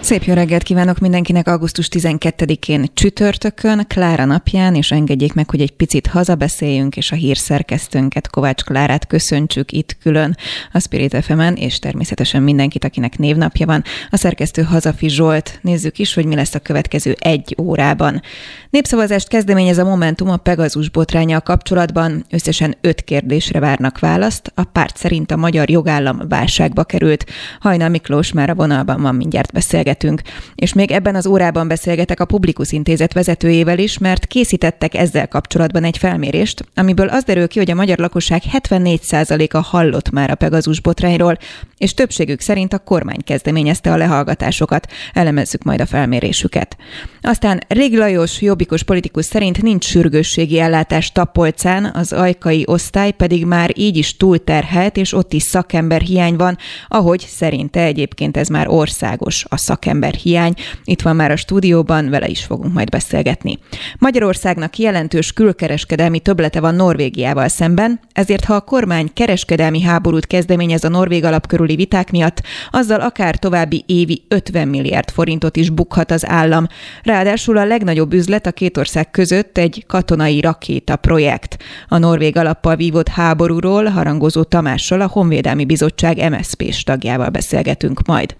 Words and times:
Szép 0.00 0.22
jó 0.22 0.34
reggelt 0.34 0.62
kívánok 0.62 0.98
mindenkinek 0.98 1.48
augusztus 1.48 1.88
12-én 1.92 2.86
csütörtökön, 2.94 3.84
Klára 3.88 4.24
napján, 4.24 4.74
és 4.74 4.90
engedjék 4.90 5.34
meg, 5.34 5.50
hogy 5.50 5.60
egy 5.60 5.70
picit 5.70 6.06
hazabeszéljünk, 6.06 6.96
és 6.96 7.12
a 7.12 7.14
hírszerkesztőnket, 7.14 8.30
Kovács 8.30 8.62
Klárát 8.62 9.06
köszöntsük 9.06 9.72
itt 9.72 9.96
külön 10.02 10.36
a 10.72 10.78
Spirit 10.78 11.24
fm 11.24 11.40
és 11.54 11.78
természetesen 11.78 12.42
mindenkit, 12.42 12.84
akinek 12.84 13.18
névnapja 13.18 13.66
van. 13.66 13.82
A 14.10 14.16
szerkesztő 14.16 14.62
Hazafi 14.62 15.08
Zsolt. 15.08 15.58
Nézzük 15.62 15.98
is, 15.98 16.14
hogy 16.14 16.24
mi 16.24 16.34
lesz 16.34 16.54
a 16.54 16.58
következő 16.58 17.16
egy 17.18 17.56
órában. 17.60 18.22
Népszavazást 18.70 19.28
kezdeményez 19.28 19.78
a 19.78 19.84
Momentum 19.84 20.30
a 20.30 20.36
Pegazus 20.36 20.90
botránya 20.90 21.40
kapcsolatban. 21.40 22.24
Összesen 22.30 22.76
öt 22.80 23.04
kérdésre 23.04 23.60
várnak 23.60 23.98
választ. 23.98 24.52
A 24.54 24.64
párt 24.64 24.96
szerint 24.96 25.30
a 25.30 25.36
magyar 25.36 25.70
jogállam 25.70 26.22
válságba 26.28 26.84
került. 26.84 27.24
Hajnal 27.60 27.88
Miklós 27.88 28.32
már 28.32 28.50
a 28.50 28.54
vonalban 28.54 29.02
van, 29.02 29.14
mindjárt 29.14 29.52
beszélget 29.52 29.87
beszélgetünk. 29.88 30.22
És 30.54 30.72
még 30.72 30.90
ebben 30.90 31.14
az 31.14 31.26
órában 31.26 31.68
beszélgetek 31.68 32.20
a 32.20 32.24
Publikus 32.24 32.72
Intézet 32.72 33.12
vezetőjével 33.12 33.78
is, 33.78 33.98
mert 33.98 34.26
készítettek 34.26 34.94
ezzel 34.94 35.28
kapcsolatban 35.28 35.84
egy 35.84 35.98
felmérést, 35.98 36.64
amiből 36.74 37.08
az 37.08 37.24
derül 37.24 37.48
ki, 37.48 37.58
hogy 37.58 37.70
a 37.70 37.74
magyar 37.74 37.98
lakosság 37.98 38.42
74%-a 38.52 39.58
hallott 39.58 40.10
már 40.10 40.30
a 40.30 40.34
Pegazus 40.34 40.80
botrányról, 40.80 41.38
és 41.78 41.94
többségük 41.94 42.40
szerint 42.40 42.72
a 42.72 42.78
kormány 42.78 43.24
kezdeményezte 43.24 43.92
a 43.92 43.96
lehallgatásokat. 43.96 44.86
Elemezzük 45.12 45.62
majd 45.62 45.80
a 45.80 45.86
felmérésüket. 45.86 46.76
Aztán 47.22 47.60
Régi 47.68 47.96
Lajos, 47.96 48.40
jobbikos 48.40 48.82
politikus 48.82 49.24
szerint 49.24 49.62
nincs 49.62 49.84
sürgősségi 49.84 50.58
ellátás 50.58 51.12
Tapolcán, 51.12 51.90
az 51.94 52.12
ajkai 52.12 52.64
osztály 52.66 53.10
pedig 53.10 53.44
már 53.44 53.70
így 53.74 53.96
is 53.96 54.16
túlterhelt, 54.16 54.96
és 54.96 55.12
ott 55.12 55.32
is 55.32 55.42
szakember 55.42 56.00
hiány 56.00 56.36
van, 56.36 56.56
ahogy 56.88 57.26
szerinte 57.28 57.82
egyébként 57.82 58.36
ez 58.36 58.48
már 58.48 58.68
országos 58.68 59.44
a 59.48 59.56
szak 59.56 59.77
szakember 59.78 60.14
hiány. 60.14 60.54
Itt 60.84 61.02
van 61.02 61.16
már 61.16 61.30
a 61.30 61.36
stúdióban, 61.36 62.10
vele 62.10 62.28
is 62.28 62.44
fogunk 62.44 62.72
majd 62.72 62.90
beszélgetni. 62.90 63.58
Magyarországnak 63.98 64.78
jelentős 64.78 65.32
külkereskedelmi 65.32 66.20
töblete 66.20 66.60
van 66.60 66.74
Norvégiával 66.74 67.48
szemben, 67.48 68.00
ezért 68.12 68.44
ha 68.44 68.54
a 68.54 68.60
kormány 68.60 69.10
kereskedelmi 69.14 69.82
háborút 69.82 70.26
kezdeményez 70.26 70.84
a 70.84 70.88
norvég 70.88 71.24
alap 71.24 71.56
viták 71.66 72.10
miatt, 72.10 72.42
azzal 72.70 73.00
akár 73.00 73.36
további 73.36 73.84
évi 73.86 74.22
50 74.28 74.68
milliárd 74.68 75.10
forintot 75.10 75.56
is 75.56 75.70
bukhat 75.70 76.10
az 76.10 76.26
állam. 76.26 76.66
Ráadásul 77.02 77.56
a 77.56 77.64
legnagyobb 77.64 78.12
üzlet 78.12 78.46
a 78.46 78.52
két 78.52 78.76
ország 78.76 79.10
között 79.10 79.58
egy 79.58 79.84
katonai 79.86 80.40
rakéta 80.40 80.96
projekt. 80.96 81.56
A 81.88 81.98
norvég 81.98 82.36
alappal 82.36 82.76
vívott 82.76 83.08
háborúról 83.08 83.84
harangozó 83.84 84.42
Tamással 84.42 85.00
a 85.00 85.08
Honvédelmi 85.08 85.64
Bizottság 85.64 86.30
MSZP-s 86.30 86.82
tagjával 86.82 87.28
beszélgetünk 87.28 88.06
majd. 88.06 88.36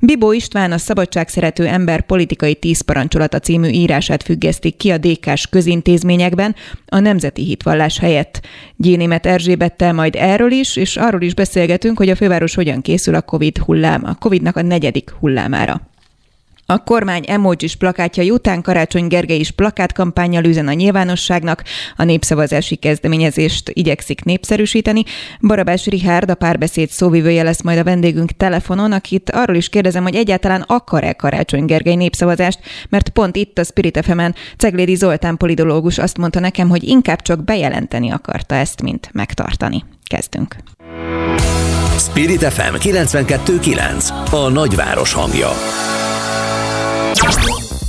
Bibó 0.00 0.32
István 0.32 0.72
a 0.72 0.78
Szabadságszerető 0.78 1.66
Ember 1.66 2.06
politikai 2.06 2.54
tíz 2.54 2.80
parancsolata 2.80 3.38
című 3.38 3.68
írását 3.68 4.22
függesztik 4.22 4.76
ki 4.76 4.90
a 4.90 4.98
DK-s 4.98 5.46
közintézményekben 5.46 6.54
a 6.86 6.98
nemzeti 6.98 7.44
hitvallás 7.44 7.98
helyett. 7.98 8.40
Gyénémet 8.76 9.26
Erzsébettel 9.26 9.92
majd 9.92 10.14
erről 10.18 10.50
is, 10.50 10.76
és 10.76 10.96
arról 10.96 11.22
is 11.22 11.34
beszélgetünk, 11.34 11.98
hogy 11.98 12.08
a 12.08 12.16
főváros 12.16 12.54
hogyan 12.54 12.80
készül 12.80 13.14
a 13.14 13.22
Covid 13.22 13.58
hullám, 13.58 14.04
a 14.04 14.14
Covidnak 14.14 14.56
a 14.56 14.62
negyedik 14.62 15.10
hullámára. 15.10 15.80
A 16.72 16.78
kormány 16.84 17.24
emojis 17.26 17.76
plakátja 17.76 18.32
után 18.32 18.62
Karácsony 18.62 19.06
Gergely 19.06 19.38
is 19.38 19.50
plakátkampányjal 19.50 20.44
üzen 20.44 20.68
a 20.68 20.72
nyilvánosságnak, 20.72 21.64
a 21.96 22.04
népszavazási 22.04 22.76
kezdeményezést 22.76 23.70
igyekszik 23.72 24.24
népszerűsíteni. 24.24 25.02
Barabás 25.40 25.86
Rihárd, 25.86 26.30
a 26.30 26.34
párbeszéd 26.34 26.88
szóvivője 26.88 27.42
lesz 27.42 27.62
majd 27.62 27.78
a 27.78 27.84
vendégünk 27.84 28.30
telefonon, 28.30 28.92
akit 28.92 29.30
arról 29.30 29.56
is 29.56 29.68
kérdezem, 29.68 30.02
hogy 30.02 30.14
egyáltalán 30.14 30.64
akar-e 30.66 31.12
Karácsony 31.12 31.64
Gergely 31.64 31.94
népszavazást, 31.94 32.58
mert 32.88 33.08
pont 33.08 33.36
itt 33.36 33.58
a 33.58 33.64
Spirit 33.64 34.04
fm 34.04 34.20
Ceglédi 34.56 34.94
Zoltán 34.94 35.36
polidológus 35.36 35.98
azt 35.98 36.18
mondta 36.18 36.40
nekem, 36.40 36.68
hogy 36.68 36.82
inkább 36.82 37.22
csak 37.22 37.44
bejelenteni 37.44 38.10
akarta 38.10 38.54
ezt, 38.54 38.82
mint 38.82 39.10
megtartani. 39.12 39.84
Kezdünk. 40.04 40.56
Spirit 41.98 42.44
FM 42.44 42.74
92.9 42.74 44.08
a 44.30 44.48
nagyváros 44.48 45.12
hangja. 45.12 45.48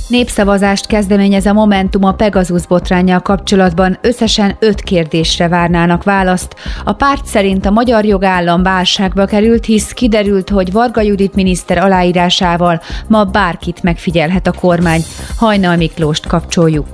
Népszavazást 0.08 0.86
kezdeményez 0.86 1.46
a 1.46 1.52
Momentum 1.52 2.04
a 2.04 2.12
Pegasus 2.12 2.66
botrányjal 2.66 3.20
kapcsolatban. 3.20 3.98
Összesen 4.02 4.56
öt 4.58 4.80
kérdésre 4.80 5.48
várnának 5.48 6.04
választ. 6.04 6.54
A 6.84 6.92
párt 6.92 7.26
szerint 7.26 7.66
a 7.66 7.70
magyar 7.70 8.04
jogállam 8.04 8.62
válságba 8.62 9.24
került, 9.24 9.64
hisz 9.64 9.92
kiderült, 9.92 10.48
hogy 10.48 10.72
Varga 10.72 11.00
Judit 11.00 11.34
miniszter 11.34 11.78
aláírásával 11.78 12.80
ma 13.08 13.24
bárkit 13.24 13.82
megfigyelhet 13.82 14.46
a 14.46 14.52
kormány. 14.52 15.02
Hajnal 15.36 15.76
Miklóst 15.76 16.26
kapcsoljuk. 16.26 16.86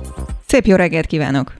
Szép 0.47 0.65
jó 0.65 0.75
reggelt 0.75 1.05
kívánok! 1.05 1.53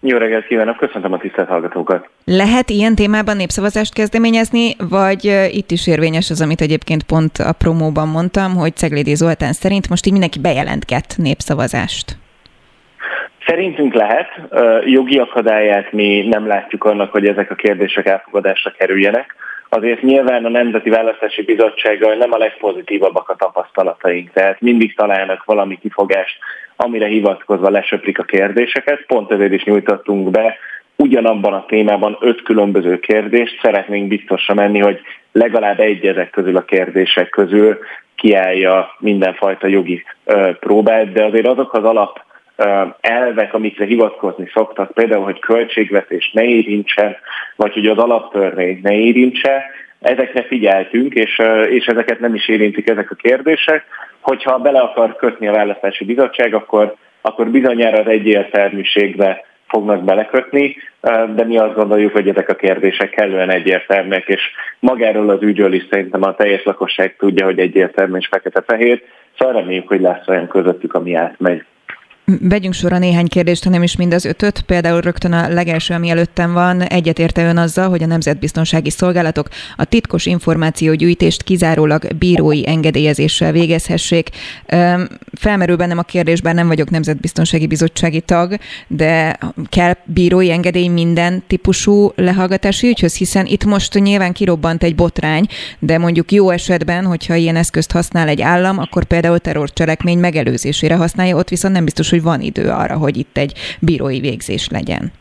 Jó 0.00 0.16
reggelt 0.16 0.46
kívánok, 0.46 0.76
köszöntöm 0.76 1.12
a 1.12 1.18
tisztelt 1.18 1.48
hallgatókat. 1.48 2.08
Lehet 2.24 2.70
ilyen 2.70 2.94
témában 2.94 3.36
népszavazást 3.36 3.94
kezdeményezni, 3.94 4.74
vagy 4.90 5.24
itt 5.50 5.70
is 5.70 5.86
érvényes 5.86 6.30
az, 6.30 6.40
amit 6.40 6.60
egyébként 6.60 7.02
pont 7.02 7.38
a 7.38 7.52
promóban 7.52 8.08
mondtam, 8.08 8.54
hogy 8.54 8.76
Ceglédi 8.76 9.14
Zoltán 9.14 9.52
szerint 9.52 9.88
most 9.88 10.06
így 10.06 10.12
mindenki 10.12 10.40
bejelentket 10.40 11.14
népszavazást? 11.16 12.16
Szerintünk 13.46 13.94
lehet. 13.94 14.28
Jogi 14.84 15.18
akadályát 15.18 15.92
mi 15.92 16.28
nem 16.28 16.46
látjuk 16.46 16.84
annak, 16.84 17.12
hogy 17.12 17.26
ezek 17.26 17.50
a 17.50 17.54
kérdések 17.54 18.06
elfogadásra 18.06 18.70
kerüljenek. 18.78 19.34
Azért 19.68 20.02
nyilván 20.02 20.44
a 20.44 20.48
Nemzeti 20.48 20.90
Választási 20.90 21.42
Bizottsággal 21.42 22.14
nem 22.14 22.32
a 22.32 22.38
legpozitívabbak 22.38 23.28
a 23.28 23.36
tapasztalataink, 23.36 24.30
tehát 24.32 24.60
mindig 24.60 24.96
találnak 24.96 25.44
valami 25.44 25.78
kifogást 25.78 26.38
amire 26.80 27.06
hivatkozva 27.06 27.70
lesöprik 27.70 28.18
a 28.18 28.22
kérdéseket. 28.22 29.04
Pont 29.06 29.30
ezért 29.30 29.52
is 29.52 29.64
nyújtottunk 29.64 30.30
be 30.30 30.56
ugyanabban 30.96 31.52
a 31.52 31.64
témában 31.66 32.16
öt 32.20 32.42
különböző 32.42 33.00
kérdést. 33.00 33.58
Szeretnénk 33.62 34.08
biztosra 34.08 34.54
menni, 34.54 34.78
hogy 34.78 35.00
legalább 35.32 35.80
egy 35.80 36.06
ezek 36.06 36.30
közül 36.30 36.56
a 36.56 36.64
kérdések 36.64 37.28
közül 37.28 37.78
kiállja 38.14 38.96
mindenfajta 38.98 39.66
jogi 39.66 40.04
próbát, 40.60 41.12
de 41.12 41.24
azért 41.24 41.46
azok 41.46 41.74
az 41.74 41.84
alap 41.84 42.26
elvek, 43.00 43.54
amikre 43.54 43.84
hivatkozni 43.84 44.50
szoktak, 44.52 44.92
például, 44.92 45.24
hogy 45.24 45.38
költségvetés 45.38 46.30
ne 46.32 46.44
érintsen, 46.44 47.16
vagy 47.56 47.72
hogy 47.72 47.86
az 47.86 47.98
alaptörvény 47.98 48.80
ne 48.82 48.92
érintse, 48.92 49.62
ezekre 50.00 50.42
figyeltünk, 50.42 51.14
és, 51.14 51.42
és 51.68 51.86
ezeket 51.86 52.20
nem 52.20 52.34
is 52.34 52.48
érintik 52.48 52.88
ezek 52.88 53.10
a 53.10 53.14
kérdések. 53.14 53.84
Hogyha 54.20 54.58
bele 54.58 54.80
akar 54.80 55.16
kötni 55.16 55.48
a 55.48 55.52
választási 55.52 56.04
bizottság, 56.04 56.54
akkor, 56.54 56.94
akkor 57.20 57.46
bizonyára 57.46 57.98
az 57.98 58.06
egyértelműségbe 58.06 59.44
fognak 59.68 60.04
belekötni, 60.04 60.76
de 61.34 61.44
mi 61.44 61.58
azt 61.58 61.74
gondoljuk, 61.74 62.12
hogy 62.12 62.28
ezek 62.28 62.48
a 62.48 62.54
kérdések 62.54 63.10
kellően 63.10 63.50
egyértelműek, 63.50 64.28
és 64.28 64.40
magáról 64.78 65.30
az 65.30 65.42
ügyről 65.42 65.72
is 65.72 65.86
szerintem 65.90 66.22
a 66.22 66.34
teljes 66.34 66.64
lakosság 66.64 67.16
tudja, 67.16 67.44
hogy 67.44 67.58
egyértelmű 67.58 68.18
és 68.18 68.26
fekete-fehér, 68.26 69.02
szóval 69.38 69.54
reméljük, 69.54 69.88
hogy 69.88 70.00
lesz 70.00 70.28
olyan 70.28 70.48
közöttük, 70.48 70.94
ami 70.94 71.14
átmegy. 71.14 71.64
Vegyünk 72.40 72.74
sorra 72.74 72.98
néhány 72.98 73.26
kérdést, 73.26 73.64
hanem 73.64 73.82
is 73.82 73.96
mind 73.96 74.14
az 74.14 74.24
ötöt. 74.24 74.60
Például 74.60 75.00
rögtön 75.00 75.32
a 75.32 75.48
legelső, 75.48 75.94
ami 75.94 76.08
előttem 76.08 76.52
van, 76.52 76.82
egyetérte 76.82 77.44
ön 77.44 77.56
azzal, 77.56 77.88
hogy 77.88 78.02
a 78.02 78.06
nemzetbiztonsági 78.06 78.90
szolgálatok 78.90 79.48
a 79.76 79.84
titkos 79.84 80.26
információgyűjtést 80.26 81.42
kizárólag 81.42 82.16
bírói 82.18 82.68
engedélyezéssel 82.68 83.52
végezhessék. 83.52 84.28
Felmerül 85.32 85.76
bennem 85.76 85.98
a 85.98 86.02
kérdés, 86.02 86.40
bár 86.40 86.54
nem 86.54 86.66
vagyok 86.66 86.90
nemzetbiztonsági 86.90 87.66
bizottsági 87.66 88.20
tag, 88.20 88.58
de 88.86 89.38
kell 89.68 89.94
bírói 90.04 90.50
engedély 90.50 90.88
minden 90.88 91.42
típusú 91.46 92.12
lehallgatási 92.16 92.88
ügyhöz, 92.88 93.16
hiszen 93.16 93.46
itt 93.46 93.64
most 93.64 93.94
nyilván 93.94 94.32
kirobbant 94.32 94.82
egy 94.82 94.94
botrány, 94.94 95.46
de 95.78 95.98
mondjuk 95.98 96.32
jó 96.32 96.50
esetben, 96.50 97.04
hogyha 97.04 97.34
ilyen 97.34 97.56
eszközt 97.56 97.92
használ 97.92 98.28
egy 98.28 98.40
állam, 98.40 98.78
akkor 98.78 99.04
például 99.04 99.38
terrorcselekmény 99.38 100.18
megelőzésére 100.18 100.94
használja, 100.94 101.36
ott 101.36 101.48
viszont 101.48 101.74
nem 101.74 101.84
biztos, 101.84 102.10
hogy 102.10 102.16
hogy 102.18 102.30
van 102.30 102.40
idő 102.40 102.68
arra, 102.68 102.96
hogy 102.96 103.16
itt 103.16 103.36
egy 103.36 103.52
bírói 103.80 104.20
végzés 104.20 104.68
legyen? 104.70 105.12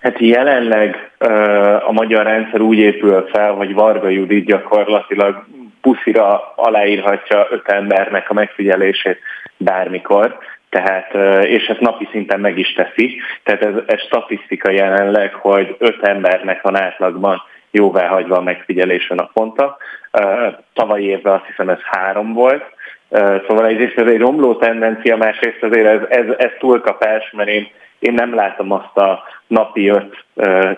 Hát 0.00 0.18
jelenleg 0.18 1.10
a 1.86 1.92
magyar 1.92 2.24
rendszer 2.24 2.60
úgy 2.60 2.78
épül 2.78 3.28
fel, 3.32 3.52
hogy 3.52 3.74
Varga 3.74 4.08
Judit 4.08 4.44
gyakorlatilag 4.44 5.46
puszira 5.80 6.52
aláírhatja 6.56 7.46
öt 7.50 7.68
embernek 7.68 8.30
a 8.30 8.34
megfigyelését 8.34 9.18
bármikor, 9.56 10.38
tehát, 10.70 11.14
és 11.44 11.66
ezt 11.66 11.80
napi 11.80 12.08
szinten 12.10 12.40
meg 12.40 12.58
is 12.58 12.72
teszi. 12.72 13.20
Tehát 13.42 13.64
ez, 13.64 13.74
ez 13.86 14.00
statisztika 14.00 14.70
jelenleg, 14.70 15.34
hogy 15.34 15.76
öt 15.78 16.02
embernek 16.02 16.62
van 16.62 16.76
átlagban 16.76 17.42
jóváhagyva 17.70 18.36
a 18.36 18.42
megfigyelés 18.42 19.10
a 19.10 19.14
naponta. 19.14 19.76
Tavaly 20.74 21.02
évben 21.02 21.32
azt 21.32 21.46
hiszem 21.46 21.68
ez 21.68 21.80
három 21.82 22.32
volt, 22.32 22.64
Szóval 23.48 23.66
egyrészt 23.66 23.98
ez 23.98 24.06
egy 24.06 24.18
romló 24.18 24.54
tendencia, 24.54 25.16
másrészt 25.16 25.62
azért 25.62 25.86
ez, 25.86 26.00
ez, 26.08 26.34
ez 26.38 26.50
túlkapás, 26.58 27.30
mert 27.32 27.48
én, 27.48 27.68
én 27.98 28.12
nem 28.12 28.34
látom 28.34 28.72
azt 28.72 28.96
a 28.96 29.22
napi 29.46 29.88
öt 29.88 30.24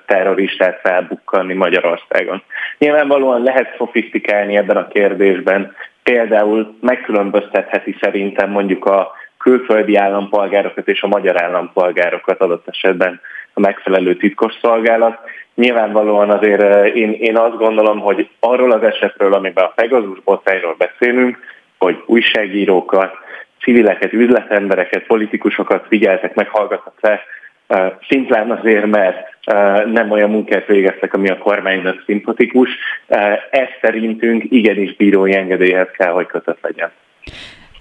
terroristát 0.06 0.80
felbukkanni 0.82 1.54
Magyarországon. 1.54 2.42
Nyilvánvalóan 2.78 3.42
lehet 3.42 3.74
szofisztikálni 3.78 4.56
ebben 4.56 4.76
a 4.76 4.88
kérdésben, 4.88 5.74
például 6.02 6.76
megkülönböztetheti 6.80 7.96
szerintem 8.00 8.50
mondjuk 8.50 8.84
a 8.84 9.12
külföldi 9.38 9.96
állampolgárokat 9.96 10.88
és 10.88 11.02
a 11.02 11.06
magyar 11.06 11.42
állampolgárokat 11.42 12.40
adott 12.40 12.68
esetben 12.68 13.20
a 13.54 13.60
megfelelő 13.60 14.16
titkosszolgálat. 14.16 15.18
Nyilvánvalóan 15.54 16.30
azért 16.30 16.94
én, 16.94 17.12
én 17.12 17.36
azt 17.36 17.56
gondolom, 17.56 18.00
hogy 18.00 18.28
arról 18.40 18.72
az 18.72 18.82
esetről, 18.82 19.32
amiben 19.34 19.64
a 19.64 19.72
Pegasus 19.74 20.18
botrányról 20.24 20.74
beszélünk, 20.78 21.38
hogy 21.84 22.02
újságírókat, 22.06 23.12
civileket, 23.60 24.12
üzletembereket, 24.12 25.06
politikusokat 25.06 25.86
figyeltek, 25.88 26.34
meghallgattak 26.34 26.94
le, 27.00 27.20
szimplán 28.08 28.50
azért, 28.50 28.86
mert 28.86 29.28
nem 29.92 30.10
olyan 30.10 30.30
munkát 30.30 30.66
végeztek, 30.66 31.14
ami 31.14 31.28
a 31.28 31.38
kormánynak 31.38 32.02
szimpatikus. 32.06 32.70
Ez 33.50 33.68
szerintünk 33.80 34.44
igenis 34.48 34.96
bírói 34.96 35.34
engedélyhez 35.34 35.88
kell, 35.96 36.12
hogy 36.12 36.26
kötött 36.26 36.58
legyen. 36.62 36.90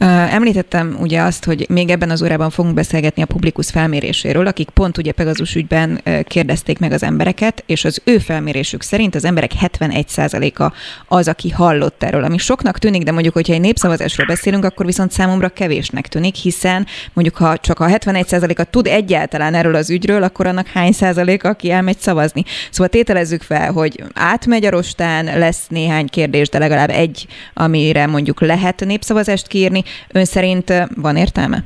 Említettem 0.03 0.97
ugye 0.99 1.21
azt, 1.21 1.45
hogy 1.45 1.65
még 1.69 1.89
ebben 1.89 2.09
az 2.09 2.23
órában 2.23 2.49
fogunk 2.49 2.73
beszélgetni 2.73 3.21
a 3.21 3.25
publikus 3.25 3.69
felméréséről, 3.69 4.47
akik 4.47 4.69
pont 4.69 4.97
ugye 4.97 5.11
Pegazus 5.11 5.55
ügyben 5.55 6.01
kérdezték 6.23 6.79
meg 6.79 6.91
az 6.91 7.03
embereket, 7.03 7.63
és 7.65 7.85
az 7.85 8.01
ő 8.03 8.17
felmérésük 8.17 8.81
szerint 8.81 9.15
az 9.15 9.25
emberek 9.25 9.51
71%-a 9.61 10.73
az, 11.07 11.27
aki 11.27 11.49
hallott 11.49 12.03
erről, 12.03 12.23
ami 12.23 12.37
soknak 12.37 12.79
tűnik, 12.79 13.03
de 13.03 13.11
mondjuk, 13.11 13.33
hogyha 13.33 13.53
egy 13.53 13.59
népszavazásról 13.59 14.27
beszélünk, 14.27 14.65
akkor 14.65 14.85
viszont 14.85 15.11
számomra 15.11 15.49
kevésnek 15.49 16.07
tűnik, 16.07 16.35
hiszen 16.35 16.87
mondjuk, 17.13 17.37
ha 17.37 17.57
csak 17.57 17.79
a 17.79 17.87
71%-a 17.87 18.63
tud 18.63 18.87
egyáltalán 18.87 19.53
erről 19.53 19.75
az 19.75 19.89
ügyről, 19.89 20.23
akkor 20.23 20.47
annak 20.47 20.67
hány 20.67 20.91
százalék, 20.91 21.43
aki 21.43 21.71
elmegy 21.71 21.99
szavazni. 21.99 22.43
Szóval 22.69 22.87
tételezzük 22.87 23.41
fel, 23.41 23.71
hogy 23.71 24.03
átmegy 24.13 24.65
a 24.65 24.69
rostán, 24.69 25.25
lesz 25.25 25.65
néhány 25.67 26.07
kérdés, 26.07 26.49
de 26.49 26.59
legalább 26.59 26.89
egy, 26.89 27.27
amire 27.53 28.07
mondjuk 28.07 28.41
lehet 28.41 28.85
népszavazást 28.85 29.47
kérni, 29.47 29.83
Ön 30.13 30.25
szerint 30.25 30.73
van 31.01 31.15
értelme? 31.15 31.57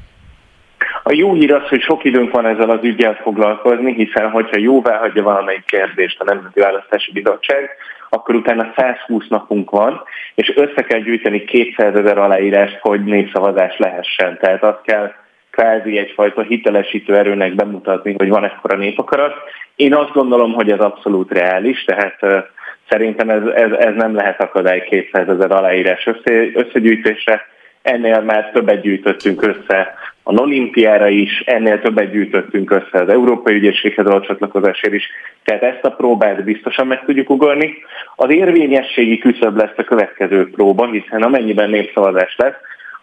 A 1.03 1.13
jó 1.13 1.33
hír 1.33 1.53
az, 1.53 1.67
hogy 1.67 1.81
sok 1.81 2.03
időnk 2.03 2.31
van 2.31 2.45
ezzel 2.45 2.69
az 2.69 2.79
ügyel 2.81 3.19
foglalkozni, 3.21 3.93
hiszen 3.93 4.29
hogyha 4.29 4.57
jóvá 4.57 4.97
hagyja 4.97 5.23
valamelyik 5.23 5.65
kérdést 5.65 6.19
a 6.19 6.23
Nemzeti 6.23 6.59
Választási 6.59 7.11
Bizottság, 7.11 7.69
akkor 8.09 8.35
utána 8.35 8.73
120 8.75 9.27
napunk 9.27 9.69
van, 9.69 10.01
és 10.35 10.53
össze 10.55 10.81
kell 10.81 10.99
gyűjteni 10.99 11.43
200 11.43 11.95
ezer 11.95 12.17
aláírást, 12.17 12.77
hogy 12.81 13.03
népszavazás 13.03 13.77
lehessen. 13.77 14.37
Tehát 14.41 14.63
azt 14.63 14.81
kell 14.81 15.11
kvázi 15.51 15.97
egyfajta 15.97 16.41
hitelesítő 16.41 17.15
erőnek 17.15 17.55
bemutatni, 17.55 18.13
hogy 18.17 18.29
van 18.29 18.43
ekkora 18.43 18.77
népakarat. 18.77 19.33
Én 19.75 19.93
azt 19.93 20.11
gondolom, 20.11 20.53
hogy 20.53 20.71
ez 20.71 20.79
abszolút 20.79 21.31
reális, 21.31 21.83
tehát 21.83 22.17
uh, 22.21 22.43
szerintem 22.89 23.29
ez, 23.29 23.41
ez, 23.55 23.71
ez 23.71 23.95
nem 23.95 24.15
lehet 24.15 24.41
akadály 24.41 24.83
200 24.89 25.27
ezer 25.27 25.51
aláírás 25.51 26.05
össze, 26.05 26.49
összegyűjtésre 26.53 27.41
ennél 27.87 28.21
már 28.21 28.49
többet 28.53 28.81
gyűjtöttünk 28.81 29.41
össze 29.41 29.93
a 30.23 30.39
olimpiára 30.39 31.07
is, 31.07 31.43
ennél 31.45 31.81
többet 31.81 32.11
gyűjtöttünk 32.11 32.71
össze 32.71 33.01
az 33.01 33.09
Európai 33.09 33.55
Ügyészséghez 33.55 34.05
való 34.05 34.19
csatlakozásért 34.19 34.93
is, 34.93 35.09
tehát 35.43 35.63
ezt 35.63 35.83
a 35.83 35.91
próbát 35.91 36.43
biztosan 36.43 36.87
meg 36.87 37.03
tudjuk 37.05 37.29
ugorni. 37.29 37.73
Az 38.15 38.29
érvényességi 38.29 39.17
küszöb 39.17 39.57
lesz 39.57 39.77
a 39.77 39.83
következő 39.83 40.49
próba, 40.49 40.85
hiszen 40.91 41.21
amennyiben 41.21 41.69
népszavazás 41.69 42.35
lesz, 42.37 42.55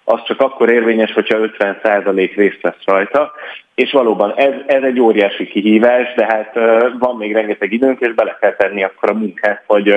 az 0.04 0.22
csak 0.26 0.40
akkor 0.40 0.70
érvényes, 0.70 1.12
hogyha 1.12 1.38
50% 1.58 2.32
részt 2.36 2.60
vesz 2.60 2.84
rajta, 2.84 3.32
és 3.75 3.92
valóban 3.92 4.32
ez, 4.36 4.52
ez 4.66 4.82
egy 4.82 5.00
óriási 5.00 5.46
kihívás, 5.46 6.14
de 6.14 6.25
hát 6.25 6.54
van 6.98 7.16
még 7.16 7.32
rengeteg 7.32 7.72
időnk, 7.72 8.00
és 8.00 8.14
bele 8.14 8.36
kell 8.40 8.54
tenni 8.54 8.84
akkor 8.84 9.10
a 9.10 9.14
munkát, 9.14 9.62
hogy 9.66 9.94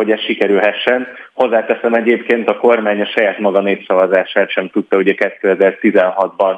hogy 0.00 0.10
ez 0.10 0.20
sikerülhessen. 0.20 1.06
Hozzáteszem 1.32 1.94
egyébként 1.94 2.48
a 2.48 2.56
kormány 2.56 3.00
a 3.00 3.06
saját 3.06 3.38
maga 3.38 3.60
népszavazását 3.60 4.50
sem 4.50 4.68
tudta 4.68 4.96
ugye 4.96 5.14
2016-ban 5.16 6.54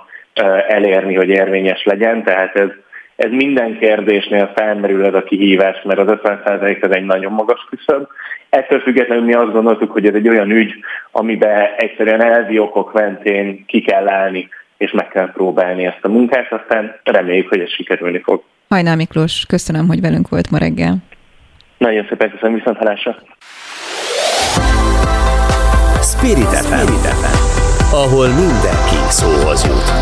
elérni, 0.69 1.15
hogy 1.15 1.29
érvényes 1.29 1.85
legyen, 1.85 2.25
tehát 2.25 2.57
ez, 2.57 2.69
ez 3.17 3.31
minden 3.31 3.79
kérdésnél 3.79 4.53
felmerül 4.57 5.05
ez 5.05 5.15
a 5.15 5.23
kihívás, 5.23 5.83
mert 5.85 5.99
az 5.99 6.19
50% 6.23 6.83
az 6.83 6.95
egy 6.95 7.05
nagyon 7.05 7.33
magas 7.33 7.67
küszöb. 7.71 8.07
Ettől 8.49 8.81
függetlenül 8.81 9.25
mi 9.25 9.35
azt 9.35 9.53
gondoltuk, 9.53 9.93
hogy 9.93 10.07
ez 10.07 10.15
egy 10.15 10.29
olyan 10.29 10.51
ügy, 10.51 10.75
amiben 11.11 11.69
egyszerűen 11.77 12.25
elvi 12.25 12.59
okok 12.59 12.93
mentén 12.93 13.65
ki 13.67 13.81
kell 13.81 14.09
állni, 14.09 14.49
és 14.77 14.91
meg 14.91 15.09
kell 15.09 15.33
próbálni 15.33 15.87
ezt 15.87 16.05
a 16.05 16.09
munkát, 16.09 16.53
aztán 16.53 17.01
reméljük, 17.05 17.49
hogy 17.49 17.61
ez 17.61 17.71
sikerülni 17.71 18.19
fog. 18.19 18.43
Hajnál 18.69 18.97
Miklós, 18.97 19.45
köszönöm, 19.49 19.87
hogy 19.87 20.01
velünk 20.01 20.29
volt 20.29 20.51
ma 20.51 20.59
reggel. 20.59 20.95
Nagyon 21.83 22.07
szépen 22.09 22.31
köszönöm, 22.31 22.55
viszont 22.55 22.77
halásra. 22.77 23.17
Spirit 26.03 26.49
FM, 26.49 26.93
ahol 27.91 28.29
mindenki 28.29 28.97
szóhoz 29.09 29.65
jut. 29.65 29.93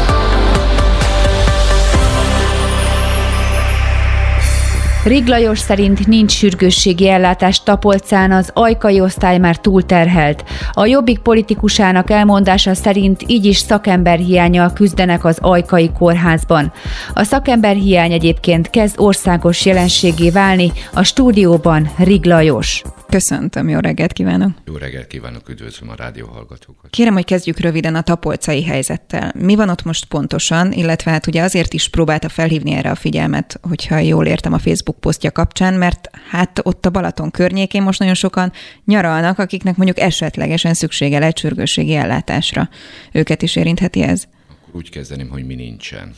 Riglajos 5.05 5.59
szerint 5.59 6.07
nincs 6.07 6.33
sürgősségi 6.33 7.09
ellátás 7.09 7.63
Tapolcán, 7.63 8.33
az 8.33 8.51
ajkai 8.55 9.01
osztály 9.01 9.39
már 9.39 9.57
túlterhelt. 9.57 10.45
A 10.73 10.87
jobbik 10.87 11.19
politikusának 11.19 12.11
elmondása 12.11 12.75
szerint 12.75 13.23
így 13.27 13.45
is 13.45 13.59
szakemberhiányjal 13.59 14.73
küzdenek 14.73 15.25
az 15.25 15.39
ajkai 15.41 15.91
kórházban. 15.99 16.73
A 17.15 17.23
szakemberhiány 17.23 18.13
egyébként 18.13 18.71
kezd 18.71 18.95
országos 18.99 19.67
jelenségé 19.67 20.31
válni, 20.31 20.73
a 20.95 21.03
stúdióban 21.03 21.91
Riglajos. 21.99 22.83
Köszöntöm, 23.11 23.69
jó 23.69 23.79
reggelt 23.79 24.13
kívánok! 24.13 24.51
Jó 24.65 24.77
reggelt 24.77 25.07
kívánok, 25.07 25.49
üdvözlöm 25.49 25.89
a 25.89 25.95
rádió 25.95 26.27
hallgatókat! 26.27 26.91
Kérem, 26.91 27.13
hogy 27.13 27.25
kezdjük 27.25 27.59
röviden 27.59 27.95
a 27.95 28.03
tapolcai 28.03 28.65
helyzettel. 28.65 29.33
Mi 29.39 29.55
van 29.55 29.69
ott 29.69 29.83
most 29.83 30.05
pontosan, 30.05 30.73
illetve 30.73 31.11
hát 31.11 31.27
ugye 31.27 31.43
azért 31.43 31.73
is 31.73 31.89
próbálta 31.89 32.29
felhívni 32.29 32.73
erre 32.73 32.91
a 32.91 32.95
figyelmet, 32.95 33.59
hogyha 33.63 33.99
jól 33.99 34.27
értem 34.27 34.53
a 34.53 34.59
Facebook 34.59 35.01
posztja 35.01 35.31
kapcsán, 35.31 35.75
mert 35.75 36.11
hát 36.31 36.61
ott 36.63 36.87
a 36.87 36.91
Balaton 36.91 37.31
környékén 37.31 37.83
most 37.83 37.99
nagyon 37.99 38.15
sokan 38.15 38.53
nyaralnak, 38.85 39.39
akiknek 39.39 39.77
mondjuk 39.77 39.99
esetlegesen 39.99 40.75
szüksége 40.75 41.19
lehet 41.19 41.39
sürgősségi 41.39 41.95
ellátásra. 41.95 42.69
Őket 43.13 43.43
is 43.43 43.57
érintheti 43.57 44.03
ez? 44.03 44.25
Akkor 44.51 44.75
úgy 44.75 44.91
kezdeném, 44.91 45.29
hogy 45.29 45.47
mi 45.47 45.55
nincsen. 45.55 46.15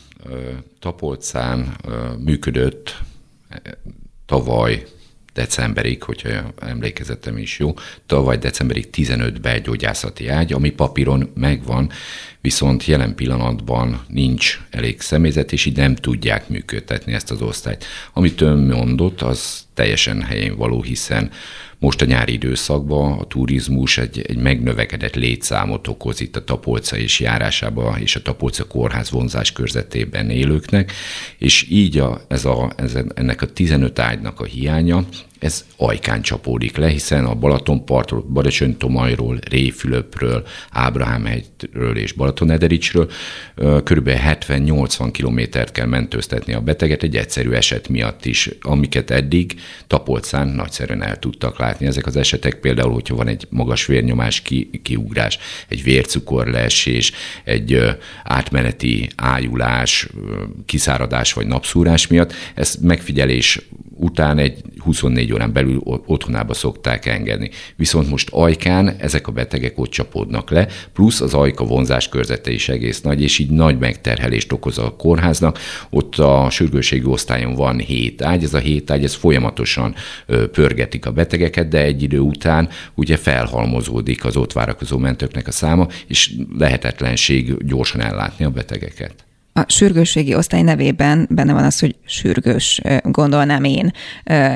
Tapolcán 0.80 1.76
működött 2.24 2.98
tavaly 4.26 4.84
decemberig, 5.32 6.02
hogyha 6.02 6.52
emlékezetem 6.60 7.36
is 7.36 7.58
jó, 7.58 7.74
tavaly 8.06 8.36
decemberig 8.36 8.90
15 8.90 9.40
belgyógyászati 9.40 10.28
ágy, 10.28 10.52
ami 10.52 10.70
papíron 10.70 11.30
megvan, 11.34 11.90
viszont 12.42 12.84
jelen 12.84 13.14
pillanatban 13.14 14.04
nincs 14.08 14.60
elég 14.70 15.00
személyzet, 15.00 15.52
és 15.52 15.64
így 15.64 15.76
nem 15.76 15.94
tudják 15.94 16.48
működtetni 16.48 17.12
ezt 17.12 17.30
az 17.30 17.42
osztályt. 17.42 17.84
Amit 18.12 18.40
ön 18.40 18.58
mondott, 18.58 19.20
az 19.20 19.66
teljesen 19.74 20.22
helyén 20.22 20.56
való, 20.56 20.82
hiszen 20.82 21.30
most 21.78 22.02
a 22.02 22.04
nyári 22.04 22.32
időszakban 22.32 23.18
a 23.18 23.24
turizmus 23.24 23.98
egy, 23.98 24.24
egy 24.28 24.36
megnövekedett 24.36 25.14
létszámot 25.14 25.88
okoz 25.88 26.20
itt 26.20 26.36
a 26.36 26.44
Tapolca 26.44 26.96
és 26.96 27.20
járásába 27.20 27.96
és 27.98 28.16
a 28.16 28.22
Tapolca 28.22 28.64
kórház 28.64 29.10
vonzás 29.10 29.52
körzetében 29.52 30.30
élőknek, 30.30 30.92
és 31.38 31.66
így 31.70 31.98
a, 31.98 32.20
ez 32.28 32.44
a, 32.44 32.72
ez, 32.76 32.98
ennek 33.14 33.42
a 33.42 33.46
15 33.46 33.98
ágynak 33.98 34.40
a 34.40 34.44
hiánya, 34.44 35.04
ez 35.42 35.64
ajkán 35.76 36.22
csapódik 36.22 36.76
le, 36.76 36.88
hiszen 36.88 37.24
a 37.24 37.34
Balatonpartról, 37.34 38.22
Badacsony-Tomajról, 38.32 39.38
Réfülöpről, 39.50 40.46
Ábrahámhegyről 40.70 41.96
és 41.96 42.12
Balatonedericsről 42.12 43.10
kb. 43.56 44.08
70-80 44.08 45.08
kilométert 45.12 45.72
kell 45.72 45.86
mentőztetni 45.86 46.52
a 46.52 46.60
beteget 46.60 47.02
egy 47.02 47.16
egyszerű 47.16 47.50
eset 47.50 47.88
miatt 47.88 48.24
is, 48.24 48.50
amiket 48.60 49.10
eddig 49.10 49.60
Tapolcán 49.86 50.48
nagyszerűen 50.48 51.02
el 51.02 51.18
tudtak 51.18 51.58
látni. 51.58 51.86
Ezek 51.86 52.06
az 52.06 52.16
esetek 52.16 52.54
például, 52.54 52.92
hogyha 52.92 53.16
van 53.16 53.28
egy 53.28 53.46
magas 53.50 53.86
vérnyomás 53.86 54.40
ki, 54.40 54.70
kiugrás, 54.82 55.38
egy 55.68 55.82
vércukorleesés, 55.82 57.12
egy 57.44 57.96
átmeneti 58.24 59.08
ájulás, 59.16 60.08
kiszáradás 60.66 61.32
vagy 61.32 61.46
napszúrás 61.46 62.06
miatt, 62.06 62.32
ez 62.54 62.74
megfigyelés 62.80 63.60
után 63.94 64.38
egy 64.38 64.62
24 64.78 65.31
órán 65.32 65.52
belül 65.52 65.80
otthonába 65.84 66.54
szokták 66.54 67.06
engedni. 67.06 67.50
Viszont 67.76 68.10
most 68.10 68.28
ajkán 68.32 68.96
ezek 68.98 69.26
a 69.26 69.32
betegek 69.32 69.78
ott 69.78 69.90
csapódnak 69.90 70.50
le, 70.50 70.68
plusz 70.92 71.20
az 71.20 71.34
ajka 71.34 71.64
vonzás 71.64 72.08
körzete 72.08 72.50
is 72.50 72.68
egész 72.68 73.00
nagy, 73.00 73.22
és 73.22 73.38
így 73.38 73.50
nagy 73.50 73.78
megterhelést 73.78 74.52
okoz 74.52 74.78
a 74.78 74.94
kórháznak. 74.96 75.58
Ott 75.90 76.16
a 76.16 76.50
sürgőségi 76.50 77.06
osztályon 77.06 77.54
van 77.54 77.78
hét 77.78 78.22
ágy, 78.22 78.44
ez 78.44 78.54
a 78.54 78.58
hét 78.58 78.90
ágy, 78.90 79.04
ez 79.04 79.14
folyamatosan 79.14 79.94
pörgetik 80.52 81.06
a 81.06 81.12
betegeket, 81.12 81.68
de 81.68 81.82
egy 81.82 82.02
idő 82.02 82.18
után 82.18 82.68
ugye 82.94 83.16
felhalmozódik 83.16 84.24
az 84.24 84.36
ott 84.36 84.52
várakozó 84.52 84.98
mentőknek 84.98 85.46
a 85.46 85.52
száma, 85.52 85.86
és 86.06 86.34
lehetetlenség 86.58 87.66
gyorsan 87.66 88.00
ellátni 88.00 88.44
a 88.44 88.50
betegeket 88.50 89.24
a 89.52 89.64
sürgősségi 89.66 90.34
osztály 90.34 90.62
nevében 90.62 91.26
benne 91.30 91.52
van 91.52 91.64
az, 91.64 91.78
hogy 91.78 91.96
sürgős, 92.06 92.80
gondolnám 93.02 93.64
én. 93.64 93.90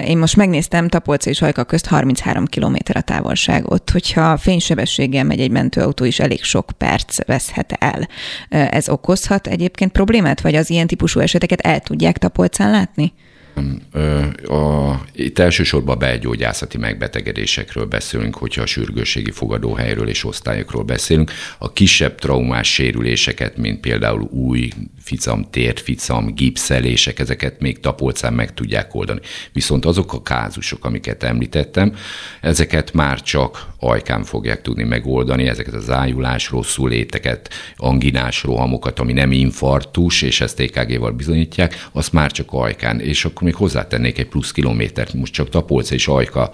Én 0.07 0.19
most 0.19 0.37
megnéztem, 0.37 0.89
Tapolca 0.89 1.31
és 1.31 1.43
Ajka 1.43 1.65
közt 1.65 1.87
33 1.87 2.45
km 2.47 2.75
a 2.93 3.01
távolság. 3.01 3.65
Hogyha 3.93 4.37
fénysebességgel 4.37 5.25
megy 5.25 5.41
egy 5.41 5.51
mentőautó 5.51 6.05
is, 6.05 6.21
elég 6.21 6.43
sok 6.43 6.71
perc 6.79 7.27
veszhet 7.27 7.77
el. 7.79 8.09
Ez 8.49 8.89
okozhat 8.89 9.47
egyébként 9.47 9.93
problémát, 9.93 10.41
vagy 10.41 10.55
az 10.55 10.71
ilyen 10.71 10.87
típusú 10.87 11.21
eseteket 11.21 11.61
el 11.61 11.81
tudják 11.81 12.19
Tapolcán 12.19 12.71
látni? 12.71 13.13
A, 14.49 14.95
itt 15.13 15.39
elsősorban 15.39 15.99
belgyógyászati 15.99 16.79
megbetegedésekről 16.79 17.85
beszélünk, 17.85 18.37
hogyha 18.37 18.63
a 18.63 18.67
sürgősségi 18.67 19.31
fogadóhelyről 19.31 20.09
és 20.09 20.25
osztályokról 20.25 20.83
beszélünk. 20.83 21.31
A 21.59 21.73
kisebb 21.73 22.19
traumás 22.19 22.73
sérüléseket, 22.73 23.57
mint 23.57 23.81
például 23.81 24.21
új 24.21 24.69
ficam, 25.03 25.51
térficam, 25.51 26.35
gipszelések, 26.35 27.19
ezeket 27.19 27.61
még 27.61 27.81
tapolcán 27.81 28.33
meg 28.33 28.55
tudják 28.55 28.95
oldani. 28.95 29.21
Viszont 29.53 29.85
azok 29.85 30.13
a 30.13 30.23
kázusok, 30.23 30.85
amiket 30.85 31.23
említettem, 31.23 31.95
ezeket 32.41 32.93
már 32.93 33.23
csak 33.23 33.67
ajkán 33.87 34.25
fogják 34.25 34.63
tudni 34.63 34.85
megoldani, 34.85 35.49
ezeket 35.49 35.75
az 35.75 35.91
ájulás, 35.91 36.51
rosszul 36.51 36.89
léteket, 36.89 37.49
anginás 37.77 38.43
rohamokat, 38.43 38.99
ami 38.99 39.13
nem 39.13 39.33
infartus, 39.33 40.23
és 40.23 40.41
ezt 40.41 40.61
EKG-val 40.61 41.11
bizonyítják, 41.11 41.89
azt 41.93 42.13
már 42.13 42.31
csak 42.33 42.53
ajkán. 42.53 43.01
És 43.01 43.25
akkor 43.25 43.43
még 43.43 43.55
hozzátennék 43.55 44.19
egy 44.19 44.29
plusz 44.29 44.53
kilométert, 44.53 45.15
most 45.15 45.33
csak 45.33 45.49
Tapolca 45.49 45.95
és 45.95 46.09
Ajka 46.09 46.51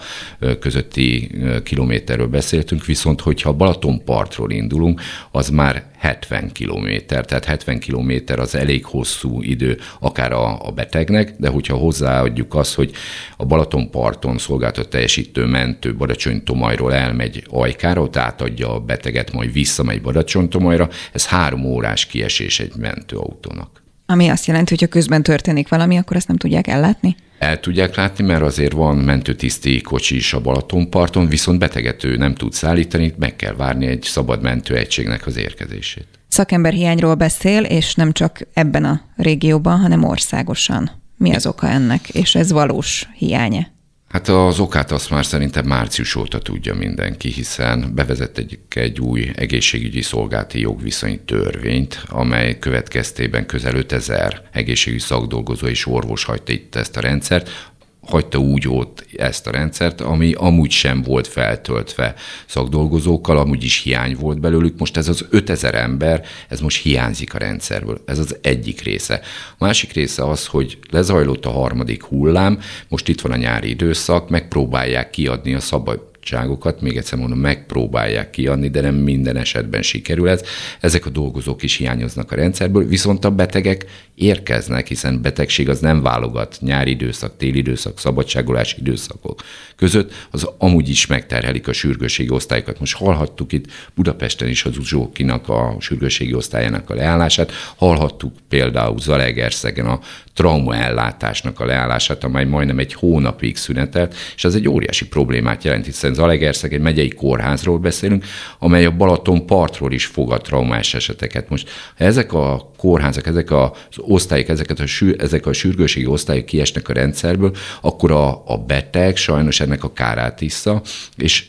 közötti 0.61 1.31
kilométerről 1.65 2.29
beszéltünk, 2.29 2.85
viszont 2.85 3.21
hogyha 3.21 3.53
Balatonpartról 3.53 4.51
indulunk, 4.51 5.01
az 5.31 5.49
már 5.49 5.91
70 6.03 6.53
kilométer, 6.53 7.25
tehát 7.25 7.45
70 7.45 7.79
kilométer 7.79 8.39
az 8.39 8.55
elég 8.55 8.85
hosszú 8.85 9.43
idő 9.43 9.79
akár 10.01 10.33
a, 10.33 10.67
a 10.67 10.71
betegnek, 10.71 11.35
de 11.39 11.49
hogyha 11.49 11.77
hozzáadjuk 11.77 12.55
azt, 12.55 12.75
hogy 12.75 12.93
a 13.37 13.45
Balatonparton 13.45 14.39
szolgáltat 14.39 14.89
teljesítő 14.89 15.45
mentő 15.45 15.95
Badacsony-Tomajról 15.97 16.95
elmegy 16.95 17.45
Ajkára, 17.51 18.01
ott 18.01 18.17
átadja 18.17 18.75
a 18.75 18.81
beteget, 18.81 19.33
majd 19.33 19.53
visszamegy 19.53 20.03
Badacsony-Tomajra, 20.03 20.89
ez 21.13 21.27
három 21.27 21.65
órás 21.65 22.07
kiesés 22.07 22.61
egy 22.61 22.73
mentőautónak. 22.77 23.83
Ami 24.07 24.29
azt 24.29 24.47
jelenti, 24.47 24.71
hogy 24.71 24.81
ha 24.81 24.89
közben 24.89 25.23
történik 25.23 25.69
valami, 25.69 25.97
akkor 25.97 26.17
ezt 26.17 26.29
nem 26.29 26.37
tudják 26.37 26.67
ellátni? 26.67 27.17
El 27.43 27.61
tudják 27.61 27.97
látni, 27.97 28.25
mert 28.25 28.43
azért 28.43 28.73
van 28.73 28.97
mentőtiszti 28.97 29.81
kocsi 29.81 30.17
is 30.17 30.33
a 30.33 30.41
Balatonparton, 30.41 31.29
viszont 31.29 31.59
betegető 31.59 32.17
nem 32.17 32.35
tud 32.35 32.53
szállítani, 32.53 33.15
meg 33.19 33.37
kell 33.37 33.55
várni 33.55 33.87
egy 33.87 34.03
szabad 34.03 34.43
mentőegységnek 34.43 35.27
az 35.27 35.37
érkezését. 35.37 36.07
Szakemberhiányról 36.29 37.15
beszél, 37.15 37.63
és 37.65 37.95
nem 37.95 38.13
csak 38.13 38.41
ebben 38.53 38.85
a 38.85 39.01
régióban, 39.17 39.79
hanem 39.79 40.05
országosan. 40.05 40.91
Mi 41.17 41.35
az 41.35 41.47
oka 41.47 41.69
ennek, 41.69 42.09
és 42.09 42.35
ez 42.35 42.53
valós 42.53 43.09
hiánya? 43.17 43.67
Hát 44.12 44.28
az 44.28 44.59
okát 44.61 44.90
azt 44.90 45.11
már 45.11 45.26
szerintem 45.26 45.66
március 45.66 46.14
óta 46.14 46.38
tudja 46.38 46.75
mindenki, 46.75 47.28
hiszen 47.28 47.92
bevezett 47.95 48.38
egy, 48.38 48.59
egy 48.69 49.00
új 49.00 49.31
egészségügyi 49.35 50.02
szolgálati 50.02 50.61
jogviszony 50.61 51.25
törvényt, 51.25 52.04
amely 52.09 52.59
következtében 52.59 53.47
közel 53.47 53.75
5000 53.75 54.42
egészségügyi 54.52 55.02
szakdolgozó 55.02 55.66
és 55.66 55.87
orvos 55.87 56.25
hagyta 56.25 56.52
itt 56.52 56.75
ezt 56.75 56.97
a 56.97 57.00
rendszert, 57.00 57.72
hagyta 58.07 58.39
úgy 58.39 58.69
ott 58.69 59.07
ezt 59.17 59.47
a 59.47 59.51
rendszert, 59.51 60.01
ami 60.01 60.33
amúgy 60.33 60.71
sem 60.71 61.03
volt 61.03 61.27
feltöltve 61.27 62.15
szakdolgozókkal, 62.47 63.39
amúgy 63.39 63.65
is 63.65 63.83
hiány 63.83 64.17
volt 64.17 64.41
belőlük. 64.41 64.79
Most 64.79 64.97
ez 64.97 65.09
az 65.09 65.27
5000 65.31 65.75
ember, 65.75 66.25
ez 66.49 66.61
most 66.61 66.83
hiányzik 66.83 67.35
a 67.35 67.39
rendszerből. 67.39 68.03
Ez 68.07 68.19
az 68.19 68.37
egyik 68.41 68.81
része. 68.81 69.21
A 69.59 69.65
másik 69.65 69.93
része 69.93 70.29
az, 70.29 70.47
hogy 70.47 70.79
lezajlott 70.91 71.47
a 71.47 71.51
harmadik 71.51 72.03
hullám, 72.03 72.59
most 72.89 73.09
itt 73.09 73.21
van 73.21 73.33
a 73.33 73.37
nyári 73.37 73.69
időszak, 73.69 74.29
megpróbálják 74.29 75.11
kiadni 75.11 75.55
a 75.55 75.61
szabad 75.61 76.12
szabadságokat, 76.23 76.81
még 76.81 76.97
egyszer 76.97 77.19
mondom, 77.19 77.38
megpróbálják 77.38 78.31
kiadni, 78.31 78.69
de 78.69 78.81
nem 78.81 78.95
minden 78.95 79.37
esetben 79.37 79.83
sikerül 79.83 80.29
ez. 80.29 80.43
Ezek 80.81 81.07
a 81.07 81.11
dolgozók 81.11 81.62
is 81.62 81.76
hiányoznak 81.76 82.33
a 82.33 82.35
rendszerből, 82.35 82.87
viszont 82.87 83.25
a 83.25 83.31
betegek 83.31 83.85
érkeznek, 84.14 84.87
hiszen 84.87 85.23
betegség 85.23 85.69
az 85.69 85.81
nem 85.81 86.02
válogat 86.02 86.57
nyári 86.61 86.91
időszak, 86.91 87.37
téli 87.37 87.59
időszak, 87.59 87.99
szabadságolási 87.99 88.76
időszakok 88.79 89.43
között, 89.76 90.12
az 90.31 90.49
amúgy 90.59 90.88
is 90.88 91.07
megterhelik 91.07 91.69
a 91.69 91.73
sürgőségi 91.73 92.31
osztályokat. 92.31 92.79
Most 92.79 92.97
hallhattuk 92.97 93.52
itt 93.52 93.64
Budapesten 93.95 94.49
is 94.49 94.64
az 94.64 94.79
Uzsókinak 94.79 95.49
a 95.49 95.76
sürgőségi 95.81 96.35
osztályának 96.35 96.91
a 96.91 96.95
leállását, 96.95 97.52
hallhattuk 97.76 98.33
például 98.49 99.00
Zalegerszegen 99.00 99.87
a 99.87 100.00
traumaellátásnak 100.35 101.61
a 101.61 101.64
leállását, 101.64 102.25
amely 102.25 102.45
majdnem 102.45 102.79
egy 102.79 102.95
hónapig 102.95 103.57
szünetelt, 103.57 104.14
és 104.35 104.45
ez 104.45 104.55
egy 104.55 104.69
óriási 104.69 105.07
problémát 105.07 105.64
jelent, 105.64 105.85
hiszen 105.85 106.12
Zalegerszeg 106.14 106.73
egy 106.73 106.81
megyei 106.81 107.09
kórházról 107.09 107.78
beszélünk, 107.78 108.25
amely 108.59 108.85
a 108.85 108.90
Balaton 108.90 109.47
partról 109.47 109.92
is 109.92 110.07
fogad 110.07 110.42
traumás 110.42 110.95
eseteket. 110.95 111.49
Most 111.49 111.71
ha 111.99 112.04
ezek 112.04 112.33
a 112.33 112.71
kórházak, 112.76 113.26
ezek 113.26 113.50
az 113.50 113.71
osztályok, 113.97 114.49
ezeket 114.49 114.81
a, 114.81 114.85
ezek 115.19 115.47
a 115.47 115.52
sürgőségi 115.52 116.07
osztályok 116.07 116.45
kiesnek 116.45 116.88
a 116.88 116.92
rendszerből, 116.92 117.57
akkor 117.81 118.11
a, 118.11 118.42
a 118.47 118.57
beteg 118.66 119.16
sajnos 119.16 119.61
ennek 119.61 119.85
a 119.85 119.92
kárát 119.92 120.40
vissza, 120.40 120.83
és 121.16 121.47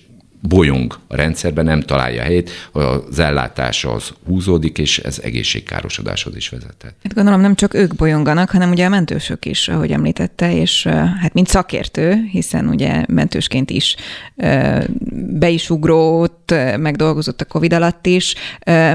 bolyong 0.48 1.00
a 1.08 1.16
rendszerben, 1.16 1.66
nem 1.66 1.82
találja 1.82 2.22
helyét, 2.22 2.50
az 2.72 3.20
ellátás 3.20 3.86
az 3.86 4.14
húzódik, 4.26 4.78
és 4.78 5.00
ez 5.00 5.20
egészségkárosodáshoz 5.20 6.36
is 6.36 6.50
vezethet. 6.50 6.96
Hát 7.04 7.14
gondolom 7.14 7.42
nem 7.42 7.56
csak 7.56 7.74
ők 7.74 7.96
bolyonganak, 7.96 8.50
hanem 8.50 8.72
ugye 8.72 8.86
a 8.86 8.90
mentősök 8.90 9.46
is, 9.46 9.68
ahogy 9.68 9.92
említette, 9.92 10.56
és 10.56 10.84
hát 11.22 11.34
mint 11.34 11.48
szakértő, 11.48 12.28
hiszen 12.32 12.68
ugye 12.68 13.06
mentősként 13.08 13.70
is 13.70 13.96
be 15.30 15.50
is 15.50 15.70
ugrót, 15.70 16.54
megdolgozott 16.78 17.42
a 17.42 17.46
Covid 17.46 17.74
alatt 17.74 18.06
is. 18.06 18.36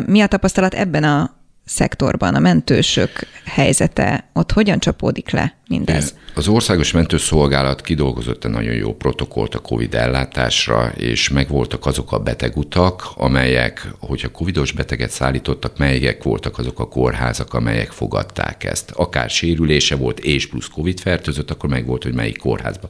Mi 0.07 0.21
a 0.21 0.27
tapasztalat 0.27 0.75
ebben 0.75 1.05
a 1.05 1.37
szektorban, 1.65 2.35
a 2.35 2.39
mentősök 2.39 3.11
helyzete, 3.45 4.31
ott 4.33 4.53
hogyan 4.53 4.79
csapódik 4.79 5.31
le 5.31 5.58
mindez? 5.69 6.15
Az 6.35 6.49
Országos 6.49 6.93
Mentőszolgálat 6.93 7.81
kidolgozott 7.81 8.45
egy 8.45 8.51
nagyon 8.51 8.75
jó 8.75 8.95
protokollt 8.95 9.55
a 9.55 9.59
COVID 9.59 9.95
ellátásra, 9.95 10.93
és 10.97 11.29
megvoltak 11.29 11.87
azok 11.87 12.13
a 12.13 12.19
betegutak, 12.19 13.03
amelyek, 13.15 13.89
hogyha 13.99 14.31
covidos 14.31 14.73
beteget 14.73 15.11
szállítottak, 15.11 15.79
melyek 15.79 16.23
voltak 16.23 16.59
azok 16.59 16.81
a 16.81 16.89
kórházak, 16.89 17.55
amelyek 17.55 17.91
fogadták 17.91 18.65
ezt. 18.65 18.91
Akár 18.91 19.31
sérülése 19.31 19.97
volt 19.97 20.19
és 20.19 20.47
plusz 20.47 20.69
COVID 20.69 21.01
fertőzött, 21.01 21.51
akkor 21.51 21.71
meg 21.71 21.87
volt, 21.87 22.03
hogy 22.03 22.15
melyik 22.15 22.39
kórházba. 22.39 22.89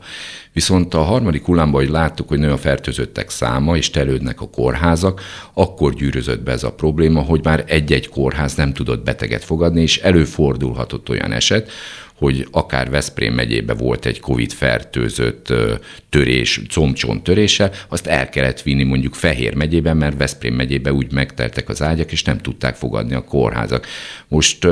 Viszont 0.52 0.94
a 0.94 1.02
harmadik 1.02 1.44
hullámban, 1.44 1.80
hogy 1.80 1.90
láttuk, 1.90 2.28
hogy 2.28 2.38
nő 2.38 2.52
a 2.52 2.56
fertőzöttek 2.56 3.30
száma, 3.30 3.76
és 3.76 3.90
telődnek 3.90 4.40
a 4.40 4.50
kórházak, 4.50 5.20
akkor 5.52 5.94
gyűrözött 5.94 6.42
be 6.42 6.52
ez 6.52 6.62
a 6.62 6.73
probléma, 6.73 7.20
hogy 7.20 7.40
már 7.44 7.64
egy-egy 7.66 8.08
kórház 8.08 8.54
nem 8.54 8.73
tudott 8.73 9.04
beteget 9.04 9.44
fogadni, 9.44 9.82
és 9.82 9.99
előfordulhatott 9.99 11.08
olyan 11.08 11.32
eset, 11.32 11.70
hogy 12.19 12.47
akár 12.51 12.91
Veszprém 12.91 13.35
megyébe 13.35 13.75
volt 13.75 14.07
egy 14.07 14.21
Covid 14.21 14.53
fertőzött 14.53 15.53
törés, 16.09 16.61
combcsont 16.69 17.23
törése, 17.23 17.71
azt 17.89 18.07
el 18.07 18.29
kellett 18.29 18.63
vinni 18.63 18.85
mondjuk 18.85 19.15
Fehér 19.15 19.55
megyében, 19.55 19.97
mert 19.97 20.17
Veszprém 20.17 20.55
megyébe 20.55 20.93
úgy 20.93 21.13
megteltek 21.13 21.69
az 21.69 21.83
ágyak, 21.83 22.13
és 22.13 22.23
nem 22.23 22.39
tudták 22.39 22.75
fogadni 22.75 23.15
a 23.15 23.25
kórházak. 23.25 23.87
Most 24.29 24.65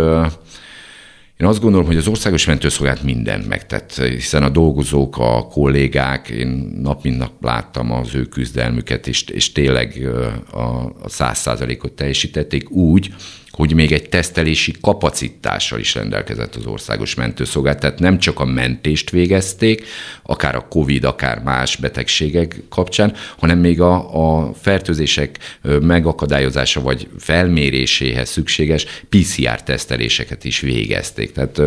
én 1.37 1.47
azt 1.47 1.61
gondolom, 1.61 1.87
hogy 1.87 1.97
az 1.97 2.07
országos 2.07 2.45
mentőszolgálat 2.45 3.03
mindent 3.03 3.49
megtett, 3.49 3.95
hiszen 3.95 4.43
a 4.43 4.49
dolgozók, 4.49 5.19
a 5.19 5.47
kollégák, 5.47 6.29
én 6.29 6.49
nap 6.83 7.03
mint 7.03 7.19
nap 7.19 7.33
láttam 7.43 7.93
az 7.93 8.15
ő 8.15 8.25
küzdelmüket, 8.25 9.07
és, 9.07 9.23
és 9.23 9.53
tényleg 9.53 10.09
a 10.53 11.09
száz 11.09 11.39
százalékot 11.39 11.93
teljesítették 11.93 12.71
úgy, 12.71 13.15
hogy 13.57 13.75
még 13.75 13.93
egy 13.93 14.09
tesztelési 14.09 14.75
kapacitással 14.81 15.79
is 15.79 15.95
rendelkezett 15.95 16.55
az 16.55 16.67
országos 16.67 17.15
mentőszolgálat, 17.15 17.81
tehát 17.81 17.99
nem 17.99 18.19
csak 18.19 18.41
a 18.41 18.45
mentést 18.45 19.11
végezték, 19.11 19.85
akár 20.23 20.55
a 20.55 20.67
COVID, 20.69 21.05
akár 21.05 21.43
más 21.43 21.77
betegségek 21.77 22.61
kapcsán, 22.69 23.15
hanem 23.39 23.59
még 23.59 23.81
a, 23.81 23.95
a 24.45 24.53
fertőzések 24.61 25.39
megakadályozása 25.81 26.81
vagy 26.81 27.09
felméréséhez 27.19 28.29
szükséges 28.29 28.87
PCR 29.09 29.63
teszteléseket 29.63 30.45
is 30.45 30.61
végezték. 30.61 31.33
Tehát 31.33 31.61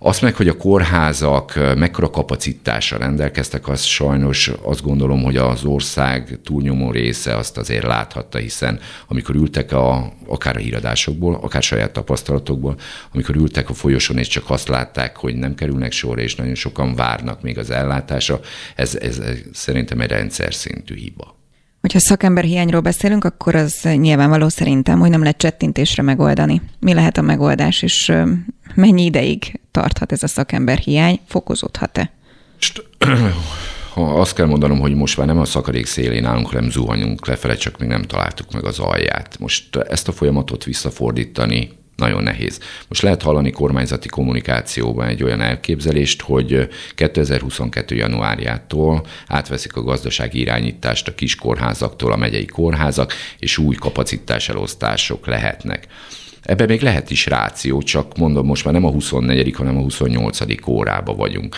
Azt 0.00 0.22
meg, 0.22 0.34
hogy 0.34 0.48
a 0.48 0.56
kórházak 0.56 1.74
mekkora 1.76 2.10
kapacitással 2.10 2.98
rendelkeztek, 2.98 3.68
az 3.68 3.82
sajnos 3.82 4.50
azt 4.62 4.82
gondolom, 4.82 5.22
hogy 5.22 5.36
az 5.36 5.64
ország 5.64 6.38
túlnyomó 6.44 6.90
része 6.90 7.36
azt 7.36 7.56
azért 7.56 7.82
láthatta, 7.82 8.38
hiszen 8.38 8.80
amikor 9.08 9.34
ültek 9.34 9.72
a, 9.72 10.12
akár 10.26 10.56
a 10.56 10.58
híradásokból, 10.58 11.34
akár 11.34 11.62
saját 11.62 11.92
tapasztalatokból, 11.92 12.76
amikor 13.12 13.36
ültek 13.36 13.68
a 13.70 13.74
folyosón 13.74 14.18
és 14.18 14.28
csak 14.28 14.50
azt 14.50 14.68
látták, 14.68 15.16
hogy 15.16 15.34
nem 15.34 15.54
kerülnek 15.54 15.92
sorra, 15.92 16.20
és 16.20 16.34
nagyon 16.34 16.54
sokan 16.54 16.94
várnak 16.94 17.42
még 17.42 17.58
az 17.58 17.70
ellátásra, 17.70 18.40
ez, 18.74 18.96
ez 18.96 19.20
szerintem 19.52 20.00
egy 20.00 20.10
rendszer 20.10 20.54
szintű 20.54 20.94
hiba. 20.94 21.36
Hogyha 21.80 21.98
szakember 21.98 22.44
hiányról 22.44 22.80
beszélünk, 22.80 23.24
akkor 23.24 23.54
az 23.54 23.88
nyilvánvaló 23.96 24.48
szerintem, 24.48 24.98
hogy 24.98 25.10
nem 25.10 25.20
lehet 25.20 25.36
csettintésre 25.36 26.02
megoldani. 26.02 26.62
Mi 26.80 26.94
lehet 26.94 27.18
a 27.18 27.22
megoldás, 27.22 27.82
és 27.82 28.12
mennyi 28.74 29.04
ideig 29.04 29.60
tarthat 29.78 30.12
ez 30.12 30.22
a 30.22 30.26
szakember 30.26 30.78
hiány, 30.78 31.20
fokozódhat-e? 31.26 32.10
Ha 33.92 34.20
azt 34.20 34.34
kell 34.34 34.46
mondanom, 34.46 34.78
hogy 34.78 34.94
most 34.94 35.16
már 35.16 35.26
nem 35.26 35.38
a 35.38 35.44
szakadék 35.44 35.86
szélén 35.86 36.24
állunk, 36.24 36.46
hanem 36.46 36.70
zuhanyunk 36.70 37.26
lefele, 37.26 37.54
csak 37.54 37.78
még 37.78 37.88
nem 37.88 38.02
találtuk 38.02 38.52
meg 38.52 38.64
az 38.64 38.78
alját. 38.78 39.38
Most 39.38 39.76
ezt 39.76 40.08
a 40.08 40.12
folyamatot 40.12 40.64
visszafordítani 40.64 41.70
nagyon 41.96 42.22
nehéz. 42.22 42.60
Most 42.88 43.02
lehet 43.02 43.22
hallani 43.22 43.50
kormányzati 43.50 44.08
kommunikációban 44.08 45.06
egy 45.06 45.22
olyan 45.22 45.40
elképzelést, 45.40 46.22
hogy 46.22 46.68
2022. 46.94 47.94
januárjától 47.94 49.06
átveszik 49.26 49.76
a 49.76 49.82
gazdasági 49.82 50.40
irányítást 50.40 51.08
a 51.08 51.14
kis 51.14 51.34
kórházaktól 51.34 52.12
a 52.12 52.16
megyei 52.16 52.46
kórházak, 52.46 53.12
és 53.38 53.58
új 53.58 53.74
kapacitáselosztások 53.74 55.26
lehetnek. 55.26 55.86
Ebben 56.48 56.66
még 56.66 56.80
lehet 56.80 57.10
is 57.10 57.26
ráció, 57.26 57.82
csak 57.82 58.16
mondom, 58.16 58.46
most 58.46 58.64
már 58.64 58.74
nem 58.74 58.84
a 58.84 58.90
24., 58.90 59.54
hanem 59.54 59.76
a 59.76 59.80
28. 59.80 60.40
órába 60.66 61.14
vagyunk. 61.14 61.56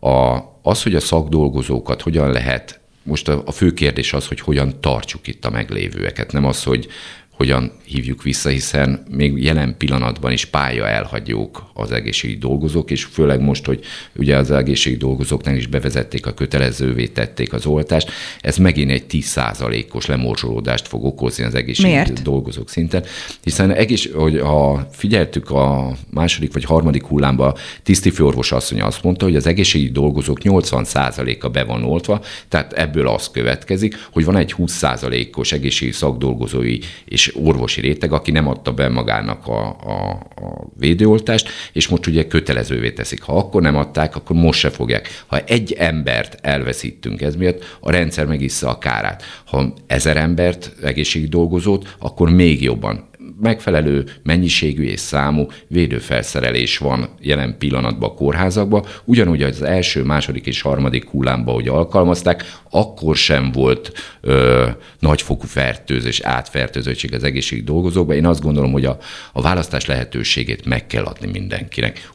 A, 0.00 0.38
az, 0.62 0.82
hogy 0.82 0.94
a 0.94 1.00
szakdolgozókat 1.00 2.02
hogyan 2.02 2.30
lehet 2.30 2.80
most 3.02 3.28
a, 3.28 3.42
a 3.46 3.52
fő 3.52 3.72
kérdés 3.72 4.12
az, 4.12 4.26
hogy 4.26 4.40
hogyan 4.40 4.80
tartsuk 4.80 5.26
itt 5.26 5.44
a 5.44 5.50
meglévőeket, 5.50 6.32
nem 6.32 6.44
az, 6.44 6.62
hogy 6.62 6.88
hogyan 7.36 7.72
hívjuk 7.84 8.22
vissza, 8.22 8.48
hiszen 8.48 9.02
még 9.10 9.42
jelen 9.42 9.74
pillanatban 9.78 10.32
is 10.32 10.44
pálya 10.44 10.88
elhagyók 10.88 11.70
az 11.74 11.92
egészségügyi 11.92 12.38
dolgozók, 12.38 12.90
és 12.90 13.04
főleg 13.04 13.40
most, 13.40 13.64
hogy 13.64 13.84
ugye 14.14 14.36
az 14.36 14.50
egészségügyi 14.50 15.00
dolgozóknál 15.00 15.56
is 15.56 15.66
bevezették 15.66 16.26
a 16.26 16.32
kötelezővé 16.32 17.06
tették 17.06 17.52
az 17.52 17.66
oltást, 17.66 18.10
ez 18.40 18.56
megint 18.56 18.90
egy 18.90 19.04
10%-os 19.08 20.06
lemorzsolódást 20.06 20.88
fog 20.88 21.04
okozni 21.04 21.44
az 21.44 21.54
egészségügyi 21.54 21.94
Miért? 21.94 22.22
dolgozók 22.22 22.68
szinten, 22.68 23.04
hiszen 23.42 23.70
egész, 23.70 24.08
hogy 24.12 24.40
ha 24.40 24.86
figyeltük 24.92 25.50
a 25.50 25.92
második 26.10 26.52
vagy 26.52 26.64
harmadik 26.64 27.06
hullámba, 27.06 27.56
tisztifőorvos 27.82 28.52
asszony 28.52 28.80
azt 28.80 29.02
mondta, 29.02 29.24
hogy 29.24 29.36
az 29.36 29.46
egészségügyi 29.46 29.92
dolgozók 29.92 30.38
80%-a 30.42 31.48
be 31.48 31.64
van 31.64 31.84
oltva, 31.84 32.20
tehát 32.48 32.72
ebből 32.72 33.08
az 33.08 33.30
következik, 33.30 34.08
hogy 34.12 34.24
van 34.24 34.36
egy 34.36 34.54
20%-os 34.58 35.52
egészségügyi 35.52 35.96
szakdolgozói 35.96 36.78
és 37.04 37.21
orvosi 37.28 37.80
réteg, 37.80 38.12
aki 38.12 38.30
nem 38.30 38.48
adta 38.48 38.72
be 38.72 38.88
magának 38.88 39.46
a, 39.46 39.66
a, 39.68 40.10
a 40.34 40.66
védőoltást, 40.78 41.48
és 41.72 41.88
most 41.88 42.06
ugye 42.06 42.26
kötelezővé 42.26 42.92
teszik. 42.92 43.22
Ha 43.22 43.36
akkor 43.36 43.62
nem 43.62 43.76
adták, 43.76 44.16
akkor 44.16 44.36
most 44.36 44.60
se 44.60 44.70
fogják. 44.70 45.24
Ha 45.26 45.38
egy 45.38 45.72
embert 45.72 46.38
elveszítünk 46.40 47.20
ez 47.20 47.36
miatt, 47.36 47.76
a 47.80 47.90
rendszer 47.90 48.26
megissza 48.26 48.68
a 48.68 48.78
kárát. 48.78 49.22
Ha 49.44 49.74
ezer 49.86 50.16
embert, 50.16 50.72
egészségdolgozót, 50.82 51.96
akkor 51.98 52.30
még 52.30 52.62
jobban 52.62 53.10
megfelelő 53.40 54.04
mennyiségű 54.22 54.84
és 54.84 55.00
számú 55.00 55.46
védőfelszerelés 55.66 56.78
van 56.78 57.08
jelen 57.20 57.58
pillanatban 57.58 58.10
a 58.10 58.14
kórházakban. 58.14 58.84
Ugyanúgy 59.04 59.42
az 59.42 59.62
első, 59.62 60.02
második 60.02 60.46
és 60.46 60.60
harmadik 60.60 61.08
hullámban, 61.08 61.54
hogy 61.54 61.68
alkalmazták, 61.68 62.44
akkor 62.70 63.16
sem 63.16 63.52
volt 63.52 63.92
ö, 64.20 64.68
nagyfokú 64.98 65.46
fertőzés, 65.46 66.20
átfertőzöttség 66.20 67.14
az 67.14 67.24
egészségügyi 67.24 67.66
dolgozókban. 67.66 68.16
Én 68.16 68.26
azt 68.26 68.42
gondolom, 68.42 68.72
hogy 68.72 68.84
a, 68.84 68.98
a 69.32 69.42
választás 69.42 69.86
lehetőségét 69.86 70.64
meg 70.64 70.86
kell 70.86 71.04
adni 71.04 71.30
mindenkinek. 71.30 72.10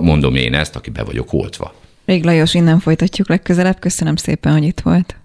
Mondom 0.00 0.34
én 0.34 0.54
ezt, 0.54 0.76
aki 0.76 0.90
be 0.90 1.02
vagyok 1.02 1.32
oltva. 1.32 1.74
Rég 2.06 2.24
Lajos, 2.24 2.54
innen 2.54 2.78
folytatjuk 2.78 3.28
legközelebb. 3.28 3.78
Köszönöm 3.78 4.16
szépen, 4.16 4.52
hogy 4.52 4.64
itt 4.64 4.80
volt. 4.80 5.16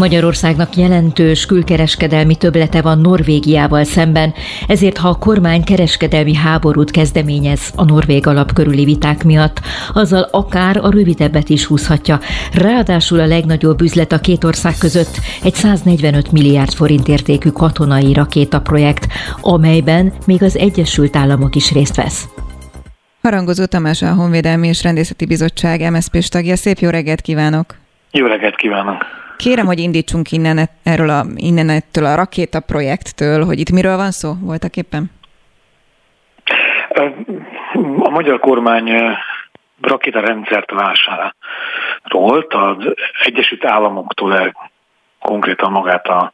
Magyarországnak 0.00 0.76
jelentős 0.76 1.46
külkereskedelmi 1.46 2.36
töblete 2.36 2.82
van 2.82 2.98
Norvégiával 2.98 3.84
szemben, 3.84 4.34
ezért 4.66 4.98
ha 4.98 5.08
a 5.08 5.18
kormány 5.18 5.64
kereskedelmi 5.64 6.34
háborút 6.34 6.90
kezdeményez 6.90 7.72
a 7.76 7.84
norvég 7.84 8.26
alap 8.26 8.52
körüli 8.52 8.84
viták 8.84 9.24
miatt, 9.24 9.60
azzal 9.92 10.28
akár 10.30 10.76
a 10.76 10.90
rövidebbet 10.90 11.48
is 11.48 11.64
húzhatja. 11.64 12.20
Ráadásul 12.52 13.20
a 13.20 13.26
legnagyobb 13.26 13.80
üzlet 13.80 14.12
a 14.12 14.20
két 14.20 14.44
ország 14.44 14.74
között 14.78 15.18
egy 15.42 15.54
145 15.54 16.32
milliárd 16.32 16.72
forint 16.72 17.08
értékű 17.08 17.50
katonai 17.50 18.12
rakétaprojekt, 18.12 19.06
amelyben 19.40 20.12
még 20.26 20.42
az 20.42 20.56
Egyesült 20.56 21.16
Államok 21.16 21.54
is 21.54 21.72
részt 21.72 21.96
vesz. 21.96 22.28
Harangozó 23.22 23.64
Tamás 23.64 24.02
a 24.02 24.14
Honvédelmi 24.14 24.68
és 24.68 24.82
Rendészeti 24.82 25.26
Bizottság 25.26 25.90
MSZP-s 25.90 26.28
tagja. 26.28 26.56
Szép 26.56 26.78
jó 26.78 26.90
reggelt 26.90 27.20
kívánok! 27.20 27.74
Jó 28.10 28.26
reggelt 28.26 28.56
kívánok! 28.56 29.20
Kérem, 29.40 29.66
hogy 29.66 29.78
indítsunk 29.78 30.30
innen, 30.30 30.68
erről 30.82 31.08
a, 31.08 31.22
innen 31.36 31.68
ettől 31.68 32.04
a 32.04 32.14
rakéta 32.14 32.60
projekttől, 32.60 33.44
hogy 33.44 33.58
itt 33.58 33.70
miről 33.70 33.96
van 33.96 34.10
szó 34.10 34.32
voltak 34.40 34.76
éppen? 34.76 35.10
A 37.98 38.10
magyar 38.10 38.40
kormány 38.40 38.90
rakétarendszert 39.80 40.70
vásárolt 40.70 42.54
az 42.54 42.94
Egyesült 43.24 43.64
Államoktól 43.64 44.36
el 44.36 44.70
konkrétan 45.20 45.72
magát 45.72 46.06
a, 46.06 46.32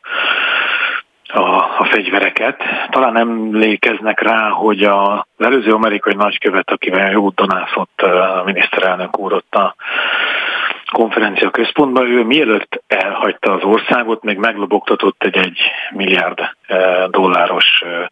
a, 1.27 1.41
a 1.79 1.85
fegyvereket. 1.91 2.63
Talán 2.91 3.19
emlékeznek 3.19 4.21
rá, 4.21 4.49
hogy 4.49 4.83
az 4.83 5.21
előző 5.39 5.73
amerikai 5.73 6.15
nagykövet, 6.15 6.71
akivel 6.71 7.11
jó 7.11 7.29
donászott 7.29 8.01
a 8.01 8.43
miniszterelnök 8.45 9.19
úr 9.19 9.33
ott 9.33 9.55
a 9.55 9.75
konferencia 10.97 11.51
központban, 11.51 12.07
ő 12.07 12.23
mielőtt 12.23 12.83
elhagyta 12.87 13.53
az 13.53 13.63
országot, 13.63 14.23
még 14.23 14.37
meglobogtatott 14.37 15.23
egy 15.23 15.37
egy 15.37 15.59
milliárd 15.91 16.39
eh, 16.67 17.05
dolláros 17.09 17.83
eh, 17.85 18.07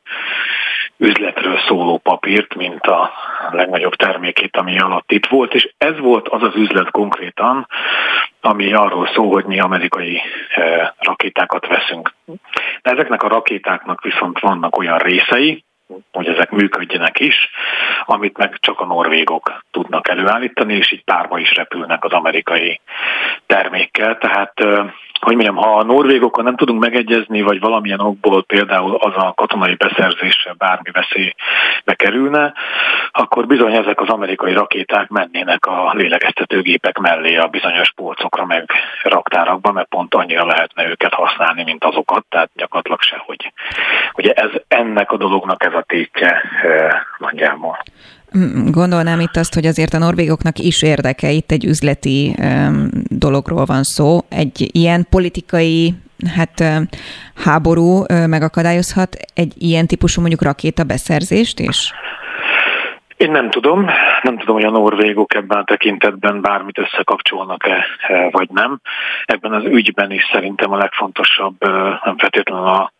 üzletről 0.96 1.58
szóló 1.68 1.98
papírt, 1.98 2.54
mint 2.54 2.86
a 2.86 3.10
legnagyobb 3.50 3.94
termékét, 3.94 4.56
ami 4.56 4.78
alatt 4.78 5.12
itt 5.12 5.26
volt, 5.26 5.54
és 5.54 5.72
ez 5.78 5.98
volt 5.98 6.28
az 6.28 6.42
az 6.42 6.54
üzlet 6.54 6.90
konkrétan, 6.90 7.68
ami 8.40 8.72
arról 8.72 9.08
szól, 9.14 9.32
hogy 9.32 9.44
mi 9.44 9.60
amerikai 9.60 10.20
eh, 10.54 10.88
rakétákat 10.98 11.66
veszünk. 11.66 12.14
De 12.82 12.90
ezeknek 12.90 13.22
a 13.22 13.28
rakétáknak 13.28 14.02
viszont 14.02 14.40
vannak 14.40 14.78
olyan 14.78 14.98
részei, 14.98 15.64
hogy 16.12 16.26
ezek 16.26 16.50
működjenek 16.50 17.20
is, 17.20 17.50
amit 18.04 18.38
meg 18.38 18.56
csak 18.60 18.80
a 18.80 18.86
norvégok 18.86 19.64
tudnak 19.70 20.08
előállítani, 20.08 20.74
és 20.74 20.92
így 20.92 21.04
párba 21.04 21.38
is 21.38 21.54
repülnek 21.54 22.04
az 22.04 22.12
amerikai 22.12 22.80
termékkel. 23.46 24.18
Tehát 24.18 24.54
hogy 25.24 25.34
mondjam, 25.34 25.56
ha 25.56 25.76
a 25.76 25.84
norvégokkal 25.84 26.44
nem 26.44 26.56
tudunk 26.56 26.80
megegyezni, 26.80 27.42
vagy 27.42 27.60
valamilyen 27.60 28.00
okból 28.00 28.44
például 28.44 28.94
az 28.94 29.12
a 29.16 29.32
katonai 29.36 29.74
beszerzése 29.74 30.54
bármi 30.58 30.90
veszélybe 30.92 31.94
kerülne, 31.96 32.52
akkor 33.12 33.46
bizony 33.46 33.74
ezek 33.74 34.00
az 34.00 34.08
amerikai 34.08 34.52
rakéták 34.52 35.08
mennének 35.08 35.66
a 35.66 35.92
lélegeztetőgépek 35.94 36.98
mellé 36.98 37.36
a 37.36 37.46
bizonyos 37.46 37.92
polcokra, 37.92 38.46
meg 38.46 38.70
raktárakba, 39.02 39.72
mert 39.72 39.88
pont 39.88 40.14
annyira 40.14 40.46
lehetne 40.46 40.88
őket 40.88 41.14
használni, 41.14 41.62
mint 41.62 41.84
azokat, 41.84 42.24
tehát 42.28 42.50
gyakorlatilag 42.54 43.00
sehogy. 43.00 43.52
Ugye 44.14 44.32
ez 44.32 44.50
ennek 44.68 45.12
a 45.12 45.16
dolognak 45.16 45.64
ez 45.64 45.74
a 45.74 45.84
tétje 45.86 46.42
nagyjából. 47.18 47.78
Gondolnám 48.70 49.20
itt 49.20 49.36
azt, 49.36 49.54
hogy 49.54 49.66
azért 49.66 49.94
a 49.94 49.98
norvégoknak 49.98 50.58
is 50.58 50.82
érdeke, 50.82 51.30
itt 51.30 51.50
egy 51.50 51.64
üzleti 51.64 52.34
dologról 53.08 53.64
van 53.64 53.82
szó. 53.82 54.18
Egy 54.28 54.68
ilyen 54.72 55.06
politikai 55.10 55.94
hát 56.36 56.64
háború 57.34 58.04
megakadályozhat 58.08 59.16
egy 59.34 59.52
ilyen 59.58 59.86
típusú 59.86 60.20
mondjuk 60.20 60.42
rakéta 60.42 60.84
beszerzést 60.84 61.60
is? 61.60 61.92
Én 63.16 63.30
nem 63.30 63.50
tudom, 63.50 63.86
nem 64.22 64.38
tudom, 64.38 64.54
hogy 64.54 64.64
a 64.64 64.70
norvégok 64.70 65.34
ebben 65.34 65.58
a 65.58 65.64
tekintetben 65.64 66.40
bármit 66.40 66.78
összekapcsolnak-e, 66.78 67.84
e, 68.08 68.28
vagy 68.30 68.48
nem. 68.52 68.80
Ebben 69.24 69.52
az 69.52 69.64
ügyben 69.64 70.10
is 70.10 70.22
szerintem 70.32 70.72
a 70.72 70.76
legfontosabb 70.76 71.54
nem 72.04 72.18
feltétlenül 72.18 72.66
a 72.66 72.92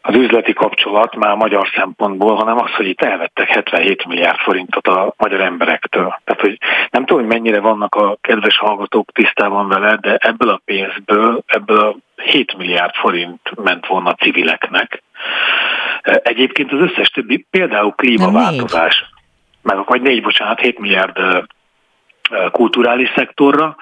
az 0.00 0.14
üzleti 0.14 0.52
kapcsolat 0.52 1.16
már 1.16 1.36
magyar 1.36 1.68
szempontból, 1.74 2.34
hanem 2.36 2.58
az, 2.58 2.70
hogy 2.70 2.86
itt 2.86 3.02
elvettek 3.02 3.48
77 3.48 4.06
milliárd 4.06 4.38
forintot 4.38 4.86
a 4.86 5.14
magyar 5.16 5.40
emberektől. 5.40 6.18
Tehát, 6.24 6.40
hogy 6.40 6.58
nem 6.90 7.04
tudom, 7.04 7.24
hogy 7.24 7.32
mennyire 7.32 7.60
vannak 7.60 7.94
a 7.94 8.16
kedves 8.20 8.58
hallgatók 8.58 9.10
tisztában 9.12 9.68
vele, 9.68 9.96
de 9.96 10.16
ebből 10.16 10.48
a 10.48 10.60
pénzből, 10.64 11.42
ebből 11.46 11.78
a 11.78 11.96
7 12.22 12.56
milliárd 12.56 12.94
forint 12.94 13.50
ment 13.62 13.86
volna 13.86 14.12
civileknek. 14.12 15.02
Egyébként 16.02 16.72
az 16.72 16.80
összes 16.80 17.08
többi, 17.08 17.46
például 17.50 17.92
klímaváltozás, 17.92 19.04
meg 19.62 19.84
vagy 19.86 20.02
négy, 20.02 20.22
bocsánat, 20.22 20.60
7 20.60 20.78
milliárd 20.78 21.18
kulturális 22.50 23.12
szektorra, 23.14 23.76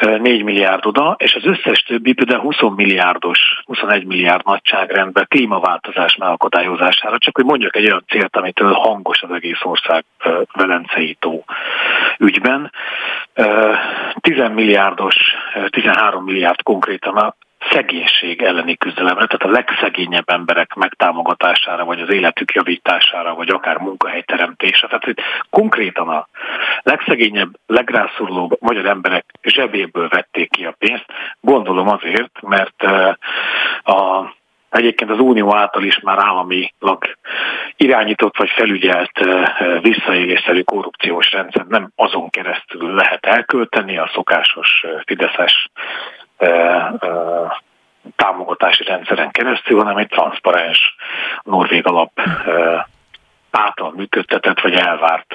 4 0.00 0.42
milliárd 0.42 0.86
oda, 0.86 1.16
és 1.18 1.34
az 1.34 1.44
összes 1.44 1.82
többi 1.82 2.12
például 2.12 2.40
20 2.40 2.56
milliárdos, 2.76 3.62
21 3.64 4.06
milliárd 4.06 4.44
nagyságrendben 4.44 5.26
klímaváltozás 5.28 6.16
megakadályozására, 6.16 7.18
csak 7.18 7.36
hogy 7.36 7.44
mondjak 7.44 7.76
egy 7.76 7.86
olyan 7.86 8.04
célt, 8.08 8.36
amitől 8.36 8.72
hangos 8.72 9.22
az 9.22 9.30
egész 9.30 9.60
ország 9.62 10.04
Velencei 10.52 11.16
tó 11.20 11.44
ügyben. 12.18 12.72
10 14.20 14.36
milliárdos, 14.54 15.16
13 15.68 16.24
milliárd 16.24 16.62
konkrétan 16.62 17.34
szegénység 17.70 18.42
elleni 18.42 18.76
küzdelemre, 18.76 19.26
tehát 19.26 19.54
a 19.54 19.58
legszegényebb 19.60 20.28
emberek 20.28 20.74
megtámogatására, 20.74 21.84
vagy 21.84 22.00
az 22.00 22.12
életük 22.12 22.52
javítására, 22.52 23.34
vagy 23.34 23.48
akár 23.48 23.76
munkahelyteremtése. 23.76 24.86
Tehát 24.86 25.04
hogy 25.04 25.18
konkrétan 25.50 26.08
a 26.08 26.28
legszegényebb, 26.82 27.50
legrászorulóbb 27.66 28.56
magyar 28.60 28.86
emberek 28.86 29.24
zsebéből 29.42 30.08
vették 30.08 30.50
ki 30.50 30.64
a 30.64 30.74
pénzt. 30.78 31.06
Gondolom 31.40 31.88
azért, 31.88 32.42
mert 32.42 32.82
eh, 32.82 33.14
a 33.82 34.32
Egyébként 34.70 35.10
az 35.10 35.18
Unió 35.18 35.54
által 35.54 35.82
is 35.82 36.00
már 36.00 36.18
államilag 36.18 37.16
irányított 37.76 38.36
vagy 38.36 38.50
felügyelt 38.50 39.18
eh, 39.18 39.80
visszaélésszerű 39.80 40.62
korrupciós 40.62 41.32
rendszer 41.32 41.66
nem 41.66 41.90
azon 41.94 42.30
keresztül 42.30 42.94
lehet 42.94 43.26
elkölteni 43.26 43.98
a 43.98 44.10
szokásos 44.14 44.82
eh, 44.82 44.90
fideszes 45.06 45.70
támogatási 48.58 48.84
rendszeren 48.84 49.30
keresztül, 49.30 49.78
hanem 49.78 49.96
egy 49.96 50.08
transzparens 50.08 50.94
norvég 51.42 51.86
alap 51.86 52.20
által 53.78 53.94
működtetett 53.96 54.60
vagy 54.60 54.72
elvárt 54.72 55.34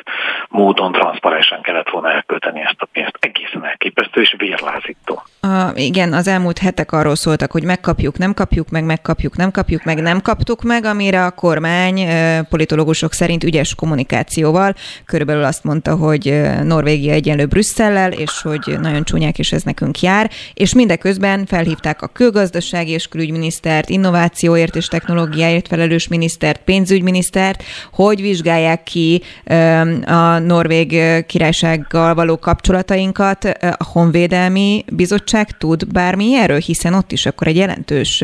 módon 0.50 0.92
transzparensen 0.92 1.62
kellett 1.62 1.90
volna 1.90 2.12
elkölteni 2.12 2.62
ezt 2.62 2.76
a 2.78 2.88
pénzt. 2.92 3.18
Egészen 3.20 3.66
elképesztő 3.66 4.22
és 4.22 4.36
vérlázító. 4.38 5.24
A, 5.42 5.72
igen, 5.76 6.14
az 6.14 6.28
elmúlt 6.28 6.58
hetek 6.58 6.92
arról 6.92 7.16
szóltak, 7.16 7.52
hogy 7.52 7.64
megkapjuk, 7.64 8.18
nem 8.18 8.34
kapjuk 8.34 8.70
meg, 8.70 8.84
megkapjuk, 8.86 9.36
nem 9.36 9.52
kapjuk 9.52 9.84
meg, 9.84 10.02
nem 10.02 10.22
kaptuk 10.22 10.62
meg, 10.62 10.86
amire 10.86 11.26
a 11.26 11.32
kormány 11.32 12.08
politológusok 12.50 13.14
szerint 13.14 13.44
ügyes 13.44 13.76
kommunikációval 13.76 14.74
körülbelül 15.06 15.44
azt 15.44 15.64
mondta, 15.64 15.96
hogy 15.96 16.42
Norvégia 16.64 17.14
egyenlő 17.14 17.46
Brüsszellel, 17.46 18.12
és 18.12 18.42
hogy 18.42 18.80
nagyon 18.82 19.04
csúnyák, 19.04 19.40
és 19.40 19.52
ez 19.52 19.64
nekünk 19.64 20.00
jár, 20.00 20.30
és 20.54 20.74
mindeközben 20.74 21.46
felhívták 21.46 22.02
a 22.02 22.08
külgazdasági 22.08 22.92
és 22.92 23.08
külügyminisztert, 23.08 23.90
innovációért 23.90 24.76
és 24.76 24.88
technológiáért 24.88 25.68
felelős 25.68 26.08
minisztert, 26.08 26.64
pénzügyminisztert, 26.64 27.64
hogy 27.92 28.22
vizsgálják 28.34 28.84
ki 28.84 29.22
a 30.06 30.40
Norvég 30.40 30.90
királysággal 31.28 32.14
való 32.14 32.38
kapcsolatainkat. 32.38 33.44
A 33.78 33.86
Honvédelmi 33.94 34.84
Bizottság 34.96 35.48
tud 35.58 35.94
bármi 35.94 36.36
erről, 36.36 36.58
hiszen 36.58 36.94
ott 36.94 37.12
is 37.12 37.26
akkor 37.26 37.48
egy 37.48 37.56
jelentős 37.56 38.24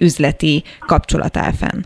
üzleti 0.00 0.62
kapcsolat 0.78 1.36
áll 1.36 1.52
fenn. 1.52 1.80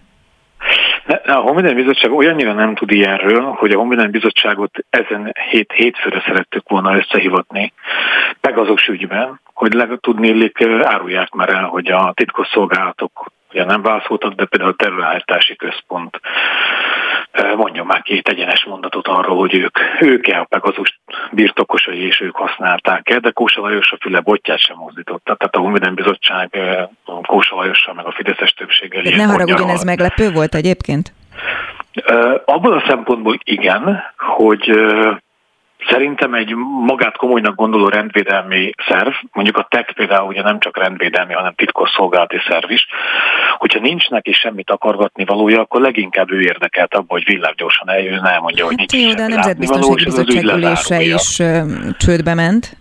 A 1.26 1.32
Honvédelmi 1.32 1.80
Bizottság 1.80 2.12
olyannyira 2.12 2.52
nem 2.52 2.74
tud 2.74 2.90
ilyenről, 2.90 3.42
hogy 3.42 3.70
a 3.70 3.78
Honvédelmi 3.78 4.10
Bizottságot 4.10 4.70
ezen 4.90 5.32
hét, 5.50 5.72
hétfőre 5.72 6.22
szerettük 6.26 6.68
volna 6.68 6.96
összehivatni 6.96 7.72
Pegazus 8.40 8.86
ügyben, 8.86 9.40
hogy 9.54 9.72
le 9.72 9.88
tudni 10.00 10.52
árulják 10.82 11.30
már 11.32 11.48
el, 11.48 11.64
hogy 11.64 11.88
a 11.90 12.12
titkos 12.14 12.48
szolgálatok 12.48 13.34
ugye 13.56 13.64
nem 13.64 13.82
válaszoltak, 13.82 14.32
de 14.32 14.44
például 14.44 14.70
a 14.70 14.82
területállítási 14.84 15.56
központ 15.56 16.20
mondjon 17.56 17.86
már 17.86 18.02
két 18.02 18.28
egyenes 18.28 18.64
mondatot 18.64 19.06
arról, 19.06 19.36
hogy 19.36 19.54
ők, 19.54 19.78
ők-e 20.00 20.40
a 20.40 20.44
Pegazus 20.44 21.00
birtokosai, 21.30 22.06
és 22.06 22.20
ők 22.20 22.36
használták-e, 22.36 23.18
de 23.18 23.30
Kósa 23.30 23.60
Lajos 23.60 23.92
a 23.92 23.96
füle 24.00 24.20
botját 24.20 24.58
sem 24.58 24.76
mozdította. 24.76 25.34
Tehát 25.34 25.56
a 25.56 25.58
Honvédelmi 25.58 25.96
Bizottság 25.96 26.58
Kósa 27.22 27.56
Lajossal, 27.56 27.94
meg 27.94 28.06
a 28.06 28.12
Fideszes 28.12 28.52
többséggel. 28.52 29.02
Ne 29.16 29.24
haragudjon, 29.24 29.68
ez 29.68 29.82
meglepő 29.82 30.30
volt 30.30 30.54
egyébként? 30.54 31.12
Abban 32.44 32.72
a 32.72 32.84
szempontból 32.86 33.38
igen, 33.44 34.02
hogy 34.16 34.70
Szerintem 35.88 36.34
egy 36.34 36.54
magát 36.86 37.16
komolynak 37.16 37.54
gondoló 37.54 37.88
rendvédelmi 37.88 38.70
szerv, 38.88 39.12
mondjuk 39.32 39.56
a 39.56 39.66
TEK 39.70 39.92
például 39.92 40.28
ugye 40.28 40.42
nem 40.42 40.58
csak 40.60 40.78
rendvédelmi, 40.78 41.32
hanem 41.32 41.54
titkos 41.54 41.90
szolgálati 41.90 42.36
szerv 42.48 42.70
is, 42.70 42.86
hogyha 43.58 43.80
nincs 43.80 44.08
neki 44.08 44.32
semmit 44.32 44.70
akargatni 44.70 45.24
valója, 45.24 45.60
akkor 45.60 45.80
leginkább 45.80 46.30
ő 46.30 46.40
érdekelt 46.40 46.94
abban, 46.94 47.06
hogy 47.08 47.24
villámgyorsan 47.24 47.90
eljön, 47.90 48.24
elmondja, 48.24 48.64
hogy 48.64 48.76
nincs 48.76 48.92
Jó, 48.92 49.14
de 49.14 49.22
a 49.22 49.28
Nemzetbiztonsági 49.28 50.04
Bizottság 50.04 50.44
ülése 50.44 51.02
is 51.02 51.42
csődbe 51.98 52.34
ment. 52.34 52.76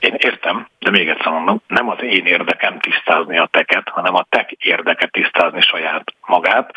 Én 0.00 0.14
értem, 0.16 0.66
de 0.78 0.90
még 0.90 1.08
egyszer 1.08 1.32
mondom, 1.32 1.60
nem 1.66 1.88
az 1.88 2.02
én 2.02 2.26
érdekem 2.26 2.78
tisztázni 2.78 3.38
a 3.38 3.48
teket, 3.50 3.88
hanem 3.88 4.14
a 4.14 4.26
tek 4.28 4.50
érdeke 4.50 5.06
tisztázni 5.06 5.60
saját 5.60 6.12
magát. 6.26 6.70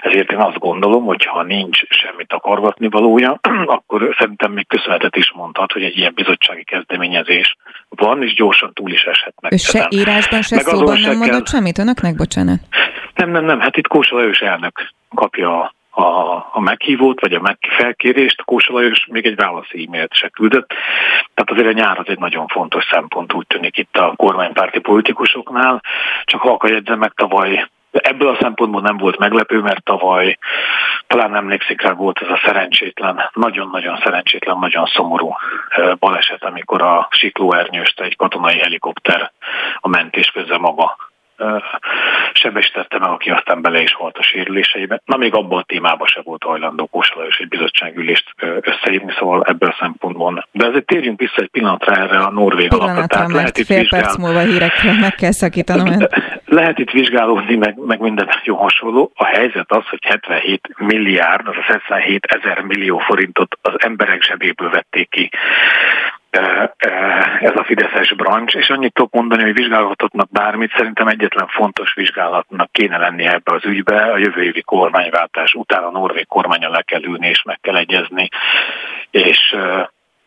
Ezért 0.00 0.32
én 0.32 0.38
azt 0.38 0.58
gondolom, 0.58 1.04
hogy 1.04 1.24
ha 1.24 1.42
nincs 1.42 1.82
semmit 1.88 2.32
akargatni 2.32 2.88
valója, 2.88 3.38
akkor 3.76 4.14
szerintem 4.18 4.52
még 4.52 4.66
köszönetet 4.66 5.16
is 5.16 5.32
mondhat, 5.32 5.72
hogy 5.72 5.82
egy 5.82 5.98
ilyen 5.98 6.12
bizottsági 6.14 6.64
kezdeményezés 6.64 7.56
van, 7.88 8.22
és 8.22 8.34
gyorsan 8.34 8.72
túl 8.72 8.90
is 8.90 9.02
eshetnek. 9.02 9.52
És 9.52 9.62
se 9.62 9.86
írásban, 9.90 10.42
se 10.42 10.58
szóban 10.58 11.00
nem 11.00 11.16
mondott 11.16 11.48
semmit 11.48 11.78
önöknek, 11.78 12.14
bocsánat? 12.16 12.58
Nem, 13.14 13.30
nem, 13.30 13.44
nem, 13.44 13.60
hát 13.60 13.76
itt 13.76 13.86
Kósa 13.86 14.14
Lajos 14.14 14.40
elnök 14.40 14.92
kapja 15.14 15.60
a, 15.60 15.74
a 16.52 16.60
meghívót, 16.60 17.20
vagy 17.20 17.32
a 17.32 17.40
meg 17.40 17.58
felkérést, 17.68 18.42
Kósa 18.44 18.72
Lajos 18.72 19.06
még 19.06 19.26
egy 19.26 19.36
válasz 19.36 19.68
e-mailt 19.70 20.14
se 20.14 20.28
küldött. 20.28 20.68
Tehát 21.34 21.50
azért 21.50 21.66
a 21.66 21.80
nyár 21.80 21.98
az 21.98 22.08
egy 22.08 22.18
nagyon 22.18 22.46
fontos 22.46 22.84
szempont 22.90 23.32
úgy 23.32 23.46
tűnik 23.46 23.76
itt 23.76 23.96
a 23.96 24.12
kormánypárti 24.16 24.78
politikusoknál. 24.78 25.82
Csak 26.24 26.40
halka 26.40 26.68
jegyzem 26.68 26.98
meg 26.98 27.12
tavaly 27.14 27.68
Ebből 28.02 28.28
a 28.28 28.38
szempontból 28.40 28.80
nem 28.80 28.96
volt 28.96 29.18
meglepő, 29.18 29.60
mert 29.60 29.84
tavaly 29.84 30.38
talán 31.06 31.34
emlékszik 31.34 31.82
rá 31.82 31.92
volt 31.92 32.20
ez 32.22 32.28
a 32.28 32.40
szerencsétlen, 32.44 33.30
nagyon-nagyon 33.32 34.00
szerencsétlen, 34.04 34.58
nagyon 34.58 34.86
szomorú 34.86 35.34
baleset, 35.98 36.44
amikor 36.44 36.82
a 36.82 37.08
siklóernyőst 37.10 38.00
egy 38.00 38.16
katonai 38.16 38.58
helikopter 38.58 39.32
a 39.80 39.88
mentés 39.88 40.30
közben 40.30 40.60
maga 40.60 40.96
sebesítette 42.32 42.98
meg, 42.98 43.10
aki 43.10 43.30
aztán 43.30 43.62
bele 43.62 43.80
is 43.82 43.94
halt 43.94 44.18
a 44.18 44.22
sérüléseibe. 44.22 45.00
Na 45.04 45.16
még 45.16 45.34
abban 45.34 45.58
a 45.58 45.62
témában 45.62 46.06
se 46.06 46.20
volt 46.24 46.42
hajlandó 46.42 46.86
Kósa 46.86 47.26
egy 47.38 47.48
bizottságülést 47.48 48.34
összehívni, 48.60 49.12
szóval 49.18 49.42
ebből 49.42 49.68
a 49.68 49.76
szempontból. 49.80 50.48
De 50.52 50.66
ezért 50.66 50.86
térjünk 50.86 51.18
vissza 51.18 51.36
egy 51.36 51.48
pillanatra 51.48 51.94
erre 51.94 52.18
a 52.18 52.30
norvég 52.30 52.72
alapra. 52.72 53.06
Tehát 53.06 53.32
lehet 53.32 53.58
itt 53.58 53.66
fél 53.66 53.78
vizsgál... 53.78 54.00
perc 54.00 54.16
múlva 54.16 54.40
hírekre 54.40 54.92
meg 55.00 55.14
kell 55.14 55.30
szakítanom. 55.30 56.06
Lehet 56.44 56.78
itt 56.78 56.90
vizsgálódni, 56.90 57.56
meg, 57.56 57.74
meg 57.86 58.00
minden 58.00 58.26
nagyon 58.26 58.56
hasonló. 58.56 59.12
A 59.14 59.24
helyzet 59.24 59.72
az, 59.72 59.86
hogy 59.88 60.04
77 60.04 60.68
milliárd, 60.78 61.48
azaz 61.48 61.64
77 61.64 62.24
ezer 62.24 62.60
millió 62.60 62.98
forintot 62.98 63.58
az 63.62 63.74
emberek 63.76 64.22
zsebéből 64.22 64.70
vették 64.70 65.08
ki 65.10 65.30
ez 67.46 67.56
a 67.56 67.64
Fideszes 67.64 68.14
brancs, 68.14 68.54
és 68.54 68.70
annyit 68.70 68.92
tudok 68.92 69.12
mondani, 69.12 69.42
hogy 69.42 69.52
vizsgálhatatnak 69.52 70.30
bármit, 70.30 70.74
szerintem 70.76 71.06
egyetlen 71.06 71.46
fontos 71.46 71.94
vizsgálatnak 71.94 72.72
kéne 72.72 72.98
lenni 72.98 73.24
ebbe 73.24 73.52
az 73.54 73.64
ügybe, 73.64 74.02
a 74.02 74.18
jövő 74.18 74.42
évi 74.42 74.62
kormányváltás 74.62 75.54
után 75.54 75.82
a 75.82 75.90
norvég 75.90 76.26
kormányon 76.26 76.70
le 76.70 76.82
kell 76.82 77.02
ülni 77.02 77.28
és 77.28 77.42
meg 77.42 77.58
kell 77.60 77.76
egyezni, 77.76 78.28
és 79.10 79.56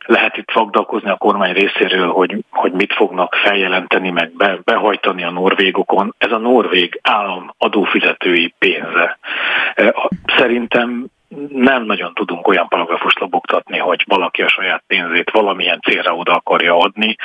lehet 0.06 0.38
itt 0.38 0.52
foglalkozni 0.52 1.10
a 1.10 1.18
kormány 1.18 1.54
részéről, 1.54 2.08
hogy, 2.08 2.38
hogy 2.50 2.72
mit 2.72 2.94
fognak 2.94 3.36
feljelenteni, 3.36 4.10
meg 4.10 4.32
be, 4.32 4.60
behajtani 4.64 5.24
a 5.24 5.32
norvégokon. 5.32 6.16
Ez 6.18 6.32
a 6.32 6.38
norvég 6.38 7.00
állam 7.04 7.54
adófizetői 7.58 8.54
pénze. 8.60 9.18
Szerintem 10.38 11.06
nem 11.50 11.86
nagyon 11.86 12.14
tudunk 12.14 12.48
olyan 12.48 12.68
paragrafust 12.68 13.20
lobogtatni, 13.20 13.78
hogy 13.78 14.04
valaki 14.08 14.42
a 14.42 14.48
saját 14.48 14.84
pénzét 14.88 15.32
valamilyen 15.32 15.80
célra 15.82 16.16
oda 16.16 16.34
akarja 16.34 16.78
adni, 16.78 17.16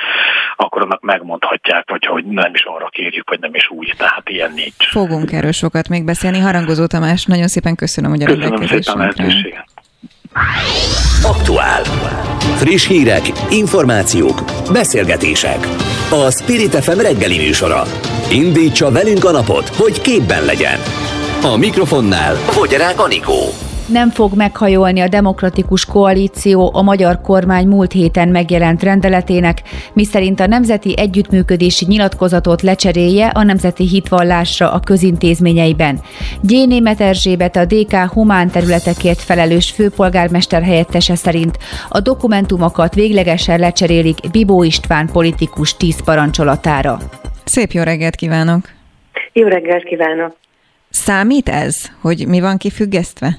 akkor 0.56 0.82
annak 0.82 1.00
megmondhatják, 1.00 1.90
vagy 1.90 2.06
hogy 2.06 2.24
nem 2.24 2.54
is 2.54 2.64
arra 2.64 2.88
kérjük, 2.88 3.28
vagy 3.30 3.40
nem 3.40 3.54
is 3.54 3.70
úgy. 3.70 3.94
Tehát 3.96 4.28
ilyen 4.28 4.52
nincs. 4.52 4.88
Fogunk 4.90 5.32
erről 5.32 5.52
sokat 5.52 5.88
még 5.88 6.04
beszélni. 6.04 6.38
Harangozó 6.38 6.86
Tamás, 6.86 7.24
nagyon 7.24 7.48
szépen 7.48 7.74
köszönöm, 7.74 8.10
hogy 8.10 8.22
a 8.22 8.26
rendelkezésünkre. 8.26 9.64
Aktuál. 11.22 11.82
Friss 12.56 12.88
hírek, 12.88 13.22
információk, 13.50 14.42
beszélgetések. 14.72 15.58
A 16.10 16.30
Spirit 16.30 16.74
FM 16.74 17.00
reggeli 17.00 17.36
műsora. 17.36 17.82
Indítsa 18.30 18.90
velünk 18.90 19.24
a 19.24 19.30
napot, 19.30 19.68
hogy 19.68 20.00
képben 20.00 20.44
legyen. 20.44 20.78
A 21.42 21.56
mikrofonnál 21.56 22.34
Fogyarák 22.34 23.00
Anikó. 23.00 23.40
Nem 23.86 24.10
fog 24.10 24.36
meghajolni 24.36 25.00
a 25.00 25.08
demokratikus 25.08 25.84
koalíció 25.84 26.70
a 26.74 26.82
magyar 26.82 27.20
kormány 27.20 27.66
múlt 27.66 27.92
héten 27.92 28.28
megjelent 28.28 28.82
rendeletének, 28.82 29.62
miszerint 29.92 30.40
a 30.40 30.46
nemzeti 30.46 30.98
együttműködési 30.98 31.84
nyilatkozatot 31.88 32.62
lecserélje 32.62 33.26
a 33.26 33.42
nemzeti 33.42 33.88
hitvallásra 33.88 34.72
a 34.72 34.80
közintézményeiben. 34.80 36.00
G. 36.40 36.50
Német 36.50 37.00
Erzsébet 37.00 37.56
a 37.56 37.64
DK 37.64 37.94
humán 37.94 38.50
területekért 38.50 39.20
felelős 39.20 39.70
főpolgármester 39.70 40.62
helyettese 40.62 41.14
szerint 41.14 41.58
a 41.88 42.00
dokumentumokat 42.00 42.94
véglegesen 42.94 43.58
lecserélik 43.58 44.30
Bibó 44.30 44.62
István 44.62 45.08
politikus 45.12 45.76
tíz 45.76 46.04
parancsolatára. 46.04 46.98
Szép 47.44 47.70
jó 47.70 47.82
reggelt 47.82 48.14
kívánok! 48.14 48.68
Jó 49.32 49.46
reggelt 49.46 49.84
kívánok! 49.84 50.36
Számít 50.90 51.48
ez, 51.48 51.76
hogy 52.00 52.24
mi 52.28 52.40
van 52.40 52.56
kifüggesztve? 52.56 53.38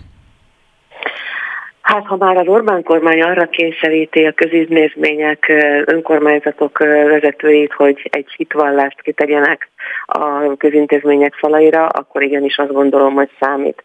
Hát 1.86 2.06
ha 2.06 2.16
már 2.16 2.38
az 2.38 2.48
Orbán 2.48 2.84
kormány 2.84 3.22
arra 3.22 3.46
kényszeríti 3.46 4.26
a 4.26 4.32
közintézmények, 4.32 5.52
önkormányzatok 5.86 6.78
vezetőit, 6.78 7.74
hogy 7.74 8.10
egy 8.12 8.34
hitvallást 8.38 9.02
kitegyenek 9.02 9.70
a 10.06 10.58
közintézmények 10.58 11.34
falaira, 11.34 11.88
akkor 11.88 12.22
igenis 12.22 12.58
azt 12.58 12.72
gondolom, 12.72 13.14
hogy 13.14 13.30
számít. 13.40 13.84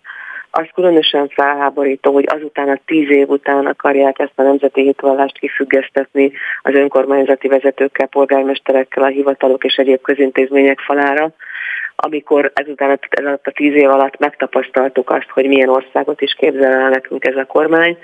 Az 0.50 0.66
különösen 0.74 1.28
felháborító, 1.28 2.12
hogy 2.12 2.26
azután 2.28 2.68
a 2.68 2.80
tíz 2.86 3.10
év 3.10 3.28
után 3.28 3.66
akarják 3.66 4.18
ezt 4.18 4.32
a 4.38 4.42
nemzeti 4.42 4.82
hitvallást 4.82 5.38
kifüggesztetni 5.38 6.32
az 6.62 6.74
önkormányzati 6.74 7.48
vezetőkkel, 7.48 8.06
polgármesterekkel, 8.06 9.02
a 9.02 9.06
hivatalok 9.06 9.64
és 9.64 9.74
egyéb 9.74 10.00
közintézmények 10.00 10.78
falára, 10.78 11.32
amikor 12.00 12.52
ezután 12.54 12.90
ez 12.90 13.24
alatt 13.24 13.46
a 13.46 13.50
tíz 13.50 13.74
év 13.74 13.88
alatt 13.88 14.18
megtapasztaltuk 14.18 15.10
azt, 15.10 15.28
hogy 15.30 15.46
milyen 15.46 15.68
országot 15.68 16.20
is 16.20 16.32
képzel 16.32 16.72
el 16.72 16.88
nekünk 16.88 17.24
ez 17.24 17.36
a 17.36 17.44
kormány, 17.44 17.96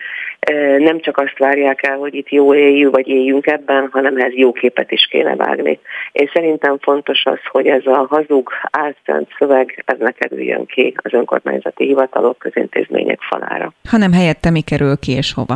nem 0.78 1.00
csak 1.00 1.18
azt 1.18 1.38
várják 1.38 1.86
el, 1.86 1.96
hogy 1.96 2.14
itt 2.14 2.30
jó 2.30 2.54
éljünk, 2.54 2.94
vagy 2.94 3.08
éljünk 3.08 3.46
ebben, 3.46 3.88
hanem 3.92 4.16
ez 4.16 4.32
jó 4.32 4.52
képet 4.52 4.90
is 4.90 5.06
kéne 5.06 5.36
vágni. 5.36 5.78
Én 6.12 6.30
szerintem 6.32 6.78
fontos 6.80 7.24
az, 7.24 7.38
hogy 7.50 7.66
ez 7.66 7.86
a 7.86 8.06
hazug, 8.08 8.50
álszent 8.70 9.28
szöveg, 9.38 9.82
ez 9.86 9.98
ne 9.98 10.10
kerüljön 10.10 10.66
ki 10.66 10.94
az 11.02 11.12
önkormányzati 11.12 11.84
hivatalok, 11.84 12.38
közintézmények 12.38 13.20
falára. 13.20 13.72
Hanem 13.88 14.12
helyette 14.12 14.50
mi 14.50 14.60
kerül 14.60 14.96
ki 14.98 15.12
és 15.12 15.32
hova? 15.34 15.54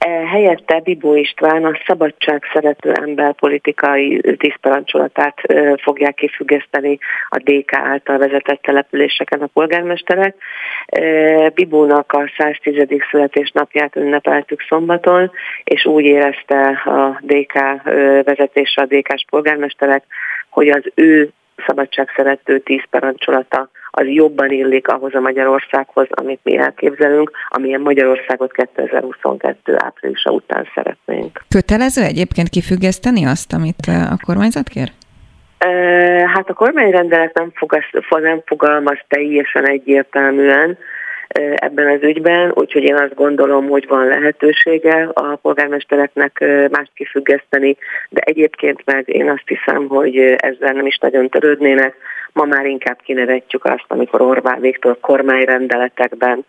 E, 0.00 0.08
helyette 0.08 0.80
Bibó 0.80 1.14
István 1.14 1.64
a 1.64 1.78
szabadság 1.86 2.42
szerető 2.52 2.92
ember 2.92 3.32
politikai 3.32 4.20
tisztparancsolatát 4.36 5.40
e, 5.40 5.76
fogják 5.82 6.14
kifüggeszteni 6.14 6.98
a 7.28 7.36
DK 7.36 7.72
által 7.72 8.18
vezetett 8.18 8.62
településeken 8.62 9.40
a 9.40 9.46
polgármesterek. 9.46 10.34
E, 10.86 11.48
Bibónak 11.48 12.12
a 12.12 12.32
110. 12.36 12.86
születésnapját 13.10 13.96
ünnepeltük 13.96 14.60
szombaton, 14.68 15.30
és 15.64 15.84
úgy 15.84 16.04
érezte 16.04 16.66
a 16.84 17.20
DK 17.22 17.82
vezetése, 18.24 18.82
a 18.82 18.86
DK-s 18.86 19.24
polgármesterek, 19.30 20.04
hogy 20.48 20.68
az 20.68 20.82
ő 20.94 21.30
szabadságszerető 21.66 22.58
tíz 22.58 22.82
parancsolata 22.90 23.70
az 23.90 24.06
jobban 24.06 24.50
illik 24.50 24.88
ahhoz 24.88 25.14
a 25.14 25.20
Magyarországhoz, 25.20 26.06
amit 26.10 26.40
mi 26.42 26.56
elképzelünk, 26.56 27.30
amilyen 27.48 27.80
Magyarországot 27.80 28.52
2022 28.52 29.76
áprilisa 29.78 30.30
után 30.30 30.68
szeretnénk. 30.74 31.40
Kötelező 31.48 32.02
egyébként 32.02 32.48
kifüggeszteni 32.48 33.24
azt, 33.26 33.52
amit 33.52 33.86
a 33.86 34.16
kormányzat 34.26 34.68
kér? 34.68 34.88
Hát 36.34 36.48
a 36.48 36.54
kormányrendelet 36.54 37.34
nem, 37.34 37.52
fog, 37.54 38.20
nem 38.20 38.42
fogalmaz 38.46 38.98
teljesen 39.08 39.68
egyértelműen, 39.68 40.78
ebben 41.54 41.86
az 41.86 42.02
ügyben, 42.02 42.52
úgyhogy 42.54 42.82
én 42.82 42.94
azt 42.96 43.14
gondolom, 43.14 43.68
hogy 43.68 43.86
van 43.88 44.06
lehetősége 44.06 45.08
a 45.14 45.36
polgármestereknek 45.36 46.44
mást 46.70 46.90
kifüggeszteni, 46.94 47.76
de 48.08 48.20
egyébként 48.20 48.82
meg 48.84 49.08
én 49.08 49.30
azt 49.30 49.44
hiszem, 49.46 49.86
hogy 49.88 50.16
ezzel 50.18 50.72
nem 50.72 50.86
is 50.86 50.98
nagyon 50.98 51.28
törődnének. 51.28 51.94
Ma 52.32 52.44
már 52.44 52.66
inkább 52.66 52.98
kinevetjük 53.02 53.64
azt, 53.64 53.84
amikor 53.86 54.20
Orbán 54.20 54.60
Viktor 54.60 55.00
kormányrendeletekben 55.00 56.44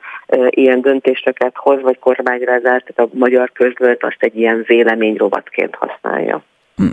ilyen 0.49 0.81
döntéseket 0.81 1.51
hoz, 1.55 1.81
vagy 1.81 1.99
kormányrendeletet 1.99 2.99
a 2.99 3.09
magyar 3.13 3.51
közlölt 3.51 4.03
azt 4.03 4.17
egy 4.19 4.37
ilyen 4.37 4.63
véleményrovatként 4.67 5.75
használja. 5.75 6.43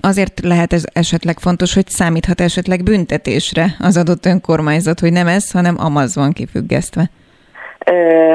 Azért 0.01 0.41
lehet 0.45 0.73
ez 0.73 0.85
esetleg 0.93 1.39
fontos, 1.39 1.75
hogy 1.75 1.87
számíthat 1.87 2.41
esetleg 2.41 2.83
büntetésre 2.83 3.67
az 3.81 3.97
adott 3.97 4.27
önkormányzat, 4.27 5.01
hogy 5.01 5.13
nem 5.13 5.27
ez, 5.27 5.51
hanem 5.51 5.75
amaz 5.79 6.17
van 6.17 6.33
kifüggesztve. 6.33 7.11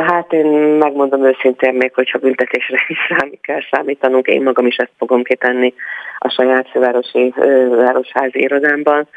Hát 0.08 0.34
én 0.34 0.46
megmondom 0.80 1.26
őszintén 1.26 1.74
még, 1.74 1.94
hogyha 1.94 2.18
büntetésre 2.20 2.78
is 2.88 2.98
számít, 3.10 3.42
kell 3.42 3.62
számítanunk, 3.72 4.28
én 4.28 4.44
magam 4.44 4.66
is 4.66 4.76
ezt 4.76 4.92
fogom 4.98 5.24
kitenni 5.24 5.74
a 6.18 6.30
saját 6.30 6.70
fővárosi 6.70 7.34
városházi 7.70 8.40
irodámban. 8.40 9.08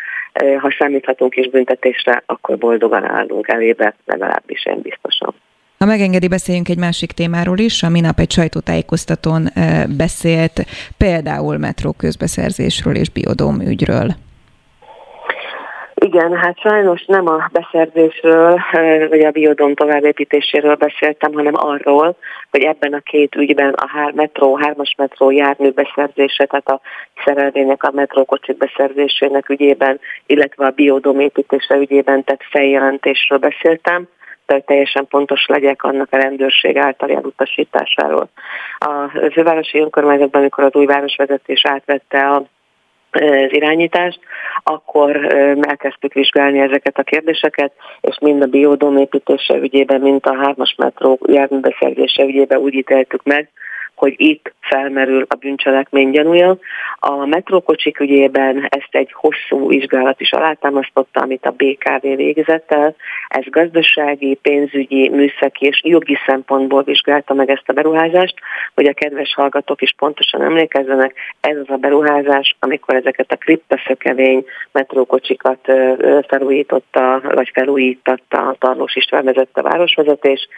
Ha 0.59 0.75
számíthatunk 0.79 1.37
is 1.37 1.51
büntetésre, 1.51 2.23
akkor 2.27 2.59
boldogan 2.59 3.05
állunk 3.05 3.49
elébe, 3.49 3.95
legalábbis 4.05 4.67
én 4.67 4.81
biztosan. 4.83 5.35
Ha 5.79 5.85
megengedi, 5.85 6.29
beszéljünk 6.29 6.69
egy 6.69 6.79
másik 6.79 7.13
témáról 7.13 7.59
is. 7.59 7.83
A 7.83 7.89
minap 7.89 8.19
egy 8.19 8.31
sajtótájékoztatón 8.31 9.49
beszélt 9.97 10.65
például 10.99 11.59
metró 11.59 11.93
közbeszerzésről 11.93 12.95
és 12.95 13.11
biodóm 13.11 13.61
ügyről. 13.61 14.07
Igen, 16.07 16.37
hát 16.37 16.59
sajnos 16.59 17.05
nem 17.05 17.29
a 17.29 17.49
beszerzésről, 17.53 18.61
vagy 19.09 19.25
a 19.25 19.31
biodom 19.31 19.75
továbbépítéséről 19.75 20.75
beszéltem, 20.75 21.33
hanem 21.33 21.55
arról, 21.57 22.17
hogy 22.51 22.63
ebben 22.63 22.93
a 22.93 23.01
két 23.01 23.35
ügyben 23.35 23.73
a 23.73 23.89
hár, 23.89 24.13
metró, 24.13 24.57
hármas 24.57 24.95
metró 24.97 25.31
jármű 25.31 25.71
beszerzése, 25.71 26.45
tehát 26.45 26.69
a 26.69 26.81
szerelvének 27.25 27.83
a 27.83 27.91
metrókocsik 27.95 28.57
beszerzésének 28.57 29.49
ügyében, 29.49 30.01
illetve 30.27 30.67
a 30.67 30.71
biodom 30.71 31.21
építése 31.21 31.77
ügyében 31.77 32.25
tett 32.25 32.43
feljelentésről 32.51 33.39
beszéltem 33.39 34.09
de 34.47 34.55
hogy 34.55 34.65
teljesen 34.65 35.07
pontos 35.07 35.47
legyek 35.47 35.83
annak 35.83 36.09
a 36.11 36.17
rendőrség 36.17 36.77
által 36.77 37.11
elutasításáról. 37.11 38.29
A 38.79 39.09
fővárosi 39.33 39.79
önkormányzatban, 39.79 40.41
amikor 40.41 40.65
az 40.65 40.75
új 40.75 40.87
városvezetés 40.87 41.65
átvette 41.65 42.31
a 42.31 42.45
az 43.23 43.53
irányítást, 43.53 44.19
akkor 44.63 45.17
elkezdtük 45.61 46.13
vizsgálni 46.13 46.59
ezeket 46.59 46.99
a 46.99 47.03
kérdéseket, 47.03 47.73
és 48.01 48.19
mind 48.21 48.43
a 48.43 48.47
biodóm 48.47 48.97
építése 48.97 49.57
ügyében, 49.57 50.01
mint 50.01 50.27
a 50.27 50.37
hármas 50.37 50.75
metró 50.79 51.19
járműbeszerzése 51.27 52.23
ügyében 52.23 52.59
úgy 52.59 52.75
ítéltük 52.75 53.23
meg, 53.25 53.49
hogy 53.97 54.15
itt 54.17 54.55
felmerül 54.61 55.27
a 55.29 55.35
bűncselekmény 55.35 56.11
gyanúja. 56.11 56.57
A 56.99 57.27
metrókocsik 57.27 58.01
ügyében 58.01 58.67
ezt 58.69 58.89
egy 58.91 59.13
hosszú 59.13 59.69
vizsgálat 59.69 60.21
is 60.21 60.33
alátámasztotta, 60.33 61.21
amit 61.21 61.47
a 61.47 61.55
BKV 61.57 62.07
végzett 62.17 62.73
el. 62.73 62.95
Ez 63.29 63.45
gazdasági, 63.45 64.35
pénzügyi, 64.35 65.09
műszaki 65.09 65.67
és 65.67 65.81
jogi 65.85 66.17
szempontból 66.27 66.83
vizsgálta 66.83 67.35
meg 67.35 67.51
ezt 67.51 67.69
a 67.69 67.73
beruházást, 67.73 68.35
hogy 68.75 68.87
a 68.87 68.93
kedves 68.93 69.35
hallgatók 69.35 69.83
is 69.83 69.95
pontosan 69.97 70.43
emlékezzenek, 70.43 71.15
ez 71.41 71.57
az 71.57 71.71
a 71.71 71.77
beruházás, 71.77 72.57
amikor 72.61 72.95
ezeket 72.95 73.33
a 73.33 73.37
kriptaszökevény 73.37 74.45
metrókocsikat 74.73 75.73
felújította, 76.29 77.21
vagy 77.35 77.51
felújítatta 77.55 78.39
a 78.39 78.57
Tarlós 78.59 78.97
István 78.97 79.25
vezette 79.25 79.63
városvezetés, 79.63 80.49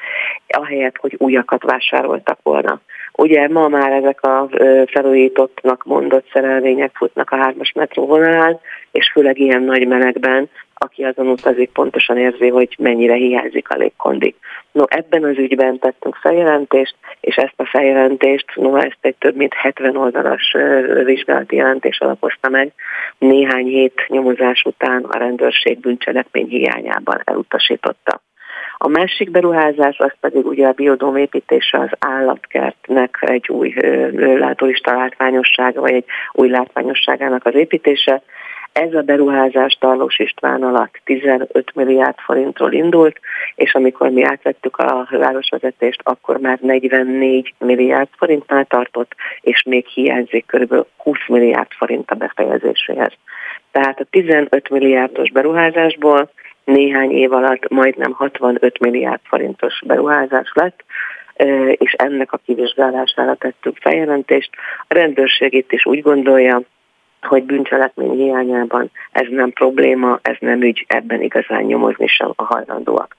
ahelyett, 0.47 0.97
hogy 0.97 1.15
újakat 1.19 1.63
vásároltak 1.63 2.39
volna. 2.43 2.81
Ugye 3.29 3.49
ma 3.49 3.69
már 3.69 3.93
ezek 3.93 4.23
a 4.23 4.49
felújítottnak 4.87 5.85
mondott 5.85 6.27
szerelvények 6.33 6.91
futnak 6.95 7.31
a 7.31 7.37
hármas 7.37 7.73
metró 7.73 8.07
vonalán, 8.07 8.61
és 8.93 9.11
főleg 9.13 9.39
ilyen 9.39 9.63
nagy 9.63 9.87
melegben, 9.87 10.49
aki 10.75 11.05
azon 11.05 11.27
utazik, 11.27 11.71
pontosan 11.71 12.17
érzi, 12.17 12.49
hogy 12.49 12.77
mennyire 12.79 13.15
hiányzik 13.15 13.71
a 13.71 13.77
légkondik. 13.77 14.37
No, 14.73 14.85
ebben 14.87 15.25
az 15.25 15.39
ügyben 15.39 15.79
tettünk 15.79 16.15
feljelentést, 16.15 16.95
és 17.21 17.37
ezt 17.37 17.55
a 17.57 17.67
feljelentést, 17.67 18.47
no, 18.55 18.77
ezt 18.77 18.99
egy 19.01 19.17
több 19.19 19.37
mint 19.37 19.55
70 19.55 19.97
oldalas 19.97 20.57
vizsgálati 21.05 21.57
jelentés 21.57 21.99
alapozta 22.01 22.49
meg, 22.49 22.73
néhány 23.19 23.67
hét 23.67 24.05
nyomozás 24.07 24.63
után 24.65 25.05
a 25.05 25.19
rendőrség 25.19 25.81
bűncselekmény 25.81 26.47
hiányában 26.47 27.21
elutasította. 27.25 28.21
A 28.81 28.89
másik 28.89 29.31
beruházás 29.31 29.99
az 29.99 30.13
pedig 30.21 30.47
ugye 30.47 30.67
a 30.67 30.73
biodóm 30.73 31.17
építése 31.17 31.79
az 31.79 31.91
állatkertnek 31.99 33.19
egy 33.21 33.49
új 33.49 33.75
látólista 34.39 34.95
látványossága, 34.95 35.81
vagy 35.81 35.93
egy 35.93 36.05
új 36.33 36.49
látványosságának 36.49 37.47
az 37.47 37.55
építése. 37.55 38.23
Ez 38.73 38.95
a 38.95 39.03
beruházás 39.03 39.77
Tarlós 39.81 40.19
István 40.19 40.63
alatt 40.63 41.01
15 41.05 41.75
milliárd 41.75 42.19
forintról 42.19 42.73
indult, 42.73 43.21
és 43.55 43.75
amikor 43.75 44.11
mi 44.11 44.23
átvettük 44.23 44.77
a 44.77 45.09
városvezetést, 45.11 46.01
akkor 46.03 46.39
már 46.39 46.59
44 46.61 47.55
milliárd 47.59 48.09
forintnál 48.17 48.65
tartott, 48.65 49.15
és 49.41 49.63
még 49.63 49.87
hiányzik 49.87 50.45
kb. 50.47 50.75
20 50.97 51.19
milliárd 51.29 51.71
forint 51.71 52.11
a 52.11 52.15
befejezéséhez. 52.15 53.13
Tehát 53.71 54.01
a 54.01 54.07
15 54.11 54.71
milliárdos 54.71 55.31
beruházásból 55.31 56.31
néhány 56.69 57.11
év 57.11 57.33
alatt 57.33 57.69
majdnem 57.69 58.13
65 58.13 58.79
milliárd 58.79 59.21
forintos 59.25 59.83
beruházás 59.87 60.53
lett, 60.55 60.85
és 61.73 61.93
ennek 61.93 62.33
a 62.33 62.41
kivizsgálására 62.45 63.35
tettük 63.35 63.77
feljelentést. 63.77 64.51
A 64.89 64.95
rendőrség 64.95 65.53
itt 65.53 65.73
is 65.73 65.87
úgy 65.87 66.03
gondolja, 66.03 66.63
hogy 67.21 67.43
bűncselekmény 67.43 68.11
hiányában 68.11 68.91
ez 69.13 69.27
nem 69.31 69.51
probléma, 69.51 70.19
ez 70.23 70.37
nem 70.41 70.63
ügy, 70.63 70.85
ebben 70.89 71.23
igazán 71.23 71.63
nyomozni 71.63 72.07
sem 72.07 72.33
a 72.37 72.45
hajlandóak. 72.45 73.17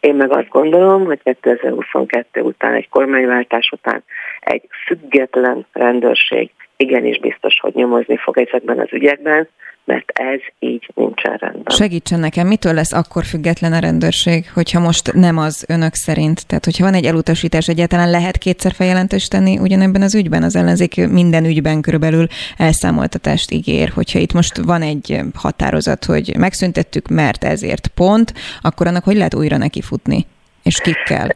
Én 0.00 0.14
meg 0.14 0.32
azt 0.32 0.48
gondolom, 0.48 1.04
hogy 1.04 1.20
2022 1.22 2.40
után, 2.40 2.74
egy 2.74 2.88
kormányváltás 2.88 3.70
után 3.72 4.04
egy 4.40 4.62
független 4.86 5.66
rendőrség 5.72 6.50
igenis 6.80 7.18
biztos, 7.18 7.58
hogy 7.60 7.74
nyomozni 7.74 8.16
fog 8.16 8.38
ezekben 8.38 8.78
az 8.78 8.88
ügyekben, 8.92 9.48
mert 9.84 10.10
ez 10.10 10.40
így 10.58 10.90
nincsen 10.94 11.36
rendben. 11.36 11.76
Segítsen 11.76 12.20
nekem, 12.20 12.46
mitől 12.46 12.74
lesz 12.74 12.92
akkor 12.92 13.24
független 13.24 13.72
a 13.72 13.78
rendőrség, 13.78 14.50
hogyha 14.54 14.80
most 14.80 15.12
nem 15.12 15.38
az 15.38 15.64
önök 15.68 15.94
szerint? 15.94 16.46
Tehát, 16.46 16.64
hogyha 16.64 16.84
van 16.84 16.94
egy 16.94 17.04
elutasítás, 17.04 17.68
egyáltalán 17.68 18.10
lehet 18.10 18.38
kétszer 18.38 18.72
feljelentést 18.72 19.30
tenni 19.30 19.58
ugyanebben 19.58 20.02
az 20.02 20.14
ügyben? 20.14 20.42
Az 20.42 20.56
ellenzék 20.56 21.08
minden 21.08 21.44
ügyben 21.44 21.80
körülbelül 21.80 22.26
elszámoltatást 22.56 23.50
ígér. 23.50 23.88
Hogyha 23.88 24.18
itt 24.18 24.32
most 24.32 24.56
van 24.56 24.82
egy 24.82 25.20
határozat, 25.34 26.04
hogy 26.04 26.36
megszüntettük, 26.38 27.08
mert 27.08 27.44
ezért 27.44 27.88
pont, 27.88 28.32
akkor 28.60 28.86
annak 28.86 29.04
hogy 29.04 29.16
lehet 29.16 29.34
újra 29.34 29.56
nekifutni? 29.56 30.26
És 30.62 30.80
kikkel? 30.80 31.34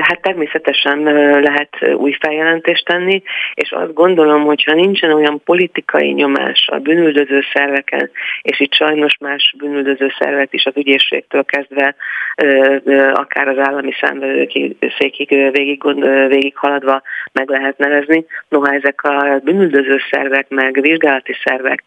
Hát 0.00 0.20
természetesen 0.20 1.02
lehet 1.40 1.94
új 1.96 2.16
feljelentést 2.20 2.84
tenni, 2.84 3.22
és 3.54 3.72
azt 3.72 3.92
gondolom, 3.92 4.44
hogyha 4.44 4.74
nincsen 4.74 5.12
olyan 5.12 5.42
politikai 5.44 6.12
nyomás 6.12 6.68
a 6.72 6.78
bűnüldöző 6.78 7.40
szerveken, 7.52 8.10
és 8.42 8.60
itt 8.60 8.74
sajnos 8.74 9.16
más 9.20 9.54
bűnüldöző 9.58 10.12
szervet 10.18 10.52
is 10.52 10.64
az 10.64 10.76
ügyészségtől 10.76 11.44
kezdve, 11.44 11.94
akár 13.12 13.48
az 13.48 13.58
állami 13.58 13.92
székig 14.98 15.50
végig, 15.50 15.82
végig 16.28 16.56
haladva 16.56 17.02
meg 17.32 17.48
lehet 17.48 17.78
nevezni, 17.78 18.24
noha 18.48 18.72
ezek 18.72 19.02
a 19.02 19.40
bűnüldöző 19.44 19.96
szervek, 20.10 20.48
meg 20.48 20.80
vizsgálati 20.80 21.36
szervek 21.44 21.82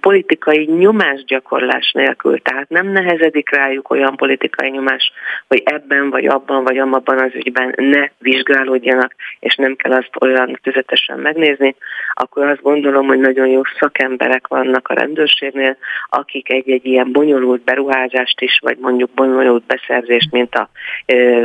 politikai 0.00 0.64
nyomásgyakorlás 0.64 1.92
nélkül, 1.92 2.42
tehát 2.42 2.68
nem 2.68 2.86
nehezedik 2.86 3.50
rájuk 3.50 3.90
olyan 3.90 4.16
politikai 4.16 4.70
nyomás, 4.70 5.12
hogy 5.48 5.62
ebben, 5.64 6.10
vagy 6.10 6.26
abban, 6.26 6.64
vagy 6.64 6.78
amabban 6.78 7.18
az 7.20 7.34
ügyben 7.34 7.74
ne 7.76 8.08
vizsgálódjanak, 8.18 9.14
és 9.40 9.54
nem 9.54 9.76
kell 9.76 9.92
azt 9.92 10.10
olyan 10.20 10.58
tüzetesen 10.62 11.18
megnézni, 11.18 11.74
akkor 12.14 12.46
azt 12.46 12.62
gondolom, 12.62 13.06
hogy 13.06 13.18
nagyon 13.18 13.46
jó 13.46 13.62
szakemberek 13.78 14.46
vannak 14.46 14.88
a 14.88 14.94
rendőrségnél, 14.94 15.76
akik 16.08 16.52
egy-egy 16.52 16.86
ilyen 16.86 17.12
bonyolult 17.12 17.64
beruházást 17.64 18.40
is, 18.40 18.58
vagy 18.62 18.78
mondjuk 18.78 19.10
bonyolult 19.10 19.64
beszerzést, 19.66 20.30
mint 20.30 20.54
a 20.54 20.70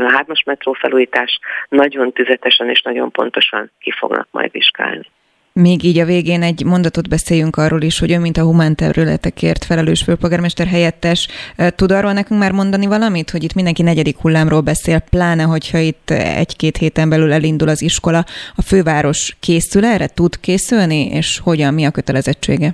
hármas 0.08 0.44
metró 0.46 0.74
felújítás, 0.74 1.40
nagyon 1.70 2.12
tüzetesen 2.12 2.70
és 2.70 2.82
nagyon 2.82 3.12
pontosan 3.12 3.72
ki 3.80 3.92
fognak 3.92 4.28
majd 4.32 4.52
vizsgálni. 4.52 5.06
Még 5.60 5.84
így 5.84 6.00
a 6.00 6.06
végén 6.06 6.42
egy 6.42 6.64
mondatot 6.64 7.10
beszéljünk 7.10 7.56
arról 7.56 7.82
is, 7.82 8.00
hogy 8.00 8.12
ön, 8.12 8.22
mint 8.22 8.38
a 8.38 8.44
humán 8.44 8.76
területekért 8.76 9.66
felelős 9.66 10.02
főpolgármester 10.02 10.68
helyettes, 10.68 11.28
tud 11.76 11.92
arról 11.92 12.14
nekünk 12.14 12.40
már 12.40 12.52
mondani 12.52 12.86
valamit, 12.86 13.30
hogy 13.30 13.44
itt 13.44 13.54
mindenki 13.54 13.82
negyedik 13.82 14.18
hullámról 14.18 14.62
beszél, 14.62 15.00
pláne, 15.00 15.44
hogyha 15.44 15.78
itt 15.78 16.10
egy-két 16.10 16.78
héten 16.78 17.10
belül 17.10 17.34
elindul 17.34 17.70
az 17.70 17.82
iskola. 17.82 18.26
A 18.56 18.62
főváros 18.62 19.38
készül 19.40 19.86
erre, 19.86 20.08
tud 20.08 20.40
készülni, 20.40 21.08
és 21.08 21.40
hogyan, 21.40 21.74
mi 21.74 21.86
a 21.86 21.92
kötelezettsége? 21.92 22.74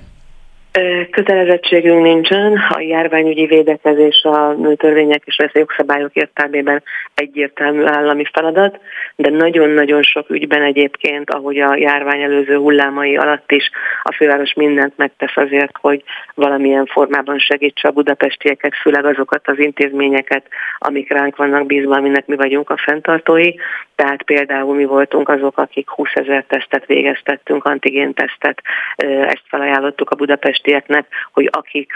Kötelezettségünk 1.10 2.02
nincsen, 2.02 2.56
a 2.68 2.80
járványügyi 2.80 3.46
védekezés 3.46 4.22
a 4.22 4.56
törvények 4.76 5.22
és 5.24 5.38
a 5.38 5.50
jogszabályok 5.52 6.14
értelmében 6.14 6.82
egyértelmű 7.14 7.84
állami 7.84 8.24
feladat, 8.32 8.80
de 9.16 9.30
nagyon-nagyon 9.30 10.02
sok 10.02 10.30
ügyben 10.30 10.62
egyébként, 10.62 11.30
ahogy 11.30 11.58
a 11.58 11.76
járvány 11.76 12.22
előző 12.22 12.56
hullámai 12.56 13.16
alatt 13.16 13.52
is 13.52 13.70
a 14.02 14.14
főváros 14.14 14.54
mindent 14.54 14.96
megtesz 14.96 15.36
azért, 15.36 15.76
hogy 15.80 16.02
valamilyen 16.34 16.86
formában 16.86 17.38
segítse 17.38 17.88
a 17.88 17.92
budapestieket, 17.92 18.74
főleg 18.82 19.04
azokat 19.04 19.48
az 19.48 19.58
intézményeket, 19.58 20.46
amik 20.78 21.12
ránk 21.12 21.36
vannak 21.36 21.66
bízva, 21.66 21.96
aminek 21.96 22.26
mi 22.26 22.36
vagyunk 22.36 22.70
a 22.70 22.76
fenntartói. 22.76 23.54
Tehát 23.94 24.22
például 24.22 24.74
mi 24.74 24.84
voltunk 24.84 25.28
azok, 25.28 25.58
akik 25.58 25.88
20 25.88 26.10
ezer 26.14 26.44
tesztet 26.48 26.86
végeztettünk, 26.86 27.64
antigén 27.64 28.14
tesztet, 28.14 28.62
ezt 28.96 29.42
felajánlottuk 29.48 30.10
a 30.10 30.14
Budapest 30.14 30.52
budapestieknek, 30.52 31.06
hogy 31.32 31.48
akik 31.52 31.92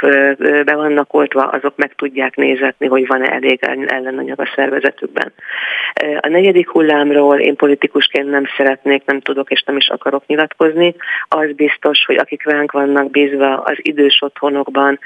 be 0.64 0.74
vannak 0.74 1.14
oltva, 1.14 1.42
azok 1.42 1.76
meg 1.76 1.94
tudják 1.94 2.36
nézetni, 2.36 2.86
hogy 2.86 3.06
van-e 3.06 3.32
elég 3.32 3.58
ellenanyag 3.86 4.40
a 4.40 4.52
szervezetükben. 4.54 5.32
A 6.20 6.28
negyedik 6.28 6.68
hullámról 6.68 7.38
én 7.38 7.56
politikusként 7.56 8.30
nem 8.30 8.44
szeretnék, 8.56 9.04
nem 9.04 9.20
tudok 9.20 9.50
és 9.50 9.62
nem 9.62 9.76
is 9.76 9.88
akarok 9.88 10.26
nyilatkozni. 10.26 10.94
Az 11.28 11.52
biztos, 11.52 12.04
hogy 12.04 12.16
akik 12.16 12.44
ránk 12.44 12.72
vannak 12.72 13.10
bízva 13.10 13.56
az 13.56 13.76
idős 13.76 14.22
otthonokban, 14.22 14.98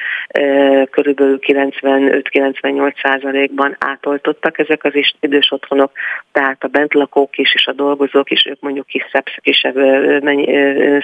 körülbelül 0.90 1.38
95-98 1.40 2.92
százalékban 3.02 3.76
átoltottak 3.78 4.58
ezek 4.58 4.84
az 4.84 4.92
idős 5.20 5.52
otthonok, 5.52 5.92
tehát 6.32 6.64
a 6.64 6.68
bentlakók 6.80 7.38
is 7.38 7.54
és 7.54 7.66
a 7.66 7.72
dolgozók 7.72 8.30
is, 8.30 8.46
ők 8.46 8.60
mondjuk 8.60 8.86
kisebb, 8.86 9.24
kisebb 9.36 9.74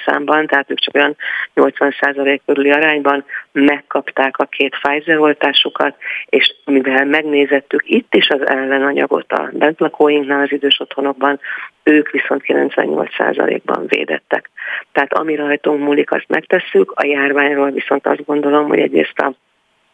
számban, 0.04 0.46
tehát 0.46 0.70
ők 0.70 0.78
csak 0.78 0.94
olyan 0.94 1.16
80 1.54 1.94
százalék 2.00 2.42
körüli 2.46 2.70
arányban 2.70 3.24
megkapták 3.52 4.38
a 4.38 4.44
két 4.44 4.76
Pfizer 4.80 5.18
oltásukat, 5.18 5.96
és 6.26 6.54
mivel 6.64 7.04
megnézettük 7.04 7.82
itt 7.84 8.14
is 8.14 8.28
az 8.28 8.46
ellenanyagot 8.46 9.32
a 9.32 9.50
bentlakóinknál 9.52 10.42
az 10.42 10.52
idős 10.52 10.80
otthonokban, 10.80 11.40
ők 11.82 12.10
viszont 12.10 12.42
98%-ban 12.46 13.84
védettek. 13.86 14.50
Tehát 14.92 15.12
ami 15.12 15.34
rajtunk 15.34 15.80
múlik, 15.80 16.10
azt 16.10 16.28
megtesszük, 16.28 16.92
a 16.94 17.06
járványról 17.06 17.70
viszont 17.70 18.06
azt 18.06 18.24
gondolom, 18.24 18.68
hogy 18.68 18.78
egyrészt 18.78 19.18
a 19.18 19.34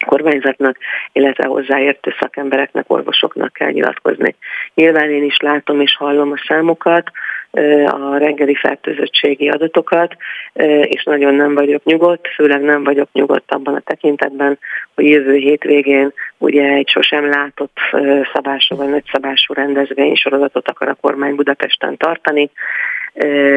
kormányzatnak, 0.05 0.77
illetve 1.11 1.45
hozzáértő 1.45 2.13
szakembereknek, 2.19 2.85
orvosoknak 2.87 3.53
kell 3.53 3.71
nyilatkozni. 3.71 4.35
Nyilván 4.73 5.09
én 5.09 5.23
is 5.23 5.37
látom 5.37 5.81
és 5.81 5.95
hallom 5.95 6.31
a 6.31 6.43
számokat, 6.47 7.11
a 7.85 8.17
reggeli 8.17 8.55
fertőzöttségi 8.55 9.49
adatokat, 9.49 10.15
és 10.81 11.03
nagyon 11.03 11.33
nem 11.33 11.53
vagyok 11.53 11.83
nyugodt, 11.83 12.27
főleg 12.27 12.61
nem 12.61 12.83
vagyok 12.83 13.09
nyugodt 13.11 13.51
abban 13.51 13.75
a 13.75 13.79
tekintetben, 13.79 14.59
hogy 14.95 15.05
jövő 15.05 15.35
hétvégén 15.35 16.13
ugye 16.37 16.67
egy 16.67 16.89
sosem 16.89 17.29
látott 17.29 17.77
szabású 18.33 18.75
vagy 18.75 18.89
nagyszabású 18.89 19.53
rendezvény 19.53 20.15
sorozatot 20.15 20.67
akar 20.67 20.87
a 20.87 20.97
kormány 21.01 21.35
Budapesten 21.35 21.97
tartani, 21.97 22.49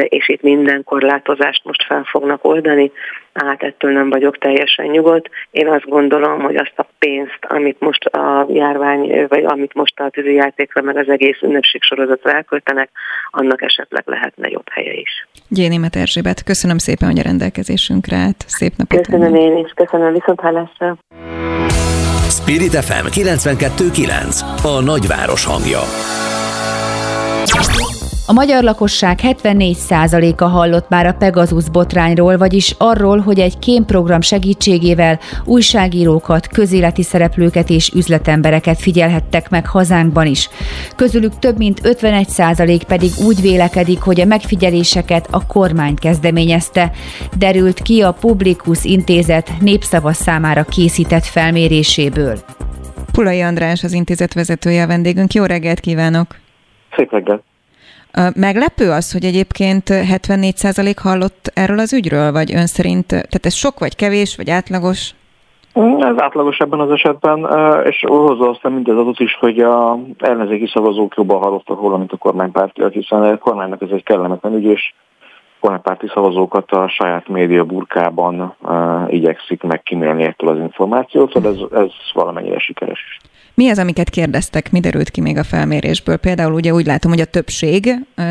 és 0.03 0.29
itt 0.29 0.41
minden 0.41 0.83
korlátozást 0.83 1.65
most 1.65 1.85
fel 1.85 2.03
fognak 2.03 2.45
oldani, 2.45 2.91
hát 3.33 3.63
ettől 3.63 3.91
nem 3.91 4.09
vagyok 4.09 4.37
teljesen 4.37 4.85
nyugodt. 4.85 5.29
Én 5.51 5.67
azt 5.67 5.89
gondolom, 5.89 6.39
hogy 6.41 6.55
azt 6.55 6.73
a 6.75 6.87
pénzt, 6.99 7.39
amit 7.47 7.79
most 7.79 8.05
a 8.05 8.45
járvány, 8.49 9.25
vagy 9.27 9.43
amit 9.43 9.73
most 9.73 9.99
a 9.99 10.09
tűzijátékra, 10.09 10.81
meg 10.81 10.97
az 10.97 11.09
egész 11.09 11.37
ünnepség 11.41 11.81
sorozatra 11.83 12.31
elköltenek, 12.31 12.89
annak 13.31 13.61
esetleg 13.61 14.03
lehetne 14.05 14.49
jobb 14.49 14.69
helye 14.71 14.93
is. 14.93 15.27
Gyénémet 15.49 15.95
Erzsébet, 15.95 16.43
köszönöm 16.43 16.77
szépen, 16.77 17.09
hogy 17.09 17.19
a 17.19 17.23
rendelkezésünkre 17.23 18.15
állt. 18.15 18.43
Szép 18.47 18.73
napot! 18.75 19.05
Köszönöm 19.05 19.33
ennek. 19.33 19.41
én 19.41 19.57
is, 19.57 19.71
köszönöm, 19.75 20.13
viszont 20.13 20.39
hallásra! 20.39 20.97
Spirit 22.29 22.75
FM 22.75 23.05
92.9 23.05 24.41
A 24.63 24.81
nagyváros 24.81 25.45
hangja 25.45 25.79
a 28.29 28.33
magyar 28.33 28.63
lakosság 28.63 29.19
74%-a 29.23 30.45
hallott 30.45 30.89
már 30.89 31.05
a 31.05 31.13
Pegasus 31.13 31.69
botrányról, 31.69 32.37
vagyis 32.37 32.75
arról, 32.77 33.19
hogy 33.19 33.39
egy 33.39 33.59
kémprogram 33.59 34.21
segítségével 34.21 35.19
újságírókat, 35.45 36.47
közéleti 36.47 37.03
szereplőket 37.03 37.69
és 37.69 37.89
üzletembereket 37.95 38.79
figyelhettek 38.79 39.49
meg 39.49 39.67
hazánkban 39.67 40.25
is. 40.25 40.49
Közülük 40.95 41.39
több 41.39 41.57
mint 41.57 41.81
51% 41.83 42.81
pedig 42.87 43.09
úgy 43.25 43.41
vélekedik, 43.41 43.99
hogy 43.99 44.21
a 44.21 44.25
megfigyeléseket 44.25 45.27
a 45.31 45.45
kormány 45.45 45.95
kezdeményezte. 45.95 46.91
Derült 47.37 47.81
ki 47.81 48.01
a 48.01 48.11
Publikus 48.11 48.83
Intézet 48.83 49.51
népszava 49.59 50.13
számára 50.13 50.63
készített 50.63 51.25
felméréséből. 51.25 52.37
Pulai 53.11 53.41
András 53.41 53.83
az 53.83 53.93
intézet 53.93 54.33
vezetője 54.33 54.83
a 54.83 54.87
vendégünk. 54.87 55.33
Jó 55.33 55.43
reggelt 55.43 55.79
kívánok! 55.79 56.35
Szép 56.95 57.11
reggelt! 57.11 57.43
Meglepő 58.35 58.91
az, 58.91 59.11
hogy 59.11 59.23
egyébként 59.23 59.83
74% 59.89 60.95
hallott 61.01 61.51
erről 61.53 61.79
az 61.79 61.93
ügyről, 61.93 62.31
vagy 62.31 62.53
ön 62.55 62.65
szerint, 62.65 63.07
tehát 63.07 63.45
ez 63.45 63.53
sok, 63.53 63.79
vagy 63.79 63.95
kevés, 63.95 64.35
vagy 64.35 64.49
átlagos? 64.49 65.11
Ez 65.99 66.15
átlagos 66.17 66.57
ebben 66.57 66.79
az 66.79 66.91
esetben, 66.91 67.47
és 67.83 68.03
hozzá 68.07 68.45
aztán 68.45 68.71
mindez 68.71 68.95
az 68.95 69.15
is, 69.17 69.35
hogy 69.39 69.59
a 69.59 69.99
ellenzéki 70.17 70.69
szavazók 70.73 71.15
jobban 71.15 71.41
hallottak 71.41 71.81
róla, 71.81 71.97
mint 71.97 72.11
a 72.11 72.17
kormánypártiak, 72.17 72.91
hiszen 72.91 73.21
a 73.21 73.37
kormánynak 73.37 73.81
ez 73.81 73.89
egy 73.91 74.03
kellemetlen 74.03 74.53
ügy, 74.53 74.63
és 74.63 74.93
kormánypárti 75.59 76.07
szavazókat 76.13 76.71
a 76.71 76.87
saját 76.87 77.27
média 77.27 77.63
burkában 77.63 78.55
igyekszik 79.07 79.63
megkímélni 79.63 80.23
ettől 80.23 80.49
az 80.49 80.59
információt, 80.59 81.31
szóval 81.31 81.51
ez, 81.51 81.79
ez 81.83 81.91
valamennyire 82.13 82.59
sikeres 82.59 82.99
is. 83.09 83.29
Mi 83.61 83.69
az, 83.69 83.79
amiket 83.79 84.09
kérdeztek, 84.09 84.71
mi 84.71 84.79
derült 84.79 85.09
ki 85.09 85.21
még 85.21 85.37
a 85.37 85.43
felmérésből? 85.43 86.17
Például 86.17 86.53
ugye 86.53 86.71
úgy 86.73 86.85
látom, 86.85 87.11
hogy 87.11 87.19
a 87.19 87.25
többség 87.25 87.85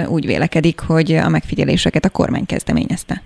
úgy 0.09 0.27
vélekedik, 0.27 0.81
hogy 0.81 1.13
a 1.13 1.29
megfigyeléseket 1.29 2.05
a 2.05 2.11
kormány 2.11 2.47
kezdeményezte. 2.47 3.23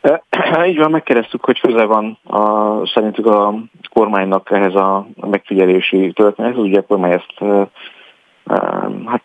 Így 0.70 0.78
van, 0.78 0.90
megkérdeztük, 0.90 1.44
hogy 1.44 1.60
köze 1.60 1.84
van 1.84 2.18
a, 2.24 2.42
szerintük 2.86 3.26
a 3.26 3.54
kormánynak 3.92 4.50
ehhez 4.50 4.74
a 4.74 5.06
megfigyelési 5.20 6.12
történethez. 6.14 6.62
Ugye 6.62 6.78
a 6.78 6.86
kormány 6.86 7.12
ezt 7.12 7.34
hát 9.06 9.22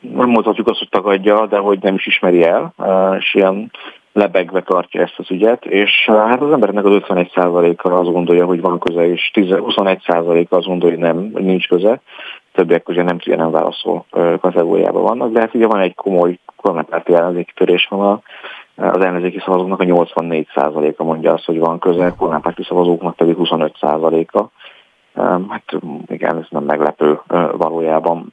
nem 0.00 0.28
mondhatjuk 0.28 0.68
azt, 0.68 0.78
hogy 0.78 0.88
tagadja, 0.88 1.46
de 1.46 1.58
hogy 1.58 1.78
nem 1.82 1.94
is 1.94 2.06
ismeri 2.06 2.44
el, 2.44 2.74
és 3.18 3.34
ilyen 3.34 3.70
lebegve 4.18 4.62
tartja 4.62 5.00
ezt 5.00 5.18
az 5.18 5.30
ügyet, 5.30 5.64
és 5.64 6.04
hát 6.06 6.40
az 6.40 6.52
embereknek 6.52 6.84
az 6.84 7.00
51%-a 7.08 7.88
azt 7.88 8.12
gondolja, 8.12 8.44
hogy 8.44 8.60
van 8.60 8.78
köze, 8.78 9.06
és 9.06 9.30
21%-a 9.34 10.56
azt 10.56 10.66
gondolja, 10.66 10.96
hogy 10.96 11.04
nem, 11.04 11.44
nincs 11.44 11.68
köze. 11.68 12.00
Többiek 12.52 12.82
közé 12.82 13.02
nem 13.02 13.18
tudja, 13.18 13.36
nem 13.36 13.50
válaszol 13.50 14.04
kategóriában 14.40 15.02
vannak, 15.02 15.32
de 15.32 15.40
hát 15.40 15.54
ugye 15.54 15.66
van 15.66 15.80
egy 15.80 15.94
komoly 15.94 16.38
kormánypárti 16.56 17.14
ellenzéki 17.14 17.52
törésvonal, 17.54 18.22
az 18.76 19.04
ellenzéki 19.04 19.38
szavazóknak 19.38 19.80
a 19.80 19.84
84%-a 19.84 21.04
mondja 21.04 21.32
azt, 21.32 21.44
hogy 21.44 21.58
van 21.58 21.78
köze, 21.78 22.14
kormánypárti 22.16 22.62
szavazóknak 22.62 23.16
pedig 23.16 23.36
25%-a. 23.38 24.44
Hát 25.48 25.64
igen, 26.06 26.36
ez 26.36 26.46
nem 26.50 26.64
meglepő 26.64 27.20
valójában. 27.52 28.32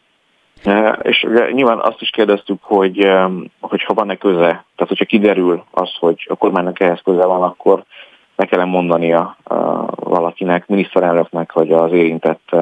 És 1.02 1.28
nyilván 1.52 1.80
azt 1.80 2.02
is 2.02 2.10
kérdeztük, 2.10 2.58
hogy, 2.62 3.10
hogy 3.60 3.84
ha 3.84 3.94
van-e 3.94 4.16
köze, 4.16 4.46
tehát 4.46 4.88
hogyha 4.88 5.06
kiderül 5.06 5.64
az, 5.72 5.90
hogy 6.00 6.26
a 6.30 6.36
kormánynak 6.36 6.80
ehhez 6.80 7.02
köze 7.04 7.26
van, 7.26 7.44
akkor 7.44 7.84
meg 8.36 8.48
kellene 8.48 8.70
mondania 8.70 9.38
valakinek, 9.96 10.68
miniszterelnöknek, 10.68 11.54
vagy 11.54 11.72
az 11.72 11.92
érintett 11.92 12.56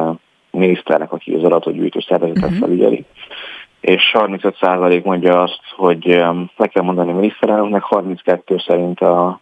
miniszternek, 0.52 1.12
aki 1.12 1.34
az 1.34 1.44
adatgyűjtő 1.44 2.00
szervezetet 2.00 2.44
uh-huh. 2.44 2.60
felügyeli. 2.60 3.06
És 3.82 4.12
35% 4.14 5.04
mondja 5.04 5.42
azt, 5.42 5.62
hogy 5.76 6.24
meg 6.58 6.70
kell 6.70 6.84
mondani 6.84 7.12
a 7.12 7.16
miniszterelnöknek, 7.16 7.82
32 7.82 8.58
szerint 8.68 9.00
a 9.00 9.42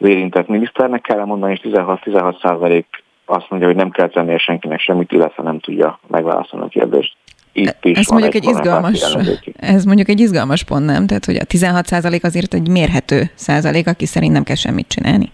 az 0.00 0.08
érintett 0.08 0.48
miniszternek 0.48 1.00
kell 1.00 1.24
mondani, 1.24 1.52
és 1.52 1.60
16-16% 1.62 2.84
azt 3.24 3.50
mondja, 3.50 3.68
hogy 3.68 3.76
nem 3.76 3.90
kell 3.90 4.08
tennie 4.08 4.38
senkinek 4.38 4.80
semmit, 4.80 5.12
illetve 5.12 5.42
nem 5.42 5.58
tudja 5.58 5.98
megválaszolni 6.06 6.66
a 6.66 6.68
kérdést 6.68 7.16
itt 7.58 7.84
is 7.84 7.98
ez 7.98 8.06
mondjuk 8.06 8.34
egy, 8.34 8.44
izgalmas, 8.44 9.16
ez 9.56 9.84
mondjuk 9.84 10.08
egy 10.08 10.20
izgalmas 10.20 10.64
pont, 10.64 10.84
nem? 10.84 11.06
Tehát, 11.06 11.24
hogy 11.24 11.36
a 11.36 11.44
16 11.44 11.86
százalék 11.86 12.24
azért 12.24 12.54
egy 12.54 12.68
mérhető 12.68 13.30
százalék, 13.34 13.86
aki 13.86 14.06
szerint 14.06 14.32
nem 14.32 14.42
kell 14.42 14.56
semmit 14.56 14.88
csinálni. 14.88 15.30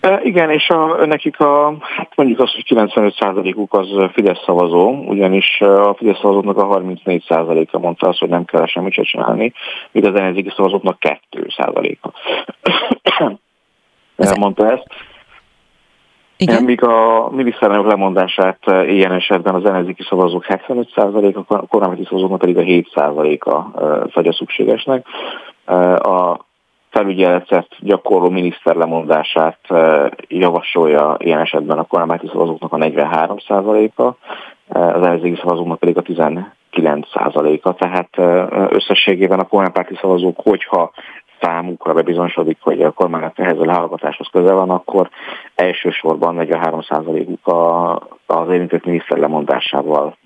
E, 0.00 0.20
igen, 0.22 0.50
és 0.50 0.68
a, 0.68 1.06
nekik 1.06 1.40
a, 1.40 1.76
hát 1.96 2.12
mondjuk 2.16 2.40
azt, 2.40 2.54
hogy 2.54 2.64
95%-uk 2.68 3.74
az 3.74 3.88
Fidesz 4.12 4.42
szavazó, 4.46 5.04
ugyanis 5.06 5.60
a 5.60 5.94
Fidesz 5.94 6.18
szavazóknak 6.20 6.56
a 6.56 6.80
34%-a 6.80 7.78
mondta 7.78 8.08
azt, 8.08 8.18
hogy 8.18 8.28
nem 8.28 8.44
kell 8.44 8.66
semmit 8.66 8.92
csinálni, 8.92 9.52
míg 9.92 10.06
az 10.06 10.14
ellenzéki 10.14 10.52
szavazóknak 10.56 10.98
2%-a. 11.30 12.08
mondta 14.38 14.72
ezt. 14.72 14.86
Igen? 16.44 16.62
Míg 16.62 16.82
a 16.82 17.28
miniszterelnök 17.30 17.86
lemondását 17.86 18.58
eh, 18.60 18.92
ilyen 18.92 19.12
esetben 19.12 19.54
az 19.54 19.64
ellenzéki 19.64 20.02
szavazók 20.02 20.44
75%-a, 20.48 21.54
a 21.54 21.66
kormányzati 21.66 22.04
szavazóknak 22.04 22.38
pedig 22.38 22.56
a 22.56 22.62
7%-a 22.62 23.80
fagy 24.10 24.26
a 24.26 24.32
szükségesnek. 24.32 25.06
Eh, 25.64 25.92
a 25.92 26.46
felügyeletet 26.90 27.68
gyakorló 27.78 28.30
miniszter 28.30 28.76
lemondását 28.76 29.58
eh, 29.68 30.06
javasolja 30.28 31.16
ilyen 31.18 31.40
esetben 31.40 31.78
a 31.78 31.84
kormányzati 31.84 32.28
szavazóknak 32.32 32.72
a 32.72 32.76
43%-a, 32.76 34.02
az 34.78 35.06
ellenzéki 35.06 35.36
szavazóknak 35.36 35.78
pedig 35.78 35.96
a 35.96 36.02
19%-a. 36.02 37.74
Tehát 37.74 38.08
összességében 38.72 39.38
a 39.38 39.44
kormánypárti 39.44 39.94
szavazók, 40.00 40.40
hogyha 40.42 40.92
számukra 41.40 41.92
bebizonyosodik, 41.92 42.58
hogy 42.60 42.82
a 42.82 42.90
kormánynak 42.90 43.38
ehhez 43.38 43.58
a 43.58 43.64
lehallgatáshoz 43.64 44.28
köze 44.32 44.52
van, 44.52 44.70
akkor 44.70 45.08
elsősorban 45.54 46.36
43%-uk 46.38 47.54
az 48.26 48.48
érintett 48.48 48.84
miniszter 48.84 49.18
lemondásával 49.18 50.16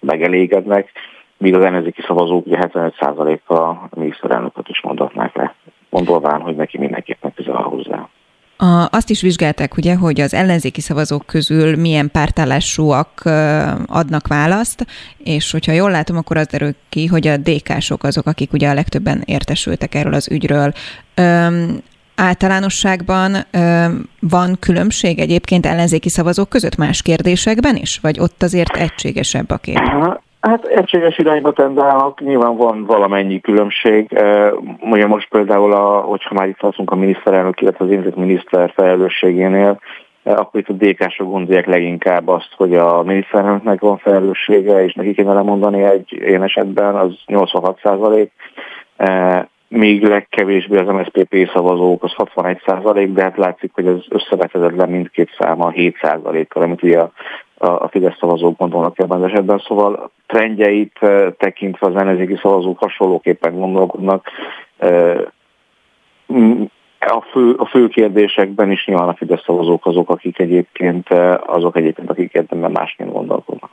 megelégednek, 0.00 0.92
míg 1.38 1.54
az 1.54 1.64
ellenzéki 1.64 2.02
szavazók 2.02 2.46
ugye 2.46 2.58
75%-a 2.60 3.54
a 3.54 3.88
miniszterelnököt 3.96 4.68
is 4.68 4.82
mondatnák 4.82 5.36
le, 5.36 5.54
mondolván, 5.90 6.40
hogy 6.40 6.56
neki 6.56 6.78
mindenképpen 6.78 7.32
közel 7.34 7.54
hozzá. 7.54 8.08
A, 8.56 8.88
azt 8.90 9.10
is 9.10 9.20
vizsgálták, 9.20 9.76
ugye, 9.76 9.94
hogy 9.94 10.20
az 10.20 10.34
ellenzéki 10.34 10.80
szavazók 10.80 11.26
közül 11.26 11.76
milyen 11.76 12.10
pártállásúak 12.10 13.22
adnak 13.86 14.26
választ, 14.26 14.86
és 15.18 15.50
hogyha 15.50 15.72
jól 15.72 15.90
látom, 15.90 16.16
akkor 16.16 16.36
az 16.36 16.46
derül 16.46 16.74
ki, 16.88 17.06
hogy 17.06 17.26
a 17.26 17.36
DK-sok 17.36 18.02
azok, 18.04 18.26
akik 18.26 18.52
ugye 18.52 18.68
a 18.68 18.74
legtöbben 18.74 19.22
értesültek 19.24 19.94
erről 19.94 20.14
az 20.14 20.30
ügyről. 20.30 20.72
Öm, 21.14 21.82
általánosságban 22.14 23.46
öm, 23.50 24.08
van 24.20 24.56
különbség 24.60 25.18
egyébként 25.18 25.66
ellenzéki 25.66 26.08
szavazók 26.08 26.48
között 26.48 26.76
más 26.76 27.02
kérdésekben 27.02 27.76
is, 27.76 27.98
vagy 27.98 28.20
ott 28.20 28.42
azért 28.42 28.76
egységesebb 28.76 29.50
a 29.50 29.56
kép? 29.56 29.80
Hát 30.46 30.64
egységes 30.64 31.18
irányba 31.18 31.52
tendálnak, 31.52 32.20
nyilván 32.20 32.56
van 32.56 32.84
valamennyi 32.84 33.40
különbség. 33.40 34.18
Ugye 34.80 35.06
most 35.06 35.28
például, 35.28 35.72
a, 35.72 36.00
hogyha 36.00 36.34
már 36.34 36.48
itt 36.48 36.58
tartunk 36.58 36.90
a 36.90 36.94
miniszterelnök, 36.94 37.60
illetve 37.60 37.84
az 37.84 37.90
érintett 37.90 38.16
miniszter 38.16 38.72
felelősségénél, 38.74 39.80
akkor 40.22 40.60
itt 40.60 40.68
a 40.68 40.72
DK-sok 40.72 41.30
gondolják 41.30 41.66
leginkább 41.66 42.28
azt, 42.28 42.50
hogy 42.56 42.74
a 42.74 43.02
miniszterelnöknek 43.02 43.80
van 43.80 43.98
felelőssége, 43.98 44.84
és 44.84 44.94
neki 44.94 45.14
kéne 45.14 45.32
lemondani 45.32 45.82
egy 45.82 46.12
ilyen 46.12 46.42
esetben, 46.42 46.94
az 46.94 47.12
86 47.26 47.80
százalék, 47.82 48.32
még 49.68 50.02
legkevésbé 50.02 50.78
az 50.78 50.86
MSZPP 50.86 51.50
szavazók, 51.52 52.02
az 52.02 52.12
61 52.12 52.62
százalék, 52.66 53.12
de 53.12 53.22
hát 53.22 53.36
látszik, 53.36 53.70
hogy 53.74 53.86
ez 53.86 53.98
összevethetetlen 54.08 54.88
mindkét 54.88 55.34
száma 55.38 55.70
7 55.70 55.98
százalékkal, 56.00 56.62
amit 56.62 56.82
ugye 56.82 56.98
a 56.98 57.12
a 57.58 57.88
Fidesz 57.88 58.16
szavazók 58.20 58.58
gondolnak 58.58 58.98
ebben 58.98 59.22
az 59.22 59.30
esetben, 59.30 59.62
szóval 59.66 60.10
trendjeit 60.26 60.96
eh, 61.00 61.26
tekintve 61.38 61.86
az 61.86 61.96
ellenzéki 61.96 62.38
szavazók 62.42 62.78
hasonlóképpen 62.78 63.58
gondolkodnak. 63.58 64.26
Eh, 64.78 65.18
a 66.98 67.20
fő, 67.32 67.52
a 67.52 67.66
fő 67.66 67.88
kérdésekben 67.88 68.70
is 68.70 68.86
nyilván 68.86 69.08
a 69.08 69.14
Fidesz 69.14 69.42
szavazók 69.44 69.86
azok, 69.86 70.10
akik 70.10 70.38
egyébként, 70.38 71.10
eh, 71.10 71.54
azok 71.54 71.76
egyébként, 71.76 72.10
akik 72.10 72.32
érdemben 72.32 72.70
másként 72.70 73.12
gondolkodnak. 73.12 73.70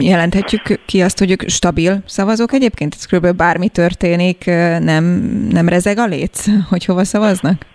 Jelenthetjük 0.00 0.62
ki 0.86 1.02
azt, 1.02 1.18
hogy 1.18 1.30
ők 1.30 1.48
stabil 1.48 1.96
szavazók 2.06 2.52
egyébként? 2.52 2.94
Ez 2.94 3.06
kb. 3.06 3.36
bármi 3.36 3.68
történik, 3.68 4.44
nem, 4.80 5.04
nem 5.50 5.68
rezeg 5.68 5.98
a 5.98 6.06
léc, 6.06 6.46
hogy 6.70 6.84
hova 6.84 7.04
szavaznak? 7.04 7.66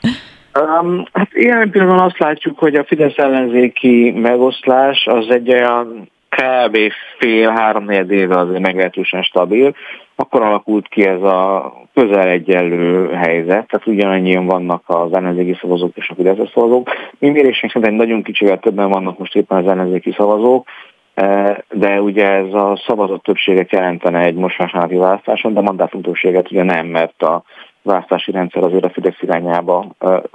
Um, 0.60 1.04
hát 1.14 1.30
ilyen 1.34 1.70
pillanatban 1.70 2.06
azt 2.06 2.20
látjuk, 2.20 2.60
hogy 2.60 2.76
a 2.76 2.84
Fidesz 2.84 3.18
ellenzéki 3.18 4.12
megoszlás 4.12 5.06
az 5.06 5.30
egy 5.30 5.54
olyan 5.54 6.12
kb. 6.30 6.78
fél-három 7.18 7.90
éve 7.90 8.38
azért 8.38 8.62
meglehetősen 8.62 9.22
stabil, 9.22 9.76
akkor 10.16 10.42
alakult 10.42 10.88
ki 10.88 11.08
ez 11.08 11.22
a 11.22 11.74
közel 11.94 12.28
egyenlő 12.28 13.10
helyzet, 13.12 13.68
tehát 13.68 13.88
ugyanannyian 13.88 14.46
vannak 14.46 14.84
az 14.86 15.14
ellenzéki 15.14 15.58
szavazók 15.62 15.98
és 15.98 16.10
a 16.10 16.16
Fidesz 16.16 16.52
szavazók. 16.54 16.90
Mi 17.20 17.30
mérésünk 17.30 17.72
szerint 17.72 17.98
nagyon 17.98 18.24
kicsivel 18.24 18.60
többen 18.60 18.90
vannak 18.90 19.18
most 19.18 19.36
éppen 19.36 19.58
az 19.58 19.72
ellenzéki 19.72 20.12
szavazók, 20.18 20.68
e, 21.14 21.64
de 21.70 22.02
ugye 22.02 22.30
ez 22.30 22.54
a 22.54 22.82
szavazat 22.88 23.24
többséget 23.24 23.72
jelentene 23.72 24.20
egy 24.20 24.36
mostásnáti 24.36 24.96
választáson, 24.96 25.54
de 25.54 25.62
mandátum 25.62 26.02
többséget 26.02 26.52
ugye 26.52 26.64
nem, 26.64 26.86
mert 26.86 27.22
a 27.22 27.44
választási 27.84 28.32
rendszer 28.32 28.64
azért 28.64 28.86
a 28.86 28.90
Fidesz 28.90 29.22
irányába 29.22 29.86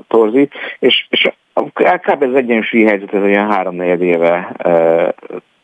torzít, 0.08 0.52
és, 0.78 1.06
és 1.10 1.30
kb. 1.82 2.22
ez 2.22 2.32
egyensúlyi 2.34 2.84
helyzet, 2.84 3.14
ez 3.14 3.22
olyan 3.22 3.50
három 3.50 3.80
éve 3.80 4.52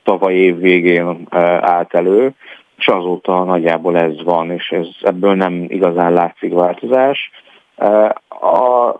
tavaly 0.04 0.34
év 0.34 0.58
végén 0.58 1.26
állt 1.60 1.94
elő, 1.94 2.30
és 2.76 2.86
azóta 2.86 3.44
nagyjából 3.44 3.98
ez 3.98 4.22
van, 4.22 4.50
és 4.50 4.70
ez, 4.70 4.86
ebből 5.00 5.34
nem 5.34 5.64
igazán 5.68 6.12
látszik 6.12 6.52
változás. 6.52 7.30
A, 8.28 8.94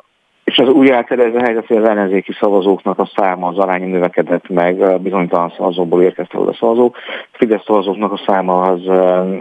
és 0.44 0.58
az 0.58 0.68
új 0.68 0.90
ez 0.90 1.34
a 1.34 1.42
helyzet, 1.42 1.66
hogy 1.66 1.76
az 1.76 1.88
ellenzéki 1.88 2.32
szavazóknak 2.40 2.98
a 2.98 3.10
száma, 3.16 3.46
az 3.46 3.58
aránya 3.58 3.86
növekedett 3.86 4.48
meg, 4.48 5.00
bizonytalan 5.00 5.52
szavazóból 5.56 6.02
érkeztek 6.02 6.40
oda 6.40 6.54
szavazók. 6.54 6.96
A 7.32 7.36
Fidesz 7.36 7.64
szavazóknak 7.66 8.12
a 8.12 8.22
száma 8.26 8.60
az 8.62 8.80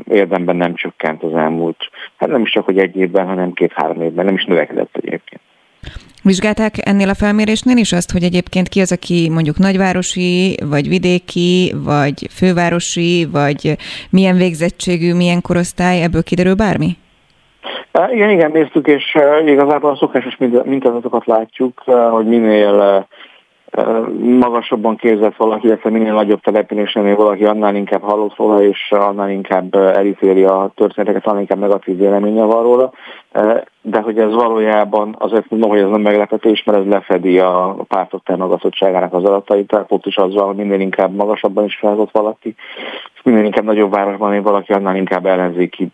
érdemben 0.07 0.55
nem 0.55 0.75
csökkent 0.75 1.23
az 1.23 1.33
elmúlt, 1.33 1.77
hát 2.17 2.29
nem 2.29 2.41
is 2.41 2.51
csak, 2.51 2.65
hogy 2.65 2.77
egy 2.77 2.95
évben, 2.95 3.27
hanem 3.27 3.53
két-három 3.53 4.01
évben, 4.01 4.25
nem 4.25 4.35
is 4.35 4.45
növekedett 4.45 4.95
egyébként. 4.95 5.41
Vizsgálták 6.23 6.87
ennél 6.87 7.09
a 7.09 7.13
felmérésnél 7.13 7.77
is 7.77 7.91
azt, 7.91 8.11
hogy 8.11 8.23
egyébként 8.23 8.67
ki 8.69 8.81
az, 8.81 8.91
aki 8.91 9.29
mondjuk 9.29 9.57
nagyvárosi, 9.57 10.57
vagy 10.69 10.87
vidéki, 10.87 11.73
vagy 11.83 12.27
fővárosi, 12.29 13.27
vagy 13.31 13.77
milyen 14.09 14.35
végzettségű, 14.35 15.13
milyen 15.13 15.41
korosztály, 15.41 16.01
ebből 16.01 16.23
kiderül 16.23 16.55
bármi? 16.55 16.97
Igen, 18.09 18.29
igen, 18.29 18.51
néztük, 18.51 18.87
és 18.87 19.17
igazából 19.45 19.89
a 19.89 19.95
szokásos 19.95 20.37
mintázatokat 20.63 21.25
látjuk, 21.25 21.79
hogy 22.11 22.25
minél 22.25 23.07
magasabban 24.19 24.95
képzett 24.95 25.35
valaki, 25.35 25.67
illetve 25.67 25.89
minél 25.89 26.13
nagyobb 26.13 26.41
településenél 26.41 27.15
valaki, 27.15 27.45
annál 27.45 27.75
inkább 27.75 28.01
hallott 28.01 28.35
róla, 28.35 28.63
és 28.63 28.91
annál 28.91 29.29
inkább 29.29 29.75
elítéli 29.75 30.43
a 30.43 30.71
történeteket, 30.75 31.27
annál 31.27 31.41
inkább 31.41 31.59
negatív 31.59 31.97
véleménye 31.97 32.43
van 32.43 32.63
róla. 32.63 32.91
De 33.81 33.99
hogy 33.99 34.17
ez 34.17 34.33
valójában, 34.33 35.15
azért 35.19 35.49
mondom, 35.49 35.69
hogy 35.69 35.79
ez 35.79 35.89
nem 35.89 36.01
meglepetés, 36.01 36.63
mert 36.63 36.77
ez 36.77 36.85
lefedi 36.85 37.39
a 37.39 37.75
pártok 37.87 38.23
támogatottságának 38.23 39.13
az 39.13 39.23
adatait, 39.23 39.67
tehát 39.67 40.05
is 40.05 40.17
azzal, 40.17 40.45
hogy 40.45 40.55
minél 40.55 40.79
inkább 40.79 41.15
magasabban 41.15 41.65
is 41.65 41.75
felhozott 41.75 42.11
valaki, 42.11 42.55
és 43.15 43.21
minél 43.23 43.43
inkább 43.43 43.65
nagyobb 43.65 43.91
városban 43.91 44.33
él 44.33 44.41
valaki, 44.41 44.73
annál 44.73 44.95
inkább 44.95 45.25
ellenzéki 45.25 45.87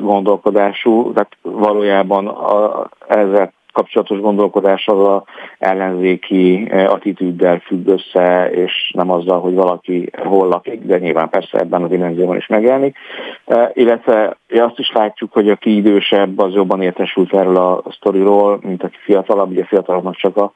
gondolkodású, 0.00 1.12
tehát 1.12 1.36
valójában 1.42 2.26
a, 2.26 2.88
ezzel 3.08 3.52
kapcsolatos 3.72 4.20
gondolkodás 4.20 4.86
az 4.86 4.98
a 4.98 5.24
ellenzéki 5.58 6.66
eh, 6.70 6.92
attitűddel 6.92 7.58
függ 7.58 7.86
össze, 7.86 8.50
és 8.50 8.90
nem 8.94 9.10
azzal, 9.10 9.40
hogy 9.40 9.54
valaki 9.54 10.10
hol 10.16 10.48
lakik, 10.48 10.82
de 10.82 10.98
nyilván 10.98 11.28
persze 11.28 11.58
ebben 11.58 11.82
a 11.82 11.88
dimenzióban 11.88 12.36
is 12.36 12.46
megjelenik. 12.46 12.96
Eh, 13.44 13.68
illetve 13.72 14.36
azt 14.48 14.78
is 14.78 14.92
látjuk, 14.92 15.32
hogy 15.32 15.50
aki 15.50 15.76
idősebb, 15.76 16.38
az 16.38 16.54
jobban 16.54 16.82
értesült 16.82 17.34
erről 17.34 17.56
a 17.56 17.82
sztoriról, 17.90 18.58
mint 18.62 18.82
aki 18.82 18.96
fiatalabb, 19.04 19.50
ugye 19.50 19.64
fiataloknak 19.64 20.16
csak 20.16 20.36
a 20.36 20.52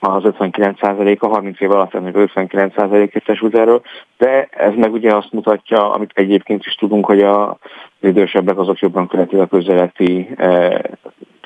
az 0.00 0.22
59%-a, 0.24 1.26
30 1.26 1.60
év 1.60 1.70
alatt 1.70 1.94
ennek 1.94 2.14
59% 2.16 3.14
értesült 3.14 3.54
erről, 3.54 3.82
de 4.18 4.48
ez 4.50 4.74
meg 4.74 4.92
ugye 4.92 5.14
azt 5.14 5.32
mutatja, 5.32 5.90
amit 5.92 6.10
egyébként 6.14 6.66
is 6.66 6.74
tudunk, 6.74 7.06
hogy 7.06 7.22
a, 7.22 7.50
az 7.50 8.08
idősebbek 8.08 8.58
azok 8.58 8.78
jobban 8.78 9.08
követik 9.08 9.38
a 9.38 9.46
közeleti 9.46 10.28
eh, 10.36 10.78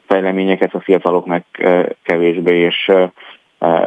fejleményeket, 0.06 0.74
a 0.74 0.80
fiatalok 0.80 1.26
meg 1.26 1.44
kevésbé, 2.02 2.58
és 2.58 2.92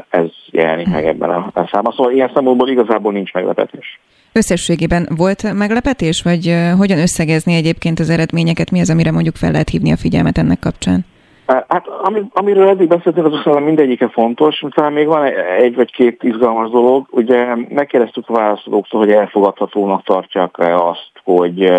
ez 0.10 0.28
jelenik 0.52 0.88
meg 0.88 1.06
ebben 1.06 1.30
a 1.30 1.68
számban. 1.72 1.94
Szóval 1.96 2.12
ilyen 2.12 2.32
szempontból 2.34 2.70
igazából 2.70 3.12
nincs 3.12 3.34
meglepetés. 3.34 4.00
Összességében 4.34 5.08
volt 5.18 5.54
meglepetés, 5.54 6.22
vagy 6.22 6.56
hogyan 6.78 6.98
összegezni 6.98 7.56
egyébként 7.56 8.00
az 8.00 8.10
eredményeket? 8.10 8.72
Mi 8.72 8.80
az, 8.80 8.90
amire 8.90 9.12
mondjuk 9.12 9.36
fel 9.36 9.52
lehet 9.52 9.70
hívni 9.70 9.92
a 9.92 9.98
figyelmet 9.98 10.38
ennek 10.38 10.60
kapcsán? 10.60 11.06
Hát 11.48 11.88
ami, 11.88 12.22
amiről 12.34 12.68
eddig 12.68 12.88
beszéltünk, 12.88 13.26
az 13.26 13.34
aztán 13.34 13.64
mindegyike 13.64 14.08
fontos, 14.08 14.64
talán 14.70 14.94
még 14.94 15.08
van 15.08 15.24
egy 15.60 15.76
vagy 15.76 15.92
két 15.92 16.24
izgalmas 16.24 16.70
dolog. 16.70 17.08
Ugye 17.12 17.56
megkérdeztük 17.70 18.30
a 18.30 18.34
válaszolóktól, 18.34 19.00
hogy 19.00 19.12
elfogadhatónak 19.12 20.04
tartják 20.04 20.58
azt, 20.58 21.12
hogy 21.24 21.72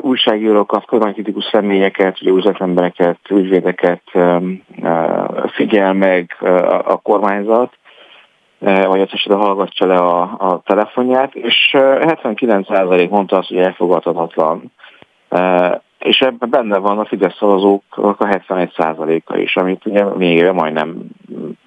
újságírókat, 0.00 0.84
kormánykritikus 0.84 1.44
személyeket, 1.44 2.20
ugye 2.20 2.30
üzletembereket, 2.30 3.18
ügyvédeket 3.30 4.02
figyel 5.52 5.92
meg 5.92 6.36
a 6.84 6.96
kormányzat, 7.02 7.78
vagy 8.60 9.00
az 9.00 9.08
esetben 9.12 9.38
hallgatja 9.38 9.86
le 9.86 9.96
a, 9.96 10.20
a 10.22 10.60
telefonját, 10.64 11.34
és 11.34 11.70
79% 11.72 13.08
mondta 13.08 13.36
azt, 13.36 13.48
hogy 13.48 13.56
elfogadhatatlan. 13.56 14.72
És 15.98 16.20
ebben 16.20 16.50
benne 16.50 16.78
van 16.78 16.98
a 16.98 17.04
Fidesz 17.04 17.36
szavazók 17.36 17.82
a 17.90 18.16
71%-a 18.16 19.36
is, 19.36 19.56
amit 19.56 19.86
ugye 19.86 20.04
még 20.04 20.50
majdnem, 20.50 20.98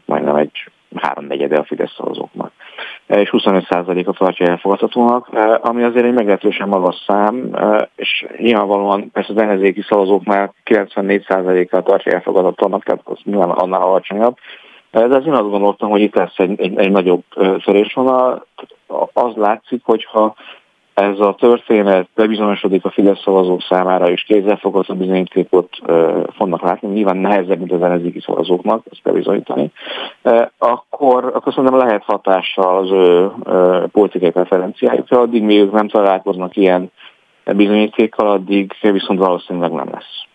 majdnem 0.06 0.36
egy 0.36 0.72
háromnegyede 0.95 1.58
a 1.58 1.64
Fidesz 1.64 1.93
szavazóknak. 1.95 2.51
Eh, 3.08 3.20
és 3.20 3.30
25%-a 3.30 4.12
tartja 4.12 4.47
elfogadhatónak, 4.47 5.30
eh, 5.34 5.66
ami 5.66 5.84
azért 5.84 6.06
egy 6.06 6.14
meglehetősen 6.14 6.68
magas 6.68 7.04
szám, 7.08 7.49
eh, 7.54 7.80
és 7.95 8.26
nyilvánvalóan 8.38 9.12
persze 9.12 9.32
az 9.34 9.41
ellenzéki 9.41 9.82
szavazóknál 9.82 10.54
94%-a 10.64 11.82
tartja 11.82 12.12
elfogadhatónak, 12.12 12.84
tehát 12.84 13.01
az 13.04 13.18
nyilván 13.24 13.49
annál 13.49 13.82
alacsonyabb. 13.82 14.38
De 14.91 14.99
az 14.99 15.26
én 15.26 15.34
azt 15.34 15.49
gondoltam, 15.49 15.89
hogy 15.89 16.01
itt 16.01 16.16
lesz 16.16 16.38
egy, 16.38 16.60
egy, 16.60 16.78
egy 16.78 16.91
nagyobb 16.91 17.24
törésvonal. 17.64 18.45
Az 19.14 19.36
látszik, 19.36 19.82
hogyha 19.84 20.36
ez 20.93 21.19
a 21.19 21.35
történet 21.39 22.07
bebizonyosodik 22.15 22.85
a 22.85 22.91
Fidesz 22.91 23.21
szavazók 23.23 23.61
számára, 23.69 24.09
és 24.09 24.23
kézzelfogható 24.23 24.95
bizonyítékot 24.95 25.69
fognak 26.37 26.61
látni, 26.61 26.87
nyilván 26.87 27.17
nehezebb, 27.17 27.57
mint 27.57 27.71
az 27.71 27.81
ellenzéki 27.81 28.19
szavazóknak, 28.19 28.85
ezt 28.91 29.01
kell 29.03 29.13
bizonyítani, 29.13 29.71
uh, 30.21 30.47
akkor, 30.57 31.25
akkor 31.25 31.53
szerintem 31.53 31.79
lehet 31.79 32.03
hatással 32.03 32.77
az 32.77 32.91
ő 32.91 33.31
politikai 33.91 34.29
preferenciájukra, 34.29 35.19
addig 35.19 35.43
még 35.43 35.59
ők 35.59 35.71
nem 35.71 35.87
találkoznak 35.87 36.55
ilyen 36.55 36.91
bizonyítékkal, 37.45 38.31
addig 38.31 38.73
viszont 38.81 39.19
valószínűleg 39.19 39.71
nem 39.71 39.89
lesz. 39.91 40.25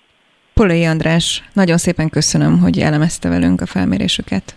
Polai 0.54 0.84
András, 0.84 1.44
nagyon 1.52 1.76
szépen 1.76 2.08
köszönöm, 2.08 2.58
hogy 2.60 2.78
elemezte 2.78 3.28
velünk 3.28 3.60
a 3.60 3.66
felmérésüket. 3.66 4.56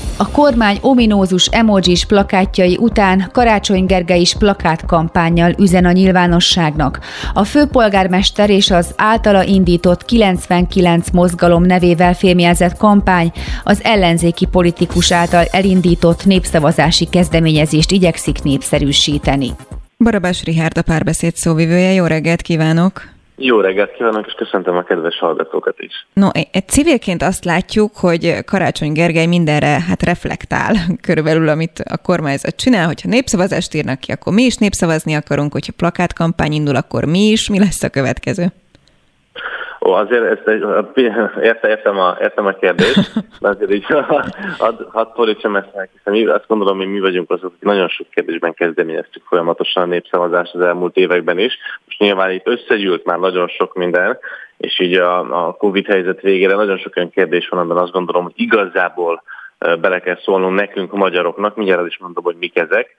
A 0.21 0.31
kormány 0.31 0.77
ominózus 0.81 1.45
emojis 1.45 2.05
plakátjai 2.05 2.77
után 2.79 3.29
Karácsony 3.31 3.85
Gergely 3.85 4.19
is 4.19 4.33
plakátkampányjal 4.33 5.53
üzen 5.57 5.85
a 5.85 5.91
nyilvánosságnak. 5.91 6.99
A 7.33 7.43
főpolgármester 7.43 8.49
és 8.49 8.71
az 8.71 8.93
általa 8.97 9.43
indított 9.43 10.05
99 10.05 11.09
mozgalom 11.09 11.63
nevével 11.63 12.13
fémjelzett 12.13 12.77
kampány 12.77 13.31
az 13.63 13.83
ellenzéki 13.83 14.45
politikus 14.45 15.11
által 15.11 15.45
elindított 15.51 16.25
népszavazási 16.25 17.05
kezdeményezést 17.05 17.91
igyekszik 17.91 18.43
népszerűsíteni. 18.43 19.49
Barabás 19.97 20.43
Rihárd 20.43 20.77
a 20.77 20.81
párbeszéd 20.81 21.35
szóvivője, 21.35 21.91
jó 21.91 22.05
reggelt 22.05 22.41
kívánok! 22.41 23.19
Jó 23.43 23.59
reggelt 23.59 23.91
kívánok, 23.91 24.25
és 24.27 24.33
köszöntöm 24.33 24.75
a 24.75 24.83
kedves 24.83 25.17
hallgatókat 25.19 25.79
is. 25.79 26.07
No, 26.13 26.27
egy 26.51 26.67
civilként 26.67 27.21
azt 27.21 27.45
látjuk, 27.45 27.95
hogy 27.95 28.43
Karácsony 28.45 28.91
Gergely 28.91 29.25
mindenre 29.25 29.81
hát 29.87 30.03
reflektál 30.03 30.75
körülbelül, 31.07 31.47
amit 31.47 31.79
a 31.79 31.97
kormányzat 31.97 32.55
csinál, 32.55 32.85
hogyha 32.85 33.09
népszavazást 33.09 33.73
írnak 33.73 33.99
ki, 33.99 34.11
akkor 34.11 34.33
mi 34.33 34.43
is 34.43 34.55
népszavazni 34.55 35.13
akarunk, 35.13 35.51
hogyha 35.51 35.73
plakátkampány 35.77 36.51
indul, 36.51 36.75
akkor 36.75 37.05
mi 37.05 37.19
is, 37.19 37.49
mi 37.49 37.59
lesz 37.59 37.83
a 37.83 37.89
következő? 37.89 38.51
Ó, 39.85 39.91
azért 39.91 40.23
ezt, 40.23 40.47
érte, 41.41 41.67
értem, 41.69 41.99
a, 41.99 42.17
értem 42.21 42.45
a 42.45 42.51
kérdést, 42.51 43.13
de 43.39 43.47
azért 43.49 43.73
így 43.73 43.85
hadd 44.57 44.75
had 44.91 45.11
fordítsam 45.13 45.55
ezt 45.55 45.73
meg, 45.75 45.89
hiszen 45.91 46.13
mi, 46.13 46.25
azt 46.25 46.47
gondolom, 46.47 46.77
hogy 46.77 46.87
mi 46.87 46.99
vagyunk 46.99 47.31
azok, 47.31 47.45
akik 47.45 47.61
nagyon 47.61 47.87
sok 47.87 48.09
kérdésben 48.09 48.53
kezdeményeztük 48.53 49.23
folyamatosan 49.25 49.83
a 49.83 49.85
népszavazást 49.85 50.55
az 50.55 50.61
elmúlt 50.61 50.95
években 50.95 51.39
is. 51.39 51.57
Most 51.85 51.99
nyilván 51.99 52.31
itt 52.31 52.47
összegyűlt 52.47 53.05
már 53.05 53.19
nagyon 53.19 53.47
sok 53.47 53.73
minden, 53.73 54.17
és 54.57 54.79
így 54.79 54.95
a, 54.95 55.47
a 55.47 55.53
Covid 55.53 55.85
helyzet 55.85 56.21
végére 56.21 56.55
nagyon 56.55 56.77
sok 56.77 56.95
olyan 56.95 57.09
kérdés 57.09 57.47
van, 57.47 57.59
amiben 57.59 57.83
azt 57.83 57.91
gondolom, 57.91 58.23
hogy 58.23 58.33
igazából 58.35 59.23
bele 59.57 59.99
kell 59.99 60.17
szólnunk 60.23 60.59
nekünk, 60.59 60.93
a 60.93 60.97
magyaroknak, 60.97 61.55
mindjárt 61.55 61.87
is 61.87 61.97
mondom, 61.97 62.23
hogy 62.23 62.35
mik 62.39 62.57
ezek. 62.57 62.95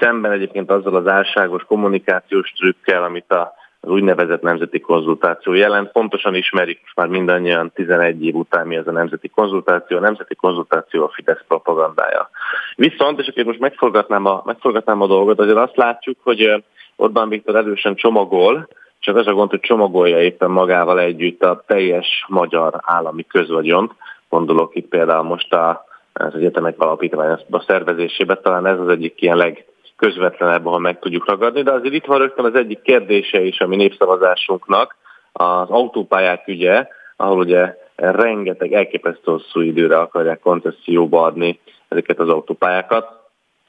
Szemben 0.00 0.32
egyébként 0.32 0.70
azzal 0.70 0.94
az 0.94 1.06
álságos 1.06 1.62
kommunikációs 1.64 2.52
trükkel, 2.52 3.04
amit 3.04 3.32
a 3.32 3.52
az 3.84 3.90
úgynevezett 3.90 4.42
nemzeti 4.42 4.80
konzultáció 4.80 5.52
jelent. 5.52 5.92
Pontosan 5.92 6.34
ismerik 6.34 6.80
most 6.82 6.96
már 6.96 7.06
mindannyian 7.06 7.70
11 7.74 8.24
év 8.24 8.34
után 8.34 8.66
mi 8.66 8.76
ez 8.76 8.86
a 8.86 8.92
nemzeti 8.92 9.28
konzultáció. 9.28 9.96
A 9.96 10.00
nemzeti 10.00 10.34
konzultáció 10.34 11.04
a 11.04 11.08
Fidesz 11.14 11.44
propagandája. 11.48 12.30
Viszont, 12.76 13.20
és 13.20 13.26
akkor 13.26 13.44
most 13.44 13.58
megforgatnám 13.58 14.26
a, 14.26 14.42
megforgatnám 14.44 15.00
a 15.00 15.06
dolgot, 15.06 15.38
azért 15.40 15.56
azt 15.56 15.76
látjuk, 15.76 16.16
hogy 16.22 16.64
Orbán 16.96 17.28
Viktor 17.28 17.56
erősen 17.56 17.94
csomagol, 17.94 18.68
csak 18.98 19.16
az 19.16 19.26
a 19.26 19.32
gond, 19.32 19.50
hogy 19.50 19.60
csomagolja 19.60 20.22
éppen 20.22 20.50
magával 20.50 21.00
együtt 21.00 21.42
a 21.42 21.62
teljes 21.66 22.24
magyar 22.28 22.80
állami 22.82 23.26
közvagyont. 23.26 23.92
Gondolok 24.28 24.74
itt 24.74 24.88
például 24.88 25.22
most 25.22 25.52
a, 25.52 25.84
az 26.12 26.34
egyetemek 26.34 26.80
alapítvány 26.80 27.38
a 27.50 27.64
szervezésébe, 27.66 28.34
talán 28.34 28.66
ez 28.66 28.78
az 28.78 28.88
egyik 28.88 29.22
ilyen 29.22 29.36
leg, 29.36 29.64
közvetlenebb, 30.04 30.64
ha 30.64 30.78
meg 30.78 30.98
tudjuk 30.98 31.28
ragadni, 31.28 31.62
de 31.62 31.72
azért 31.72 31.94
itt 31.94 32.04
van 32.04 32.18
rögtön 32.18 32.44
az 32.44 32.54
egyik 32.54 32.82
kérdése 32.82 33.40
is 33.40 33.58
a 33.58 33.66
mi 33.66 33.76
népszavazásunknak, 33.76 34.96
az 35.32 35.70
autópályák 35.70 36.48
ügye, 36.48 36.86
ahol 37.16 37.38
ugye 37.38 37.76
rengeteg 37.96 38.72
elképesztő 38.72 39.30
hosszú 39.30 39.60
időre 39.60 39.98
akarják 39.98 40.40
koncesszióba 40.40 41.22
adni 41.22 41.60
ezeket 41.88 42.18
az 42.18 42.28
autópályákat. 42.28 43.06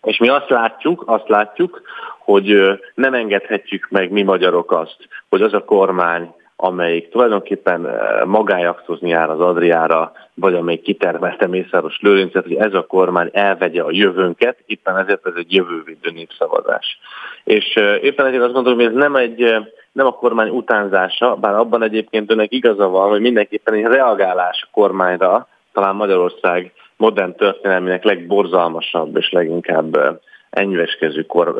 És 0.01 0.17
mi 0.17 0.29
azt 0.29 0.49
látjuk, 0.49 1.03
azt 1.05 1.27
látjuk, 1.27 1.81
hogy 2.19 2.79
nem 2.95 3.13
engedhetjük 3.13 3.87
meg 3.89 4.11
mi 4.11 4.23
magyarok 4.23 4.71
azt, 4.71 4.97
hogy 5.29 5.41
az 5.41 5.53
a 5.53 5.63
kormány, 5.63 6.33
amelyik 6.55 7.09
tulajdonképpen 7.09 7.87
magájaktozni 8.25 9.09
jár 9.09 9.29
az 9.29 9.39
Adriára, 9.39 10.11
vagy 10.33 10.53
amelyik 10.53 10.81
kitermelte 10.81 11.47
Mészáros 11.47 11.99
Lőrincet, 12.01 12.43
hogy 12.43 12.55
ez 12.55 12.73
a 12.73 12.85
kormány 12.85 13.29
elvegye 13.33 13.81
a 13.81 13.91
jövőnket, 13.91 14.57
éppen 14.65 14.97
ezért 14.97 15.27
ez 15.27 15.33
egy 15.35 15.53
jövővédő 15.53 16.11
népszavazás. 16.11 16.99
És 17.43 17.75
éppen 18.01 18.25
ezért 18.25 18.43
azt 18.43 18.53
gondolom, 18.53 18.79
hogy 18.79 18.87
ez 18.87 18.93
nem 18.93 19.15
egy 19.15 19.55
nem 19.91 20.05
a 20.05 20.11
kormány 20.11 20.49
utánzása, 20.49 21.35
bár 21.35 21.53
abban 21.53 21.83
egyébként 21.83 22.31
önnek 22.31 22.51
igaza 22.51 22.87
van, 22.87 23.09
hogy 23.09 23.21
mindenképpen 23.21 23.73
egy 23.73 23.83
reagálás 23.83 24.61
a 24.65 24.69
kormányra, 24.71 25.47
talán 25.73 25.95
Magyarország 25.95 26.71
modern 26.97 27.35
történelmének 27.35 28.03
legborzalmasabb 28.03 29.17
és 29.17 29.31
leginkább 29.31 30.19
enyveskező, 30.49 31.25
kor, 31.25 31.59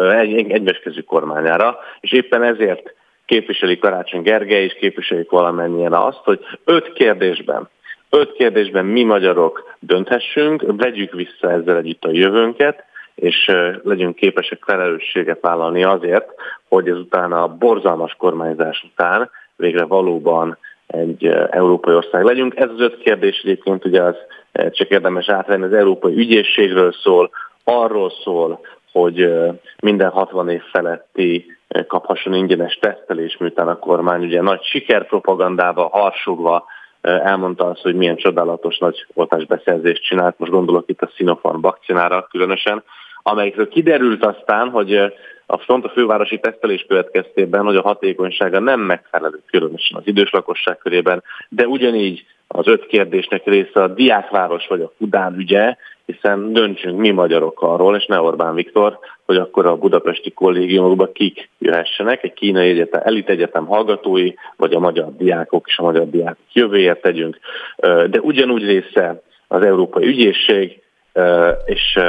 enyveskező 0.50 1.02
kormányára, 1.02 1.78
és 2.00 2.12
éppen 2.12 2.44
ezért 2.44 2.94
képviseli 3.26 3.78
Karácsony 3.78 4.22
Gergely, 4.22 4.64
és 4.64 4.74
képviselik 4.74 5.30
valamennyien 5.30 5.94
azt, 5.94 6.22
hogy 6.24 6.40
öt 6.64 6.94
kérdésben, 6.94 7.70
öt 8.10 8.34
kérdésben 8.34 8.86
mi 8.86 9.04
magyarok 9.04 9.76
dönthessünk, 9.80 10.64
vegyük 10.78 11.14
vissza 11.14 11.52
ezzel 11.52 11.78
együtt 11.78 12.04
a 12.04 12.12
jövőnket, 12.12 12.84
és 13.16 13.52
legyünk 13.84 14.16
képesek 14.16 14.64
felelősséget 14.66 15.42
vállalni 15.42 15.84
azért, 15.84 16.30
hogy 16.68 16.88
ezután 16.88 17.32
a 17.32 17.48
borzalmas 17.48 18.16
kormányzás 18.18 18.84
után 18.92 19.30
végre 19.56 19.86
valóban 19.86 20.58
egy 20.88 21.26
európai 21.50 21.94
ország 21.94 22.24
legyünk. 22.24 22.56
Ez 22.56 22.70
az 22.70 22.80
öt 22.80 22.98
kérdés 22.98 23.42
egyébként 23.44 23.86
ugye 23.86 24.02
az 24.02 24.16
csak 24.52 24.90
érdemes 24.90 25.30
átvenni, 25.30 25.64
az 25.64 25.74
európai 25.74 26.16
ügyészségről 26.16 26.92
szól, 26.92 27.30
arról 27.64 28.12
szól, 28.24 28.60
hogy 28.92 29.34
minden 29.82 30.10
60 30.10 30.50
év 30.50 30.62
feletti 30.62 31.46
kaphasson 31.84 32.34
ingyenes 32.34 32.78
tesztelés, 32.82 33.38
miután 33.38 33.68
a 33.68 33.80
kormány 33.80 34.24
ugye 34.24 34.42
nagy 34.42 34.64
sikerpropagandába, 34.64 35.90
harsogva 35.92 36.66
elmondta 37.02 37.66
azt, 37.66 37.82
hogy 37.82 37.96
milyen 37.96 38.16
csodálatos 38.16 38.78
nagy 38.78 39.06
oltásbeszerzést 39.14 40.04
csinált, 40.04 40.40
most 40.40 40.52
gondolok 40.52 40.90
itt 40.90 41.02
a 41.02 41.12
Sinopharm 41.16 41.62
vakcinára 41.62 42.28
különösen, 42.30 42.84
amelyikről 43.24 43.68
kiderült 43.68 44.26
aztán, 44.26 44.70
hogy 44.70 44.96
a 45.46 45.58
front 45.58 45.86
a 45.86 45.90
fővárosi 45.90 46.40
tesztelés 46.40 46.86
következtében, 46.88 47.64
hogy 47.64 47.76
a 47.76 47.82
hatékonysága 47.82 48.60
nem 48.60 48.80
megfelelő, 48.80 49.40
különösen 49.52 49.98
az 49.98 50.08
idős 50.08 50.32
lakosság 50.32 50.78
körében, 50.78 51.24
de 51.50 51.68
ugyanígy 51.68 52.26
az 52.48 52.68
öt 52.68 52.86
kérdésnek 52.86 53.46
része 53.46 53.84
a 53.84 53.88
diákváros 53.88 54.68
vagy 54.68 54.82
a 54.82 54.92
Fudán 54.98 55.36
ügye, 55.38 55.76
hiszen 56.06 56.54
döntsünk 56.54 57.00
mi 57.00 57.12
magyarok 57.12 57.62
arról, 57.62 57.96
és 57.96 58.06
ne 58.06 58.20
Orbán 58.20 58.56
Viktor, 58.56 59.00
hogy 59.26 59.38
akkor 59.38 59.66
a 59.66 59.76
budapesti 59.76 60.32
kollégiumokba 60.32 61.12
kik 61.12 61.50
jöhessenek, 61.60 62.24
egy 62.24 62.34
kínai 62.34 62.70
egyetem, 62.70 63.02
elit 63.04 63.30
egyetem 63.30 63.66
hallgatói, 63.66 64.34
vagy 64.58 64.74
a 64.74 64.80
magyar 64.80 65.16
diákok 65.16 65.68
és 65.68 65.78
a 65.78 65.84
magyar 65.84 66.10
diákok 66.10 66.54
jövőért 66.54 67.02
tegyünk. 67.02 67.40
De 68.10 68.20
ugyanúgy 68.22 68.64
része 68.66 69.22
az 69.48 69.66
Európai 69.66 70.08
Ügyészség, 70.08 70.82
és 71.66 72.00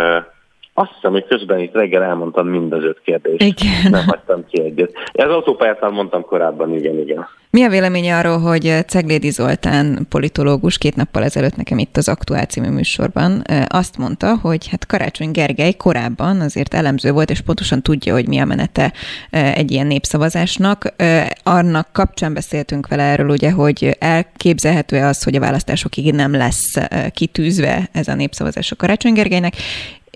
azt 0.79 0.91
hiszem, 0.95 1.13
hogy 1.13 1.27
közben 1.27 1.59
itt 1.59 1.75
reggel 1.75 2.03
elmondtam 2.03 2.49
mind 2.49 2.73
az 2.73 2.83
öt 2.83 3.01
kérdést. 3.05 3.43
Igen. 3.43 3.91
Nem 3.91 4.07
hagytam 4.07 4.45
ki 4.51 4.63
egyet. 4.63 4.93
Ez 5.13 5.29
autópályátán 5.29 5.93
mondtam 5.93 6.23
korábban, 6.23 6.75
igen, 6.75 6.99
igen. 6.99 7.27
Mi 7.51 7.63
a 7.63 7.69
véleménye 7.69 8.19
arról, 8.19 8.39
hogy 8.39 8.75
Ceglédi 8.87 9.31
Zoltán 9.31 10.07
politológus 10.09 10.79
két 10.79 10.97
nappal 10.97 11.23
ezelőtt 11.23 11.57
nekem 11.57 11.79
itt 11.79 11.97
az 11.97 12.09
Aktuál 12.09 12.45
című 12.45 12.69
műsorban 12.69 13.43
azt 13.69 13.99
mondta, 13.99 14.39
hogy 14.43 14.69
hát 14.69 14.87
Karácsony 14.87 15.31
Gergely 15.31 15.73
korábban 15.73 16.41
azért 16.41 16.75
elemző 16.75 17.11
volt, 17.11 17.31
és 17.31 17.41
pontosan 17.41 17.83
tudja, 17.83 18.13
hogy 18.13 18.29
mi 18.29 18.39
a 18.39 18.45
menete 18.45 18.93
egy 19.31 19.71
ilyen 19.71 19.87
népszavazásnak. 19.87 20.95
Annak 21.43 21.89
kapcsán 21.93 22.35
beszéltünk 22.35 22.89
vele 22.89 23.03
erről, 23.03 23.29
ugye, 23.29 23.51
hogy 23.51 23.97
elképzelhető-e 23.99 25.07
az, 25.07 25.23
hogy 25.23 25.37
a 25.37 25.41
választásokig 25.41 26.13
nem 26.13 26.33
lesz 26.33 26.75
kitűzve 27.11 27.89
ez 27.93 28.09
a 28.09 28.15
népszavazás 28.15 28.73
a 28.73 28.77
Karácsony 28.77 29.13
Gergelynek, 29.13 29.55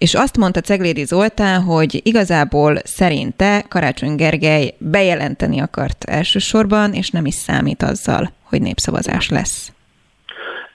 és 0.04 0.14
azt 0.14 0.36
mondta 0.36 0.60
Ceglédi 0.60 1.04
Zoltán, 1.04 1.62
hogy 1.62 2.00
igazából 2.02 2.76
szerinte 2.84 3.64
Karácsony 3.68 4.14
Gergely 4.16 4.74
bejelenteni 4.78 5.60
akart 5.60 6.04
elsősorban, 6.04 6.92
és 6.92 7.10
nem 7.10 7.26
is 7.26 7.34
számít 7.34 7.82
azzal, 7.82 8.30
hogy 8.48 8.60
népszavazás 8.62 9.30
lesz. 9.30 9.72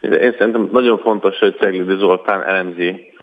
Én 0.02 0.36
szerintem 0.38 0.70
nagyon 0.72 0.98
fontos, 0.98 1.38
hogy 1.40 1.56
Ceglédi 1.60 1.96
Zoltán 1.98 2.44
elemzi 2.44 3.14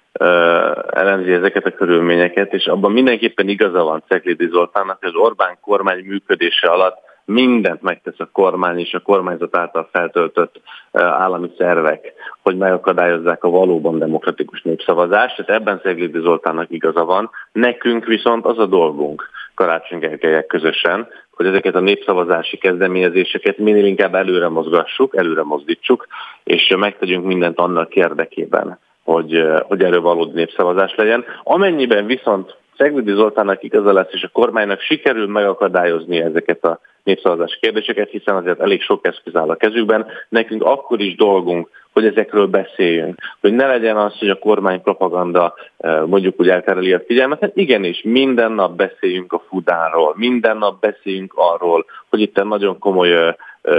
elemzi 0.90 1.32
ezeket 1.32 1.66
a 1.66 1.74
körülményeket, 1.74 2.52
és 2.52 2.66
abban 2.66 2.92
mindenképpen 2.92 3.48
igaza 3.48 3.82
van 3.82 4.02
Ceglédi 4.08 4.48
Zoltánnak, 4.50 4.98
hogy 5.00 5.08
az 5.08 5.20
Orbán 5.20 5.58
kormány 5.60 6.04
működése 6.04 6.66
alatt 6.66 6.96
mindent 7.24 7.82
megtesz 7.82 8.20
a 8.20 8.28
kormány 8.32 8.78
és 8.78 8.94
a 8.94 9.00
kormányzat 9.00 9.56
által 9.56 9.88
feltöltött 9.92 10.60
állami 10.92 11.50
szervek, 11.58 12.12
hogy 12.42 12.56
megakadályozzák 12.56 13.44
a 13.44 13.50
valóban 13.50 13.98
demokratikus 13.98 14.62
népszavazást. 14.62 15.36
Tehát 15.36 15.60
ebben 15.60 15.80
Szeglédi 15.82 16.20
Zoltánnak 16.20 16.70
igaza 16.70 17.04
van. 17.04 17.30
Nekünk 17.52 18.04
viszont 18.04 18.44
az 18.44 18.58
a 18.58 18.66
dolgunk, 18.66 19.30
Karácsony 19.54 19.98
Gergelyek 19.98 20.46
közösen, 20.46 21.08
hogy 21.30 21.46
ezeket 21.46 21.74
a 21.74 21.80
népszavazási 21.80 22.56
kezdeményezéseket 22.56 23.58
minél 23.58 23.84
inkább 23.84 24.14
előre 24.14 24.48
mozgassuk, 24.48 25.16
előre 25.16 25.42
mozdítsuk, 25.42 26.06
és 26.44 26.74
megtegyünk 26.78 27.24
mindent 27.24 27.58
annak 27.58 27.94
érdekében, 27.94 28.78
hogy, 29.04 29.42
hogy 29.62 29.82
erről 29.82 30.00
valódi 30.00 30.32
népszavazás 30.32 30.94
legyen. 30.94 31.24
Amennyiben 31.42 32.06
viszont 32.06 32.56
Szegvidi 32.76 33.12
Zoltánnak 33.12 33.62
igaza 33.62 33.92
lesz, 33.92 34.12
és 34.12 34.22
a 34.22 34.28
kormánynak 34.32 34.80
sikerül 34.80 35.26
megakadályozni 35.26 36.20
ezeket 36.20 36.64
a 36.64 36.80
népszavazási 37.02 37.58
kérdéseket, 37.60 38.10
hiszen 38.10 38.36
azért 38.36 38.60
elég 38.60 38.82
sok 38.82 39.06
eszköz 39.06 39.36
áll 39.36 39.50
a 39.50 39.56
kezükben. 39.56 40.06
Nekünk 40.28 40.62
akkor 40.62 41.00
is 41.00 41.14
dolgunk, 41.14 41.68
hogy 41.92 42.06
ezekről 42.06 42.46
beszéljünk. 42.46 43.18
Hogy 43.40 43.52
ne 43.52 43.66
legyen 43.66 43.96
az, 43.96 44.18
hogy 44.18 44.28
a 44.28 44.38
kormány 44.38 44.82
propaganda 44.82 45.54
eh, 45.78 46.02
mondjuk 46.06 46.40
úgy 46.40 46.48
eltereli 46.48 46.92
a 46.92 47.02
figyelmet, 47.06 47.40
hát 47.40 47.56
igenis, 47.56 48.02
minden 48.04 48.52
nap 48.52 48.76
beszéljünk 48.76 49.32
a 49.32 49.42
Fudánról, 49.48 50.14
minden 50.16 50.56
nap 50.56 50.80
beszéljünk 50.80 51.32
arról, 51.36 51.84
hogy 52.10 52.20
itt 52.20 52.44
nagyon 52.44 52.78
komoly 52.78 53.12
eh, 53.12 53.34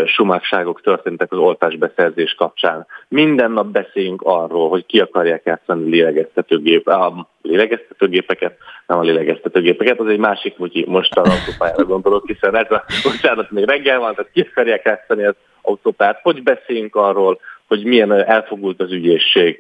sumákságok 0.06 0.82
történtek 0.82 1.32
az 1.32 1.38
oltásbeszerzés 1.38 2.34
kapcsán. 2.34 2.86
Minden 3.08 3.52
nap 3.52 3.68
beszéljünk 3.68 4.22
arról, 4.22 4.70
hogy 4.70 4.86
ki 4.86 5.00
akarják 5.00 5.42
játszani 5.46 5.90
lélegeztetőgép, 5.90 6.88
a 6.88 7.28
lélegeztetőgépeket, 7.42 8.58
nem 8.88 8.98
a 8.98 9.02
lélegeztetőgépeket, 9.02 10.00
az 10.00 10.08
egy 10.08 10.18
másik, 10.18 10.58
hogy 10.58 10.84
most 10.88 11.18
az 11.18 11.30
autópályára 11.30 11.84
gondolok, 11.84 12.28
hiszen 12.28 12.56
ez 12.56 12.72
a, 12.72 12.84
bocsánat, 13.12 13.52
még 13.52 13.66
reggel 13.66 14.00
van, 14.00 14.16
tehát 14.16 14.32
ki 14.32 14.48
akarják 14.52 14.86
játszani 14.86 15.26
az 15.26 15.36
autópályát, 15.62 16.20
hogy 16.24 16.44
beszéljünk 16.44 16.96
arról, 16.96 17.40
hogy 17.68 17.84
milyen 17.84 18.12
elfogult 18.12 18.82
az 18.82 18.92
ügyészség, 18.92 19.60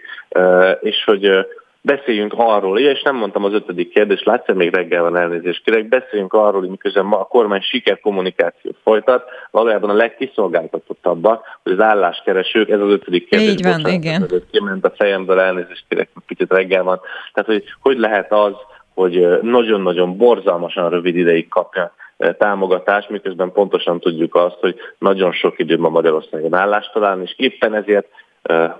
és 0.81 1.03
hogy 1.03 1.45
beszéljünk 1.85 2.33
arról, 2.37 2.79
és 2.79 3.01
nem 3.01 3.15
mondtam 3.15 3.43
az 3.43 3.53
ötödik 3.53 3.93
kérdés, 3.93 4.23
látszom 4.23 4.55
még 4.55 4.73
reggel 4.73 5.01
van 5.01 5.17
elnézést 5.17 5.63
kérek, 5.63 5.87
beszéljünk 5.87 6.33
arról, 6.33 6.59
hogy 6.59 6.69
miközben 6.69 7.05
ma 7.05 7.19
a 7.19 7.23
kormány 7.23 7.61
siker 7.61 7.99
kommunikációt 7.99 8.77
folytat, 8.83 9.23
valójában 9.51 9.89
a 9.89 9.93
legkiszolgáltatottabbak, 9.93 11.59
hogy 11.63 11.71
az 11.71 11.79
álláskeresők, 11.79 12.69
ez 12.69 12.79
az 12.79 12.91
ötödik 12.91 13.29
kérdés. 13.29 13.49
Így 13.49 13.63
van, 13.63 13.81
bocsánat, 13.81 14.03
igen. 14.03 14.27
Kiment 14.51 14.85
a 14.85 14.93
fejemből, 14.95 15.39
elnézést 15.39 15.85
kérek, 15.87 16.09
picit 16.27 16.51
reggel 16.51 16.83
van. 16.83 16.99
Tehát, 17.33 17.49
hogy 17.49 17.63
hogy 17.81 17.97
lehet 17.97 18.31
az, 18.31 18.53
hogy 18.93 19.41
nagyon-nagyon 19.41 20.17
borzalmasan 20.17 20.89
rövid 20.89 21.15
ideig 21.15 21.47
kapja 21.49 21.93
támogatást, 22.37 23.09
miközben 23.09 23.51
pontosan 23.51 23.99
tudjuk 23.99 24.35
azt, 24.35 24.57
hogy 24.59 24.75
nagyon 24.97 25.31
sok 25.31 25.59
időben 25.59 25.91
Magyarországon 25.91 26.53
állást 26.53 26.93
találni, 26.93 27.23
és 27.23 27.33
éppen 27.37 27.73
ezért 27.73 28.07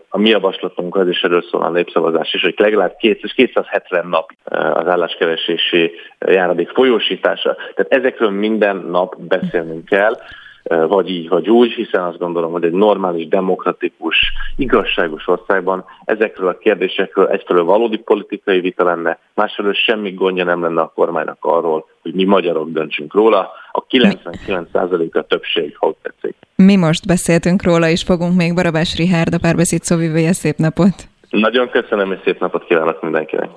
a 0.09 0.18
mi 0.18 0.30
javaslatunk 0.30 0.95
az 0.95 1.07
is 1.07 1.22
erről 1.22 1.41
szól 1.41 1.61
a 1.61 1.70
népszavazás 1.70 2.34
is, 2.34 2.41
hogy 2.41 2.53
legalább 2.57 2.95
270 2.95 4.07
nap 4.07 4.32
az 4.74 4.88
álláskeresési 4.88 5.91
járadék 6.20 6.70
folyósítása. 6.70 7.55
Tehát 7.76 7.93
ezekről 7.93 8.30
minden 8.30 8.76
nap 8.76 9.16
beszélnünk 9.18 9.86
kell, 9.86 10.18
vagy 10.64 11.09
így, 11.09 11.30
vagy 11.30 11.49
úgy, 11.49 11.72
hiszen 11.72 12.03
azt 12.03 12.18
gondolom, 12.18 12.51
hogy 12.51 12.64
egy 12.64 12.72
normális, 12.72 13.28
demokratikus, 13.28 14.18
igazságos 14.55 15.28
országban 15.28 15.86
ezekről 16.05 16.47
a 16.47 16.57
kérdésekről 16.57 17.28
egyfelől 17.28 17.64
valódi 17.64 17.97
politikai 17.97 18.59
vita 18.59 18.84
lenne, 18.84 19.20
másfelől 19.34 19.74
semmi 19.74 20.11
gondja 20.11 20.43
nem 20.43 20.61
lenne 20.61 20.82
a 20.82 20.91
kormánynak 20.95 21.38
arról, 21.39 21.88
hogy 22.01 22.14
mi 22.14 22.24
magyarok 22.24 22.70
döntsünk 22.70 23.14
róla. 23.14 23.51
A 23.72 23.86
99% 23.86 25.11
a 25.11 25.22
többség, 25.22 25.78
ha 25.78 25.93
tetszik. 26.01 26.36
Mi 26.66 26.76
most 26.76 27.07
beszéltünk 27.07 27.64
róla, 27.64 27.89
és 27.89 28.03
fogunk 28.03 28.36
még 28.36 28.53
Barabás 28.53 28.95
Rihárd, 28.95 29.34
a 29.34 29.38
párbeszéd 29.38 29.84
szóvivője. 29.84 30.34
Szép 30.34 30.57
napot! 30.57 31.07
Nagyon 31.30 31.70
köszönöm, 31.70 32.11
és 32.11 32.20
szép 32.24 32.39
napot 32.39 32.66
kívánok 32.66 33.01
mindenkinek! 33.01 33.49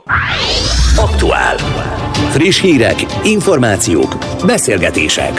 Aktuál. 0.97 1.57
Friss 2.31 2.61
hírek, 2.61 2.97
információk, 3.25 4.15
beszélgetések. 4.47 5.33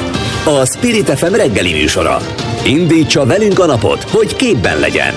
A 0.45 0.65
Spirit 0.65 1.09
FM 1.09 1.33
reggeli 1.33 1.71
műsora. 1.71 2.17
Indítsa 2.65 3.25
velünk 3.25 3.59
a 3.59 3.65
napot, 3.65 4.03
hogy 4.03 4.35
képben 4.35 4.79
legyen. 4.79 5.13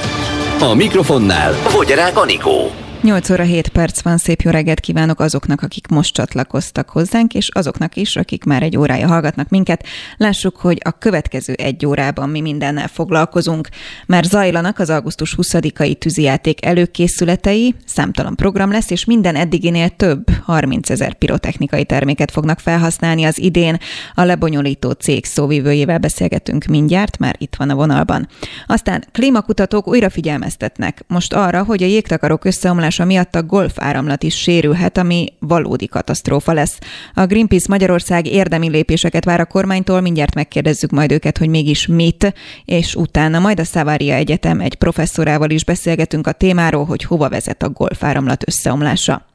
A 0.60 0.74
mikrofonnál 0.74 1.52
Vogyarák 1.74 2.16
Anikó. 2.18 2.79
8 3.02 3.30
óra 3.30 3.42
7 3.42 3.68
perc 3.68 4.00
van, 4.00 4.16
szép 4.16 4.40
jó 4.40 4.50
reggelt 4.50 4.80
kívánok 4.80 5.20
azoknak, 5.20 5.62
akik 5.62 5.86
most 5.86 6.14
csatlakoztak 6.14 6.88
hozzánk, 6.88 7.34
és 7.34 7.48
azoknak 7.48 7.96
is, 7.96 8.16
akik 8.16 8.44
már 8.44 8.62
egy 8.62 8.76
órája 8.76 9.06
hallgatnak 9.06 9.48
minket. 9.48 9.86
Lássuk, 10.16 10.56
hogy 10.56 10.80
a 10.84 10.90
következő 10.90 11.52
egy 11.52 11.86
órában 11.86 12.28
mi 12.28 12.40
mindennel 12.40 12.88
foglalkozunk. 12.88 13.68
Már 14.06 14.24
zajlanak 14.24 14.78
az 14.78 14.90
augusztus 14.90 15.34
20-ai 15.36 15.94
tűzijáték 15.94 16.64
előkészületei, 16.64 17.74
számtalan 17.84 18.36
program 18.36 18.70
lesz, 18.70 18.90
és 18.90 19.04
minden 19.04 19.36
eddiginél 19.36 19.88
több, 19.88 20.24
30 20.44 20.90
ezer 20.90 21.14
pirotechnikai 21.14 21.84
terméket 21.84 22.30
fognak 22.30 22.58
felhasználni 22.58 23.24
az 23.24 23.38
idén. 23.38 23.78
A 24.14 24.22
lebonyolító 24.22 24.90
cég 24.90 25.24
szóvivőjével 25.24 25.98
beszélgetünk 25.98 26.64
mindjárt, 26.64 27.18
már 27.18 27.34
itt 27.38 27.54
van 27.56 27.70
a 27.70 27.74
vonalban. 27.74 28.28
Aztán 28.66 29.04
klímakutatók 29.12 29.88
újra 29.88 30.10
figyelmeztetnek 30.10 31.04
most 31.06 31.32
arra, 31.32 31.62
hogy 31.62 31.82
a 31.82 31.86
jégtakarok 31.86 32.44
összeomlása 32.44 32.88
áramlása 32.90 33.04
miatt 33.04 33.34
a 33.34 33.42
golf 33.42 33.72
áramlat 33.76 34.22
is 34.22 34.40
sérülhet, 34.40 34.98
ami 34.98 35.26
valódi 35.38 35.86
katasztrófa 35.86 36.52
lesz. 36.52 36.78
A 37.14 37.26
Greenpeace 37.26 37.66
Magyarország 37.68 38.26
érdemi 38.26 38.68
lépéseket 38.68 39.24
vár 39.24 39.40
a 39.40 39.44
kormánytól, 39.44 40.00
mindjárt 40.00 40.34
megkérdezzük 40.34 40.90
majd 40.90 41.12
őket, 41.12 41.38
hogy 41.38 41.48
mégis 41.48 41.86
mit, 41.86 42.34
és 42.64 42.94
utána 42.94 43.38
majd 43.38 43.60
a 43.60 43.64
Szavária 43.64 44.14
Egyetem 44.14 44.60
egy 44.60 44.74
professzorával 44.74 45.50
is 45.50 45.64
beszélgetünk 45.64 46.26
a 46.26 46.32
témáról, 46.32 46.84
hogy 46.84 47.04
hova 47.04 47.28
vezet 47.28 47.62
a 47.62 47.70
golf 47.70 48.04
áramlat 48.04 48.46
összeomlása. 48.46 49.26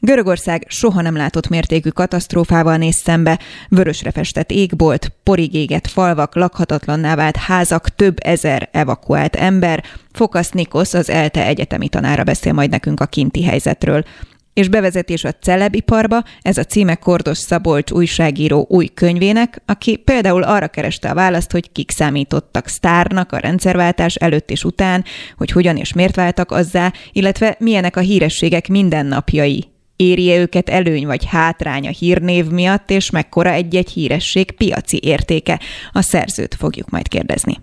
Görögország 0.00 0.64
soha 0.68 1.00
nem 1.00 1.16
látott 1.16 1.48
mértékű 1.48 1.88
katasztrófával 1.88 2.76
néz 2.76 2.96
szembe, 2.96 3.38
vörösre 3.68 4.10
festett 4.10 4.50
égbolt, 4.50 5.12
porig 5.22 5.54
égett 5.54 5.86
falvak, 5.86 6.34
lakhatatlanná 6.34 7.14
vált 7.14 7.36
házak, 7.36 7.94
több 7.94 8.16
ezer 8.24 8.68
evakuált 8.72 9.36
ember. 9.36 9.84
Fokasz 10.12 10.50
Nikosz, 10.50 10.94
az 10.94 11.10
ELTE 11.10 11.46
egyetemi 11.46 11.88
tanára 11.88 12.24
beszél 12.24 12.52
majd 12.52 12.70
nekünk 12.70 13.00
a 13.00 13.06
kinti 13.06 13.44
helyzetről. 13.44 14.04
És 14.52 14.68
bevezetés 14.68 15.24
a 15.24 15.32
celebiparba, 15.32 16.22
ez 16.42 16.58
a 16.58 16.64
címe 16.64 16.94
Kordos 16.94 17.38
Szabolcs 17.38 17.90
újságíró 17.90 18.66
új 18.68 18.86
könyvének, 18.86 19.62
aki 19.66 19.96
például 19.96 20.42
arra 20.42 20.68
kereste 20.68 21.10
a 21.10 21.14
választ, 21.14 21.52
hogy 21.52 21.72
kik 21.72 21.90
számítottak 21.90 22.68
sztárnak 22.68 23.32
a 23.32 23.38
rendszerváltás 23.38 24.14
előtt 24.14 24.50
és 24.50 24.64
után, 24.64 25.04
hogy 25.36 25.50
hogyan 25.50 25.76
és 25.76 25.92
miért 25.92 26.16
váltak 26.16 26.50
azzá, 26.50 26.92
illetve 27.12 27.56
milyenek 27.58 27.96
a 27.96 28.00
hírességek 28.00 28.68
mindennapjai 28.68 29.68
Érje 30.00 30.38
őket 30.38 30.68
előny 30.68 31.06
vagy 31.06 31.24
hátrány 31.26 31.86
a 31.86 31.90
hírnév 31.90 32.46
miatt, 32.46 32.90
és 32.90 33.10
mekkora 33.10 33.50
egy-egy 33.50 33.90
híresség 33.90 34.50
piaci 34.50 35.00
értéke? 35.02 35.60
A 35.92 36.02
szerzőt 36.02 36.54
fogjuk 36.54 36.90
majd 36.90 37.08
kérdezni. 37.08 37.56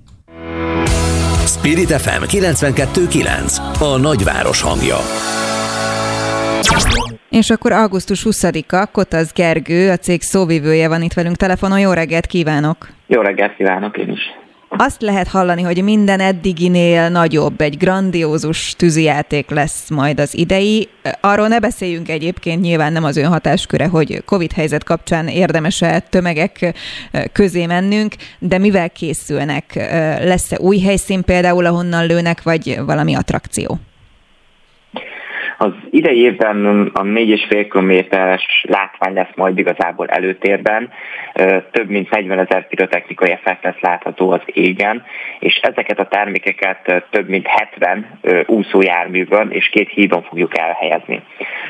Spirit 1.46 1.92
FM 1.92 2.24
92.9 2.24 3.80
A 3.80 3.98
nagyváros 3.98 4.62
hangja. 4.62 4.98
És 7.30 7.50
akkor 7.50 7.72
augusztus 7.72 8.26
20-a, 8.30 8.92
Kotasz 8.92 9.34
Gergő, 9.34 9.92
a 9.92 9.98
cég 9.98 10.22
szóvivője 10.22 10.88
van 10.88 11.02
itt 11.02 11.14
velünk 11.14 11.36
telefonon. 11.36 11.80
Jó 11.80 11.92
reggelt 11.92 12.26
kívánok! 12.26 12.90
Jó 13.08 13.22
reggelt 13.22 13.56
kívánok 13.56 13.98
én 13.98 14.10
is! 14.10 14.45
Azt 14.78 15.02
lehet 15.02 15.28
hallani, 15.28 15.62
hogy 15.62 15.84
minden 15.84 16.20
eddiginél 16.20 17.10
nagyobb, 17.10 17.62
egy 17.62 17.78
grandiózus 17.78 18.74
tűzijáték 18.78 19.50
lesz 19.50 19.90
majd 19.90 20.20
az 20.20 20.38
idei. 20.38 20.90
Arról 21.22 21.48
ne 21.48 21.60
beszéljünk 21.60 22.10
egyébként, 22.10 22.62
nyilván 22.62 22.94
nem 22.94 23.04
az 23.04 23.18
ön 23.18 23.28
hatásköre, 23.28 23.88
hogy 23.88 24.24
Covid 24.26 24.52
helyzet 24.52 24.84
kapcsán 24.84 25.28
érdemes-e 25.28 26.00
tömegek 26.00 26.76
közé 27.32 27.66
mennünk, 27.66 28.16
de 28.40 28.58
mivel 28.58 28.90
készülnek? 28.90 29.74
Lesz-e 30.24 30.58
új 30.60 30.80
helyszín 30.80 31.24
például, 31.24 31.66
ahonnan 31.66 32.06
lőnek, 32.06 32.44
vagy 32.44 32.80
valami 32.86 33.16
attrakció? 33.16 33.80
Az 35.58 35.72
idei 35.90 36.22
évben 36.22 36.66
a 36.94 37.02
4,5 37.02 37.68
kilométeres 37.72 38.66
látvány 38.68 39.14
lesz 39.14 39.36
majd 39.36 39.58
igazából 39.58 40.08
előtérben, 40.08 40.90
több 41.72 41.90
mint 41.90 42.10
40 42.10 42.40
ezer 42.40 42.68
pirotechnikai 42.68 43.32
effekt 43.32 43.64
lesz 43.64 43.80
látható 43.80 44.32
az 44.32 44.42
égen, 44.46 45.04
és 45.40 45.60
ezeket 45.62 46.00
a 46.00 46.08
termékeket 46.08 47.06
több 47.10 47.30
mint 47.30 47.48
70 47.48 48.20
úszójárművön 48.46 49.52
és 49.52 49.70
két 49.70 49.90
hídon 49.90 50.24
fogjuk 50.24 50.58
elhelyezni. 50.58 51.22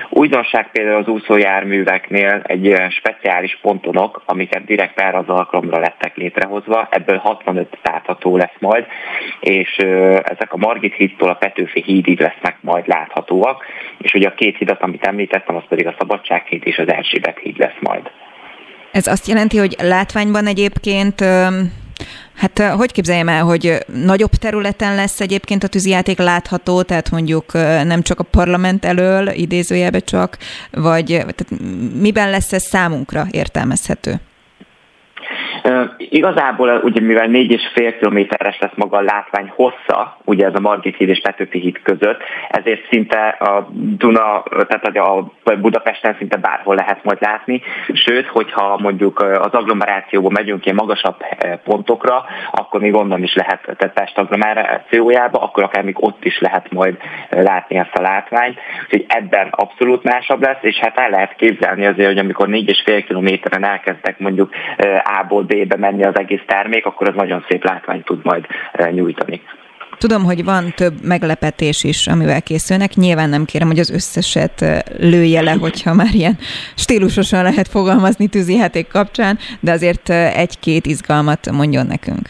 Újdonság 0.10 0.72
például 0.72 1.02
az 1.02 1.08
úszójárműveknél 1.08 2.42
egy 2.44 2.76
speciális 2.90 3.60
pontonok, 3.62 4.22
amiket 4.26 4.66
direkt 4.66 5.00
erre 5.00 5.18
az 5.18 5.28
alkalomra 5.28 5.80
lettek 5.80 6.16
létrehozva, 6.16 6.88
ebből 6.92 7.18
65 7.18 7.78
látható 7.84 8.38
lesz 8.38 8.58
majd, 8.60 8.86
és 9.40 9.78
ezek 10.24 10.54
a 10.54 10.58
Margit 10.58 10.96
hídtól 10.96 11.30
a 11.30 11.34
Petőfi 11.34 11.82
hídig 11.86 12.20
lesznek 12.20 12.58
majd 12.62 12.88
láthatóak, 12.88 13.66
és 13.98 14.14
ugye 14.14 14.28
a 14.28 14.34
két 14.34 14.58
hidat, 14.58 14.82
amit 14.82 15.04
említettem, 15.04 15.56
az 15.56 15.64
pedig 15.70 15.88
a 15.88 15.96
Szabadsághíd 15.98 16.62
és 16.66 16.78
az 16.78 16.88
Erzsébet 16.88 17.38
híd 17.38 17.58
lesz 17.58 17.80
majd. 17.80 18.12
Ez 18.92 19.08
azt 19.08 19.28
jelenti, 19.28 19.58
hogy 19.58 19.76
látványban 19.82 20.48
egyébként 20.48 21.24
Hát 22.36 22.60
hogy 22.60 22.92
képzeljem 22.92 23.28
el, 23.28 23.44
hogy 23.44 23.78
nagyobb 24.06 24.30
területen 24.30 24.96
lesz 24.96 25.20
egyébként 25.22 25.64
a 25.64 25.68
tűzijáték 25.68 26.18
látható, 26.18 26.82
tehát 26.82 27.12
mondjuk 27.12 27.54
nem 27.84 28.02
csak 28.02 28.20
a 28.20 28.24
parlament 28.24 28.86
elől, 28.86 29.28
idézőjelbe 29.28 30.00
csak, 30.00 30.38
vagy 30.72 31.06
tehát 31.06 31.48
miben 32.00 32.30
lesz 32.30 32.54
ez 32.54 32.64
számunkra 32.64 33.26
értelmezhető? 33.32 34.14
Igazából 35.98 36.80
ugye 36.84 37.02
mivel 37.02 37.28
4,5 37.28 37.96
kilométeres 37.98 38.58
lesz 38.60 38.76
maga 38.76 38.98
a 38.98 39.02
látvány 39.02 39.52
hossza, 39.56 40.18
ugye 40.24 40.46
ez 40.46 40.56
a 40.56 40.60
Margit 40.60 40.96
híd 40.96 41.10
és 41.10 41.22
Petőfi 41.22 41.60
híd 41.60 41.82
között, 41.82 42.22
ezért 42.50 42.88
szinte 42.90 43.28
a 43.28 43.68
Duna, 43.72 44.44
tehát 44.68 44.98
a 44.98 45.32
Budapesten 45.56 46.16
szinte 46.18 46.38
bárhol 46.38 46.76
lehet 46.76 47.04
majd 47.04 47.18
látni, 47.22 47.62
sőt, 47.94 48.28
hogyha 48.28 48.78
mondjuk 48.82 49.20
az 49.20 49.52
agglomerációban 49.52 50.32
megyünk 50.32 50.66
ilyen 50.66 50.78
magasabb 50.78 51.16
pontokra, 51.64 52.26
akkor 52.52 52.80
még 52.80 52.96
onnan 52.96 53.24
is 53.24 53.36
lehet, 53.36 53.76
tehát 53.78 53.94
Pest 53.94 54.18
agglomerációjába, 54.18 55.40
akkor 55.40 55.64
akár 55.64 55.84
még 55.84 56.04
ott 56.04 56.26
is 56.26 56.40
lehet 56.40 56.72
majd 56.72 56.98
látni 57.30 57.78
ezt 57.78 57.96
a 57.96 58.02
látványt, 58.02 58.60
úgyhogy 58.84 59.06
ebben 59.08 59.48
abszolút 59.52 60.04
másabb 60.04 60.42
lesz, 60.42 60.62
és 60.62 60.78
hát 60.78 61.00
el 61.00 61.10
lehet 61.10 61.36
képzelni 61.36 61.86
azért, 61.86 62.08
hogy 62.08 62.18
amikor 62.18 62.48
4,5 62.48 63.04
kilométeren 63.08 63.64
elkezdtek 63.64 64.20
mondjuk 64.20 64.54
A-ból 65.20 65.44
B-be 65.46 65.78
menni 65.78 66.04
az 66.04 66.18
egész 66.18 66.42
termék, 66.48 66.86
akkor 66.86 67.10
az 67.10 67.16
nagyon 67.16 67.46
szép 67.50 67.64
látványt 67.64 68.06
tud 68.06 68.20
majd 68.24 68.46
eh, 68.72 68.92
nyújtani. 68.92 69.42
Tudom, 69.98 70.24
hogy 70.24 70.44
van 70.44 70.74
több 70.76 70.94
meglepetés 71.04 71.84
is, 71.84 72.08
amivel 72.08 72.42
készülnek. 72.42 72.94
Nyilván 72.94 73.30
nem 73.30 73.46
kérem, 73.46 73.68
hogy 73.68 73.80
az 73.80 73.90
összeset 73.90 74.62
eh, 74.62 74.80
lője 74.98 75.42
le, 75.42 75.52
hogyha 75.52 75.94
már 75.94 76.14
ilyen 76.14 76.38
stílusosan 76.76 77.44
lehet 77.44 77.68
fogalmazni 77.68 78.28
tűzijáték 78.28 78.88
kapcsán, 78.88 79.38
de 79.60 79.72
azért 79.72 80.10
eh, 80.10 80.38
egy-két 80.38 80.86
izgalmat 80.86 81.52
mondjon 81.52 81.86
nekünk. 81.86 82.30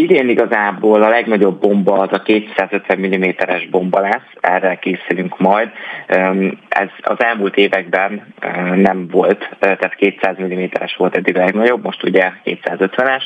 Idén 0.00 0.28
igazából 0.28 1.02
a 1.02 1.08
legnagyobb 1.08 1.60
bomba 1.60 1.92
az 1.92 2.08
a 2.12 2.22
250 2.22 2.98
mm-es 2.98 3.68
bomba 3.70 4.00
lesz, 4.00 4.30
erre 4.40 4.74
készülünk 4.74 5.38
majd. 5.38 5.70
Ez 6.68 6.88
az 7.00 7.22
elmúlt 7.22 7.56
években 7.56 8.34
nem 8.74 9.08
volt, 9.10 9.56
tehát 9.58 9.94
200 9.94 10.36
mm-es 10.38 10.96
volt 10.96 11.16
eddig 11.16 11.36
a 11.36 11.44
legnagyobb, 11.44 11.82
most 11.84 12.02
ugye 12.02 12.30
250-es. 12.44 13.22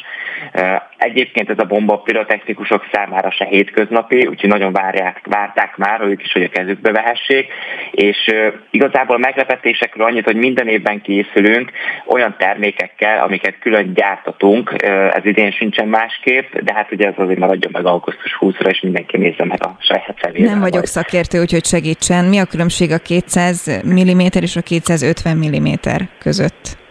Egyébként 0.97 1.51
ez 1.51 1.59
a 1.59 1.65
bomba 1.65 1.99
pirotechnikusok 1.99 2.85
számára 2.93 3.31
se 3.31 3.45
hétköznapi, 3.45 4.27
úgyhogy 4.27 4.51
nagyon 4.51 4.73
várják, 4.73 5.21
várták 5.25 5.77
már, 5.77 5.99
hogy 5.99 6.11
ők 6.11 6.23
is 6.23 6.33
hogy 6.33 6.43
a 6.43 6.49
kezükbe 6.49 6.93
vehessék, 6.93 7.47
és 7.91 8.35
igazából 8.71 9.17
a 9.17 9.19
meglepetésekről 9.19 10.07
annyit, 10.07 10.25
hogy 10.25 10.37
minden 10.37 10.69
évben 10.69 11.01
készülünk 11.01 11.71
olyan 12.07 12.35
termékekkel, 12.39 13.23
amiket 13.23 13.59
külön 13.59 13.95
gyártatunk, 13.95 14.83
ez 15.13 15.25
idén 15.25 15.51
sincsen 15.51 15.89
másképp, 15.89 16.55
de 16.55 16.75
hát 16.75 16.93
ugye 16.93 17.07
ez 17.07 17.15
azért 17.17 17.39
maradjon 17.39 17.73
meg 17.73 17.87
augusztus 17.87 18.37
20-ra, 18.41 18.69
és 18.69 18.81
mindenki 18.81 19.17
nézze 19.17 19.45
meg 19.45 19.65
a 19.65 19.77
saját 19.81 20.19
személyre. 20.23 20.51
Nem 20.51 20.61
vagyok 20.61 20.87
szakértő, 20.87 21.41
úgyhogy 21.41 21.65
segítsen. 21.65 22.25
Mi 22.25 22.39
a 22.39 22.45
különbség 22.45 22.91
a 22.91 22.99
200 22.99 23.81
mm 23.87 24.21
és 24.41 24.57
a 24.57 24.63
250 24.63 25.37
mm 25.37 25.73
között? 26.19 26.83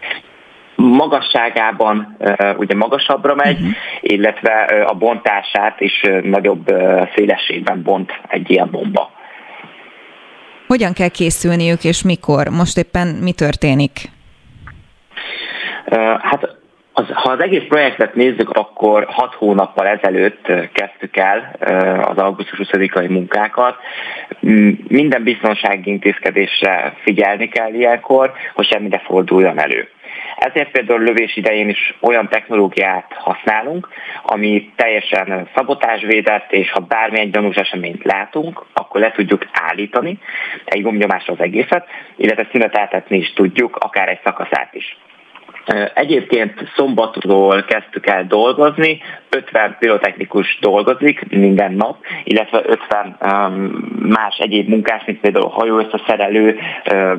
Magasságában 0.75 2.17
ugye 2.57 2.75
magasabbra 2.75 3.35
megy, 3.35 3.59
uh-huh. 3.59 3.73
illetve 4.01 4.51
a 4.87 4.93
bontását 4.93 5.81
is 5.81 6.01
nagyobb 6.23 6.75
szélességben 7.15 7.81
bont 7.83 8.11
egy 8.27 8.49
ilyen 8.49 8.69
bomba. 8.71 9.11
Hogyan 10.67 10.93
kell 10.93 11.09
készülniük, 11.09 11.83
és 11.83 12.03
mikor? 12.03 12.47
Most 12.47 12.77
éppen 12.77 13.07
mi 13.07 13.31
történik? 13.31 13.91
Hát 16.21 16.61
az, 16.93 17.05
ha 17.13 17.29
az 17.31 17.41
egész 17.41 17.63
projektet 17.67 18.15
nézzük, 18.15 18.49
akkor 18.49 19.05
hat 19.09 19.33
hónappal 19.33 19.87
ezelőtt 19.87 20.45
kezdtük 20.73 21.17
el 21.17 21.55
az 22.01 22.17
augusztus 22.17 22.59
20-ai 22.63 23.09
munkákat. 23.09 23.75
Minden 24.87 25.23
biztonsági 25.23 25.89
intézkedésre 25.89 26.93
figyelni 27.03 27.47
kell 27.47 27.73
ilyenkor, 27.73 28.33
hogy 28.53 28.67
semmire 28.67 29.01
forduljon 29.05 29.59
elő. 29.59 29.89
Ezért 30.35 30.71
például 30.71 30.99
lövés 30.99 31.37
idején 31.37 31.69
is 31.69 31.93
olyan 32.01 32.27
technológiát 32.27 33.13
használunk, 33.13 33.87
ami 34.23 34.71
teljesen 34.75 35.49
szabotásvédett, 35.55 36.51
és 36.51 36.71
ha 36.71 36.79
bármilyen 36.79 37.31
gyanús 37.31 37.55
eseményt 37.55 38.03
látunk, 38.03 38.65
akkor 38.73 39.01
le 39.01 39.11
tudjuk 39.11 39.47
állítani 39.51 40.19
egy 40.65 40.81
gombnyomásra 40.81 41.33
az 41.33 41.39
egészet, 41.39 41.87
illetve 42.15 42.47
szüneteltetni 42.51 43.17
is 43.17 43.33
tudjuk, 43.33 43.75
akár 43.75 44.09
egy 44.09 44.19
szakaszát 44.23 44.73
is. 44.73 44.97
Egyébként 45.93 46.71
szombatról 46.75 47.63
kezdtük 47.63 48.07
el 48.07 48.25
dolgozni, 48.27 49.01
50 49.29 49.75
pirotechnikus 49.79 50.57
dolgozik 50.61 51.29
minden 51.29 51.73
nap, 51.73 51.97
illetve 52.23 52.61
50 52.65 53.17
más 53.99 54.37
egyéb 54.37 54.67
munkás, 54.67 55.03
mint 55.05 55.19
például 55.19 55.45
a 55.45 55.49
hajóösszeszerelő, 55.49 56.59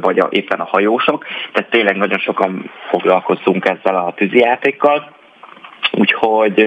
vagy 0.01 0.19
a, 0.19 0.29
éppen 0.31 0.61
a 0.61 0.69
hajósok. 0.71 1.27
Tehát 1.53 1.71
tényleg 1.71 1.97
nagyon 1.97 2.19
sokan 2.19 2.71
foglalkozunk 2.89 3.69
ezzel 3.69 3.97
a 3.97 4.15
tűzijátékkal. 4.17 5.13
Úgyhogy 5.93 6.59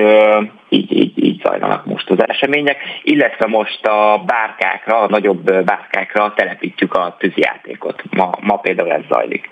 így, 0.69 0.91
így, 0.91 1.23
így 1.23 1.41
zajlanak 1.43 1.86
most 1.86 2.09
az 2.09 2.28
események, 2.28 2.78
illetve 3.03 3.47
most 3.47 3.86
a 3.86 4.23
bárkákra, 4.25 4.99
a 4.99 5.09
nagyobb 5.09 5.43
bárkákra 5.63 6.34
telepítjük 6.36 6.93
a 6.93 7.15
tűzijátékot. 7.19 8.03
Ma, 8.09 8.30
ma 8.41 8.55
például 8.55 8.91
ez 8.91 9.01
zajlik. 9.09 9.49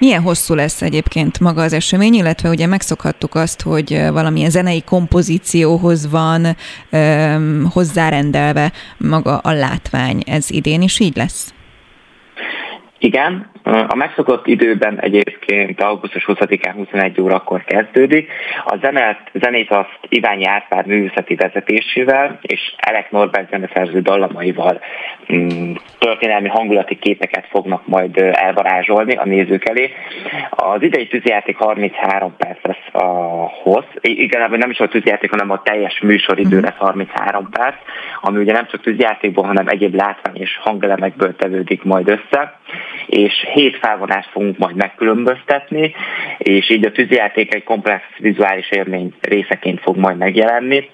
Milyen 0.00 0.22
hosszú 0.22 0.54
lesz 0.54 0.82
egyébként 0.82 1.40
maga 1.40 1.62
az 1.62 1.72
esemény, 1.72 2.14
illetve 2.14 2.48
ugye 2.48 2.66
megszokhattuk 2.66 3.34
azt, 3.34 3.62
hogy 3.62 4.02
valamilyen 4.12 4.50
zenei 4.50 4.82
kompozícióhoz 4.82 6.10
van 6.10 6.46
öm, 6.90 7.68
hozzárendelve 7.72 8.72
maga 8.98 9.38
a 9.38 9.52
látvány. 9.52 10.22
Ez 10.26 10.50
idén 10.50 10.82
is 10.82 11.00
így 11.00 11.16
lesz? 11.16 11.54
Igen, 12.98 13.50
a 13.62 13.94
megszokott 13.94 14.46
időben 14.46 15.00
egyébként 15.00 15.80
augusztus 15.80 16.24
20-án 16.26 16.72
21 16.74 17.20
órakor 17.20 17.64
kezdődik. 17.64 18.30
A 18.64 18.76
zenet, 18.82 19.30
zenét 19.32 19.70
azt 19.70 19.98
Iványi 20.08 20.44
Árpád 20.44 20.86
művészeti 20.86 21.34
vezetésével 21.34 22.38
és 22.42 22.74
Elek 22.76 23.10
Norbert 23.10 23.50
zeneszerző 23.50 24.00
dallamaival 24.00 24.80
mm, 25.32 25.72
történelmi 25.98 26.48
hangulati 26.48 26.98
képeket 26.98 27.46
fognak 27.50 27.86
majd 27.86 28.16
elvarázsolni 28.16 29.14
a 29.14 29.24
nézők 29.24 29.68
elé. 29.68 29.90
Az 30.50 30.82
idei 30.82 31.06
tűzjáték 31.06 31.56
33 31.56 32.36
perc 32.36 32.58
lesz 32.62 33.02
a 33.02 33.06
hossz. 33.62 33.90
Igazából 34.00 34.56
nem 34.56 34.70
is 34.70 34.78
a 34.78 34.88
tűzjáték, 34.88 35.30
hanem 35.30 35.50
a 35.50 35.62
teljes 35.62 36.00
műsoridő 36.00 36.60
lesz 36.60 36.76
33 36.76 37.48
perc, 37.50 37.76
ami 38.20 38.38
ugye 38.38 38.52
nem 38.52 38.66
csak 38.66 38.80
tűzjátékból, 38.80 39.44
hanem 39.44 39.68
egyéb 39.68 39.94
látvány 39.94 40.36
és 40.36 40.58
hangelemekből 40.62 41.36
tevődik 41.36 41.82
majd 41.82 42.08
össze 42.08 42.58
és 43.06 43.32
hét 43.52 43.76
felvonást 43.76 44.30
fogunk 44.30 44.58
majd 44.58 44.76
megkülönböztetni, 44.76 45.94
és 46.38 46.70
így 46.70 46.84
a 46.84 46.92
tűzijáték 46.92 47.54
egy 47.54 47.64
komplex 47.64 48.04
vizuális 48.18 48.70
élmény 48.70 49.14
részeként 49.20 49.80
fog 49.80 49.96
majd 49.96 50.16
megjelenni 50.16 50.88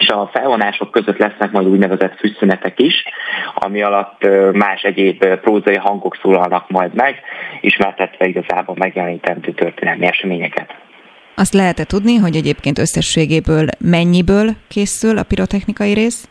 és 0.00 0.08
a 0.08 0.30
felvonások 0.32 0.90
között 0.90 1.18
lesznek 1.18 1.50
majd 1.50 1.66
úgynevezett 1.66 2.18
fűszünetek 2.18 2.80
is, 2.80 2.94
ami 3.54 3.82
alatt 3.82 4.28
más 4.52 4.82
egyéb 4.82 5.24
prózai 5.24 5.76
hangok 5.76 6.18
szólalnak 6.22 6.70
majd 6.70 6.94
meg, 6.94 7.20
ismertetve 7.60 8.26
igazából 8.26 8.74
megjelenítendő 8.78 9.52
történelmi 9.52 10.06
eseményeket. 10.06 10.74
Azt 11.34 11.54
lehet-e 11.54 11.84
tudni, 11.84 12.16
hogy 12.16 12.36
egyébként 12.36 12.78
összességéből 12.78 13.66
mennyiből 13.78 14.50
készül 14.68 15.18
a 15.18 15.22
pirotechnikai 15.22 15.92
rész? 15.92 16.28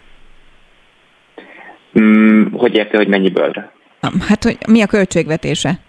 Hmm, 1.94 2.52
hogy 2.58 2.76
érti, 2.76 2.96
hogy 2.96 3.08
mennyiből? 3.08 3.72
Hát, 4.28 4.44
hogy 4.44 4.58
mi 4.68 4.82
a 4.82 4.88
költségvetése? 4.88 5.80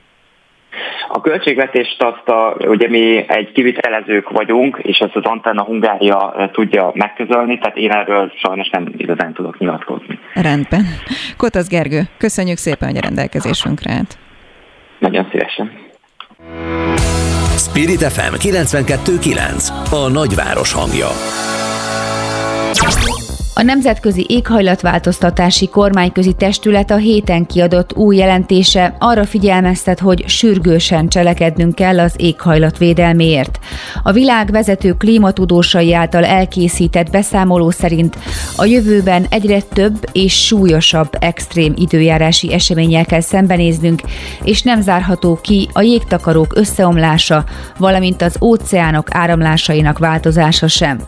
A 1.09 1.21
költségvetést 1.21 2.03
azt 2.03 2.29
a, 2.29 2.57
ugye 2.59 2.89
mi 2.89 3.25
egy 3.29 3.53
kivitelezők 3.53 4.29
vagyunk, 4.29 4.79
és 4.83 4.99
ezt 4.99 5.17
az 5.17 5.23
Antenna 5.23 5.63
Hungária 5.63 6.51
tudja 6.53 6.91
megközölni, 6.95 7.59
tehát 7.59 7.77
én 7.77 7.91
erről 7.91 8.33
sajnos 8.37 8.69
nem 8.69 8.93
igazán 8.97 9.33
tudok 9.33 9.59
nyilatkozni. 9.59 10.19
Rendben. 10.35 10.85
Kotasz 11.37 11.69
Gergő, 11.69 12.01
köszönjük 12.19 12.57
szépen, 12.57 12.89
hogy 12.89 12.97
a 12.97 13.01
rendelkezésünkre 13.01 13.93
állt. 13.93 14.19
Nagyon 14.99 15.29
szívesen. 15.31 15.89
Spirit 17.57 18.03
FM 18.03 18.35
92.9 18.35 20.07
A 20.07 20.11
nagyváros 20.13 20.73
hangja. 20.73 21.09
A 23.55 23.63
Nemzetközi 23.63 24.27
Éghajlatváltoztatási 24.29 25.69
Kormányközi 25.69 26.33
Testület 26.33 26.91
a 26.91 26.97
héten 26.97 27.47
kiadott 27.47 27.97
új 27.97 28.17
jelentése 28.17 28.97
arra 28.99 29.25
figyelmeztet, 29.25 30.01
hogy 30.01 30.29
sürgősen 30.29 31.09
cselekednünk 31.09 31.75
kell 31.75 32.01
az 32.01 32.15
éghajlatvédelméért. 32.17 33.59
A 34.03 34.13
világ 34.13 34.51
vezető 34.51 34.93
klímatudósai 34.93 35.95
által 35.95 36.25
elkészített 36.25 37.11
beszámoló 37.11 37.71
szerint 37.71 38.19
a 38.57 38.65
jövőben 38.65 39.27
egyre 39.31 39.61
több 39.61 40.09
és 40.13 40.47
súlyosabb 40.47 41.09
extrém 41.19 41.75
időjárási 41.77 42.53
eseményel 42.53 43.05
kell 43.05 43.21
szembenéznünk, 43.21 44.01
és 44.43 44.63
nem 44.63 44.81
zárható 44.81 45.39
ki 45.43 45.69
a 45.73 45.81
jégtakarók 45.81 46.57
összeomlása, 46.57 47.45
valamint 47.79 48.23
az 48.23 48.37
óceánok 48.41 49.09
áramlásainak 49.11 49.99
változása 49.99 50.69
sem. 50.69 51.01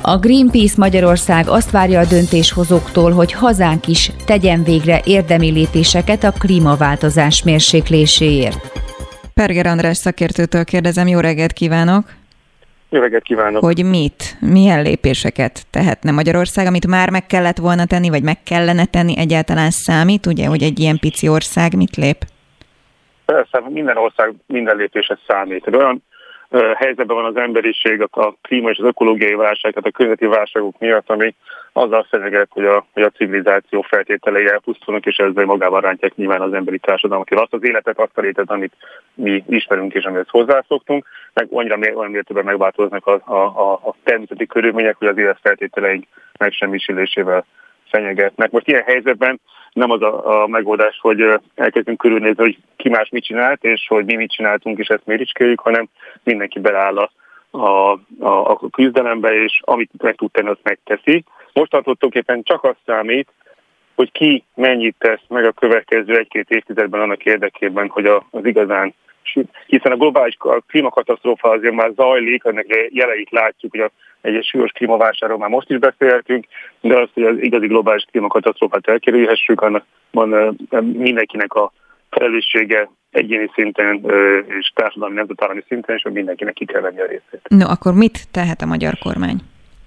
A 0.00 0.16
Greenpeace 0.16 0.74
Magyarország 0.76 1.48
azt 1.48 1.70
várja 1.80 2.00
a 2.00 2.12
döntéshozóktól, 2.16 3.10
hogy 3.12 3.32
hazánk 3.32 3.86
is 3.86 4.10
tegyen 4.26 4.62
végre 4.62 5.00
érdemi 5.04 5.50
lépéseket 5.50 6.22
a 6.24 6.32
klímaváltozás 6.42 7.44
mérsékléséért. 7.44 8.62
Perger 9.34 9.66
András 9.66 9.96
szakértőtől 9.96 10.64
kérdezem, 10.64 11.06
jó 11.06 11.18
reggelt 11.20 11.52
kívánok! 11.52 12.04
Jó 12.88 13.00
reggelt 13.00 13.22
kívánok! 13.22 13.64
Hogy 13.64 13.84
mit, 13.84 14.36
milyen 14.40 14.82
lépéseket 14.82 15.54
tehetne 15.70 16.10
Magyarország, 16.10 16.66
amit 16.66 16.86
már 16.86 17.10
meg 17.10 17.26
kellett 17.26 17.58
volna 17.58 17.84
tenni, 17.84 18.08
vagy 18.08 18.22
meg 18.22 18.42
kellene 18.42 18.84
tenni, 18.84 19.18
egyáltalán 19.18 19.70
számít, 19.70 20.26
ugye, 20.26 20.46
hogy 20.46 20.62
egy 20.62 20.78
ilyen 20.78 20.98
pici 20.98 21.28
ország 21.28 21.76
mit 21.76 21.96
lép? 21.96 22.18
Persze, 23.24 23.62
minden 23.68 23.96
ország 23.96 24.34
minden 24.46 24.76
lépése 24.76 25.18
számít. 25.26 25.66
Olyan 25.76 26.02
helyzetben 26.76 27.16
van 27.16 27.24
az 27.24 27.36
emberiség 27.36 28.08
a 28.10 28.34
klíma 28.42 28.70
és 28.70 28.78
az 28.78 28.86
ökológiai 28.86 29.34
válság, 29.34 29.72
tehát 29.72 29.88
a 29.88 29.96
környezeti 29.96 30.26
válságok 30.26 30.78
miatt, 30.78 31.10
ami 31.10 31.34
azzal 31.72 32.06
fenyeget, 32.10 32.48
hogy 32.50 32.64
a, 32.64 32.86
hogy 32.92 33.02
a 33.02 33.10
civilizáció 33.10 33.82
feltételei 33.82 34.46
elpusztulnak, 34.46 35.06
és 35.06 35.16
ezzel 35.16 35.44
magával 35.44 35.80
rántják 35.80 36.14
nyilván 36.14 36.40
az 36.40 36.52
emberi 36.52 36.78
társadalmat, 36.78 37.30
azt 37.30 37.54
az 37.54 37.64
életet, 37.64 37.98
azt 37.98 38.18
a 38.18 38.20
létet, 38.20 38.50
amit 38.50 38.72
mi 39.14 39.44
ismerünk 39.48 39.94
és 39.94 40.04
amihez 40.04 40.28
hozzászoktunk, 40.28 41.06
meg 41.32 41.46
annyira 41.50 41.76
olyan 41.94 42.10
mértékben 42.10 42.44
megváltoznak 42.44 43.06
a, 43.06 43.20
a, 43.24 43.34
a, 43.34 43.72
a 43.72 43.94
természeti 44.02 44.46
körülmények, 44.46 44.96
hogy 44.98 45.08
az 45.08 45.18
életfeltételeink 45.18 46.04
megsemmisülésével 46.38 47.44
fenyegetnek. 47.90 48.50
Most 48.50 48.68
ilyen 48.68 48.84
helyzetben 48.86 49.40
nem 49.72 49.90
az 49.90 50.02
a, 50.02 50.42
a 50.42 50.46
megoldás, 50.46 50.98
hogy 51.00 51.40
elkezdünk 51.54 51.98
körülnézni, 51.98 52.42
hogy 52.42 52.58
ki 52.76 52.88
más 52.88 53.08
mit 53.08 53.24
csinált, 53.24 53.64
és 53.64 53.86
hogy 53.88 54.04
mi 54.04 54.14
mit 54.14 54.32
csináltunk, 54.32 54.78
és 54.78 54.88
ezt 54.88 55.06
méricskéljük, 55.06 55.60
hanem 55.60 55.88
mindenki 56.22 56.58
beláll 56.58 56.96
a, 56.96 57.10
a, 57.50 57.90
a, 57.90 57.98
a 58.18 58.60
küzdelembe, 58.70 59.42
és 59.42 59.60
amit 59.64 59.90
meg 59.98 60.14
tud 60.14 60.30
tenni, 60.30 60.48
azt 60.48 60.60
megteszi. 60.62 61.24
Mostantól 61.52 61.96
tulajdonképpen 61.96 62.42
csak 62.42 62.64
azt 62.64 62.80
számít, 62.86 63.28
hogy 63.94 64.12
ki 64.12 64.44
mennyit 64.54 64.94
tesz 64.98 65.22
meg 65.28 65.44
a 65.44 65.52
következő 65.52 66.16
egy-két 66.16 66.50
évtizedben 66.50 67.00
annak 67.00 67.24
érdekében, 67.24 67.88
hogy 67.88 68.06
az 68.06 68.44
igazán 68.44 68.94
hiszen 69.66 69.92
a 69.92 69.96
globális 69.96 70.36
klímakatasztrófa 70.66 71.48
azért 71.48 71.74
már 71.74 71.90
zajlik, 71.96 72.44
ennek 72.44 72.88
jeleit 72.92 73.30
látjuk, 73.30 73.70
hogy 73.70 73.80
a, 73.80 73.90
egy 74.20 74.44
súlyos 74.44 74.70
klímaválságról 74.70 75.38
már 75.38 75.48
most 75.48 75.70
is 75.70 75.78
beszélhetünk, 75.78 76.46
de 76.80 76.98
az, 76.98 77.08
hogy 77.14 77.22
az 77.22 77.36
igazi 77.38 77.66
globális 77.66 78.04
klímakatasztrófát 78.10 78.88
elkerülhessük, 78.88 79.60
annak 79.60 79.84
van 80.10 80.58
mindenkinek 80.92 81.54
a 81.54 81.72
felelőssége 82.10 82.90
egyéni 83.10 83.50
szinten 83.54 84.04
és 84.58 84.72
társadalmi 84.74 85.14
nemzetállami 85.14 85.62
szinten, 85.68 85.96
és 85.96 86.06
mindenkinek 86.12 86.54
ki 86.54 86.64
kell 86.64 86.80
venni 86.80 87.00
a 87.00 87.06
részét. 87.06 87.40
No, 87.48 87.68
akkor 87.68 87.94
mit 87.94 88.30
tehet 88.30 88.60
a 88.60 88.66
magyar 88.66 88.98
kormány? 88.98 89.38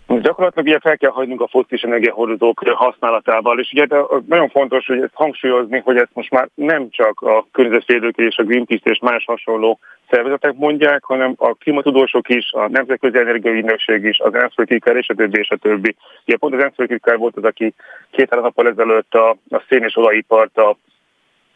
Gyakorlatilag 0.08 0.68
ugye 0.68 0.80
fel 0.80 0.98
kell 0.98 1.12
hagynunk 1.12 1.42
a 1.42 1.48
fosszilis 1.48 1.82
energiahordozók 1.82 2.60
használatával, 2.64 3.60
és 3.60 3.72
ugye 3.72 3.86
nagyon 4.28 4.50
fontos, 4.50 4.86
hogy 4.86 5.02
ezt 5.02 5.14
hangsúlyozni, 5.14 5.80
hogy 5.80 5.98
ezt 5.98 6.14
most 6.14 6.32
már 6.32 6.48
nem 6.54 6.90
csak 6.90 7.22
a 7.22 7.48
környezetvédők 7.52 8.18
és 8.18 8.38
a 8.38 8.44
Greenpeace 8.44 8.90
és 8.90 9.00
más 9.00 9.26
hasonló 9.26 9.80
szervezetek 10.10 10.54
mondják, 10.54 11.04
hanem 11.04 11.34
a 11.38 11.54
klimatudósok 11.54 12.30
is, 12.30 12.52
a 12.52 12.68
Nemzetközi 12.70 13.18
Energiai 13.18 13.58
Ügynökség 13.58 14.04
is, 14.04 14.20
az 14.20 14.34
ENSZ 14.34 14.54
és 14.94 15.08
a 15.08 15.14
többi, 15.14 15.40
és 15.40 15.50
a 15.50 15.56
többi. 15.56 15.96
Ugye 16.26 16.38
pont 16.38 16.54
az 16.54 16.64
ENSZ 16.64 17.18
volt 17.18 17.36
az, 17.36 17.44
aki 17.44 17.74
két-három 18.12 18.46
nappal 18.46 18.68
ezelőtt 18.68 19.14
a, 19.14 19.30
a 19.50 19.64
szén 19.70 19.84
és 19.84 19.98
olajipart 19.98 20.58
a 20.58 20.78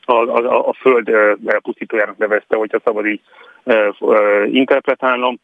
a, 0.09 0.13
a, 0.13 0.67
a 0.67 0.73
föld 0.73 1.09
elpusztítójának 1.45 2.17
nevezte, 2.17 2.55
hogyha 2.55 2.79
szabad 2.83 3.05
így 3.05 3.21
interpretálnom 4.51 5.39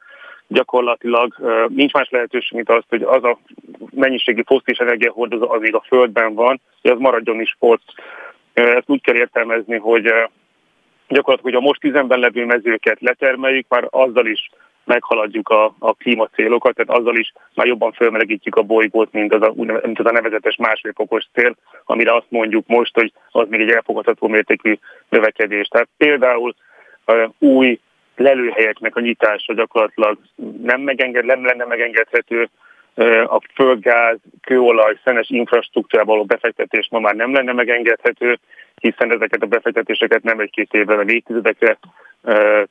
gyakorlatilag 0.48 1.36
nincs 1.68 1.94
más 1.94 2.10
lehetőség, 2.10 2.52
mint 2.52 2.70
az, 2.70 2.84
hogy 2.90 3.02
az 3.02 3.24
a 3.24 3.38
mennyiségi 3.92 4.44
fosztilis 4.46 4.80
energiahordozó, 4.80 5.52
az 5.52 5.62
még 5.62 5.76
a 5.76 5.84
Földben 5.88 6.34
van, 6.34 6.62
hogy 6.82 6.92
az 6.92 7.00
maradjon 7.00 7.42
is 7.42 7.56
ott. 7.60 7.94
Ezt 8.54 8.90
úgy 8.90 9.02
kell 9.02 9.16
értelmezni, 9.16 9.78
hogy 9.78 10.04
gyakorlatilag, 11.08 11.54
hogy 11.54 11.64
a 11.64 11.68
most 11.68 11.84
üzemben 11.84 12.20
levő 12.20 12.46
mezőket 12.46 13.02
letermeljük, 13.02 13.66
már 13.70 13.88
azzal 13.90 14.26
is 14.26 14.50
meghaladjuk 14.86 15.50
a, 15.50 15.76
a 15.80 15.94
klímacélokat, 15.94 16.76
tehát 16.76 17.00
azzal 17.02 17.16
is 17.16 17.34
már 17.54 17.68
jobban 17.68 17.92
felmelegítjük 17.92 18.56
a 18.56 18.62
bolygót, 18.62 19.12
mint 19.12 19.34
az 19.34 19.42
a, 19.42 19.54
mint 19.56 20.00
az 20.00 20.06
a 20.06 20.12
nevezetes 20.12 20.56
másfél 20.56 20.94
fokos 20.96 21.26
cél, 21.34 21.56
amire 21.86 22.16
azt 22.16 22.30
mondjuk 22.30 22.68
most, 22.68 22.96
hogy 22.96 23.14
az 23.32 23.48
még 23.50 23.62
egy 23.62 23.70
elfogadható 23.70 24.28
mértékű 24.28 24.78
növekedés. 25.10 25.68
Tehát 25.68 25.88
például 25.98 26.56
új 27.40 27.80
lelőhelyeknek 28.16 28.96
a 28.96 29.00
nyitása 29.00 29.54
gyakorlatilag 29.54 30.18
nem, 30.62 30.82
megenged, 30.82 31.26
nem 31.26 31.46
lenne 31.46 31.66
megengedhető, 31.66 32.50
a 33.26 33.42
földgáz, 33.54 34.18
kőolaj, 34.42 35.00
szenes 35.04 35.30
infrastruktúrába 35.30 36.12
való 36.12 36.24
befektetés 36.24 36.88
ma 36.92 37.00
már 37.00 37.16
nem 37.16 37.34
lenne 37.34 37.54
megengedhető, 37.54 38.40
hiszen 38.76 39.12
ezeket 39.12 39.42
a 39.42 39.46
befektetéseket 39.46 40.24
nem 40.24 40.40
egy-két 40.40 40.74
évre, 40.74 40.92
hanem 40.92 41.08
évtizedekre 41.08 41.78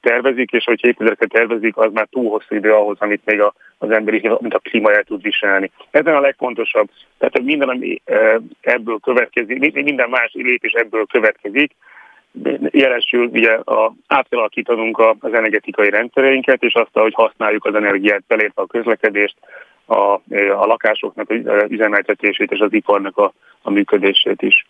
tervezik, 0.01 0.51
és 0.51 0.65
hogyha 0.65 0.89
évtizedekre 0.89 1.27
tervezik, 1.27 1.77
az 1.77 1.93
már 1.93 2.07
túl 2.11 2.31
hosszú 2.31 2.55
idő 2.55 2.73
ahhoz, 2.73 2.97
amit 3.01 3.25
még 3.25 3.43
az 3.79 3.91
emberi, 3.91 4.31
mint 4.41 4.55
a 4.55 4.59
klíma 4.59 4.93
el 4.93 5.03
tud 5.03 5.23
viselni. 5.23 5.71
Ezen 5.91 6.15
a 6.15 6.21
legfontosabb. 6.21 6.89
Tehát, 7.19 7.35
hogy 7.35 7.45
minden, 7.45 7.69
ami 7.69 8.03
ebből 8.61 8.99
következik, 8.99 9.73
minden 9.73 10.09
más 10.09 10.31
lépés 10.33 10.73
ebből 10.73 11.07
következik, 11.07 11.73
jelesül 12.71 13.27
ugye 13.27 13.53
a, 13.53 13.95
át 14.07 14.29
kell 14.29 14.39
alakítanunk 14.39 14.99
az 14.99 15.33
energetikai 15.33 15.91
rendszereinket, 15.91 16.63
és 16.63 16.75
azt, 16.75 16.91
hogy 16.93 17.15
használjuk 17.15 17.65
az 17.65 17.75
energiát, 17.75 18.23
belépve 18.27 18.63
a 18.63 18.67
közlekedést, 18.67 19.37
a, 19.85 19.95
a 20.55 20.67
lakásoknak 20.67 21.31
az 21.31 21.67
üzemeltetését 21.69 22.53
és 22.53 22.59
az 22.59 22.73
iparnak 22.73 23.17
a, 23.17 23.33
a 23.63 23.71
működését 23.71 24.43
is. 24.43 24.67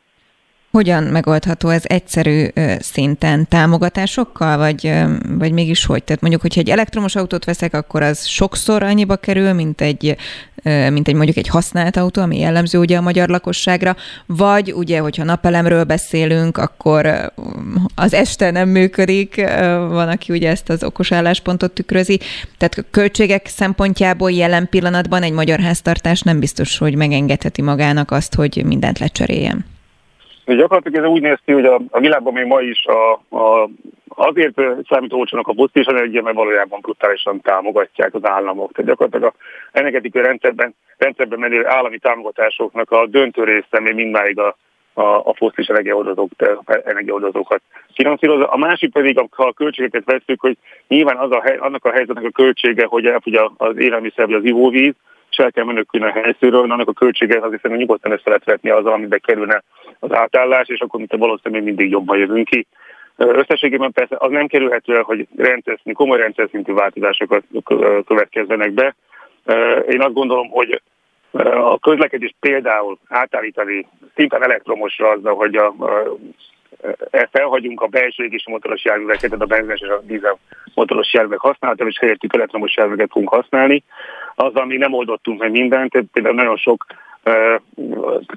Hogyan 0.73 1.03
megoldható 1.03 1.68
ez 1.68 1.83
egyszerű 1.85 2.47
szinten? 2.79 3.49
Támogatásokkal, 3.49 4.57
vagy, 4.57 4.95
vagy 5.39 5.53
mégis 5.53 5.85
hogy? 5.85 6.05
Tehát 6.05 6.20
mondjuk, 6.20 6.43
hogyha 6.43 6.61
egy 6.61 6.70
elektromos 6.70 7.14
autót 7.14 7.45
veszek, 7.45 7.75
akkor 7.75 8.03
az 8.03 8.27
sokszor 8.27 8.83
annyiba 8.83 9.16
kerül, 9.16 9.53
mint 9.53 9.81
egy, 9.81 10.16
mint 10.64 11.09
egy 11.09 11.14
mondjuk 11.14 11.37
egy 11.37 11.49
használt 11.49 11.97
autó, 11.97 12.23
ami 12.23 12.39
jellemző 12.39 12.79
ugye 12.79 12.97
a 12.97 13.01
magyar 13.01 13.29
lakosságra, 13.29 13.97
vagy 14.27 14.73
ugye, 14.73 14.99
hogyha 14.99 15.25
napelemről 15.25 15.85
beszélünk, 15.85 16.59
akkor 16.59 17.33
az 17.95 18.14
este 18.14 18.51
nem 18.51 18.68
működik, 18.68 19.45
van, 19.89 20.09
aki 20.09 20.33
ugye 20.33 20.51
ezt 20.51 20.68
az 20.68 20.85
okos 20.85 21.12
álláspontot 21.12 21.73
tükrözi. 21.73 22.20
Tehát 22.59 22.85
költségek 22.91 23.47
szempontjából 23.47 24.31
jelen 24.31 24.68
pillanatban 24.68 25.23
egy 25.23 25.33
magyar 25.33 25.61
háztartás 25.61 26.20
nem 26.20 26.39
biztos, 26.39 26.79
hogy 26.79 26.95
megengedheti 26.95 27.62
magának 27.62 28.11
azt, 28.11 28.35
hogy 28.35 28.62
mindent 28.64 28.99
lecseréljen. 28.99 29.64
Gyakorlatilag 30.45 31.05
ez 31.05 31.11
úgy 31.11 31.20
néz 31.20 31.38
ki, 31.45 31.53
hogy 31.53 31.64
a, 31.64 31.80
a 31.90 32.01
világban 32.01 32.32
még 32.32 32.47
ma 32.47 32.61
is 32.61 32.84
a, 32.84 33.12
a, 33.36 33.68
azért 34.09 34.61
számít 34.88 35.12
olcsónak 35.12 35.49
a 35.49 35.55
foszilis 35.55 35.86
energia, 35.86 36.22
mert 36.22 36.36
valójában 36.36 36.80
brutálisan 36.80 37.40
támogatják 37.40 38.14
az 38.14 38.24
államok. 38.24 38.72
Tehát 38.72 38.90
gyakorlatilag 38.90 39.34
a 39.34 39.38
energetikai 39.78 40.22
rendszerben, 40.22 40.74
rendszerben 40.97 41.38
menő 41.38 41.66
állami 41.66 41.99
támogatásoknak 41.99 42.90
a 42.90 43.07
döntő 43.07 43.45
része 43.45 43.80
még 43.80 43.95
mindmáig 43.95 44.38
a, 44.38 44.57
a, 44.93 45.03
a 45.03 45.34
foszilis 45.34 45.68
energiaoldozókat 46.66 47.62
finanszírozza. 47.95 48.47
A 48.47 48.57
másik 48.57 48.93
pedig, 48.93 49.18
ha 49.30 49.45
a 49.45 49.53
költségeket 49.53 50.05
veszük, 50.05 50.40
hogy 50.40 50.57
nyilván 50.88 51.16
az 51.16 51.30
a, 51.30 51.43
annak 51.59 51.84
a 51.84 51.93
helyzetnek 51.93 52.24
a 52.24 52.30
költsége, 52.30 52.86
hogy 52.86 53.07
elfogy 53.07 53.38
az 53.57 53.78
élelmiszer 53.78 54.26
vagy 54.26 54.34
az 54.34 54.45
ivóvíz, 54.45 54.95
és 55.30 55.38
el 55.38 55.53
kell 55.53 55.64
menekülni 55.64 56.07
a 56.07 56.12
helyszínről, 56.12 56.70
annak 56.70 56.88
a 56.88 56.93
költsége 56.93 57.34
azért 57.34 57.62
szerintem 57.62 57.76
nyugodtan 57.86 58.12
össze 58.12 58.22
lehet 58.24 58.45
vetni 58.45 58.70
azzal, 58.70 58.93
amiben 58.93 59.20
kerülne 59.22 59.62
az 60.03 60.13
átállás, 60.13 60.69
és 60.69 60.81
akkor 60.81 60.99
mint 60.99 61.17
valószínűleg 61.17 61.63
még 61.63 61.75
mindig 61.75 61.91
jobban 61.91 62.19
jövünk 62.19 62.47
ki. 62.49 62.67
Összességében 63.17 63.93
persze 63.93 64.17
az 64.19 64.31
nem 64.31 64.47
kerülhető 64.47 64.97
el, 64.97 65.03
hogy 65.03 65.27
rendszerszintű, 65.37 65.93
komoly 65.93 66.19
rendszerszintű 66.19 66.73
változásokat 66.73 67.45
következzenek 68.07 68.73
be. 68.73 68.95
Én 69.89 70.01
azt 70.01 70.13
gondolom, 70.13 70.49
hogy 70.49 70.83
a 71.55 71.79
közlekedés 71.79 72.35
például 72.41 72.99
átállítani 73.09 73.87
szintén 74.15 74.43
elektromosra 74.43 75.09
azzal, 75.09 75.35
hogy 75.35 75.57
a, 75.57 75.67
a, 75.67 76.17
e, 77.11 77.29
felhagyunk 77.33 77.81
a 77.81 77.87
belső 77.87 78.25
égési 78.25 78.51
motoros 78.51 78.85
járműveket, 78.85 79.31
tehát 79.31 79.41
a 79.41 79.47
benzines 79.47 79.81
és 79.81 79.89
a 79.89 80.01
dízel 80.01 80.39
motoros 80.75 81.13
járművek 81.13 81.41
használatával, 81.41 81.93
és 81.93 81.99
helyettük 81.99 82.35
elektromos 82.35 82.77
járműveket 82.77 83.11
fogunk 83.11 83.29
használni. 83.29 83.83
Az, 84.35 84.55
ami 84.55 84.77
nem 84.77 84.93
oldottunk 84.93 85.41
meg 85.41 85.51
mindent, 85.51 85.99
például 86.13 86.35
nagyon 86.35 86.57
sok 86.57 86.87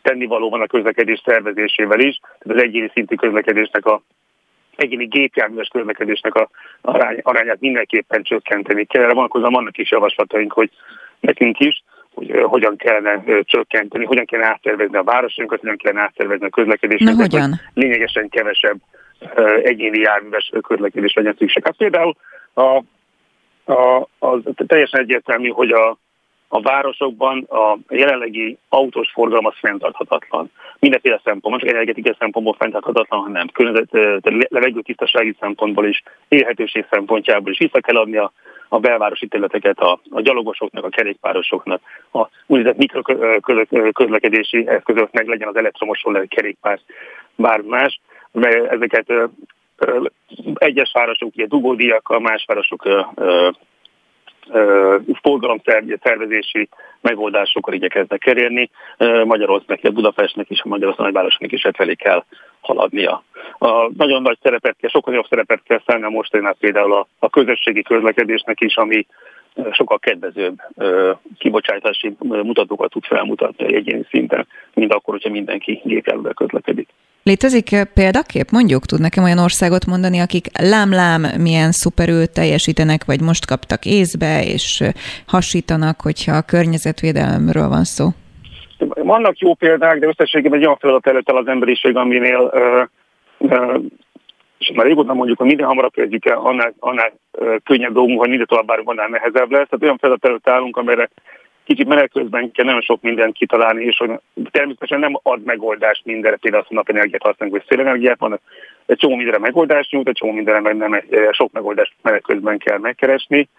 tennivaló 0.02 0.50
van 0.50 0.62
a 0.62 0.68
közlekedés 0.68 1.22
szervezésével 1.26 2.00
is, 2.00 2.20
tehát 2.20 2.58
az 2.58 2.64
egyéni 2.64 2.90
szintű 2.94 3.16
közlekedésnek 3.16 3.86
a 3.86 4.02
egyéni 4.76 5.06
gépjárműves 5.06 5.68
közlekedésnek 5.68 6.36
a 6.36 6.50
arány, 6.82 7.20
arányát 7.24 7.60
mindenképpen 7.60 8.24
csökkenteni 8.24 8.86
kell. 8.86 9.04
Erre 9.04 9.14
vonatkozóan 9.14 9.52
vannak 9.52 9.78
is 9.78 9.92
javaslataink, 9.92 10.54
hogy 10.54 10.72
nekünk 11.20 11.60
is, 11.60 11.84
hogy 12.14 12.32
hogyan 12.44 12.76
kellene 12.76 13.24
csökkenteni, 13.42 14.06
hogyan 14.06 14.26
kellene 14.26 14.50
áttervezni 14.50 14.98
a 14.98 15.04
városunkat, 15.04 15.60
hogyan 15.60 15.78
kellene 15.78 16.02
áttervezni 16.02 16.46
a 16.46 16.50
közlekedést. 16.50 17.10
Hogyan? 17.10 17.62
Lényegesen 17.74 18.30
kevesebb 18.30 18.78
egyéni 19.64 20.00
járműves 20.00 20.52
közlekedés 20.68 21.14
legyen 21.14 21.36
szükség. 21.38 21.64
Hát 21.64 21.78
például 21.78 22.16
a, 22.54 22.84
a, 23.74 24.08
az 24.20 24.40
teljesen 24.68 25.00
egyértelmű, 25.00 25.50
hogy 25.50 25.72
a, 25.72 25.98
a 26.48 26.62
városokban 26.62 27.44
a 27.50 27.78
jelenlegi 27.90 28.58
autós 28.70 29.12
forgalom 29.12 29.46
az 29.46 29.54
fenntarthatatlan. 29.60 30.52
Mindenféle 30.80 31.22
szempontból, 31.24 31.60
csak 31.60 31.70
energetikai 31.76 32.16
szempontból 32.20 32.56
fenntarthatatlan, 32.60 33.20
hanem 33.22 33.48
levegő 34.50 34.82
tisztasági 34.82 35.36
szempontból 35.40 35.88
is, 35.88 36.04
élhetőség 36.28 36.86
szempontjából 36.90 37.52
is. 37.52 37.58
Vissza 37.58 37.80
kell 37.80 37.96
adni 37.96 38.18
a, 38.18 38.32
a 38.70 38.80
belvárosi 38.80 39.28
területeket 39.28 39.80
a, 39.80 40.00
a 40.10 40.22
gyalogosoknak, 40.22 40.84
a 40.84 40.90
kerékpárosoknak, 40.90 41.82
a 42.14 42.28
úgynevezett 42.46 42.80
mikroközlekedési 42.80 44.68
eszközöknek 44.68 45.28
legyen 45.28 45.48
az 45.48 45.56
elektromos 45.56 46.02
vagy 46.02 46.28
kerékpár, 46.28 46.80
bár 47.36 47.62
más, 47.62 48.00
mert 48.32 48.72
ezeket 48.72 49.14
egyes 50.54 50.92
városok 50.94 51.30
ugye 51.36 51.46
dugódiakkal, 51.46 52.20
más 52.20 52.44
városok 52.48 52.84
forgalomtervezési 55.22 56.70
megoldásokkal 57.02 57.74
igyekeznek 57.74 58.26
elérni. 58.26 58.70
Magyarországnak, 59.26 59.94
Budapestnek 59.94 60.50
is, 60.50 60.62
a 60.62 60.68
Magyarország 60.68 61.06
nagyvárosnak 61.06 61.52
is 61.52 61.68
felé 61.74 61.94
kell 61.94 62.24
haladnia. 62.62 63.24
A 63.58 63.92
nagyon 63.98 64.22
nagy 64.22 64.38
szerepet 64.42 64.76
kell, 64.80 64.90
sokkal 64.90 65.14
nagyobb 65.14 65.30
szerepet 65.30 65.64
kell 65.64 65.82
szállni 65.86 66.04
a 66.04 66.10
mostanában 66.10 66.58
például 66.60 66.94
a, 66.94 67.08
a 67.20 67.30
közösségi 67.30 67.82
közlekedésnek 67.82 68.62
is, 68.62 68.76
ami 68.76 69.06
sokkal 69.72 70.00
kedvezőbb 70.00 70.62
kibocsátási 71.38 72.16
mutatókat 72.20 72.92
tud 72.92 73.06
felmutatni 73.06 73.76
egyéni 73.76 74.06
szinten, 74.10 74.48
mint 74.74 74.94
akkor, 74.94 75.14
hogyha 75.14 75.30
mindenki 75.30 75.82
gépjárművel 75.84 76.34
közlekedik. 76.34 76.90
Létezik 77.30 77.70
példakép? 77.94 78.48
Mondjuk 78.52 78.86
tud 78.86 79.00
nekem 79.00 79.24
olyan 79.24 79.38
országot 79.38 79.86
mondani, 79.86 80.20
akik 80.20 80.46
lám-lám 80.74 81.22
milyen 81.42 81.72
szuperül 81.72 82.26
teljesítenek, 82.28 83.06
vagy 83.06 83.22
most 83.22 83.46
kaptak 83.46 83.86
észbe, 83.86 84.44
és 84.56 84.84
hasítanak, 85.28 86.02
hogyha 86.02 86.36
a 86.36 86.48
környezetvédelemről 86.54 87.68
van 87.68 87.84
szó? 87.84 88.06
Vannak 89.14 89.38
jó 89.38 89.54
példák, 89.54 90.00
de 90.00 90.08
összességében 90.08 90.60
egy 90.60 90.66
olyan 90.66 90.78
feladat 90.78 91.08
előtt 91.08 91.30
el 91.30 91.38
az 91.38 91.48
emberiség, 91.48 91.96
aminél 91.96 92.42
uh, 92.54 93.52
uh, 93.52 93.84
és 94.58 94.72
már 94.76 94.86
régóta 94.86 95.14
mondjuk, 95.14 95.38
hogy 95.38 95.48
minden 95.48 95.68
hamarabb 95.68 95.94
kezdjük 95.94 96.26
el, 96.26 96.38
annál, 96.38 96.74
annál 96.80 97.14
könnyebb 97.64 97.94
dolgunk, 97.94 98.20
hogy 98.20 98.30
minden 98.30 98.48
tovább 98.48 98.68
várunk, 98.68 98.90
annál 98.90 99.08
nehezebb 99.08 99.52
lesz. 99.52 99.68
Tehát 99.70 99.84
olyan 99.84 99.98
feladat 99.98 100.26
előtt 100.26 100.50
állunk, 100.50 100.78
amire 100.78 101.10
kicsit 101.66 101.88
menet 101.88 102.12
közben 102.12 102.52
kell 102.52 102.66
nagyon 102.66 102.82
sok 102.82 103.02
mindent 103.02 103.36
kitalálni, 103.36 103.84
és 103.84 103.98
hogy 103.98 104.12
természetesen 104.52 105.00
nem 105.00 105.20
ad 105.24 105.44
megoldást 105.44 106.06
mindenre, 106.06 106.38
például 106.38 106.62
azt, 106.62 106.70
hogy 106.70 106.78
napenergiát 106.78 107.22
használunk, 107.22 107.58
vagy 107.58 107.68
szélenergiát, 107.70 108.20
van 108.20 108.40
egy 108.86 108.98
csomó 108.98 109.16
mindenre 109.16 109.40
megoldást 109.40 109.92
nyújt, 109.92 110.08
egy 110.08 110.16
csomó 110.16 110.32
mindenre 110.32 110.60
meg 110.60 110.76
nem, 110.76 111.04
sok 111.32 111.52
megoldást 111.52 111.94
menet 112.02 112.24
közben 112.24 112.58
kell 112.58 112.78
megkeresni. 112.78 113.50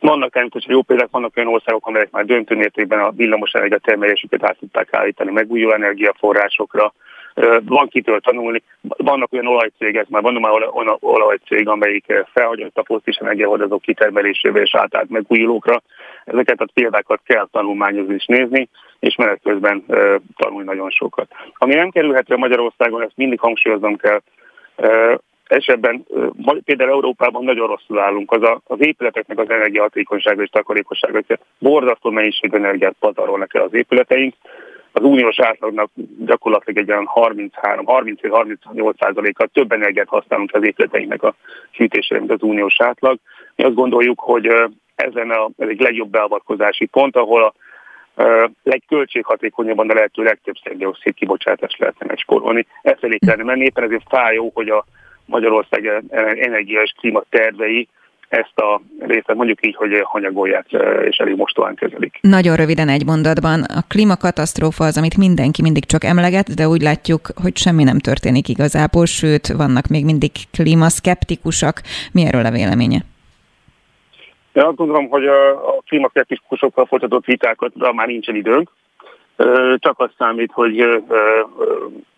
Vannak 0.00 0.32
természetesen 0.32 0.72
jó 0.72 0.82
példák, 0.82 1.08
vannak 1.10 1.36
olyan 1.36 1.52
országok, 1.52 1.86
amelyek 1.86 2.10
már 2.10 2.24
döntő 2.24 2.54
mértékben 2.54 3.00
a 3.00 3.10
villamos 3.10 3.52
energia 3.52 3.78
termelésüket 3.78 4.44
át 4.44 4.58
tudták 4.58 4.94
állítani 4.94 5.30
megújuló 5.30 5.72
energiaforrásokra, 5.72 6.94
van 7.64 7.88
kitől 7.88 8.20
tanulni. 8.20 8.62
Vannak 8.80 9.32
olyan 9.32 9.46
olajcégek, 9.46 10.08
már 10.08 10.22
van 10.22 10.34
már 10.34 10.52
olyan 10.52 10.96
olajcég, 11.00 11.68
amelyik 11.68 12.12
felhagyott 12.32 12.76
a 12.76 12.84
fosztis 12.84 13.16
energiahordozók 13.16 13.80
kitermelésével 13.80 14.62
és 14.62 14.74
átállt 14.74 15.10
megújulókra. 15.10 15.82
Ezeket 16.24 16.60
a 16.60 16.68
példákat 16.74 17.20
kell 17.24 17.48
tanulmányozni 17.52 18.14
és 18.14 18.24
nézni, 18.26 18.68
és 18.98 19.16
menet 19.16 19.40
közben 19.42 19.84
tanulni 20.36 20.66
nagyon 20.66 20.90
sokat. 20.90 21.28
Ami 21.54 21.74
nem 21.74 21.90
kerülhető 21.90 22.34
a 22.34 22.38
Magyarországon, 22.38 23.02
ezt 23.02 23.16
mindig 23.16 23.40
hangsúlyoznom 23.40 23.96
kell, 23.96 24.20
esetben 25.46 26.06
például 26.64 26.90
Európában 26.90 27.44
nagyon 27.44 27.66
rosszul 27.66 27.98
állunk. 27.98 28.32
Az, 28.32 28.42
a, 28.42 28.60
az 28.64 28.78
épületeknek 28.80 29.38
az 29.38 29.50
energiahatékonysága 29.50 30.42
és 30.42 30.48
takarékossága, 30.48 31.20
borzasztó 31.58 32.10
mennyiségű 32.10 32.56
energiát 32.56 32.94
pazarolnak 33.00 33.54
el 33.54 33.62
az 33.62 33.74
épületeink, 33.74 34.34
az 34.96 35.02
uniós 35.02 35.40
átlagnak 35.40 35.90
gyakorlatilag 36.18 36.78
egy 36.78 36.90
olyan 36.90 37.10
33-38%-kal 37.14 39.48
több 39.52 39.72
energiát 39.72 40.08
használunk 40.08 40.54
az 40.54 40.64
épületeinknek 40.64 41.22
a 41.22 41.34
hűtésére, 41.72 42.20
mint 42.20 42.32
az 42.32 42.42
uniós 42.42 42.80
átlag. 42.80 43.18
Mi 43.54 43.64
azt 43.64 43.74
gondoljuk, 43.74 44.20
hogy 44.20 44.46
ezen 44.94 45.30
a, 45.30 45.50
ez 45.58 45.68
egy 45.68 45.80
legjobb 45.80 46.10
beavatkozási 46.10 46.86
pont, 46.86 47.16
ahol 47.16 47.42
a 47.42 47.54
legköltséghatékonyabban 48.62 49.90
a 49.90 49.94
lehető 49.94 50.22
legtöbb 50.22 50.54
széndiokszid 50.64 51.14
kibocsátást 51.14 51.78
lehetne 51.78 52.06
megspórolni. 52.06 52.66
Ezt 52.82 53.04
elég 53.04 53.20
kellene 53.20 53.44
menni, 53.44 53.64
éppen 53.64 53.84
ezért 53.84 54.08
fájó, 54.08 54.50
hogy 54.54 54.68
a 54.68 54.84
Magyarország 55.24 56.04
energia 56.38 56.82
és 56.82 56.94
klíma 56.98 57.22
tervei 57.28 57.88
ezt 58.28 58.58
a 58.58 58.80
részt 58.98 59.34
mondjuk 59.34 59.66
így, 59.66 59.76
hogy 59.76 59.90
hanyagolják 60.02 60.66
és 61.08 61.16
elég 61.16 61.36
mostóan 61.36 61.74
kezelik. 61.74 62.18
Nagyon 62.20 62.56
röviden 62.56 62.88
egy 62.88 63.04
mondatban. 63.04 63.62
A 63.62 63.82
klímakatasztrófa 63.88 64.84
az, 64.84 64.98
amit 64.98 65.16
mindenki 65.16 65.62
mindig 65.62 65.84
csak 65.84 66.04
emleget, 66.04 66.54
de 66.54 66.68
úgy 66.68 66.82
látjuk, 66.82 67.20
hogy 67.42 67.56
semmi 67.56 67.84
nem 67.84 67.98
történik 67.98 68.48
igazából, 68.48 69.06
sőt, 69.06 69.46
vannak 69.46 69.86
még 69.86 70.04
mindig 70.04 70.30
klímaszkeptikusak. 70.52 71.80
Mi 72.12 72.24
erről 72.26 72.44
a 72.44 72.50
véleménye? 72.50 73.00
Én 74.52 74.62
azt 74.62 74.76
gondolom, 74.76 75.08
hogy 75.08 75.26
a 75.26 75.82
klímaszkeptikusokkal 75.86 76.86
folytatott 76.86 77.24
vitákat 77.24 77.92
már 77.92 78.06
nincsen 78.06 78.34
időnk. 78.34 78.70
Csak 79.76 79.98
az 79.98 80.10
számít, 80.18 80.52
hogy, 80.52 81.02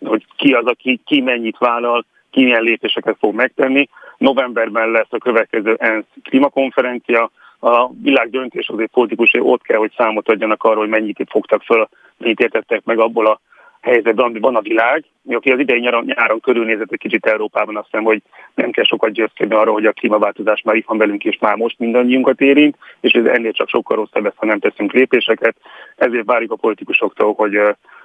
hogy 0.05 0.25
ki 0.37 0.51
az, 0.51 0.65
aki 0.65 1.01
ki 1.05 1.21
mennyit 1.21 1.57
vállal, 1.57 2.05
milyen 2.35 2.61
lépéseket 2.61 3.15
fog 3.19 3.35
megtenni. 3.35 3.89
Novemberben 4.17 4.91
lesz 4.91 5.07
a 5.09 5.17
következő 5.17 5.75
ENSZ 5.79 6.05
klímakonferencia, 6.23 7.31
a 7.59 7.89
világ 8.01 8.29
döntéshozó 8.29 8.85
politikusai 8.91 9.41
ott 9.41 9.61
kell, 9.61 9.77
hogy 9.77 9.93
számot 9.97 10.29
adjanak 10.29 10.63
arról, 10.63 10.79
hogy 10.79 10.89
mennyit 10.89 11.27
fogtak 11.29 11.63
föl, 11.63 11.89
mennyit 12.17 12.39
értettek 12.39 12.83
meg 12.83 12.99
abból 12.99 13.27
a 13.27 13.39
helyzetben, 13.81 14.37
van 14.39 14.55
a 14.55 14.61
világ. 14.61 15.03
Mi, 15.21 15.35
aki 15.35 15.51
az 15.51 15.59
idei 15.59 15.79
nyáron, 15.79 16.03
nyáron 16.05 16.39
körülnézett 16.39 16.91
egy 16.91 16.99
kicsit 16.99 17.25
Európában, 17.25 17.75
azt 17.75 17.87
hiszem, 17.91 18.05
hogy 18.05 18.21
nem 18.55 18.71
kell 18.71 18.83
sokat 18.83 19.11
győzködni 19.11 19.55
arra, 19.55 19.71
hogy 19.71 19.85
a 19.85 19.91
klímaváltozás 19.91 20.61
már 20.61 20.75
itt 20.75 20.87
van 20.87 20.97
velünk, 20.97 21.25
és 21.25 21.37
már 21.39 21.55
most 21.55 21.79
mindannyiunkat 21.79 22.41
érint, 22.41 22.77
és 22.99 23.11
ez 23.11 23.25
ennél 23.25 23.51
csak 23.51 23.69
sokkal 23.69 23.97
rosszabb 23.97 24.23
lesz, 24.23 24.33
ha 24.35 24.45
nem 24.45 24.59
teszünk 24.59 24.91
lépéseket. 24.91 25.55
Ezért 25.95 26.25
várjuk 26.25 26.51
a 26.51 26.55
politikusoktól, 26.55 27.33
hogy 27.33 27.59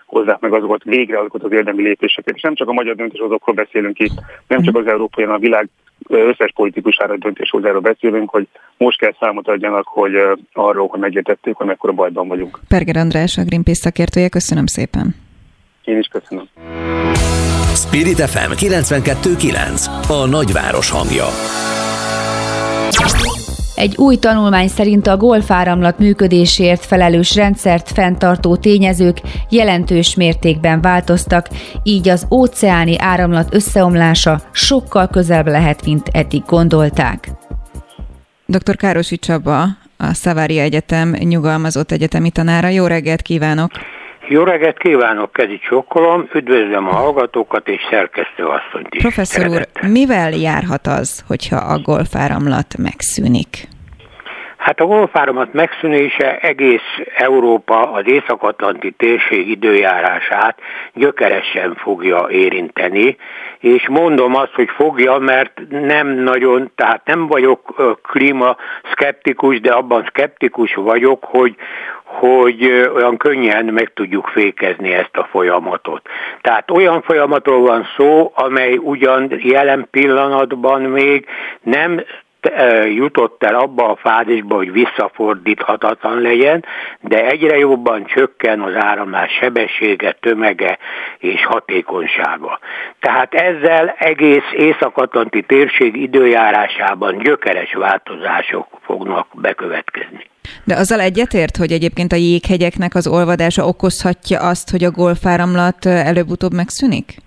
hozzák 0.06 0.40
meg 0.40 0.52
azokat 0.52 0.84
végre 0.84 1.18
azokat 1.18 1.42
az 1.42 1.52
érdemi 1.52 1.82
lépéseket. 1.82 2.34
És 2.34 2.42
nem 2.42 2.54
csak 2.54 2.68
a 2.68 2.72
magyar 2.72 2.94
döntéshozókról 2.94 3.54
beszélünk 3.54 3.98
itt, 3.98 4.14
nem 4.46 4.62
csak 4.62 4.76
az 4.76 4.86
európai, 4.86 5.24
hanem 5.24 5.38
a 5.38 5.42
világ 5.42 5.68
összes 6.08 6.52
politikusára 6.54 7.16
döntéshozáról 7.16 7.80
beszélünk, 7.80 8.30
hogy 8.30 8.46
most 8.76 8.98
kell 8.98 9.14
számot 9.20 9.48
adjanak, 9.48 9.86
hogy 9.86 10.14
arról, 10.52 10.88
hogy 10.88 11.00
megértették, 11.00 11.54
hogy 11.54 11.66
mekkora 11.66 11.92
bajban 11.92 12.28
vagyunk. 12.28 12.58
Perger 12.68 12.96
András, 12.96 13.38
a 13.38 13.44
Greenpeace 13.44 13.80
szakértője, 13.80 14.28
köszönöm 14.28 14.66
szépen. 14.66 15.23
Én 15.84 15.98
is 15.98 16.06
köszönöm. 16.06 16.48
Spirit 17.74 18.20
FM 18.20 18.50
92.9 18.50 20.08
A 20.08 20.26
nagyváros 20.26 20.90
hangja. 20.90 21.26
Egy 23.74 23.96
új 23.96 24.16
tanulmány 24.16 24.68
szerint 24.68 25.06
a 25.06 25.16
golfáramlat 25.16 25.98
működésért 25.98 26.84
felelős 26.84 27.34
rendszert 27.34 27.90
fenntartó 27.90 28.56
tényezők 28.56 29.20
jelentős 29.48 30.14
mértékben 30.14 30.80
változtak, 30.80 31.48
így 31.82 32.08
az 32.08 32.26
óceáni 32.30 32.98
áramlat 32.98 33.54
összeomlása 33.54 34.40
sokkal 34.52 35.08
közelebb 35.08 35.46
lehet, 35.46 35.84
mint 35.84 36.08
eddig 36.08 36.42
gondolták. 36.46 37.30
Dr. 38.46 38.76
Károsi 38.76 39.18
Csaba, 39.18 39.62
a 39.96 40.12
Szavária 40.12 40.62
Egyetem 40.62 41.10
nyugalmazott 41.10 41.90
egyetemi 41.90 42.30
tanára. 42.30 42.68
Jó 42.68 42.86
reggelt 42.86 43.22
kívánok! 43.22 43.70
Jó 44.28 44.42
reggelt 44.42 44.78
kívánok, 44.78 45.32
Kedi 45.32 45.58
Csokkolom, 45.58 46.28
üdvözlöm 46.34 46.88
a 46.88 46.92
hallgatókat 46.94 47.68
és 47.68 47.80
szerkesztő 47.90 48.44
asszonyt 48.44 48.94
is. 48.94 49.02
Professzor 49.02 49.48
úr, 49.48 49.66
mivel 49.90 50.30
járhat 50.30 50.86
az, 50.86 51.24
hogyha 51.26 51.56
a 51.56 51.78
golfáramlat 51.78 52.76
megszűnik? 52.78 53.68
Hát 54.64 54.80
a 54.80 54.84
golfáramat 54.84 55.52
megszűnése 55.52 56.38
egész 56.38 56.88
Európa 57.16 57.92
az 57.92 58.02
Észak-Atlanti 58.06 58.90
térség 58.90 59.48
időjárását 59.48 60.58
gyökeresen 60.94 61.74
fogja 61.74 62.26
érinteni, 62.30 63.16
és 63.58 63.88
mondom 63.88 64.34
azt, 64.34 64.52
hogy 64.54 64.68
fogja, 64.76 65.18
mert 65.18 65.60
nem 65.68 66.08
nagyon, 66.08 66.70
tehát 66.74 67.06
nem 67.06 67.26
vagyok 67.26 67.74
klímaszkeptikus, 68.02 69.60
de 69.60 69.72
abban 69.72 70.04
szkeptikus 70.08 70.74
vagyok, 70.74 71.24
hogy, 71.24 71.56
hogy 72.14 72.90
olyan 72.94 73.16
könnyen 73.16 73.64
meg 73.64 73.92
tudjuk 73.94 74.26
fékezni 74.26 74.92
ezt 74.92 75.16
a 75.16 75.28
folyamatot. 75.30 76.08
Tehát 76.40 76.70
olyan 76.70 77.02
folyamatról 77.02 77.60
van 77.60 77.86
szó, 77.96 78.32
amely 78.34 78.76
ugyan 78.76 79.32
jelen 79.38 79.86
pillanatban 79.90 80.82
még 80.82 81.26
nem 81.62 82.00
jutott 82.94 83.42
el 83.42 83.54
abba 83.54 83.88
a 83.88 83.96
fázisba, 83.96 84.54
hogy 84.54 84.72
visszafordíthatatlan 84.72 86.20
legyen, 86.20 86.64
de 87.00 87.26
egyre 87.26 87.58
jobban 87.58 88.04
csökken 88.04 88.60
az 88.60 88.74
áramlás 88.74 89.32
sebessége, 89.32 90.12
tömege 90.20 90.78
és 91.18 91.44
hatékonysága. 91.44 92.58
Tehát 93.00 93.34
ezzel 93.34 93.94
egész 93.98 94.52
Észak-Atlanti 94.52 95.42
térség 95.42 95.96
időjárásában 95.96 97.18
gyökeres 97.18 97.74
változások 97.74 98.66
fognak 98.84 99.26
bekövetkezni. 99.32 100.32
De 100.64 100.74
azzal 100.74 101.00
egyetért, 101.00 101.56
hogy 101.56 101.72
egyébként 101.72 102.12
a 102.12 102.16
jéghegyeknek 102.16 102.94
az 102.94 103.06
olvadása 103.06 103.66
okozhatja 103.66 104.40
azt, 104.40 104.70
hogy 104.70 104.84
a 104.84 104.90
golfáramlat 104.90 105.86
előbb-utóbb 105.86 106.54
megszűnik? 106.54 107.22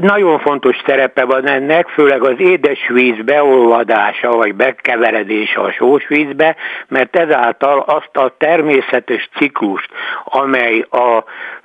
Nagyon 0.00 0.38
fontos 0.38 0.76
szerepe 0.86 1.24
van 1.24 1.48
ennek, 1.48 1.88
főleg 1.88 2.22
az 2.22 2.34
édesvíz 2.38 3.24
beolvadása 3.24 4.30
vagy 4.30 4.54
bekeveredése 4.54 5.60
a 5.60 5.72
sósvízbe, 5.72 6.56
mert 6.88 7.16
ezáltal 7.16 7.78
azt 7.78 8.16
a 8.16 8.34
természetes 8.38 9.28
ciklust, 9.36 9.88
amely 10.24 10.86
a 10.90 11.24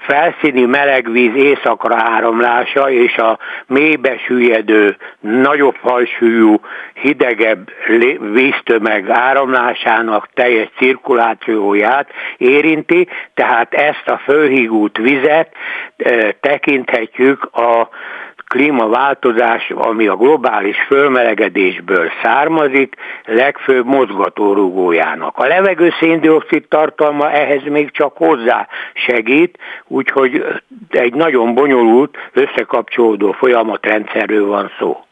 felszíni 0.09 0.65
melegvíz 0.65 1.35
északra 1.35 1.95
áramlása 1.95 2.89
és 2.89 3.17
a 3.17 3.39
mélybe 3.67 4.17
süllyedő, 4.17 4.97
nagyobb 5.19 5.75
halsúlyú, 5.81 6.59
hidegebb 6.93 7.69
víztömeg 8.33 9.09
áramlásának 9.09 10.29
teljes 10.33 10.67
cirkulációját 10.77 12.09
érinti, 12.37 13.07
tehát 13.33 13.73
ezt 13.73 14.07
a 14.07 14.17
fölhígult 14.17 14.97
vizet 14.97 15.49
e, 15.97 16.31
tekinthetjük 16.31 17.43
a 17.43 17.89
klímaváltozás, 18.49 19.69
ami 19.69 20.07
a 20.07 20.15
globális 20.15 20.77
fölmelegedésből 20.87 22.09
származik, 22.23 22.95
legfőbb 23.25 23.85
mozgatórugójának. 23.85 25.37
A 25.37 25.47
levegő 25.47 25.93
széndiokszid 25.99 26.67
tartalma 26.67 27.31
ehhez 27.31 27.63
még 27.63 27.91
csak 27.91 28.17
hozzá 28.17 28.67
segít, 28.93 29.57
úgyhogy 29.87 30.43
egy 30.89 31.13
nagyon 31.13 31.53
bonyolult, 31.53 32.17
összekapcsolódó 32.33 33.31
folyamatrendszerről 33.31 34.45
van 34.45 34.71
szó. 34.79 35.03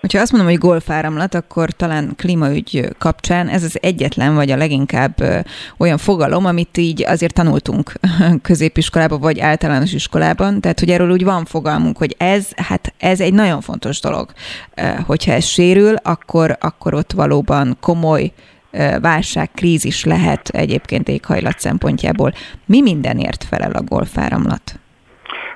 Hogyha 0.00 0.20
azt 0.20 0.32
mondom, 0.32 0.50
hogy 0.50 0.58
golfáramlat, 0.58 1.34
akkor 1.34 1.70
talán 1.70 2.12
klímaügy 2.16 2.88
kapcsán 2.98 3.48
ez 3.48 3.62
az 3.62 3.78
egyetlen, 3.82 4.34
vagy 4.34 4.50
a 4.50 4.56
leginkább 4.56 5.44
olyan 5.76 5.98
fogalom, 5.98 6.44
amit 6.44 6.76
így 6.76 7.04
azért 7.04 7.34
tanultunk 7.34 7.92
középiskolában, 8.42 9.20
vagy 9.20 9.40
általános 9.40 9.92
iskolában, 9.92 10.60
tehát 10.60 10.80
hogy 10.80 10.90
erről 10.90 11.10
úgy 11.10 11.24
van 11.24 11.44
fogalmunk, 11.44 11.98
hogy 11.98 12.14
ez, 12.18 12.46
hát 12.56 12.94
ez 12.98 13.20
egy 13.20 13.32
nagyon 13.32 13.60
fontos 13.60 14.00
dolog. 14.00 14.32
Hogyha 15.06 15.32
ez 15.32 15.44
sérül, 15.44 15.94
akkor, 15.94 16.56
akkor 16.60 16.94
ott 16.94 17.12
valóban 17.12 17.76
komoly 17.80 18.32
válság, 19.00 19.50
krízis 19.54 20.04
lehet 20.04 20.48
egyébként 20.48 21.08
éghajlat 21.08 21.60
szempontjából. 21.60 22.32
Mi 22.66 22.80
mindenért 22.80 23.44
felel 23.44 23.72
a 23.72 23.82
golfáramlat? 23.82 24.78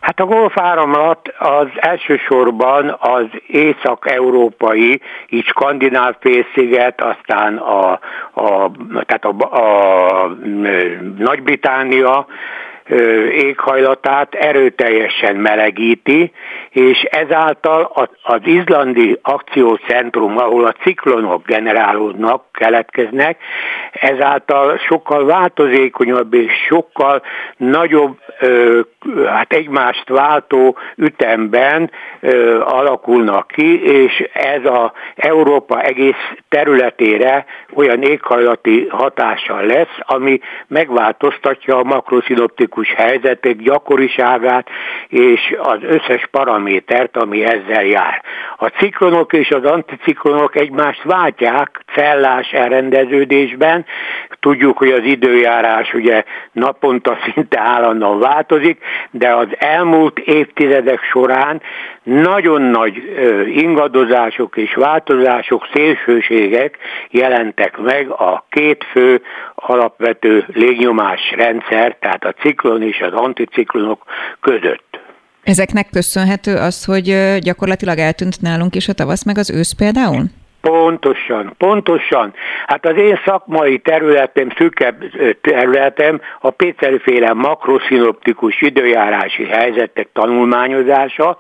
Hát 0.01 0.21
a 0.21 0.25
golfáramlat 0.25 1.29
az 1.39 1.67
elsősorban 1.75 2.97
az 3.01 3.27
észak-európai, 3.47 5.01
így 5.29 5.45
skandináv 5.45 6.15
félsziget, 6.21 7.01
aztán 7.01 7.57
a, 7.57 7.91
a, 8.33 8.71
tehát 9.07 9.25
a, 9.25 9.35
a, 9.39 10.25
a 10.25 10.29
Nagy-Británia, 11.19 12.27
éghajlatát 13.33 14.35
erőteljesen 14.35 15.37
melegíti, 15.37 16.33
és 16.71 17.03
ezáltal 17.03 18.09
az 18.23 18.41
izlandi 18.45 19.19
akciócentrum, 19.23 20.39
ahol 20.39 20.65
a 20.65 20.75
ciklonok 20.83 21.47
generálódnak, 21.47 22.45
keletkeznek, 22.53 23.39
ezáltal 23.93 24.79
sokkal 24.79 25.25
változékonyabb 25.25 26.35
és 26.35 26.53
sokkal 26.69 27.23
nagyobb, 27.57 28.19
hát 29.27 29.53
egymást 29.53 30.09
váltó 30.09 30.77
ütemben 30.97 31.91
alakulnak 32.61 33.49
ki, 33.49 33.83
és 33.83 34.29
ez 34.33 34.65
a 34.65 34.93
Európa 35.17 35.83
egész 35.83 36.33
területére 36.49 37.45
olyan 37.75 38.03
éghajlati 38.03 38.87
hatással 38.89 39.63
lesz, 39.63 39.97
ami 39.99 40.41
megváltoztatja 40.67 41.77
a 41.77 41.85
makroszinoptikus 41.85 42.80
anticiklikus 42.81 42.95
helyzetek 42.95 43.57
gyakoriságát 43.57 44.69
és 45.09 45.55
az 45.59 45.79
összes 45.83 46.27
paramétert, 46.31 47.17
ami 47.17 47.45
ezzel 47.45 47.85
jár. 47.85 48.23
A 48.57 48.67
ciklonok 48.67 49.33
és 49.33 49.51
az 49.51 49.65
anticiklonok 49.65 50.57
egymást 50.57 51.03
váltják 51.03 51.85
cellás 51.95 52.53
elrendeződésben. 52.53 53.85
Tudjuk, 54.41 54.79
hogy 54.79 54.91
az 54.91 55.05
időjárás 55.05 55.95
ugye 55.95 56.25
naponta 56.53 57.19
szinte 57.25 57.61
állandóan 57.61 58.19
változik, 58.19 58.85
de 59.11 59.35
az 59.35 59.49
elmúlt 59.59 60.19
évtizedek 60.19 61.03
során 61.03 61.63
nagyon 62.03 62.63
nagy 62.63 63.03
ingadozások 63.55 64.57
és 64.57 64.75
változások, 64.75 65.69
szélsőségek 65.73 66.79
jelentek 67.11 67.79
meg 67.79 68.09
a 68.09 68.45
két 68.51 68.85
fő 68.91 69.23
alapvető 69.67 70.45
légnyomás 70.49 71.21
rendszer, 71.37 71.97
tehát 72.01 72.25
a 72.25 72.33
ciklon 72.33 72.83
és 72.83 73.01
az 73.01 73.13
anticiklonok 73.13 74.05
között. 74.41 75.01
Ezeknek 75.43 75.89
köszönhető 75.91 76.57
az, 76.57 76.85
hogy 76.85 77.39
gyakorlatilag 77.39 77.99
eltűnt 77.99 78.41
nálunk 78.41 78.75
is 78.75 78.89
a 78.89 78.93
tavasz 78.93 79.25
meg 79.25 79.39
az 79.39 79.51
ősz 79.51 79.75
például? 79.77 80.25
Pontosan, 80.61 81.55
pontosan. 81.59 82.35
Hát 82.67 82.87
az 82.87 82.97
én 82.97 83.21
szakmai 83.25 83.79
területem, 83.79 84.49
szűkebb 84.57 85.05
területem 85.41 86.21
a 86.41 86.51
Péterféle 86.51 87.33
makroszinoptikus 87.33 88.61
időjárási 88.61 89.45
helyzetek 89.45 90.09
tanulmányozása. 90.13 91.37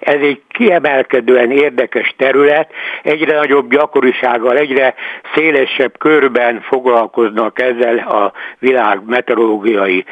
Ez 0.00 0.20
egy 0.20 0.42
kiemelkedően 0.48 1.50
érdekes 1.50 2.14
terület, 2.16 2.70
egyre 3.02 3.36
nagyobb 3.36 3.70
gyakorisággal, 3.70 4.56
egyre 4.56 4.94
szélesebb 5.34 5.98
körben 5.98 6.60
foglalkoznak 6.60 7.60
ezzel 7.60 7.98
a 7.98 8.32
világ 8.58 9.00
meteorológiai 9.06 10.04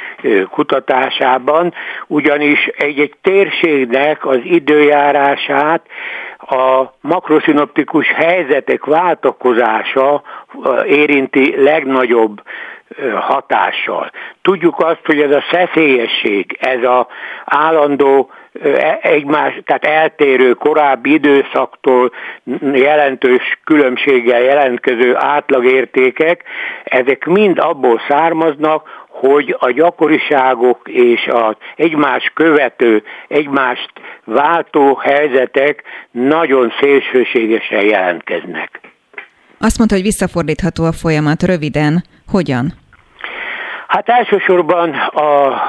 kutatásában, 0.51 1.75
ugyanis 2.07 2.67
egy-egy 2.67 3.15
térségnek 3.23 4.27
az 4.27 4.41
időjárását 4.43 5.83
a 6.51 6.93
makroszinoptikus 7.01 8.13
helyzetek 8.13 8.85
váltakozása 8.85 10.23
érinti 10.87 11.63
legnagyobb 11.63 12.43
hatással. 13.21 14.11
Tudjuk 14.43 14.79
azt, 14.79 15.01
hogy 15.05 15.21
ez 15.21 15.31
a 15.31 15.45
szeszélyesség, 15.51 16.57
ez 16.61 16.83
a 16.83 17.07
állandó 17.45 18.31
egymás, 19.01 19.61
tehát 19.65 19.85
eltérő 19.85 20.53
korábbi 20.53 21.13
időszaktól 21.13 22.13
jelentős 22.73 23.59
különbséggel 23.65 24.41
jelentkező 24.41 25.17
átlagértékek, 25.17 26.43
ezek 26.85 27.25
mind 27.25 27.59
abból 27.59 28.01
származnak, 28.09 29.07
hogy 29.09 29.57
a 29.59 29.71
gyakoriságok 29.71 30.81
és 30.85 31.27
az 31.27 31.55
egymás 31.77 32.31
követő, 32.35 33.03
egymást 33.29 33.91
váltó 34.25 34.95
helyzetek 34.95 35.83
nagyon 36.11 36.73
szélsőségesen 36.81 37.85
jelentkeznek. 37.85 38.81
Azt 39.61 39.79
mondta, 39.79 39.97
hogy 39.97 40.05
visszafordítható 40.05 40.85
a 40.85 40.93
folyamat. 40.93 41.43
Röviden, 41.43 42.05
hogyan? 42.31 42.73
Hát 43.89 44.09
elsősorban 44.09 44.91
a 44.95 45.61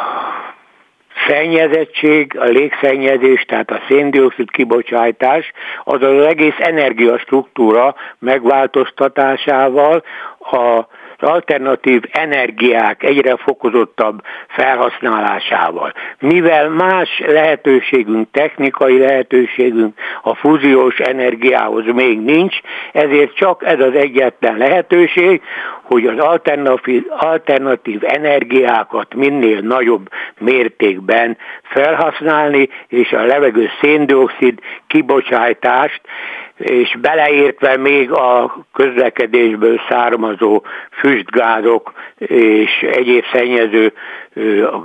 szennyezettség, 1.30 2.38
a 2.40 2.44
légszennyezés, 2.44 3.46
tehát 3.46 3.72
a 3.72 3.82
széndiokszid 3.88 4.52
kibocsátás, 4.52 5.52
az 5.84 6.02
az 6.02 6.26
egész 6.26 6.58
energiastruktúra 6.60 7.96
megváltoztatásával 8.20 10.04
a 10.40 10.88
alternatív 11.22 12.02
energiák 12.12 13.04
egyre 13.04 13.36
fokozottabb 13.38 14.22
felhasználásával. 14.48 15.94
Mivel 16.20 16.70
más 16.70 17.22
lehetőségünk, 17.26 18.32
technikai 18.32 18.98
lehetőségünk 18.98 20.00
a 20.22 20.36
fúziós 20.36 21.00
energiához 21.00 21.84
még 21.94 22.22
nincs, 22.22 22.58
ezért 22.94 23.36
csak 23.36 23.64
ez 23.66 23.80
az 23.80 23.94
egyetlen 23.94 24.58
lehetőség, 24.58 25.42
hogy 25.90 26.06
az 26.06 26.18
alternatív, 26.18 27.04
alternatív 27.10 28.04
energiákat 28.04 29.14
minél 29.14 29.60
nagyobb 29.60 30.10
mértékben 30.38 31.38
felhasználni, 31.64 32.70
és 32.88 33.12
a 33.12 33.26
levegő 33.26 33.70
széndiokszid 33.82 34.60
kibocsátást 34.88 36.02
és 36.60 36.98
beleértve 37.02 37.78
még 37.78 38.12
a 38.12 38.58
közlekedésből 38.74 39.80
származó 39.90 40.64
füstgázok 40.92 41.94
és 42.18 42.88
egyéb 42.92 43.24
szennyező 43.34 43.94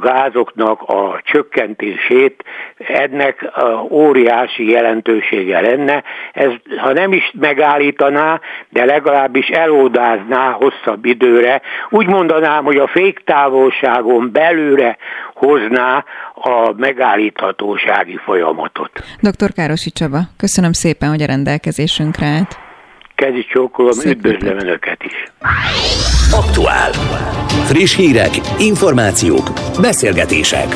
gázoknak 0.01 0.83
a 0.83 1.21
csökkentését, 1.25 2.45
ennek 2.79 3.51
óriási 3.91 4.71
jelentősége 4.71 5.61
lenne. 5.61 6.03
Ez, 6.33 6.51
ha 6.79 6.93
nem 6.93 7.13
is 7.13 7.33
megállítaná, 7.41 8.41
de 8.69 8.85
legalábbis 8.85 9.49
elódázná 9.49 10.51
hosszabb 10.51 11.05
időre. 11.05 11.61
Úgy 11.91 12.07
mondanám, 12.07 12.65
hogy 12.65 12.77
a 12.77 12.87
féktávolságon 12.87 14.33
belőle 14.33 14.97
hozná 15.35 16.05
a 16.35 16.73
megállíthatósági 16.77 18.16
folyamatot. 18.24 18.90
Dr. 19.20 19.52
Károsi 19.52 19.90
Csaba, 19.90 20.19
köszönöm 20.36 20.73
szépen, 20.73 21.09
hogy 21.09 21.23
a 21.23 21.27
rendelkezésünkre 21.27 22.27
állt. 22.27 22.59
Kezi 23.15 23.44
csókolom, 23.52 23.98
üdvözlöm 24.05 24.59
Önöket 24.59 25.02
is. 25.05 25.32
Aktuál. 26.32 26.93
Friss 27.65 27.97
hírek, 27.97 28.31
információk, 28.59 29.51
beszélgetések. 29.81 30.66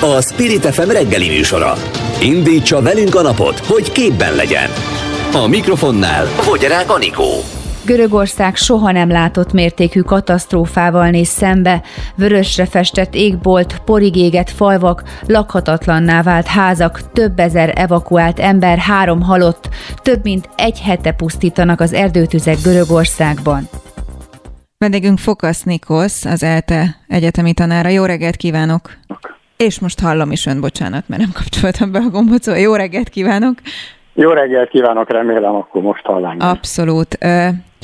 A 0.00 0.22
Spirit 0.22 0.64
FM 0.64 0.90
reggeli 0.90 1.28
műsora. 1.28 1.72
Indítsa 2.22 2.82
velünk 2.82 3.14
a 3.14 3.22
napot, 3.22 3.58
hogy 3.58 3.92
képben 3.92 4.34
legyen. 4.34 4.68
A 5.32 5.48
mikrofonnál 5.48 6.24
Fogyarák 6.24 6.90
Anikó. 6.90 7.55
Görögország 7.86 8.56
soha 8.56 8.92
nem 8.92 9.08
látott 9.08 9.52
mértékű 9.52 10.00
katasztrófával 10.00 11.10
néz 11.10 11.28
szembe. 11.28 11.82
Vörösre 12.16 12.66
festett 12.66 13.14
égbolt, 13.14 13.80
porig 13.84 14.16
égett 14.16 14.50
falvak, 14.50 15.02
lakhatatlanná 15.26 16.22
vált 16.22 16.46
házak, 16.46 17.12
több 17.12 17.38
ezer 17.38 17.72
evakuált 17.74 18.38
ember, 18.38 18.78
három 18.78 19.22
halott, 19.22 19.68
több 20.02 20.22
mint 20.22 20.48
egy 20.56 20.80
hete 20.80 21.12
pusztítanak 21.12 21.80
az 21.80 21.92
erdőtüzek 21.92 22.56
Görögországban. 22.62 23.68
Vendégünk 24.78 25.18
Fokasz 25.18 25.62
Nikosz, 25.62 26.24
az 26.24 26.42
ELTE 26.42 26.96
egyetemi 27.08 27.52
tanára. 27.54 27.88
Jó 27.88 28.04
reggelt 28.04 28.36
kívánok! 28.36 28.90
És 29.56 29.80
most 29.80 30.00
hallom 30.00 30.30
is 30.30 30.46
ön, 30.46 30.60
bocsánat, 30.60 31.08
mert 31.08 31.22
nem 31.22 31.32
kapcsoltam 31.32 31.92
be 31.92 31.98
a 31.98 32.10
gombot, 32.10 32.42
szóval 32.42 32.60
jó 32.60 32.74
reggelt 32.74 33.08
kívánok! 33.08 33.54
Jó 34.14 34.30
reggelt 34.30 34.68
kívánok, 34.68 35.10
remélem, 35.10 35.54
akkor 35.54 35.82
most 35.82 36.04
hallani. 36.04 36.40
Abszolút. 36.40 37.18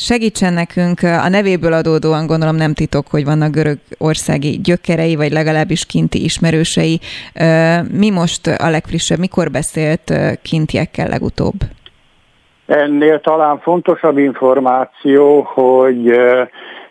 Segítsen 0.02 0.52
nekünk, 0.52 1.00
a 1.02 1.28
nevéből 1.28 1.72
adódóan 1.72 2.26
gondolom 2.26 2.56
nem 2.56 2.74
titok, 2.74 3.06
hogy 3.10 3.24
vannak 3.24 3.50
görögországi 3.50 4.60
gyökerei, 4.62 5.16
vagy 5.16 5.32
legalábbis 5.32 5.86
kinti 5.86 6.24
ismerősei. 6.24 7.00
Mi 7.92 8.10
most 8.10 8.46
a 8.46 8.70
legfrissebb, 8.70 9.18
mikor 9.18 9.50
beszélt 9.50 10.12
kintiekkel 10.42 11.08
legutóbb? 11.08 11.54
Ennél 12.66 13.20
talán 13.20 13.58
fontosabb 13.58 14.18
információ, 14.18 15.42
hogy 15.42 16.10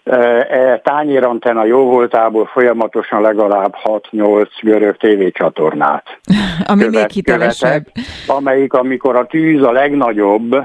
e, 0.04 0.82
tányérantenna 0.84 1.66
jó 1.66 1.86
voltából 1.86 2.46
folyamatosan 2.46 3.22
legalább 3.22 3.76
6-8 3.84 4.48
görög 4.62 4.98
tévécsatornát. 4.98 6.04
Ami 6.72 6.88
még 6.88 7.10
hitelesebb. 7.10 7.86
Amelyik, 8.28 8.74
amikor 8.74 9.16
a 9.16 9.26
tűz 9.26 9.64
a 9.64 9.72
legnagyobb 9.72 10.56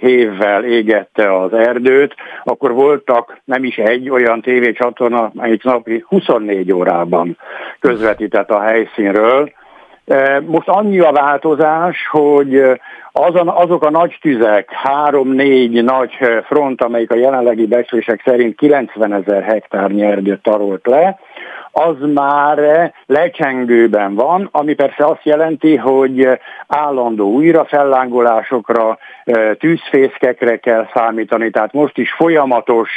hévvel 0.00 0.64
égette 0.64 1.38
az 1.40 1.52
erdőt, 1.52 2.14
akkor 2.44 2.72
voltak 2.72 3.40
nem 3.44 3.64
is 3.64 3.76
egy 3.76 4.10
olyan 4.10 4.40
tévécsatorna, 4.40 5.30
amelyik 5.34 5.64
napi 5.64 6.04
24 6.08 6.72
órában 6.72 7.38
közvetített 7.80 8.50
a 8.50 8.60
helyszínről, 8.60 9.52
most 10.46 10.68
annyi 10.68 10.98
a 10.98 11.12
változás, 11.12 12.08
hogy 12.10 12.80
azon, 13.12 13.48
azok 13.48 13.84
a 13.84 13.90
nagy 13.90 14.18
tüzek, 14.20 14.70
három-négy 14.70 15.84
nagy 15.84 16.10
front, 16.44 16.82
amelyik 16.82 17.10
a 17.10 17.16
jelenlegi 17.16 17.66
becslések 17.66 18.22
szerint 18.24 18.56
90 18.56 19.12
ezer 19.12 19.42
hektár 19.42 19.90
erdőt 19.90 20.42
tarolt 20.42 20.86
le, 20.86 21.18
az 21.72 21.96
már 22.14 22.92
lecsengőben 23.06 24.14
van, 24.14 24.48
ami 24.52 24.74
persze 24.74 25.04
azt 25.04 25.24
jelenti, 25.24 25.76
hogy 25.76 26.28
állandó 26.66 27.32
újrafellángolásokra, 27.32 28.98
tűzfészkekre 29.58 30.56
kell 30.56 30.88
számítani, 30.94 31.50
tehát 31.50 31.72
most 31.72 31.98
is 31.98 32.12
folyamatos 32.12 32.90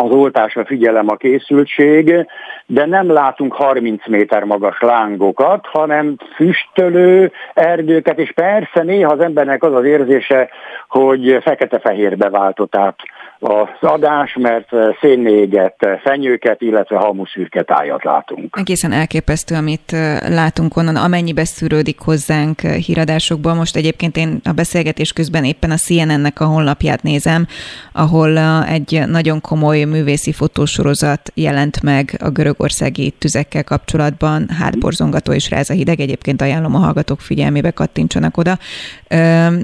az 0.00 0.10
oltásra 0.10 0.64
figyelem 0.64 1.08
a 1.08 1.16
készültség, 1.16 2.26
de 2.66 2.86
nem 2.86 3.12
látunk 3.12 3.52
30 3.52 4.06
méter 4.06 4.44
magas 4.44 4.80
lángokat, 4.80 5.66
hanem 5.66 6.16
füstölő 6.34 7.32
erdőket, 7.54 8.18
és 8.18 8.32
persze 8.32 8.82
néha 8.82 9.12
az 9.12 9.20
embernek 9.20 9.62
az 9.62 9.74
az 9.74 9.84
érzése, 9.84 10.48
hogy 10.88 11.38
fekete-fehérbe 11.42 12.28
váltott 12.28 12.76
át 12.76 12.96
az 13.40 13.68
adás, 13.80 14.36
mert 14.40 14.68
szénnégett 15.00 15.86
fenyőket, 16.02 16.60
illetve 16.60 16.96
hamuszürke 16.96 17.62
tájat 17.62 18.04
látunk. 18.04 18.56
Egészen 18.58 18.92
elképesztő, 18.92 19.54
amit 19.54 19.96
látunk 20.28 20.76
onnan, 20.76 20.96
amennyibe 20.96 21.44
szűrődik 21.44 21.98
hozzánk 22.00 22.60
híradásokból. 22.60 23.54
Most 23.54 23.76
egyébként 23.76 24.16
én 24.16 24.40
a 24.44 24.52
beszélgetés 24.52 25.12
közben 25.12 25.44
éppen 25.44 25.70
a 25.70 25.76
CNN-nek 25.76 26.40
a 26.40 26.44
honlapját 26.44 27.02
nézem, 27.02 27.46
ahol 27.92 28.38
egy 28.64 29.02
nagyon 29.06 29.40
komoly 29.40 29.84
művészi 29.84 30.32
fotósorozat 30.32 31.32
jelent 31.34 31.82
meg 31.82 32.16
a 32.22 32.28
görögországi 32.28 33.10
tüzekkel 33.10 33.64
kapcsolatban, 33.64 34.48
hátborzongató 34.58 35.32
és 35.32 35.50
ráza 35.50 35.74
hideg, 35.74 36.00
egyébként 36.00 36.42
ajánlom 36.42 36.74
a 36.74 36.78
hallgatók 36.78 37.20
figyelmébe, 37.20 37.70
kattintsanak 37.70 38.36
oda. 38.36 38.58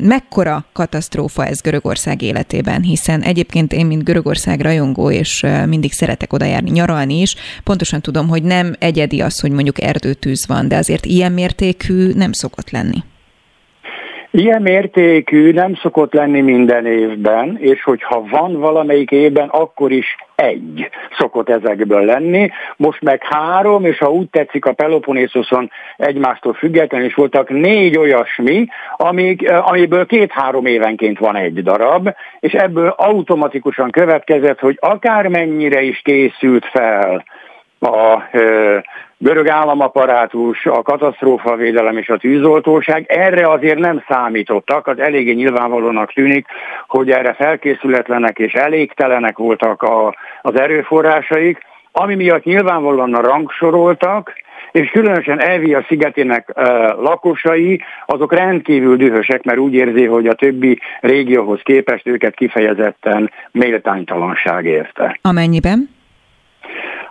Mekkora 0.02 0.64
katasztrófa 0.72 1.46
ez 1.46 1.60
Görögország 1.60 2.22
életében, 2.22 2.82
hiszen 2.82 3.22
egyébként 3.22 3.63
én, 3.72 3.86
mint 3.86 4.04
Görögország 4.04 4.60
rajongó, 4.60 5.10
és 5.10 5.46
mindig 5.66 5.92
szeretek 5.92 6.32
oda 6.32 6.44
járni 6.44 6.70
nyaralni 6.70 7.20
is, 7.20 7.34
pontosan 7.64 8.00
tudom, 8.00 8.28
hogy 8.28 8.42
nem 8.42 8.74
egyedi 8.78 9.20
az, 9.20 9.40
hogy 9.40 9.50
mondjuk 9.50 9.82
erdőtűz 9.82 10.46
van, 10.46 10.68
de 10.68 10.76
azért 10.76 11.06
ilyen 11.06 11.32
mértékű 11.32 12.12
nem 12.12 12.32
szokott 12.32 12.70
lenni. 12.70 13.02
Ilyen 14.36 14.62
mértékű 14.62 15.52
nem 15.52 15.74
szokott 15.74 16.12
lenni 16.12 16.40
minden 16.40 16.86
évben, 16.86 17.56
és 17.60 17.82
hogyha 17.82 18.24
van 18.30 18.60
valamelyik 18.60 19.10
évben, 19.10 19.48
akkor 19.48 19.92
is 19.92 20.16
egy 20.34 20.88
szokott 21.18 21.48
ezekből 21.48 22.04
lenni. 22.04 22.50
Most 22.76 23.02
meg 23.02 23.22
három, 23.22 23.84
és 23.84 23.98
ha 23.98 24.10
úgy 24.10 24.28
tetszik, 24.30 24.64
a 24.64 24.72
Peloponészoszon 24.72 25.70
egymástól 25.96 26.52
függetlenül 26.52 27.06
is 27.06 27.14
voltak 27.14 27.48
négy 27.48 27.96
olyasmi, 27.96 28.66
amíg, 28.96 29.50
amiből 29.50 30.06
két-három 30.06 30.66
évenként 30.66 31.18
van 31.18 31.36
egy 31.36 31.62
darab, 31.62 32.08
és 32.40 32.52
ebből 32.52 32.94
automatikusan 32.96 33.90
következett, 33.90 34.58
hogy 34.58 34.78
akármennyire 34.80 35.82
is 35.82 36.00
készült 36.04 36.66
fel 36.66 37.24
a 37.84 38.28
görög 39.18 39.48
államaparátus, 39.48 40.66
a 40.66 40.82
katasztrófavédelem 40.82 41.96
és 41.96 42.08
a 42.08 42.16
tűzoltóság 42.16 43.04
erre 43.08 43.50
azért 43.50 43.78
nem 43.78 44.04
számítottak, 44.08 44.86
az 44.86 44.98
eléggé 44.98 45.32
nyilvánvalónak 45.32 46.12
tűnik, 46.12 46.46
hogy 46.88 47.10
erre 47.10 47.34
felkészületlenek 47.34 48.38
és 48.38 48.52
elégtelenek 48.52 49.38
voltak 49.38 49.82
a, 49.82 50.14
az 50.42 50.60
erőforrásaik, 50.60 51.58
ami 51.92 52.14
miatt 52.14 52.44
nyilvánvalóan 52.44 53.12
rangsoroltak, 53.12 54.32
és 54.72 54.90
különösen 54.90 55.40
Evia 55.40 55.84
szigetének 55.88 56.52
e, 56.54 56.62
lakosai, 56.92 57.80
azok 58.06 58.34
rendkívül 58.34 58.96
dühösek, 58.96 59.42
mert 59.42 59.58
úgy 59.58 59.74
érzi, 59.74 60.04
hogy 60.04 60.26
a 60.26 60.34
többi 60.34 60.80
régióhoz 61.00 61.60
képest 61.62 62.06
őket 62.06 62.34
kifejezetten 62.34 63.30
méltánytalanság 63.50 64.64
érte. 64.64 65.18
Amennyiben? 65.22 65.88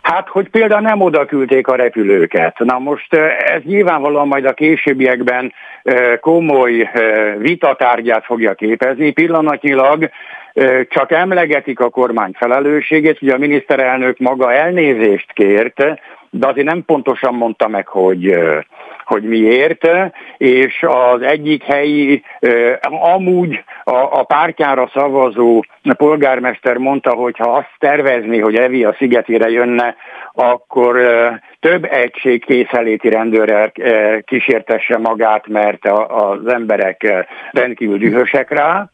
Hát, 0.03 0.27
hogy 0.27 0.49
például 0.49 0.81
nem 0.81 1.01
oda 1.01 1.25
küldték 1.25 1.67
a 1.67 1.75
repülőket. 1.75 2.59
Na 2.59 2.79
most 2.79 3.13
ez 3.13 3.61
nyilvánvalóan 3.63 4.27
majd 4.27 4.45
a 4.45 4.53
későbbiekben 4.53 5.53
komoly 6.19 6.89
vitatárgyát 7.37 8.25
fogja 8.25 8.53
képezni. 8.53 9.11
Pillanatnyilag 9.11 10.09
csak 10.89 11.11
emlegetik 11.11 11.79
a 11.79 11.89
kormány 11.89 12.31
felelősségét, 12.33 13.21
ugye 13.21 13.33
a 13.33 13.37
miniszterelnök 13.37 14.17
maga 14.17 14.53
elnézést 14.53 15.33
kért, 15.33 15.83
de 16.35 16.47
azért 16.47 16.67
nem 16.67 16.85
pontosan 16.85 17.33
mondta 17.33 17.67
meg, 17.67 17.87
hogy, 17.87 18.37
hogy 19.05 19.23
miért, 19.23 19.87
és 20.37 20.83
az 20.87 21.21
egyik 21.21 21.63
helyi, 21.63 22.23
amúgy 22.89 23.63
a, 23.83 23.95
a 23.95 24.23
pártjára 24.23 24.89
szavazó 24.93 25.63
polgármester 25.97 26.77
mondta, 26.77 27.13
hogy 27.13 27.37
ha 27.37 27.51
azt 27.51 27.71
tervezni, 27.79 28.39
hogy 28.39 28.55
Evi 28.55 28.83
a 28.83 28.95
szigetére 28.97 29.49
jönne, 29.49 29.95
akkor 30.33 30.99
több 31.59 31.83
egység 31.83 32.45
készeléti 32.45 33.09
rendőrrel 33.09 33.71
kísértesse 34.25 34.97
magát, 34.97 35.47
mert 35.47 35.85
az 36.07 36.47
emberek 36.47 37.25
rendkívül 37.51 37.97
dühösek 37.97 38.49
rá. 38.49 38.89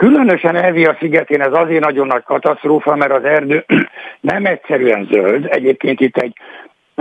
Különösen 0.00 0.56
Elvia 0.56 0.96
szigetén 0.98 1.40
ez 1.40 1.52
azért 1.52 1.84
nagyon 1.84 2.06
nagy 2.06 2.22
katasztrófa, 2.22 2.96
mert 2.96 3.12
az 3.12 3.24
erdő 3.24 3.64
nem 4.20 4.44
egyszerűen 4.44 5.08
zöld. 5.10 5.46
Egyébként 5.50 6.00
itt 6.00 6.16
egy 6.16 6.36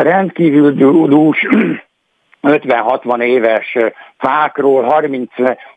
rendkívül 0.02 0.72
dús 1.08 1.48
50-60 2.42 3.22
éves 3.22 3.78
fákról, 4.18 4.86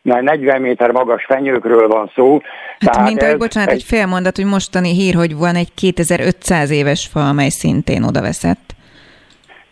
30-40 0.03 0.59
méter 0.59 0.91
magas 0.91 1.25
fenyőkről 1.25 1.87
van 1.87 2.11
szó. 2.15 2.39
Hát 2.79 2.91
Tehát 2.91 3.07
mint 3.07 3.21
ahogy, 3.21 3.37
bocsánat, 3.37 3.69
egy... 3.69 3.75
egy 3.75 3.83
fél 3.83 4.05
mondat, 4.05 4.35
hogy 4.35 4.45
mostani 4.45 4.93
hír, 4.93 5.15
hogy 5.15 5.35
van 5.35 5.55
egy 5.55 5.73
2500 5.73 6.71
éves 6.71 7.07
fa, 7.11 7.19
amely 7.19 7.49
szintén 7.49 8.03
odaveszett. 8.03 8.71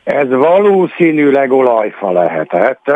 Ez 0.04 0.30
valószínűleg 0.30 1.52
olajfa 1.52 2.12
lehetett. 2.12 2.92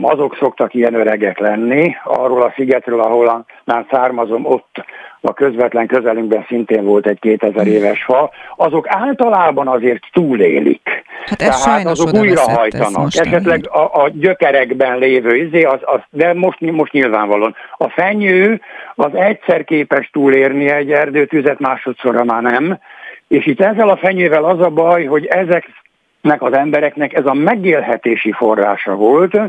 Azok 0.00 0.36
szoktak 0.40 0.74
ilyen 0.74 0.94
öregek 0.94 1.38
lenni. 1.38 1.96
Arról 2.04 2.42
a 2.42 2.52
szigetről, 2.56 3.00
ahol 3.00 3.46
származom, 3.90 4.44
ott 4.44 4.84
a 5.20 5.32
közvetlen 5.32 5.86
közelünkben 5.86 6.44
szintén 6.48 6.84
volt 6.84 7.06
egy 7.06 7.18
2000 7.18 7.66
éves 7.66 8.04
fa, 8.04 8.30
azok 8.56 8.86
általában 8.88 9.68
azért 9.68 10.02
túlélik. 10.12 10.88
Hát 11.26 11.42
ez 11.42 11.62
Tehát 11.62 11.86
azok 11.86 12.14
újrahajtanak. 12.14 13.06
Esetleg 13.06 13.68
a, 13.70 14.02
a 14.02 14.08
gyökerekben 14.12 14.98
lévő 14.98 15.36
izé, 15.36 15.62
az, 15.62 15.78
az, 15.82 16.00
de 16.10 16.32
most, 16.34 16.60
most 16.60 16.92
nyilvánvalóan. 16.92 17.54
A 17.76 17.88
fenyő 17.88 18.60
az 18.94 19.14
egyszer 19.14 19.64
képes 19.64 20.10
túlérni 20.12 20.68
egy 20.68 20.92
erdőtüzet, 20.92 21.58
másodszorra 21.58 22.24
már 22.24 22.42
nem. 22.42 22.78
És 23.28 23.46
itt 23.46 23.60
ezzel 23.60 23.88
a 23.88 23.96
fenyővel 23.96 24.44
az 24.44 24.60
a 24.60 24.68
baj, 24.68 25.04
hogy 25.04 25.26
ezeknek 25.26 26.42
az 26.42 26.52
embereknek 26.52 27.12
ez 27.12 27.26
a 27.26 27.34
megélhetési 27.34 28.32
forrása 28.32 28.94
volt, 28.94 29.40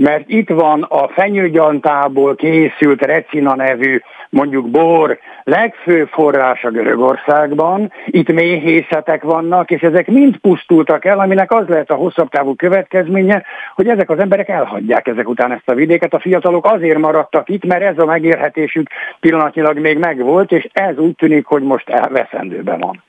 mert 0.00 0.24
itt 0.26 0.48
van 0.48 0.82
a 0.82 1.08
fenyőgyantából 1.08 2.34
készült 2.34 3.02
recina 3.02 3.54
nevű 3.54 4.00
mondjuk 4.30 4.70
bor 4.70 5.18
legfőbb 5.44 6.08
forrása 6.08 6.70
Görögországban, 6.70 7.92
itt 8.06 8.32
méhészetek 8.32 9.22
vannak, 9.22 9.70
és 9.70 9.80
ezek 9.80 10.06
mind 10.06 10.36
pusztultak 10.36 11.04
el, 11.04 11.18
aminek 11.18 11.52
az 11.52 11.68
lehet 11.68 11.90
a 11.90 11.94
hosszabb 11.94 12.28
távú 12.30 12.54
következménye, 12.54 13.42
hogy 13.74 13.88
ezek 13.88 14.10
az 14.10 14.18
emberek 14.18 14.48
elhagyják 14.48 15.06
ezek 15.06 15.28
után 15.28 15.52
ezt 15.52 15.68
a 15.68 15.74
vidéket. 15.74 16.14
A 16.14 16.20
fiatalok 16.20 16.66
azért 16.66 16.98
maradtak 16.98 17.48
itt, 17.48 17.64
mert 17.64 17.82
ez 17.82 17.98
a 17.98 18.04
megérhetésük 18.04 18.88
pillanatnyilag 19.20 19.78
még 19.78 19.98
megvolt, 19.98 20.52
és 20.52 20.68
ez 20.72 20.98
úgy 20.98 21.14
tűnik, 21.14 21.46
hogy 21.46 21.62
most 21.62 21.88
elveszendőben 21.88 22.78
van. 22.78 23.02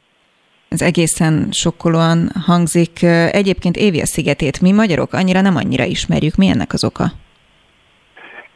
Ez 0.75 0.81
egészen 0.81 1.47
sokkolóan 1.51 2.29
hangzik. 2.45 3.03
Egyébként 3.31 3.77
Évia 3.77 4.05
szigetét 4.05 4.61
mi 4.61 4.71
magyarok 4.71 5.13
annyira 5.13 5.41
nem 5.41 5.55
annyira 5.55 5.83
ismerjük. 5.83 6.35
Mi 6.35 6.47
ennek 6.47 6.73
az 6.73 6.83
oka? 6.83 7.03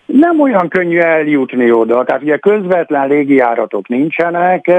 Nem 0.06 0.40
olyan 0.40 0.68
könnyű 0.68 1.00
eljutni 1.00 1.72
oda, 1.72 2.04
tehát 2.04 2.22
ugye 2.22 2.38
közvetlen 2.38 3.08
légijáratok 3.08 3.88
nincsenek, 3.88 4.72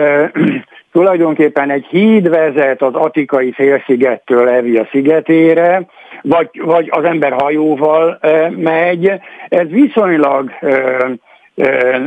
tulajdonképpen 0.92 1.70
egy 1.70 1.86
híd 1.90 2.28
vezet 2.28 2.82
az 2.82 2.94
Atikai 2.94 3.52
félszigettől 3.52 4.48
Evia 4.48 4.88
szigetére, 4.90 5.86
vagy, 6.22 6.48
vagy 6.64 6.88
az 6.90 7.04
ember 7.04 7.32
hajóval 7.32 8.18
megy. 8.50 9.12
Ez 9.48 9.68
viszonylag 9.68 10.50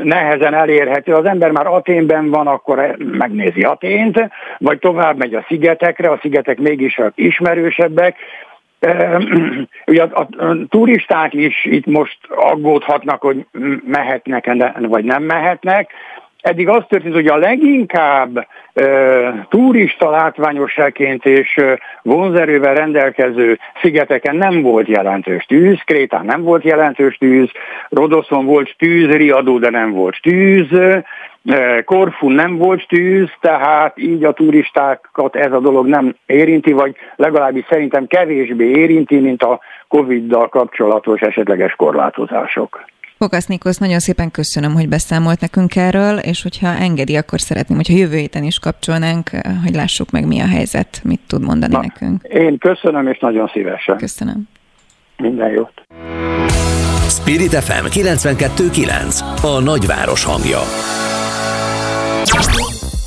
nehezen 0.03 0.53
elérhető. 0.53 1.13
Az 1.13 1.25
ember 1.25 1.51
már 1.51 1.67
Aténben 1.67 2.29
van, 2.29 2.47
akkor 2.47 2.95
megnézi 2.97 3.61
Atént, 3.61 4.19
vagy 4.57 4.79
tovább 4.79 5.17
megy 5.17 5.33
a 5.33 5.45
szigetekre, 5.47 6.09
a 6.09 6.19
szigetek 6.21 6.57
mégis 6.57 6.99
ismerősebbek, 7.15 8.15
Ugye 9.85 10.03
a, 10.03 10.27
a, 10.37 10.45
a 10.45 10.57
turisták 10.69 11.33
is 11.33 11.65
itt 11.65 11.85
most 11.85 12.17
aggódhatnak, 12.29 13.21
hogy 13.21 13.45
mehetnek 13.85 14.49
vagy 14.79 15.03
nem 15.03 15.23
mehetnek. 15.23 15.91
Eddig 16.47 16.69
az 16.69 16.83
történt, 16.89 17.13
hogy 17.13 17.27
a 17.27 17.37
leginkább 17.37 18.47
e, 18.73 18.85
turista 19.49 20.09
látványosságként 20.09 21.25
és 21.25 21.57
e, 21.57 21.79
vonzerővel 22.01 22.73
rendelkező 22.73 23.59
szigeteken 23.81 24.35
nem 24.35 24.61
volt 24.61 24.87
jelentős 24.87 25.45
tűz, 25.45 25.79
Krétán 25.85 26.25
nem 26.25 26.41
volt 26.41 26.63
jelentős 26.63 27.17
tűz, 27.17 27.49
Rodoszon 27.89 28.45
volt 28.45 28.75
tűz, 28.77 29.11
Riadó, 29.11 29.57
de 29.57 29.69
nem 29.69 29.91
volt 29.91 30.19
tűz, 30.21 30.67
Korfun 31.85 32.31
nem 32.31 32.57
volt 32.57 32.87
tűz, 32.87 33.29
tehát 33.39 33.97
így 33.97 34.23
a 34.23 34.31
turistákat 34.31 35.35
ez 35.35 35.51
a 35.51 35.59
dolog 35.59 35.87
nem 35.87 36.15
érinti, 36.25 36.71
vagy 36.71 36.95
legalábbis 37.15 37.65
szerintem 37.69 38.07
kevésbé 38.07 38.65
érinti, 38.65 39.19
mint 39.19 39.43
a 39.43 39.59
Covid-dal 39.87 40.49
kapcsolatos 40.49 41.21
esetleges 41.21 41.75
korlátozások. 41.75 42.85
Fokasz 43.17 43.45
Nikosz, 43.45 43.77
nagyon 43.77 43.99
szépen 43.99 44.31
köszönöm, 44.31 44.73
hogy 44.73 44.89
beszámolt 44.89 45.39
nekünk 45.39 45.75
erről, 45.75 46.17
és 46.17 46.41
hogyha 46.43 46.67
engedi, 46.67 47.15
akkor 47.15 47.39
szeretném, 47.39 47.77
hogyha 47.77 47.93
jövő 47.93 48.17
héten 48.17 48.43
is 48.43 48.59
kapcsolnánk, 48.59 49.29
hogy 49.63 49.75
lássuk 49.75 50.11
meg, 50.11 50.27
mi 50.27 50.39
a 50.39 50.47
helyzet, 50.47 51.01
mit 51.03 51.19
tud 51.27 51.43
mondani 51.43 51.73
Na, 51.73 51.81
nekünk. 51.81 52.23
Én 52.23 52.57
köszönöm, 52.57 53.07
és 53.07 53.19
nagyon 53.19 53.47
szívesen. 53.53 53.97
Köszönöm. 53.97 54.47
Minden 55.17 55.49
jót. 55.49 55.85
Spirit 57.09 57.55
FM 57.55 57.85
92.9 57.85 59.57
A 59.57 59.61
nagyváros 59.63 60.23
hangja. 60.23 60.59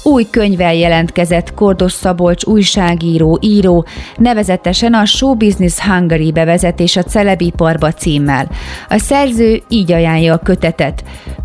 Új 0.02 0.26
könyvvel 0.30 0.74
jelentkezett 0.74 1.54
Kordos 1.54 1.92
Szabolcs 1.92 2.44
újságíró, 2.44 3.38
író, 3.40 3.84
nevezetesen 4.16 4.94
a 4.94 5.04
Show 5.04 5.34
Business 5.34 5.78
Hungary 5.78 6.32
bevezetés 6.32 6.96
a 6.96 7.02
celebiparba 7.02 7.92
címmel. 7.92 8.50
A 8.88 8.98
szerző 8.98 9.62
így 9.68 9.92
ajánlja 9.92 10.34
a 10.34 10.38
kötetet. 10.38 11.04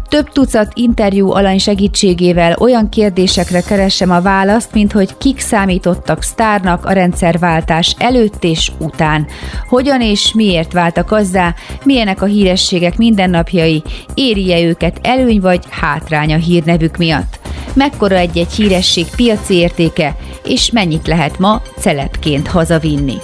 Több 0.09 0.29
tucat 0.29 0.71
interjú 0.73 1.31
alany 1.31 1.57
segítségével 1.57 2.55
olyan 2.59 2.89
kérdésekre 2.89 3.61
keresem 3.61 4.11
a 4.11 4.21
választ, 4.21 4.73
mint 4.73 4.91
hogy 4.91 5.17
kik 5.17 5.39
számítottak 5.39 6.21
sztárnak 6.21 6.85
a 6.85 6.91
rendszerváltás 6.91 7.95
előtt 7.99 8.43
és 8.43 8.71
után. 8.79 9.27
Hogyan 9.69 10.01
és 10.01 10.33
miért 10.33 10.73
váltak 10.73 11.11
azzá, 11.11 11.55
milyenek 11.83 12.21
a 12.21 12.25
hírességek 12.25 12.97
mindennapjai, 12.97 13.83
éri-e 14.13 14.61
őket 14.61 14.99
előny 15.01 15.39
vagy 15.39 15.63
hátrány 15.69 16.33
a 16.33 16.37
hírnevük 16.37 16.97
miatt. 16.97 17.39
Mekkora 17.73 18.15
egy-egy 18.15 18.51
híresség 18.51 19.05
piaci 19.15 19.53
értéke, 19.53 20.15
és 20.43 20.71
mennyit 20.71 21.07
lehet 21.07 21.39
ma 21.39 21.61
celebként 21.77 22.47
hazavinni. 22.47 23.15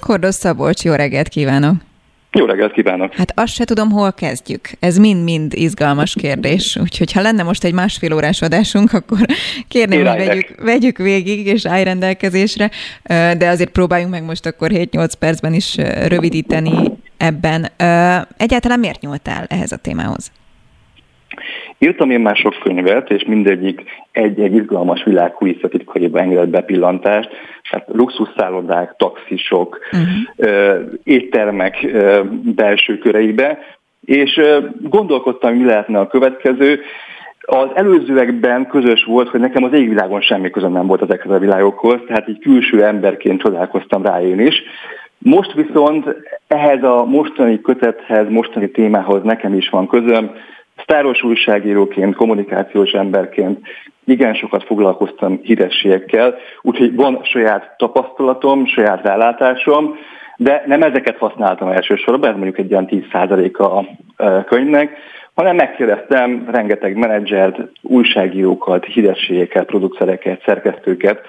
Kordos 0.00 0.34
Szabolcs, 0.34 0.82
jó 0.82 0.92
reggelt 0.92 1.28
kívánok! 1.28 1.91
Jó 2.38 2.44
reggelt 2.44 2.72
kívánok! 2.72 3.14
Hát 3.14 3.32
azt 3.36 3.54
se 3.54 3.64
tudom, 3.64 3.90
hol 3.90 4.12
kezdjük. 4.12 4.60
Ez 4.80 4.98
mind-mind 4.98 5.52
izgalmas 5.54 6.14
kérdés. 6.20 6.76
Úgyhogy 6.80 7.12
ha 7.12 7.20
lenne 7.20 7.42
most 7.42 7.64
egy 7.64 7.74
másfél 7.74 8.14
órás 8.14 8.42
adásunk, 8.42 8.92
akkor 8.92 9.18
kérném, 9.68 10.06
hogy 10.06 10.26
vegyük, 10.26 10.62
vegyük 10.62 10.96
végig, 10.96 11.46
és 11.46 11.66
állj 11.66 11.84
rendelkezésre, 11.84 12.70
de 13.38 13.48
azért 13.48 13.70
próbáljunk 13.70 14.12
meg 14.12 14.24
most 14.24 14.46
akkor 14.46 14.70
7-8 14.72 15.12
percben 15.18 15.54
is 15.54 15.76
rövidíteni 16.08 16.72
ebben. 17.16 17.68
Egyáltalán 18.36 18.78
miért 18.78 19.00
nyúltál 19.00 19.44
ehhez 19.48 19.72
a 19.72 19.76
témához? 19.76 20.32
Írtam 21.78 22.10
én 22.10 22.20
már 22.20 22.36
sok 22.36 22.54
könyvet, 22.62 23.10
és 23.10 23.24
mindegyik 23.26 23.82
egy-egy 24.12 24.54
izgalmas 24.54 25.02
világ 25.04 25.32
kulisszatitkaiba 25.32 26.20
engedett 26.20 26.48
bepillantást, 26.48 27.28
tehát 27.72 27.88
luxusszállodák, 27.92 28.94
taxisok, 28.96 29.78
uh-huh. 29.92 30.80
éttermek 31.02 31.86
belső 32.54 32.98
köreibe, 32.98 33.58
és 34.04 34.40
gondolkodtam, 34.80 35.54
mi 35.54 35.64
lehetne 35.64 35.98
a 35.98 36.06
következő. 36.06 36.80
Az 37.40 37.68
előzőekben 37.74 38.66
közös 38.66 39.04
volt, 39.04 39.28
hogy 39.28 39.40
nekem 39.40 39.64
az 39.64 39.72
égvilágon 39.72 40.20
semmi 40.20 40.50
közöm 40.50 40.72
nem 40.72 40.86
volt 40.86 41.02
ezekhez 41.02 41.30
a 41.30 41.38
világokhoz, 41.38 42.00
tehát 42.06 42.28
egy 42.28 42.38
külső 42.38 42.84
emberként 42.84 43.42
csodálkoztam 43.42 44.02
rá 44.02 44.22
én 44.22 44.40
is. 44.40 44.62
Most 45.18 45.52
viszont 45.52 46.06
ehhez 46.46 46.82
a 46.82 47.04
mostani 47.04 47.60
kötethez, 47.60 48.28
mostani 48.28 48.70
témához 48.70 49.22
nekem 49.22 49.54
is 49.54 49.68
van 49.68 49.86
közöm, 49.88 50.30
Sztáros 50.82 51.22
újságíróként, 51.22 52.14
kommunikációs 52.14 52.90
emberként 52.90 53.66
igen 54.04 54.34
sokat 54.34 54.64
foglalkoztam 54.64 55.40
hírességekkel, 55.42 56.34
úgyhogy 56.62 56.94
van 56.94 57.20
saját 57.22 57.74
tapasztalatom, 57.76 58.66
saját 58.66 59.04
rálátásom, 59.04 59.96
de 60.36 60.62
nem 60.66 60.82
ezeket 60.82 61.18
használtam 61.18 61.68
elsősorban, 61.68 62.30
ez 62.30 62.36
mondjuk 62.36 62.58
egy 62.58 62.72
olyan 62.72 62.88
10%-a 62.90 63.62
a 63.62 64.44
könyvnek, 64.44 64.96
hanem 65.34 65.56
megkérdeztem 65.56 66.48
rengeteg 66.50 66.96
menedzsert, 66.96 67.58
újságírókat, 67.82 68.84
hírességeket, 68.84 69.66
producereket, 69.66 70.42
szerkesztőket, 70.44 71.20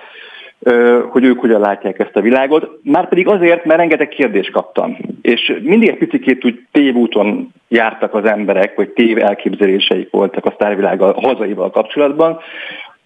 hogy 1.10 1.24
ők 1.24 1.40
hogyan 1.40 1.62
látják 1.62 2.00
ezt 2.00 2.16
a 2.16 2.22
világot. 2.22 2.70
Márpedig 2.84 3.28
azért, 3.28 3.66
mert 3.66 3.80
rengeteg 3.80 4.08
kérdést 4.08 4.52
kaptam. 4.52 4.98
És 5.22 5.60
mindig 5.64 5.90
egy 5.90 5.98
picit 5.98 6.46
úgy 6.46 6.60
tévúton 6.72 7.54
jártak 7.68 8.14
az 8.14 8.26
emberek, 8.26 8.76
vagy 8.76 8.90
tév 8.90 9.18
elképzeléseik 9.18 10.10
voltak 10.12 10.46
a 10.46 10.52
sztárvilággal, 10.56 11.10
a 11.10 11.28
hazaival 11.28 11.70
kapcsolatban, 11.70 12.40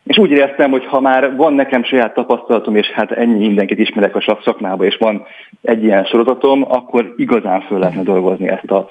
és 0.07 0.17
úgy 0.17 0.31
éreztem, 0.31 0.71
hogy 0.71 0.85
ha 0.85 0.99
már 0.99 1.35
van 1.35 1.53
nekem 1.53 1.84
saját 1.84 2.13
tapasztalatom, 2.13 2.75
és 2.75 2.88
hát 2.88 3.11
ennyi 3.11 3.47
mindenkit 3.47 3.79
ismerek 3.79 4.15
a 4.15 4.39
szakmába, 4.43 4.85
és 4.85 4.95
van 4.99 5.25
egy 5.61 5.84
ilyen 5.84 6.03
sorozatom, 6.03 6.65
akkor 6.67 7.13
igazán 7.17 7.61
föl 7.61 7.79
lehetne 7.79 8.03
dolgozni 8.03 8.47
ezt 8.47 8.71
a 8.71 8.89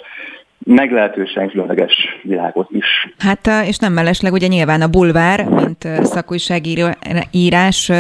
meglehetősen 0.67 1.49
különleges 1.49 1.93
világot 2.23 2.69
is. 2.71 2.87
Hát, 3.19 3.49
és 3.67 3.79
nem 3.79 3.93
mellesleg 3.93 4.33
ugye 4.33 4.47
nyilván 4.47 4.81
a 4.81 4.89
bulvár, 4.89 5.45
mint 5.45 5.83
szakújságírás 6.03 7.91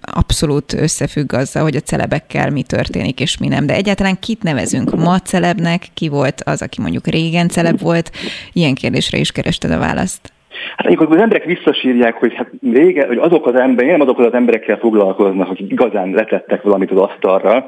abszolút 0.00 0.72
összefügg 0.72 1.32
azzal, 1.32 1.62
hogy 1.62 1.76
a 1.76 1.80
celebekkel 1.80 2.50
mi 2.50 2.62
történik 2.62 3.20
és 3.20 3.38
mi 3.38 3.48
nem. 3.48 3.66
De 3.66 3.74
egyáltalán 3.74 4.18
kit 4.20 4.42
nevezünk 4.42 4.94
ma 4.94 5.18
celebnek, 5.18 5.86
ki 5.94 6.08
volt 6.08 6.40
az, 6.44 6.62
aki 6.62 6.80
mondjuk 6.80 7.06
régen 7.06 7.48
celeb 7.48 7.80
volt? 7.80 8.10
Ilyen 8.52 8.74
kérdésre 8.74 9.18
is 9.18 9.32
kerested 9.32 9.70
a 9.70 9.78
választ. 9.78 10.32
Hát 10.76 10.86
amikor 10.86 11.06
az 11.10 11.20
emberek 11.20 11.44
visszasírják, 11.44 12.14
hogy 12.14 12.34
hát 12.34 12.50
régen, 12.72 13.06
hogy 13.06 13.18
azok 13.18 13.46
az 13.46 13.54
emberek, 13.54 13.90
nem 13.90 14.00
azok 14.00 14.18
az 14.18 14.34
emberekkel 14.34 14.76
foglalkoznak, 14.76 15.48
hogy 15.48 15.70
igazán 15.70 16.10
letettek 16.10 16.62
valamit 16.62 16.90
az 16.90 16.98
asztalra, 16.98 17.66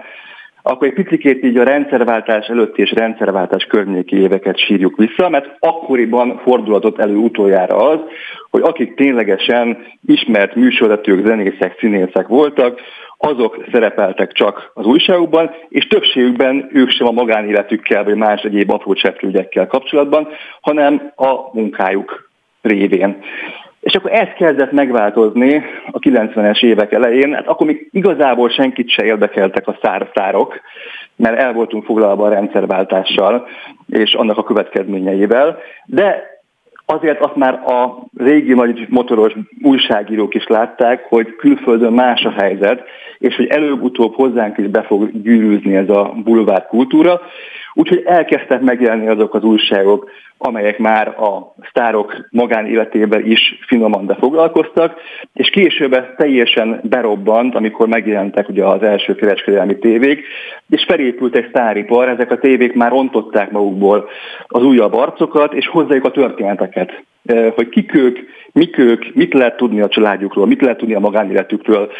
akkor 0.66 0.86
egy 0.86 1.04
picit 1.04 1.44
így 1.44 1.56
a 1.56 1.64
rendszerváltás 1.64 2.46
előtti 2.46 2.82
és 2.82 2.92
rendszerváltás 2.92 3.64
környéki 3.64 4.16
éveket 4.16 4.58
sírjuk 4.58 4.96
vissza, 4.96 5.28
mert 5.28 5.56
akkoriban 5.58 6.38
fordulatott 6.38 6.98
elő 6.98 7.16
utoljára 7.16 7.76
az, 7.76 7.98
hogy 8.50 8.62
akik 8.62 8.94
ténylegesen 8.94 9.78
ismert 10.06 10.54
műsorvetők, 10.54 11.26
zenészek, 11.26 11.76
színészek 11.78 12.26
voltak, 12.26 12.80
azok 13.18 13.64
szerepeltek 13.72 14.32
csak 14.32 14.70
az 14.74 14.86
újságokban, 14.86 15.50
és 15.68 15.86
többségükben 15.86 16.70
ők 16.72 16.90
sem 16.90 17.06
a 17.06 17.10
magánéletükkel 17.10 18.04
vagy 18.04 18.16
más 18.16 18.42
egyéb 18.42 18.70
apró 18.70 18.96
kapcsolatban, 19.68 20.28
hanem 20.60 21.12
a 21.16 21.32
munkájuk 21.52 22.30
révén. 22.62 23.22
És 23.84 23.94
akkor 23.94 24.12
ez 24.12 24.28
kezdett 24.36 24.72
megváltozni 24.72 25.62
a 25.90 25.98
90-es 25.98 26.64
évek 26.64 26.92
elején, 26.92 27.34
hát 27.34 27.46
akkor 27.46 27.66
még 27.66 27.88
igazából 27.92 28.48
senkit 28.48 28.88
se 28.88 29.04
érdekeltek 29.04 29.68
a 29.68 29.78
szárszárok, 29.82 30.60
mert 31.16 31.38
el 31.38 31.52
voltunk 31.52 31.84
foglalva 31.84 32.26
a 32.26 32.28
rendszerváltással 32.30 33.48
és 33.88 34.14
annak 34.14 34.38
a 34.38 34.42
következményeivel, 34.42 35.58
de 35.86 36.34
azért 36.86 37.20
azt 37.20 37.36
már 37.36 37.54
a 37.54 38.04
régi 38.16 38.54
nagy 38.54 38.86
motoros 38.88 39.32
újságírók 39.62 40.34
is 40.34 40.46
látták, 40.46 41.04
hogy 41.08 41.36
külföldön 41.36 41.92
más 41.92 42.24
a 42.24 42.30
helyzet, 42.30 42.82
és 43.18 43.36
hogy 43.36 43.46
előbb-utóbb 43.46 44.14
hozzánk 44.14 44.58
is 44.58 44.66
be 44.66 44.82
fog 44.82 45.22
gyűrűzni 45.22 45.76
ez 45.76 45.88
a 45.88 46.14
bulvár 46.24 46.66
kultúra, 46.66 47.20
úgyhogy 47.74 48.02
elkezdtek 48.06 48.60
megjelenni 48.60 49.08
azok 49.08 49.34
az 49.34 49.42
újságok, 49.42 50.10
amelyek 50.38 50.78
már 50.78 51.08
a 51.08 51.54
sztárok 51.68 52.26
magánéletében 52.30 53.26
is 53.26 53.58
finoman 53.66 54.06
de 54.06 54.14
foglalkoztak, 54.14 55.00
és 55.32 55.50
később 55.50 55.92
ez 55.92 56.04
teljesen 56.16 56.80
berobbant, 56.82 57.54
amikor 57.54 57.88
megjelentek 57.88 58.48
ugye 58.48 58.64
az 58.64 58.82
első 58.82 59.14
kereskedelmi 59.14 59.78
tévék, 59.78 60.26
és 60.68 60.84
felépült 60.88 61.36
egy 61.36 61.46
sztáripar, 61.48 62.08
ezek 62.08 62.30
a 62.30 62.38
tévék 62.38 62.74
már 62.74 62.90
rontották 62.90 63.50
magukból 63.50 64.08
az 64.46 64.62
újabb 64.62 64.94
arcokat, 64.94 65.52
és 65.52 65.68
hozzájuk 65.68 66.04
a 66.04 66.10
történeteket 66.10 67.04
hogy 67.54 67.68
kik 67.68 67.94
ők, 67.94 68.18
mik 68.52 68.78
ők, 68.78 69.14
mit 69.14 69.32
lehet 69.32 69.56
tudni 69.56 69.80
a 69.80 69.88
családjukról, 69.88 70.46
mit 70.46 70.60
lehet 70.60 70.78
tudni 70.78 70.94
a 70.94 71.00
magánéletükről, 71.00 71.90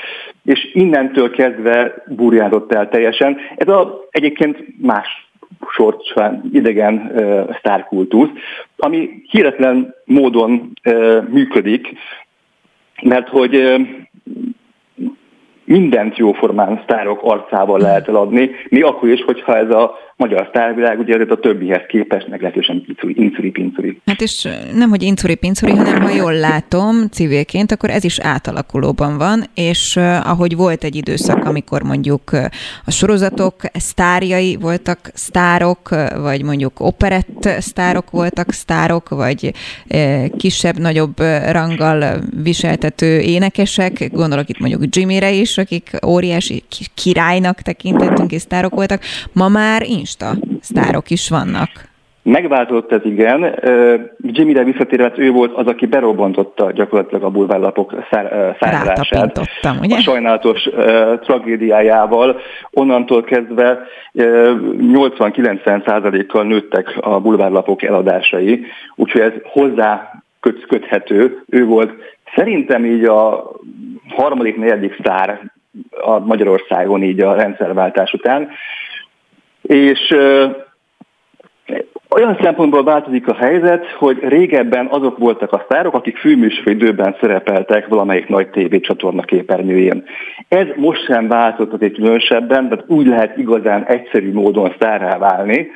és 0.45 0.71
innentől 0.73 1.31
kezdve 1.31 1.95
burjánzott 2.07 2.73
el 2.73 2.89
teljesen. 2.89 3.37
Ez 3.57 3.69
a, 3.69 4.05
egyébként 4.11 4.59
más 4.81 5.24
sorcsán 5.71 6.43
idegen 6.53 7.13
sztárkultusz, 7.59 8.31
ami 8.77 9.23
hihetetlen 9.31 9.95
módon 10.05 10.73
működik, 11.29 11.89
mert 13.03 13.29
hogy 13.29 13.75
mindent 15.65 16.17
jóformán 16.17 16.81
sztárok 16.83 17.23
arcával 17.23 17.81
lehet 17.81 18.09
eladni, 18.09 18.51
mi 18.69 18.81
akkor 18.81 19.09
is, 19.09 19.23
hogyha 19.23 19.57
ez 19.57 19.71
a 19.71 19.99
magyar 20.17 20.47
sztárvilág 20.49 20.99
ugye 20.99 21.17
a 21.29 21.39
többihez 21.39 21.83
képest 21.89 22.29
meglehetősen 22.29 22.85
incuri-pincuri. 23.15 24.01
Hát 24.07 24.21
és 24.21 24.49
nem, 24.75 24.91
hogy 24.91 25.03
incuri-pincuri, 25.03 25.73
hanem 25.73 26.03
ha 26.03 26.11
jól 26.11 26.33
látom 26.33 27.09
civilként, 27.11 27.73
akkor 27.73 27.91
ez 27.91 28.05
is 28.05 28.19
átalakulóban 28.19 29.19
van, 29.19 29.45
és 29.55 29.97
ahogy 30.23 30.57
volt 30.57 30.85
egy 30.85 30.97
időszak, 30.97 31.45
amikor 31.45 31.83
mondjuk 31.83 32.31
a 32.85 32.91
sorozatok 32.91 33.55
sztárjai 33.73 34.57
voltak 34.61 34.99
sztárok, 35.15 35.89
vagy 36.17 36.43
mondjuk 36.43 36.81
operett 36.81 37.49
sztárok 37.59 38.11
voltak 38.11 38.53
sztárok, 38.53 39.09
vagy 39.09 39.53
kisebb-nagyobb 40.37 41.19
ranggal 41.51 42.21
viseltető 42.43 43.19
énekesek, 43.19 44.11
gondolok 44.13 44.49
itt 44.49 44.59
mondjuk 44.59 44.97
Jimmyre 44.97 45.31
is, 45.31 45.59
akik 45.59 45.91
óriási 46.07 46.63
királynak 46.95 47.61
tekintettünk 47.61 48.33
és 48.33 48.41
sztárok 48.41 48.75
voltak, 48.75 49.03
ma 49.33 49.49
már 49.49 49.83
Insta 50.05 50.31
sztárok 50.61 51.11
is 51.11 51.29
vannak. 51.29 51.71
Megváltozott 52.23 52.93
ez 52.93 53.01
igen. 53.05 53.61
Jimmy-re 54.21 54.65
visszatérve, 54.65 55.13
ő 55.17 55.31
volt 55.31 55.57
az, 55.57 55.67
aki 55.67 55.87
berobbantotta 55.87 56.73
gyakorlatilag 56.73 57.23
a 57.23 57.31
bulvárlapok 57.31 57.95
szárnyalását. 58.11 59.41
ugye? 59.81 59.97
A 59.97 60.01
sajnálatos 60.01 60.67
uh, 60.67 61.19
tragédiájával. 61.19 62.41
Onnantól 62.71 63.23
kezdve 63.23 63.79
uh, 64.13 64.25
80-90 64.81 65.87
százalékkal 65.87 66.45
nőttek 66.45 66.97
a 67.01 67.21
bulvárlapok 67.21 67.83
eladásai, 67.83 68.67
úgyhogy 68.97 69.21
ez 69.21 69.33
hozzá 69.43 70.23
köthető. 70.69 71.43
Ő 71.49 71.65
volt 71.65 71.93
szerintem 72.35 72.85
így 72.85 73.05
a 73.05 73.51
harmadik, 74.09 74.57
negyedik 74.57 74.97
sztár 74.99 75.41
a 75.91 76.19
Magyarországon 76.19 77.03
így 77.03 77.21
a 77.21 77.35
rendszerváltás 77.35 78.13
után. 78.13 78.49
És 79.67 80.17
olyan 82.11 82.39
szempontból 82.43 82.85
változik 82.85 83.29
a 83.29 83.35
helyzet, 83.35 83.87
hogy 83.87 84.19
régebben 84.23 84.87
azok 84.87 85.19
voltak 85.19 85.53
a 85.53 85.63
sztárok, 85.65 85.95
akik 85.95 86.19
időben 86.65 87.17
szerepeltek 87.21 87.89
valamelyik 87.89 88.29
nagy 88.29 88.51
tévécsatorna 88.51 89.23
képernyőjén. 89.23 90.05
Ez 90.49 90.67
most 90.77 91.05
sem 91.05 91.29
változott 91.29 91.83
egy 91.83 91.93
különösebben, 91.93 92.69
de 92.69 92.85
úgy 92.87 93.07
lehet 93.07 93.37
igazán 93.37 93.85
egyszerű 93.85 94.33
módon 94.33 94.73
sztárrá 94.77 95.19
válni, 95.19 95.71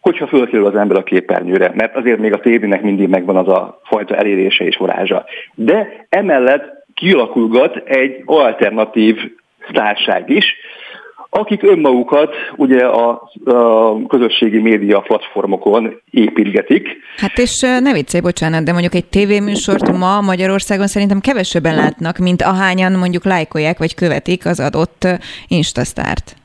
hogyha 0.00 0.26
fölkerül 0.26 0.66
az 0.66 0.76
ember 0.76 0.96
a 0.96 1.02
képernyőre, 1.02 1.72
mert 1.74 1.96
azért 1.96 2.18
még 2.18 2.32
a 2.32 2.40
tévének 2.40 2.82
mindig 2.82 3.08
megvan 3.08 3.36
az 3.36 3.48
a 3.48 3.80
fajta 3.84 4.16
elérése 4.16 4.64
és 4.64 4.76
varázsa. 4.76 5.24
De 5.54 6.06
emellett 6.08 6.86
kialakulgat 6.94 7.76
egy 7.76 8.22
alternatív 8.24 9.16
sztárság 9.68 10.30
is, 10.30 10.56
akik 11.34 11.62
önmagukat 11.62 12.34
ugye 12.56 12.84
a, 12.84 13.30
a 13.44 14.06
közösségi 14.06 14.58
média 14.58 15.00
platformokon 15.00 16.00
építgetik. 16.10 16.88
Hát 17.16 17.38
és 17.38 17.60
ne 17.60 17.92
viccelj, 17.92 18.22
bocsánat, 18.22 18.64
de 18.64 18.72
mondjuk 18.72 18.94
egy 18.94 19.04
tévéműsort 19.04 19.92
ma 19.92 20.20
Magyarországon 20.20 20.86
szerintem 20.86 21.20
kevesebben 21.20 21.74
látnak, 21.74 22.18
mint 22.18 22.42
ahányan 22.42 22.92
mondjuk 22.92 23.24
lájkolják 23.24 23.78
vagy 23.78 23.94
követik 23.94 24.46
az 24.46 24.60
adott 24.60 25.06
Instastart. 25.48 26.41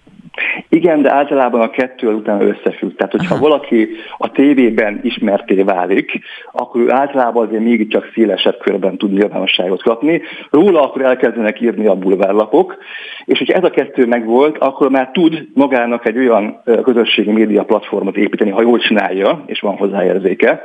Igen, 0.70 1.02
de 1.02 1.12
általában 1.12 1.62
a 1.62 1.70
kettő 1.70 2.08
után 2.08 2.42
összefügg. 2.42 2.96
Tehát, 2.96 3.12
hogyha 3.12 3.34
Aha. 3.34 3.44
valaki 3.48 3.90
a 4.18 4.32
tévében 4.32 5.00
ismerté 5.04 5.62
válik, 5.62 6.20
akkor 6.52 6.82
ő 6.82 6.92
általában 6.92 7.48
azért 7.48 7.64
mégiscsak 7.64 8.12
szélesebb 8.14 8.58
körben 8.58 8.98
tud 8.98 9.12
nyilvánosságot 9.12 9.84
kapni. 9.84 10.22
Róla 10.50 10.82
akkor 10.82 11.02
elkezdenek 11.02 11.62
írni 11.62 11.88
a 11.88 11.96
bulvárlapok, 11.96 12.78
és 13.26 13.38
hogyha 13.38 13.54
ez 13.54 13.64
a 13.64 13.70
kettő 13.70 14.06
megvolt, 14.06 14.58
akkor 14.58 14.90
már 14.90 15.10
tud 15.12 15.48
magának 15.54 16.08
egy 16.08 16.18
olyan 16.18 16.62
közösségi 16.84 17.32
média 17.32 17.64
platformot 17.64 18.18
építeni, 18.18 18.50
ha 18.50 18.62
jól 18.62 18.80
csinálja, 18.80 19.44
és 19.46 19.60
van 19.60 19.76
hozzáérzéke, 19.78 20.62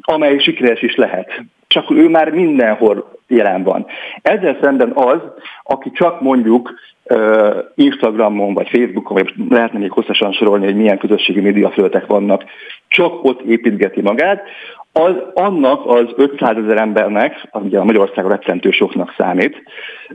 amely 0.00 0.38
sikeres 0.38 0.82
is 0.82 0.94
lehet. 0.94 1.44
Csak 1.66 1.90
ő 1.90 2.08
már 2.08 2.30
mindenhol 2.30 3.14
jelen 3.28 3.62
van. 3.62 3.86
Ezzel 4.22 4.58
szemben 4.62 4.92
az, 4.94 5.18
aki 5.62 5.90
csak 5.90 6.20
mondjuk 6.20 6.74
Instagramon, 7.74 8.54
vagy 8.54 8.68
Facebookon, 8.68 9.16
vagy 9.16 9.32
lehetne 9.48 9.78
még 9.78 9.90
hosszasan 9.90 10.32
sorolni, 10.32 10.64
hogy 10.64 10.76
milyen 10.76 10.98
közösségi 10.98 11.40
média 11.40 11.70
föltek 11.70 12.06
vannak, 12.06 12.44
csak 12.88 13.24
ott 13.24 13.40
építgeti 13.40 14.00
magát, 14.00 14.42
az, 14.92 15.14
annak 15.34 15.86
az 15.86 16.04
500 16.16 16.56
ezer 16.56 16.76
embernek, 16.76 17.48
ugye 17.52 17.78
a 17.78 17.84
Magyarországon 17.84 18.30
rettentő 18.30 18.70
soknak 18.70 19.14
számít, 19.16 19.62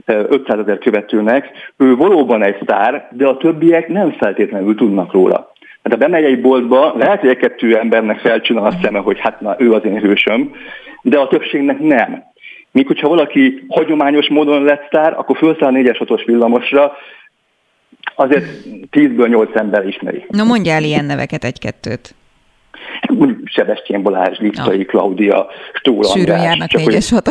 500 0.04 0.58
ezer 0.58 0.78
követőnek, 0.78 1.72
ő 1.76 1.96
valóban 1.96 2.42
egy 2.42 2.56
sztár, 2.62 3.08
de 3.10 3.26
a 3.26 3.36
többiek 3.36 3.88
nem 3.88 4.10
feltétlenül 4.10 4.74
tudnak 4.74 5.12
róla. 5.12 5.51
Hát 5.82 5.92
ha 5.92 5.98
bemegy 5.98 6.24
egy 6.24 6.40
boltba, 6.40 6.94
lehet, 6.96 7.20
hogy 7.20 7.28
egy 7.28 7.36
kettő 7.36 7.78
embernek 7.78 8.18
felcsinál 8.18 8.64
a 8.64 8.74
szeme, 8.82 8.98
hogy 8.98 9.18
hát 9.20 9.40
na, 9.40 9.54
ő 9.58 9.72
az 9.72 9.84
én 9.84 10.00
hősöm, 10.00 10.54
de 11.02 11.18
a 11.18 11.28
többségnek 11.28 11.78
nem. 11.78 12.22
Míg 12.70 12.86
hogyha 12.86 13.08
valaki 13.08 13.64
hagyományos 13.68 14.28
módon 14.28 14.62
lett 14.62 14.86
sztár, 14.86 15.12
akkor 15.12 15.36
felszáll 15.36 15.72
4-es 15.74 16.04
6 16.08 16.24
villamosra, 16.24 16.92
azért 18.14 18.44
10-ből 18.90 19.28
8 19.28 19.56
ember 19.56 19.86
ismeri. 19.86 20.24
No 20.28 20.44
mondjál 20.44 20.82
ilyen 20.82 21.04
neveket 21.04 21.44
egy-kettőt. 21.44 22.14
Sebestyén 23.44 24.02
Balázs, 24.02 24.38
Liptai, 24.38 24.76
no. 24.76 24.84
Klaudia, 24.84 25.46
Stól 25.72 26.04
Sűrűn 26.04 26.42
járnak 26.42 26.68
4-es 26.72 27.08
6 27.10 27.24
De 27.24 27.30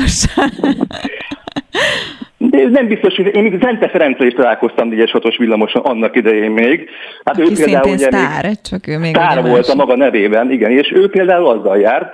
ez 2.65 2.71
nem 2.71 2.87
biztos, 2.87 3.15
hogy 3.15 3.35
én 3.35 3.43
még 3.43 3.59
Zente 3.61 3.89
Ferenccel 3.89 4.27
is 4.27 4.33
találkoztam 4.33 4.89
4-es 4.91 5.09
6 5.11 5.35
villamoson 5.35 5.81
annak 5.81 6.15
idején 6.15 6.51
még. 6.51 6.89
Hát 7.23 7.39
Aki 7.39 7.51
ő 7.51 7.63
például 7.63 7.93
ugye 7.93 8.05
sztár, 8.05 8.45
még 8.45 8.61
csak 8.61 8.87
ő 8.87 8.97
még 8.97 9.15
sztár 9.15 9.41
volt 9.41 9.67
a 9.67 9.75
maga 9.75 9.95
nevében, 9.95 10.51
igen, 10.51 10.71
és 10.71 10.91
ő 10.91 11.09
például 11.09 11.47
azzal 11.47 11.77
járt, 11.77 12.13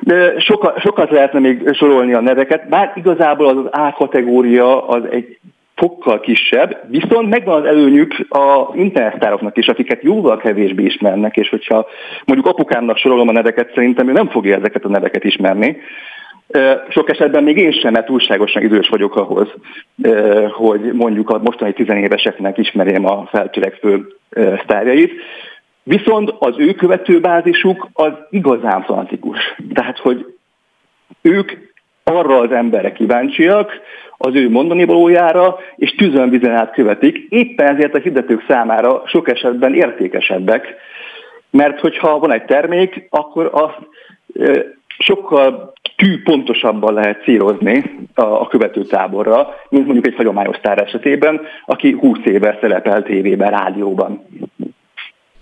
de 0.00 0.40
soka, 0.40 0.74
sokat 0.78 1.10
lehetne 1.10 1.38
még 1.38 1.70
sorolni 1.72 2.12
a 2.12 2.20
neveket, 2.20 2.68
bár 2.68 2.92
igazából 2.94 3.48
az, 3.48 3.56
az 3.56 3.66
A 3.70 3.92
kategória 3.92 4.88
az 4.88 5.02
egy 5.10 5.38
fokkal 5.80 6.20
kisebb, 6.20 6.76
viszont 6.88 7.28
megvan 7.28 7.60
az 7.60 7.66
előnyük 7.66 8.14
a 8.28 8.70
internetsztároknak 8.74 9.56
is, 9.56 9.68
akiket 9.68 10.02
jóval 10.02 10.36
kevésbé 10.36 10.84
ismernek, 10.84 11.36
és 11.36 11.48
hogyha 11.48 11.86
mondjuk 12.24 12.48
apukámnak 12.48 12.96
sorolom 12.96 13.28
a 13.28 13.32
neveket, 13.32 13.72
szerintem 13.74 14.08
ő 14.08 14.12
nem 14.12 14.28
fogja 14.28 14.56
ezeket 14.56 14.84
a 14.84 14.88
neveket 14.88 15.24
ismerni. 15.24 15.76
Sok 16.88 17.10
esetben 17.10 17.42
még 17.42 17.56
én 17.56 17.72
sem, 17.72 17.92
mert 17.92 18.06
túlságosan 18.06 18.62
idős 18.62 18.88
vagyok 18.88 19.16
ahhoz, 19.16 19.48
hogy 20.50 20.92
mondjuk 20.92 21.30
a 21.30 21.38
mostani 21.38 21.72
tizenéveseknek 21.72 22.58
ismerjem 22.58 23.06
a 23.06 23.26
feltörekvő 23.26 24.06
sztárjait. 24.62 25.12
Viszont 25.82 26.34
az 26.38 26.54
ő 26.58 26.72
követőbázisuk 26.74 27.88
az 27.92 28.12
igazán 28.30 28.82
fanatikus. 28.82 29.38
Tehát, 29.74 29.98
hogy 29.98 30.26
ők 31.22 31.52
arra 32.04 32.38
az 32.38 32.52
emberre 32.52 32.92
kíváncsiak, 32.92 33.72
az 34.16 34.34
ő 34.34 34.50
mondani 34.50 34.84
valójára, 34.84 35.58
és 35.76 35.90
tűzön 35.90 36.30
vizen 36.30 36.54
át 36.54 36.72
követik. 36.72 37.26
Éppen 37.28 37.74
ezért 37.74 37.94
a 37.94 37.98
hirdetők 37.98 38.44
számára 38.48 39.02
sok 39.06 39.28
esetben 39.28 39.74
értékesebbek, 39.74 40.74
mert 41.50 41.80
hogyha 41.80 42.18
van 42.18 42.32
egy 42.32 42.44
termék, 42.44 43.06
akkor 43.10 43.50
azt 43.52 43.78
sokkal 45.02 45.72
tű 45.96 46.22
pontosabban 46.22 46.94
lehet 46.94 47.22
célozni 47.22 47.84
a, 48.14 48.48
követő 48.48 48.82
táborra, 48.84 49.48
mint 49.68 49.84
mondjuk 49.84 50.06
egy 50.06 50.14
hagyományos 50.14 50.56
sztár 50.56 50.78
esetében, 50.78 51.40
aki 51.66 51.96
20 52.00 52.18
éve 52.24 52.58
szerepel 52.60 53.02
tévében, 53.02 53.50
rádióban. 53.50 54.24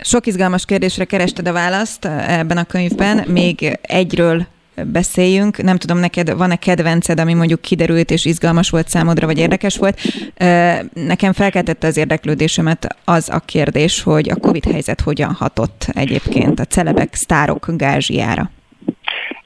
Sok 0.00 0.26
izgalmas 0.26 0.64
kérdésre 0.64 1.04
kerested 1.04 1.48
a 1.48 1.52
választ 1.52 2.04
eh, 2.04 2.38
ebben 2.38 2.56
a 2.56 2.64
könyvben, 2.64 3.24
még 3.28 3.78
egyről 3.82 4.42
beszéljünk. 4.92 5.62
Nem 5.62 5.76
tudom, 5.76 5.98
neked 5.98 6.36
van-e 6.36 6.56
kedvenced, 6.56 7.20
ami 7.20 7.34
mondjuk 7.34 7.60
kiderült 7.60 8.10
és 8.10 8.24
izgalmas 8.24 8.70
volt 8.70 8.88
számodra, 8.88 9.26
vagy 9.26 9.38
érdekes 9.38 9.76
volt. 9.76 9.98
Eh, 10.34 10.78
nekem 10.92 11.32
felkeltette 11.32 11.86
az 11.86 11.96
érdeklődésemet 11.96 12.96
az 13.04 13.28
a 13.28 13.38
kérdés, 13.38 14.02
hogy 14.02 14.30
a 14.30 14.36
Covid 14.36 14.64
helyzet 14.64 15.00
hogyan 15.00 15.32
hatott 15.32 15.86
egyébként 15.94 16.60
a 16.60 16.64
celebek, 16.64 17.14
sztárok 17.14 17.66
gázsiára. 17.76 18.50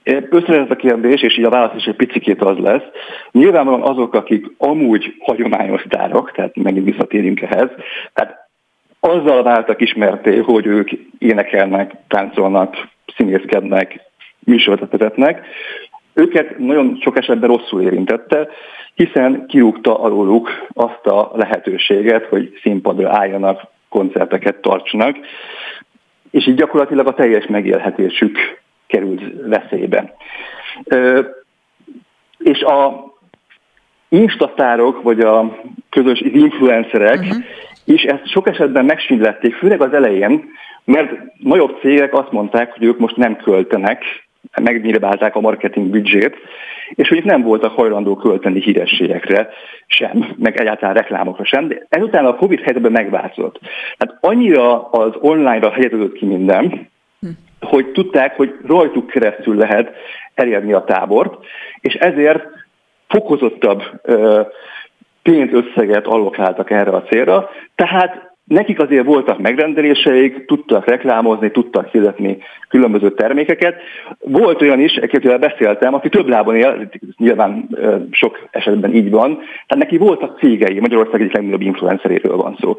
Össze 0.04 0.66
a 0.68 0.76
kérdés, 0.76 1.22
és 1.22 1.38
így 1.38 1.44
a 1.44 1.50
válasz 1.50 1.76
is 1.76 1.84
egy 1.84 1.96
picikét 1.96 2.42
az 2.42 2.58
lesz. 2.58 2.82
Nyilvánvalóan 3.30 3.90
azok, 3.90 4.14
akik 4.14 4.46
amúgy 4.58 5.14
hagyományos 5.18 5.82
sztárok, 5.86 6.32
tehát 6.32 6.56
megint 6.56 6.84
visszatérünk 6.84 7.40
ehhez, 7.40 7.68
tehát 8.12 8.48
azzal 9.00 9.42
váltak 9.42 9.80
ismerté, 9.80 10.36
hogy 10.36 10.66
ők 10.66 10.90
énekelnek, 11.18 11.92
táncolnak, 12.08 12.88
színészkednek, 13.16 14.00
műsorokat 14.38 14.90
vezetnek. 14.90 15.46
Őket 16.14 16.58
nagyon 16.58 16.98
sok 17.00 17.18
esetben 17.18 17.48
rosszul 17.48 17.82
érintette, 17.82 18.48
hiszen 18.94 19.46
kirúgta 19.46 20.00
alóluk 20.00 20.50
azt 20.72 21.06
a 21.06 21.30
lehetőséget, 21.34 22.24
hogy 22.24 22.58
színpadra 22.62 23.10
álljanak, 23.16 23.60
koncerteket 23.88 24.56
tartsanak, 24.56 25.16
és 26.30 26.46
így 26.46 26.54
gyakorlatilag 26.54 27.06
a 27.06 27.14
teljes 27.14 27.46
megélhetésük 27.46 28.61
került 28.92 29.22
veszélybe. 29.46 30.14
És 32.38 32.62
a 32.62 33.10
instasztárok, 34.08 35.02
vagy 35.02 35.20
a 35.20 35.60
közös 35.90 36.20
influencerek 36.20 37.20
uh-huh 37.20 37.44
és 37.84 38.02
ezt 38.02 38.26
sok 38.26 38.48
esetben 38.48 38.84
megsínlették, 38.84 39.54
főleg 39.54 39.80
az 39.80 39.92
elején, 39.92 40.44
mert 40.84 41.10
nagyobb 41.38 41.78
cégek 41.80 42.14
azt 42.14 42.32
mondták, 42.32 42.72
hogy 42.72 42.84
ők 42.84 42.98
most 42.98 43.16
nem 43.16 43.36
költenek, 43.36 44.04
megnyírbálták 44.60 45.36
a 45.36 45.40
marketing 45.40 45.86
büdzsét, 45.86 46.36
és 46.94 47.08
hogy 47.08 47.24
nem 47.24 47.42
voltak 47.42 47.72
hajlandó 47.72 48.16
költeni 48.16 48.60
hírességekre 48.60 49.48
sem, 49.86 50.34
meg 50.38 50.60
egyáltalán 50.60 50.94
reklámokra 50.94 51.44
sem, 51.44 51.68
de 51.68 51.86
ezután 51.88 52.26
a 52.26 52.34
Covid 52.34 52.60
helyzetben 52.60 52.92
megváltozott. 52.92 53.60
Tehát 53.96 54.18
annyira 54.20 54.88
az 54.90 55.12
online-ra 55.20 55.70
helyeződött 55.70 56.12
ki 56.12 56.24
minden, 56.24 56.88
hm. 57.20 57.28
Hogy 57.64 57.86
tudták, 57.86 58.36
hogy 58.36 58.54
rajtuk 58.66 59.06
keresztül 59.06 59.56
lehet 59.56 59.92
elérni 60.34 60.72
a 60.72 60.84
tábort, 60.84 61.44
és 61.80 61.94
ezért 61.94 62.44
fokozottabb 63.08 63.82
pénzösszeget 65.22 66.06
allokáltak 66.06 66.70
erre 66.70 66.90
a 66.90 67.02
célra, 67.02 67.50
tehát 67.74 68.32
Nekik 68.44 68.80
azért 68.80 69.04
voltak 69.04 69.38
megrendeléseik, 69.38 70.44
tudtak 70.44 70.86
reklámozni, 70.86 71.50
tudtak 71.50 71.88
hirdetni 71.88 72.38
különböző 72.68 73.10
termékeket. 73.10 73.74
Volt 74.20 74.62
olyan 74.62 74.80
is, 74.80 74.96
akivel 74.96 75.38
beszéltem, 75.38 75.94
aki 75.94 76.08
több 76.08 76.28
lábon 76.28 76.56
él, 76.56 76.88
nyilván 77.16 77.68
sok 78.10 78.48
esetben 78.50 78.94
így 78.94 79.10
van, 79.10 79.34
tehát 79.66 79.84
neki 79.84 79.96
voltak 79.96 80.38
cégei, 80.38 80.80
Magyarország 80.80 81.20
egyik 81.20 81.32
legnagyobb 81.32 81.60
influenceréről 81.60 82.36
van 82.36 82.56
szó. 82.60 82.76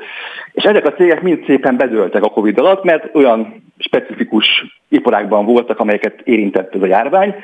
És 0.52 0.64
ezek 0.64 0.86
a 0.86 0.94
cégek 0.94 1.22
mind 1.22 1.44
szépen 1.46 1.78
bedőltek 1.78 2.24
a 2.24 2.30
Covid 2.30 2.60
alatt, 2.60 2.84
mert 2.84 3.16
olyan 3.16 3.63
specifikus 3.94 4.48
iparákban 4.90 5.46
voltak, 5.46 5.80
amelyeket 5.80 6.22
érintett 6.24 6.76
ez 6.76 6.82
a 6.82 6.86
járvány, 6.86 7.36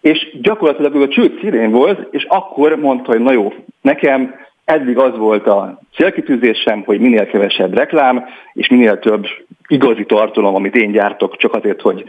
és 0.00 0.36
gyakorlatilag 0.42 0.94
ő 0.94 1.02
a 1.02 1.08
csőd 1.08 1.38
szírén 1.40 1.70
volt, 1.70 2.08
és 2.10 2.24
akkor 2.28 2.76
mondta, 2.76 3.10
hogy 3.10 3.20
na 3.20 3.32
jó, 3.32 3.52
nekem 3.80 4.34
Eddig 4.70 4.98
az 4.98 5.16
volt 5.16 5.46
a 5.46 5.80
célkitűzésem, 5.94 6.82
hogy 6.84 7.00
minél 7.00 7.26
kevesebb 7.26 7.74
reklám, 7.74 8.24
és 8.52 8.68
minél 8.68 8.98
több 8.98 9.26
igazi 9.66 10.04
tartalom, 10.04 10.54
amit 10.54 10.74
én 10.74 10.92
gyártok, 10.92 11.36
csak 11.36 11.54
azért, 11.54 11.80
hogy 11.80 12.04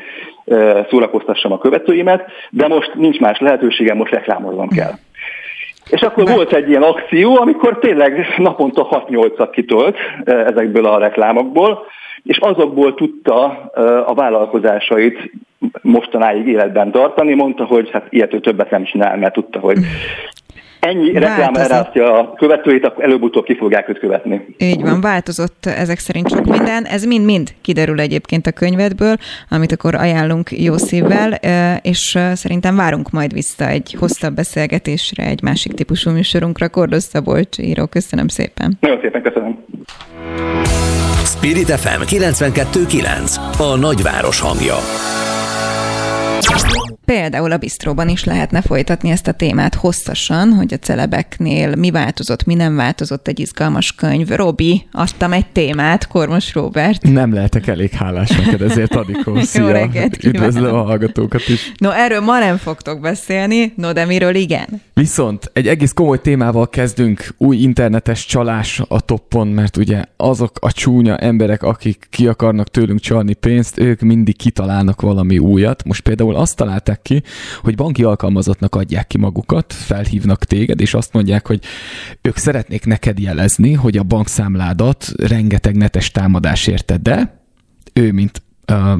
szórakoztassam 0.89 1.51
a 1.51 1.57
követőimet, 1.57 2.31
de 2.49 2.67
most 2.67 2.93
nincs 2.93 3.19
más 3.19 3.39
lehetőségem, 3.39 3.97
most 3.97 4.11
reklámoznom 4.11 4.69
kell. 4.69 4.93
És 5.91 6.01
akkor 6.01 6.27
volt 6.27 6.53
egy 6.53 6.69
ilyen 6.69 6.83
akció, 6.83 7.39
amikor 7.39 7.79
tényleg 7.79 8.25
naponta 8.37 9.05
6-8-at 9.09 9.49
kitolt 9.51 9.97
ezekből 10.25 10.85
a 10.85 10.97
reklámokból, 10.97 11.85
és 12.23 12.37
azokból 12.37 12.93
tudta 12.93 13.43
a 14.05 14.13
vállalkozásait 14.13 15.31
mostanáig 15.81 16.47
életben 16.47 16.91
tartani. 16.91 17.33
Mondta, 17.33 17.65
hogy 17.65 17.89
hát 17.91 18.05
ilyet 18.09 18.33
ő 18.33 18.39
többet 18.39 18.69
nem 18.69 18.83
csinál, 18.83 19.17
mert 19.17 19.33
tudta, 19.33 19.59
hogy 19.59 19.77
ennyi 20.81 21.11
reklám 21.11 21.53
elrásztja 21.53 22.19
a 22.19 22.33
követőit, 22.33 22.85
akkor 22.85 23.03
előbb-utóbb 23.03 23.45
ki 23.45 23.55
fogják 23.55 23.89
őt 23.89 23.99
követni. 23.99 24.45
Így 24.57 24.81
van, 24.81 25.01
változott 25.01 25.65
ezek 25.65 25.99
szerint 25.99 26.29
sok 26.29 26.45
minden. 26.45 26.83
Ez 26.83 27.05
mind-mind 27.05 27.53
kiderül 27.61 27.99
egyébként 27.99 28.47
a 28.47 28.51
könyvedből, 28.51 29.15
amit 29.49 29.71
akkor 29.71 29.95
ajánlunk 29.95 30.51
jó 30.51 30.77
szívvel, 30.77 31.31
és 31.81 32.17
szerintem 32.33 32.75
várunk 32.75 33.09
majd 33.09 33.33
vissza 33.33 33.67
egy 33.67 33.95
hosszabb 33.99 34.33
beszélgetésre, 34.33 35.23
egy 35.23 35.41
másik 35.41 35.73
típusú 35.73 36.11
műsorunkra. 36.11 36.69
Kordos 36.69 37.03
Szabolcs 37.03 37.57
író, 37.57 37.85
köszönöm 37.85 38.27
szépen. 38.27 38.77
Nagyon 38.79 38.99
szépen 39.01 39.21
köszönöm. 39.21 39.65
Spirit 41.25 41.69
FM 41.69 42.01
92.9 42.01 43.35
A 43.57 43.77
nagyváros 43.77 44.39
hangja. 44.39 44.75
Például 47.11 47.51
a 47.51 47.57
bistróban 47.57 48.09
is 48.09 48.23
lehetne 48.23 48.61
folytatni 48.61 49.09
ezt 49.09 49.27
a 49.27 49.31
témát 49.31 49.75
hosszasan, 49.75 50.53
hogy 50.53 50.73
a 50.73 50.77
celebeknél 50.77 51.75
mi 51.75 51.91
változott, 51.91 52.45
mi 52.45 52.53
nem 52.53 52.75
változott 52.75 53.27
egy 53.27 53.39
izgalmas 53.39 53.95
könyv. 53.95 54.29
Robi, 54.29 54.87
adtam 54.91 55.33
egy 55.33 55.45
témát, 55.45 56.07
Kormos 56.07 56.53
Robert. 56.53 57.01
Nem 57.01 57.33
lehetek 57.33 57.67
elég 57.67 57.91
hálás 57.91 58.29
neked, 58.29 58.61
ezért 58.61 58.95
Adikó. 58.95 59.41
Szia! 59.41 59.61
Jó 59.61 59.71
reggelt, 59.71 60.23
Üdvözlöm 60.23 60.75
a 60.75 60.83
hallgatókat 60.83 61.47
is. 61.47 61.71
No, 61.77 61.89
erről 61.89 62.19
ma 62.19 62.39
nem 62.39 62.57
fogtok 62.57 62.99
beszélni, 62.99 63.73
no, 63.75 63.93
de 63.93 64.05
miről 64.05 64.35
igen? 64.35 64.81
Viszont 64.93 65.49
egy 65.53 65.67
egész 65.67 65.91
komoly 65.91 66.21
témával 66.21 66.69
kezdünk, 66.69 67.35
új 67.37 67.57
internetes 67.57 68.25
csalás 68.25 68.81
a 68.87 69.01
toppon, 69.01 69.47
mert 69.47 69.77
ugye 69.77 70.03
azok 70.17 70.51
a 70.59 70.71
csúnya 70.71 71.17
emberek, 71.17 71.63
akik 71.63 72.07
ki 72.09 72.27
akarnak 72.27 72.67
tőlünk 72.67 72.99
csalni 72.99 73.33
pénzt, 73.33 73.79
ők 73.79 74.01
mindig 74.01 74.37
kitalálnak 74.37 75.01
valami 75.01 75.37
újat. 75.37 75.83
Most 75.83 76.01
például 76.01 76.35
azt 76.35 76.55
találták 76.55 77.00
ki, 77.01 77.23
hogy 77.61 77.75
banki 77.75 78.03
alkalmazottnak 78.03 78.75
adják 78.75 79.07
ki 79.07 79.17
magukat, 79.17 79.73
felhívnak 79.73 80.45
téged, 80.45 80.81
és 80.81 80.93
azt 80.93 81.13
mondják, 81.13 81.47
hogy 81.47 81.63
ők 82.21 82.37
szeretnék 82.37 82.85
neked 82.85 83.19
jelezni, 83.19 83.73
hogy 83.73 83.97
a 83.97 84.03
bankszámládat 84.03 85.11
rengeteg 85.17 85.75
netes 85.75 86.11
támadás 86.11 86.67
érte, 86.67 86.97
de 86.97 87.43
ő, 87.93 88.11
mint 88.11 88.41
uh, 88.71 88.99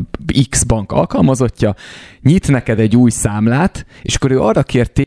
X 0.50 0.64
bank 0.64 0.92
alkalmazottja, 0.92 1.76
nyit 2.22 2.48
neked 2.48 2.80
egy 2.80 2.96
új 2.96 3.10
számlát, 3.10 3.86
és 4.02 4.16
akkor 4.16 4.32
ő 4.32 4.42
arra 4.42 4.64
kért 4.64 5.02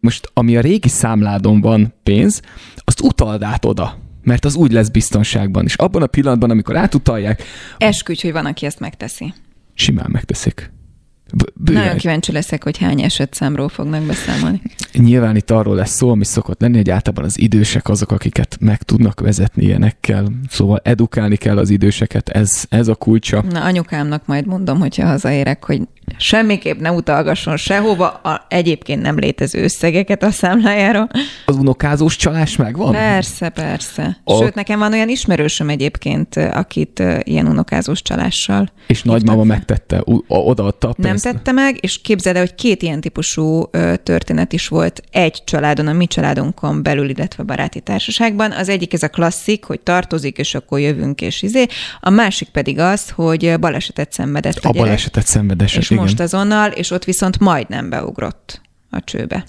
most 0.00 0.30
ami 0.32 0.56
a 0.56 0.60
régi 0.60 0.88
számládon 0.88 1.60
van 1.60 1.94
pénz, 2.02 2.42
azt 2.76 3.00
utald 3.00 3.42
át 3.42 3.64
oda 3.64 4.02
mert 4.24 4.44
az 4.44 4.54
úgy 4.54 4.72
lesz 4.72 4.88
biztonságban. 4.88 5.64
És 5.64 5.74
abban 5.74 6.02
a 6.02 6.06
pillanatban, 6.06 6.50
amikor 6.50 6.76
átutalják... 6.76 7.42
Esküdj, 7.78 8.22
hogy 8.22 8.32
van, 8.32 8.46
aki 8.46 8.66
ezt 8.66 8.80
megteszi. 8.80 9.34
Simán 9.74 10.08
megteszik. 10.10 10.72
Bőven. 11.54 11.82
Nagyon 11.82 11.96
kíváncsi 11.96 12.32
leszek, 12.32 12.62
hogy 12.62 12.78
hány 12.78 13.02
esetszámról 13.02 13.68
fognak 13.68 14.02
beszámolni. 14.02 14.60
Nyilván 14.92 15.36
itt 15.36 15.50
arról 15.50 15.74
lesz 15.74 15.94
szó, 15.94 16.10
ami 16.10 16.24
szokott 16.24 16.60
lenni, 16.60 16.76
hogy 16.76 16.90
általában 16.90 17.24
az 17.24 17.38
idősek 17.38 17.88
azok, 17.88 18.10
akiket 18.10 18.56
meg 18.60 18.82
tudnak 18.82 19.20
vezetni 19.20 19.62
ilyenekkel, 19.62 20.32
szóval 20.48 20.80
edukálni 20.84 21.36
kell 21.36 21.58
az 21.58 21.70
időseket, 21.70 22.28
ez, 22.28 22.64
ez 22.68 22.88
a 22.88 22.94
kulcsa. 22.94 23.44
Na 23.50 23.64
anyukámnak 23.64 24.26
majd 24.26 24.46
mondom, 24.46 24.78
hogyha 24.78 25.06
hazaérek, 25.06 25.64
hogy 25.64 25.82
semmiképp 26.16 26.80
ne 26.80 26.92
utalgasson 26.92 27.56
sehova 27.56 28.08
a 28.08 28.46
egyébként 28.48 29.02
nem 29.02 29.18
létező 29.18 29.62
összegeket 29.62 30.22
a 30.22 30.30
számlájára. 30.30 31.08
Az 31.46 31.56
unokázós 31.56 32.16
csalás 32.16 32.56
megvan? 32.56 32.92
Persze, 32.92 33.48
persze. 33.48 34.20
A... 34.24 34.36
Sőt, 34.36 34.54
nekem 34.54 34.78
van 34.78 34.92
olyan 34.92 35.08
ismerősöm 35.08 35.68
egyébként, 35.68 36.36
akit 36.36 37.02
ilyen 37.22 37.48
unokázós 37.48 38.02
csalással. 38.02 38.72
És 38.86 39.02
nagymama 39.02 39.44
megtette, 39.44 40.02
odaadta 40.28 40.88
a 40.88 40.92
pénzt. 40.92 41.24
Nem 41.24 41.34
tette 41.34 41.52
meg, 41.52 41.78
és 41.80 42.00
képzeld 42.00 42.36
el, 42.36 42.42
hogy 42.42 42.54
két 42.54 42.82
ilyen 42.82 43.00
típusú 43.00 43.70
történet 44.02 44.52
is 44.52 44.68
volt 44.68 45.02
egy 45.10 45.42
családon, 45.44 45.86
a 45.86 45.92
mi 45.92 46.06
családunkon 46.06 46.82
belül, 46.82 47.08
illetve 47.08 47.42
baráti 47.42 47.80
társaságban. 47.80 48.52
Az 48.52 48.68
egyik 48.68 48.92
ez 48.92 49.02
a 49.02 49.08
klasszik, 49.08 49.64
hogy 49.64 49.80
tartozik, 49.80 50.38
és 50.38 50.54
akkor 50.54 50.80
jövünk, 50.80 51.20
és 51.20 51.42
izé. 51.42 51.66
A 52.00 52.10
másik 52.10 52.48
pedig 52.48 52.78
az, 52.78 53.10
hogy 53.10 53.54
balesetet 53.60 54.12
szenvedett 54.12 54.56
a, 54.56 54.68
a 54.68 54.72
balesetet 54.72 55.26
szenvedett. 55.26 55.72
És 55.74 55.90
igen. 55.94 56.04
most 56.04 56.20
azonnal, 56.20 56.70
és 56.70 56.90
ott 56.90 57.04
viszont 57.04 57.38
majdnem 57.38 57.88
beugrott 57.88 58.62
a 58.90 59.00
csőbe. 59.04 59.44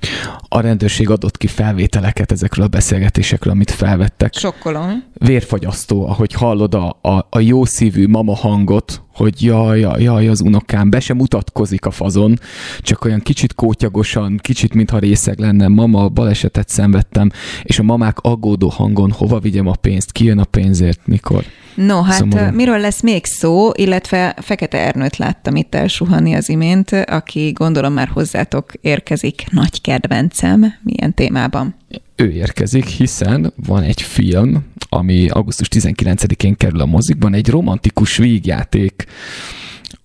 A 0.47 0.59
rendőrség 0.59 1.09
adott 1.09 1.37
ki 1.37 1.47
felvételeket 1.47 2.31
ezekről 2.31 2.65
a 2.65 2.67
beszélgetésekről, 2.67 3.53
amit 3.53 3.71
felvettek. 3.71 4.33
Sokkolom. 4.33 5.03
Vérfagyasztó, 5.13 6.07
ahogy 6.07 6.33
hallod 6.33 6.73
a, 6.73 6.99
a, 7.01 7.27
a 7.29 7.39
jó 7.39 7.65
szívű 7.65 8.07
mama 8.07 8.35
hangot, 8.35 9.01
hogy 9.15 9.43
jaj, 9.43 9.79
jaj, 9.79 10.01
jaj, 10.01 10.27
az 10.27 10.41
unokám, 10.41 10.89
be 10.89 10.99
sem 10.99 11.17
mutatkozik 11.17 11.85
a 11.85 11.91
fazon, 11.91 12.39
csak 12.79 13.05
olyan 13.05 13.19
kicsit 13.19 13.53
kótyagosan, 13.53 14.37
kicsit, 14.41 14.73
mintha 14.73 14.97
részeg 14.99 15.39
lenne, 15.39 15.67
mama, 15.67 16.09
balesetet 16.09 16.69
szenvedtem, 16.69 17.31
és 17.63 17.79
a 17.79 17.83
mamák 17.83 18.19
aggódó 18.19 18.69
hangon, 18.69 19.11
hova 19.11 19.39
vigyem 19.39 19.67
a 19.67 19.75
pénzt, 19.81 20.11
ki 20.11 20.23
jön 20.23 20.39
a 20.39 20.43
pénzért, 20.43 20.99
mikor. 21.05 21.43
No, 21.75 22.01
hát 22.01 22.17
Szomorú. 22.17 22.55
miről 22.55 22.79
lesz 22.79 23.01
még 23.01 23.25
szó, 23.25 23.69
illetve 23.73 24.35
Fekete 24.41 24.77
Ernőt 24.77 25.17
láttam 25.17 25.55
itt 25.55 25.75
elsuhanni 25.75 26.33
az 26.33 26.49
imént, 26.49 26.91
aki 26.91 27.51
gondolom 27.51 27.93
már 27.93 28.07
hozzátok 28.07 28.71
érkezik, 28.81 29.43
nagy 29.51 29.81
kedvencem, 29.81 30.73
milyen 30.83 31.13
témában? 31.13 31.75
Ő 32.15 32.31
érkezik, 32.31 32.85
hiszen 32.85 33.53
van 33.55 33.83
egy 33.83 34.01
film, 34.01 34.65
ami 34.89 35.29
augusztus 35.29 35.67
19-én 35.71 36.55
kerül 36.55 36.79
a 36.79 36.85
mozikban, 36.85 37.33
egy 37.33 37.49
romantikus 37.49 38.17
vígjáték, 38.17 39.05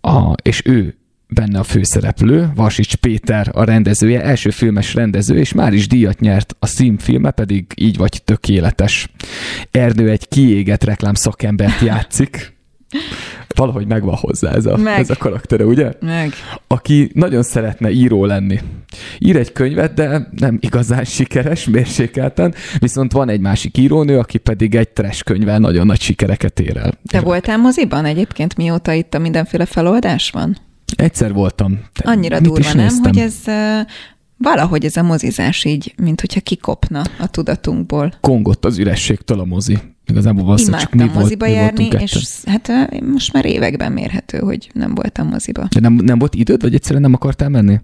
a, 0.00 0.32
és 0.42 0.62
ő 0.64 0.94
benne 1.28 1.58
a 1.58 1.62
főszereplő, 1.62 2.50
Varsics 2.54 2.94
Péter 2.94 3.50
a 3.52 3.64
rendezője, 3.64 4.22
első 4.22 4.50
filmes 4.50 4.94
rendező, 4.94 5.38
és 5.38 5.52
már 5.52 5.72
is 5.72 5.86
díjat 5.86 6.20
nyert, 6.20 6.56
a 6.58 6.66
színfilme 6.66 7.30
pedig 7.30 7.66
így 7.74 7.96
vagy 7.96 8.22
tökéletes. 8.24 9.08
Erdő 9.70 10.10
egy 10.10 10.28
kiégett 10.28 10.84
reklám 10.84 11.14
szakembert 11.14 11.80
játszik, 11.90 12.58
valahogy 13.54 13.86
megvan 13.86 14.14
hozzá 14.14 14.52
ez 14.52 14.66
a, 14.66 14.76
Meg. 14.76 14.98
ez 14.98 15.10
a 15.10 15.16
karaktere, 15.16 15.64
ugye? 15.64 15.92
Meg. 16.00 16.32
Aki 16.66 17.10
nagyon 17.14 17.42
szeretne 17.42 17.90
író 17.90 18.24
lenni. 18.24 18.60
Ír 19.18 19.36
egy 19.36 19.52
könyvet, 19.52 19.94
de 19.94 20.28
nem 20.36 20.58
igazán 20.60 21.04
sikeres, 21.14 21.64
mérsékelten, 21.64 22.54
viszont 22.78 23.12
van 23.12 23.28
egy 23.28 23.40
másik 23.40 23.76
írónő, 23.76 24.18
aki 24.18 24.38
pedig 24.38 24.74
egy 24.74 24.88
trash 24.88 25.24
könyvvel 25.24 25.58
nagyon 25.58 25.86
nagy 25.86 26.00
sikereket 26.00 26.60
ér 26.60 26.76
el. 26.76 26.92
Te 27.10 27.20
voltál 27.20 27.58
moziban 27.58 28.04
egyébként, 28.04 28.56
mióta 28.56 28.92
itt 28.92 29.14
a 29.14 29.18
mindenféle 29.18 29.64
feloldás 29.64 30.30
van? 30.30 30.56
Egyszer 30.96 31.32
voltam. 31.32 31.80
Te 31.92 32.10
Annyira 32.10 32.40
durva, 32.40 32.72
nem? 32.74 32.98
Hogy 33.02 33.18
ez 33.18 33.34
valahogy 34.36 34.84
ez 34.84 34.96
a 34.96 35.02
mozizás 35.02 35.64
így, 35.64 35.94
mint 35.96 36.20
hogyha 36.20 36.40
kikopna 36.40 37.02
a 37.18 37.26
tudatunkból. 37.26 38.12
Kongott 38.20 38.64
az 38.64 38.78
ürességtől 38.78 39.40
a 39.40 39.44
mozi. 39.44 39.78
Igazából 40.10 40.44
valószínűleg 40.44 40.80
csak 40.80 40.92
mi, 40.94 41.10
moziba 41.14 41.46
volt, 41.46 41.58
járni, 41.58 41.88
mi 41.92 42.02
és 42.02 42.42
hát 42.46 42.90
most 43.12 43.32
már 43.32 43.44
években 43.44 43.92
mérhető, 43.92 44.38
hogy 44.38 44.70
nem 44.72 44.94
voltam 44.94 45.28
moziba. 45.28 45.66
De 45.70 45.80
nem, 45.80 45.92
nem 45.92 46.18
volt 46.18 46.34
időd, 46.34 46.62
vagy 46.62 46.74
egyszerűen 46.74 47.02
nem 47.02 47.14
akartál 47.14 47.48
menni? 47.48 47.80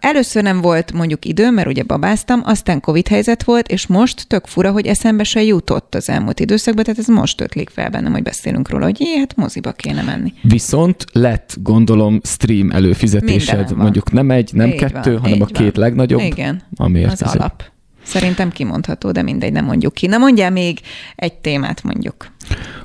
Először 0.00 0.42
nem 0.42 0.60
volt 0.60 0.92
mondjuk 0.92 1.24
idő, 1.24 1.50
mert 1.50 1.68
ugye 1.68 1.82
babáztam, 1.82 2.40
aztán 2.44 2.80
Covid 2.80 3.08
helyzet 3.08 3.42
volt, 3.42 3.68
és 3.68 3.86
most 3.86 4.26
tök 4.28 4.46
fura, 4.46 4.70
hogy 4.70 4.86
eszembe 4.86 5.24
se 5.24 5.42
jutott 5.42 5.94
az 5.94 6.08
elmúlt 6.08 6.40
időszakban, 6.40 6.84
tehát 6.84 6.98
ez 6.98 7.06
most 7.06 7.40
ötlik 7.40 7.70
fel 7.70 7.90
bennem, 7.90 8.12
hogy 8.12 8.22
beszélünk 8.22 8.68
róla, 8.68 8.84
hogy 8.84 9.00
jé, 9.00 9.18
hát 9.18 9.36
moziba 9.36 9.72
kéne 9.72 10.02
menni. 10.02 10.32
Viszont 10.42 11.04
lett, 11.12 11.56
gondolom, 11.62 12.20
stream 12.24 12.70
előfizetésed, 12.70 13.76
mondjuk 13.76 14.12
nem 14.12 14.30
egy, 14.30 14.50
nem 14.52 14.68
így 14.68 14.74
kettő, 14.74 15.12
van, 15.12 15.20
hanem 15.20 15.40
a 15.42 15.46
két 15.46 15.76
van. 15.76 15.84
legnagyobb. 15.84 16.20
Igen, 16.20 16.62
amiért 16.76 17.22
az 17.22 17.34
alap. 17.34 17.62
Szerintem 18.02 18.50
kimondható, 18.50 19.10
de 19.10 19.22
mindegy, 19.22 19.52
nem 19.52 19.64
mondjuk 19.64 19.94
ki. 19.94 20.06
Na 20.06 20.18
mondjál 20.18 20.50
még 20.50 20.80
egy 21.16 21.34
témát 21.34 21.82
mondjuk. 21.82 22.32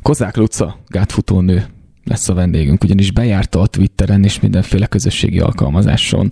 Kozák 0.02 0.36
Luca, 0.36 0.80
gátfutónő 0.88 1.66
lesz 2.04 2.30
a 2.30 2.34
vendégünk, 2.34 2.84
ugyanis 2.84 3.12
bejárta 3.12 3.62
a 3.62 3.68
Twitteren 3.68 4.24
és 4.24 4.40
mindenféle 4.40 4.86
közösségi 4.86 5.40
alkalmazáson 5.40 6.32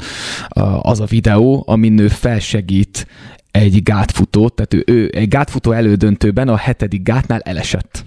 az 0.81 0.99
a 0.99 1.05
videó, 1.05 1.63
amin 1.67 1.97
ő 1.97 2.07
felsegít 2.07 3.07
egy 3.51 3.83
gátfutót, 3.83 4.53
tehát 4.53 4.73
ő, 4.73 4.93
ő 4.93 5.09
egy 5.13 5.27
gátfutó 5.27 5.71
elődöntőben 5.71 6.47
a 6.47 6.57
hetedik 6.57 7.03
gátnál 7.03 7.39
elesett. 7.39 8.05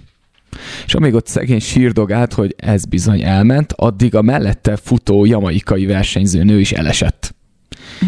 És 0.85 0.95
amíg 0.95 1.13
ott 1.13 1.27
szegény 1.27 1.59
sírdogált, 1.59 2.33
hogy 2.33 2.55
ez 2.57 2.85
bizony 2.85 3.21
elment, 3.21 3.73
addig 3.75 4.15
a 4.15 4.21
mellette 4.21 4.75
futó 4.75 5.25
jamaikai 5.25 5.85
versenyző 5.85 6.43
nő 6.43 6.59
is 6.59 6.71
elesett. 6.71 7.35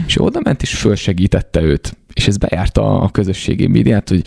És 0.08 0.22
oda 0.22 0.40
ment 0.44 0.62
és 0.62 0.76
fölsegítette 0.76 1.62
őt. 1.62 1.98
És 2.14 2.28
ez 2.28 2.38
bejárta 2.38 3.02
a 3.02 3.10
közösségi 3.10 3.68
médiát, 3.68 4.10
hogy 4.10 4.22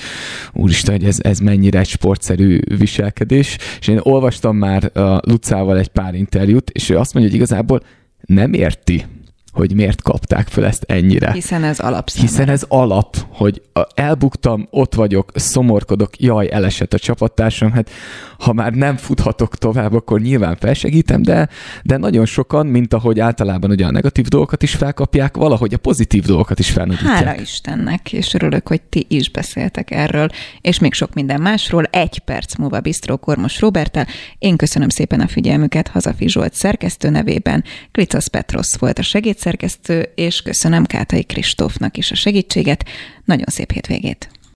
úristen, 0.52 0.94
hogy 0.94 1.04
ez, 1.04 1.18
ez 1.22 1.38
mennyire 1.38 1.78
egy 1.78 1.88
sportszerű 1.88 2.60
viselkedés. 2.78 3.56
És 3.80 3.88
én 3.88 4.00
olvastam 4.02 4.56
már 4.56 4.96
a 4.98 5.20
Lucával 5.24 5.78
egy 5.78 5.88
pár 5.88 6.14
interjút, 6.14 6.70
és 6.70 6.88
ő 6.88 6.98
azt 6.98 7.14
mondja, 7.14 7.30
hogy 7.30 7.40
igazából 7.40 7.82
nem 8.20 8.52
érti, 8.52 9.04
hogy 9.52 9.74
miért 9.74 10.02
kapták 10.02 10.48
fel 10.48 10.64
ezt 10.64 10.84
ennyire. 10.88 11.32
Hiszen 11.32 11.64
ez 11.64 11.78
alap. 11.78 12.10
Hiszen 12.10 12.48
ez 12.48 12.64
alap, 12.68 13.16
hogy 13.28 13.62
elbuktam, 13.94 14.68
ott 14.70 14.94
vagyok, 14.94 15.30
szomorkodok, 15.34 16.20
jaj, 16.20 16.48
elesett 16.50 16.92
a 16.92 16.98
csapattársam, 16.98 17.72
hát 17.72 17.90
ha 18.38 18.52
már 18.52 18.72
nem 18.72 18.96
futhatok 18.96 19.56
tovább, 19.56 19.94
akkor 19.94 20.20
nyilván 20.20 20.56
felsegítem, 20.56 21.22
de, 21.22 21.48
de 21.82 21.96
nagyon 21.96 22.24
sokan, 22.24 22.66
mint 22.66 22.94
ahogy 22.94 23.20
általában 23.20 23.70
ugye 23.70 23.86
a 23.86 23.90
negatív 23.90 24.26
dolgokat 24.26 24.62
is 24.62 24.74
felkapják, 24.74 25.36
valahogy 25.36 25.74
a 25.74 25.78
pozitív 25.78 26.24
dolgokat 26.24 26.58
is 26.58 26.70
felnagyítják. 26.70 27.14
Hála 27.14 27.40
Istennek, 27.40 28.12
és 28.12 28.34
örülök, 28.34 28.68
hogy 28.68 28.82
ti 28.82 29.06
is 29.08 29.30
beszéltek 29.30 29.90
erről, 29.90 30.28
és 30.60 30.78
még 30.78 30.92
sok 30.92 31.14
minden 31.14 31.40
másról. 31.40 31.84
Egy 31.84 32.18
perc 32.18 32.56
múlva 32.56 32.80
Bistró 32.80 33.16
Kormos 33.16 33.60
Robertel. 33.60 34.06
Én 34.38 34.56
köszönöm 34.56 34.88
szépen 34.88 35.20
a 35.20 35.28
figyelmüket 35.28 35.88
Hazafi 35.88 36.28
Zsolt 36.28 36.54
szerkesztő 36.54 37.10
nevében. 37.10 37.64
Klicos 37.90 38.28
Petros 38.28 38.68
volt 38.78 38.98
a 38.98 39.02
segédszerkesztő, 39.42 40.12
és 40.14 40.42
köszönöm 40.42 40.84
Kátai 40.84 41.24
Kristófnak 41.24 41.96
is 41.96 42.10
a 42.10 42.14
segítséget. 42.14 42.84
Nagyon 43.24 43.46
szép 43.46 43.72
hétvégét! 43.72 44.41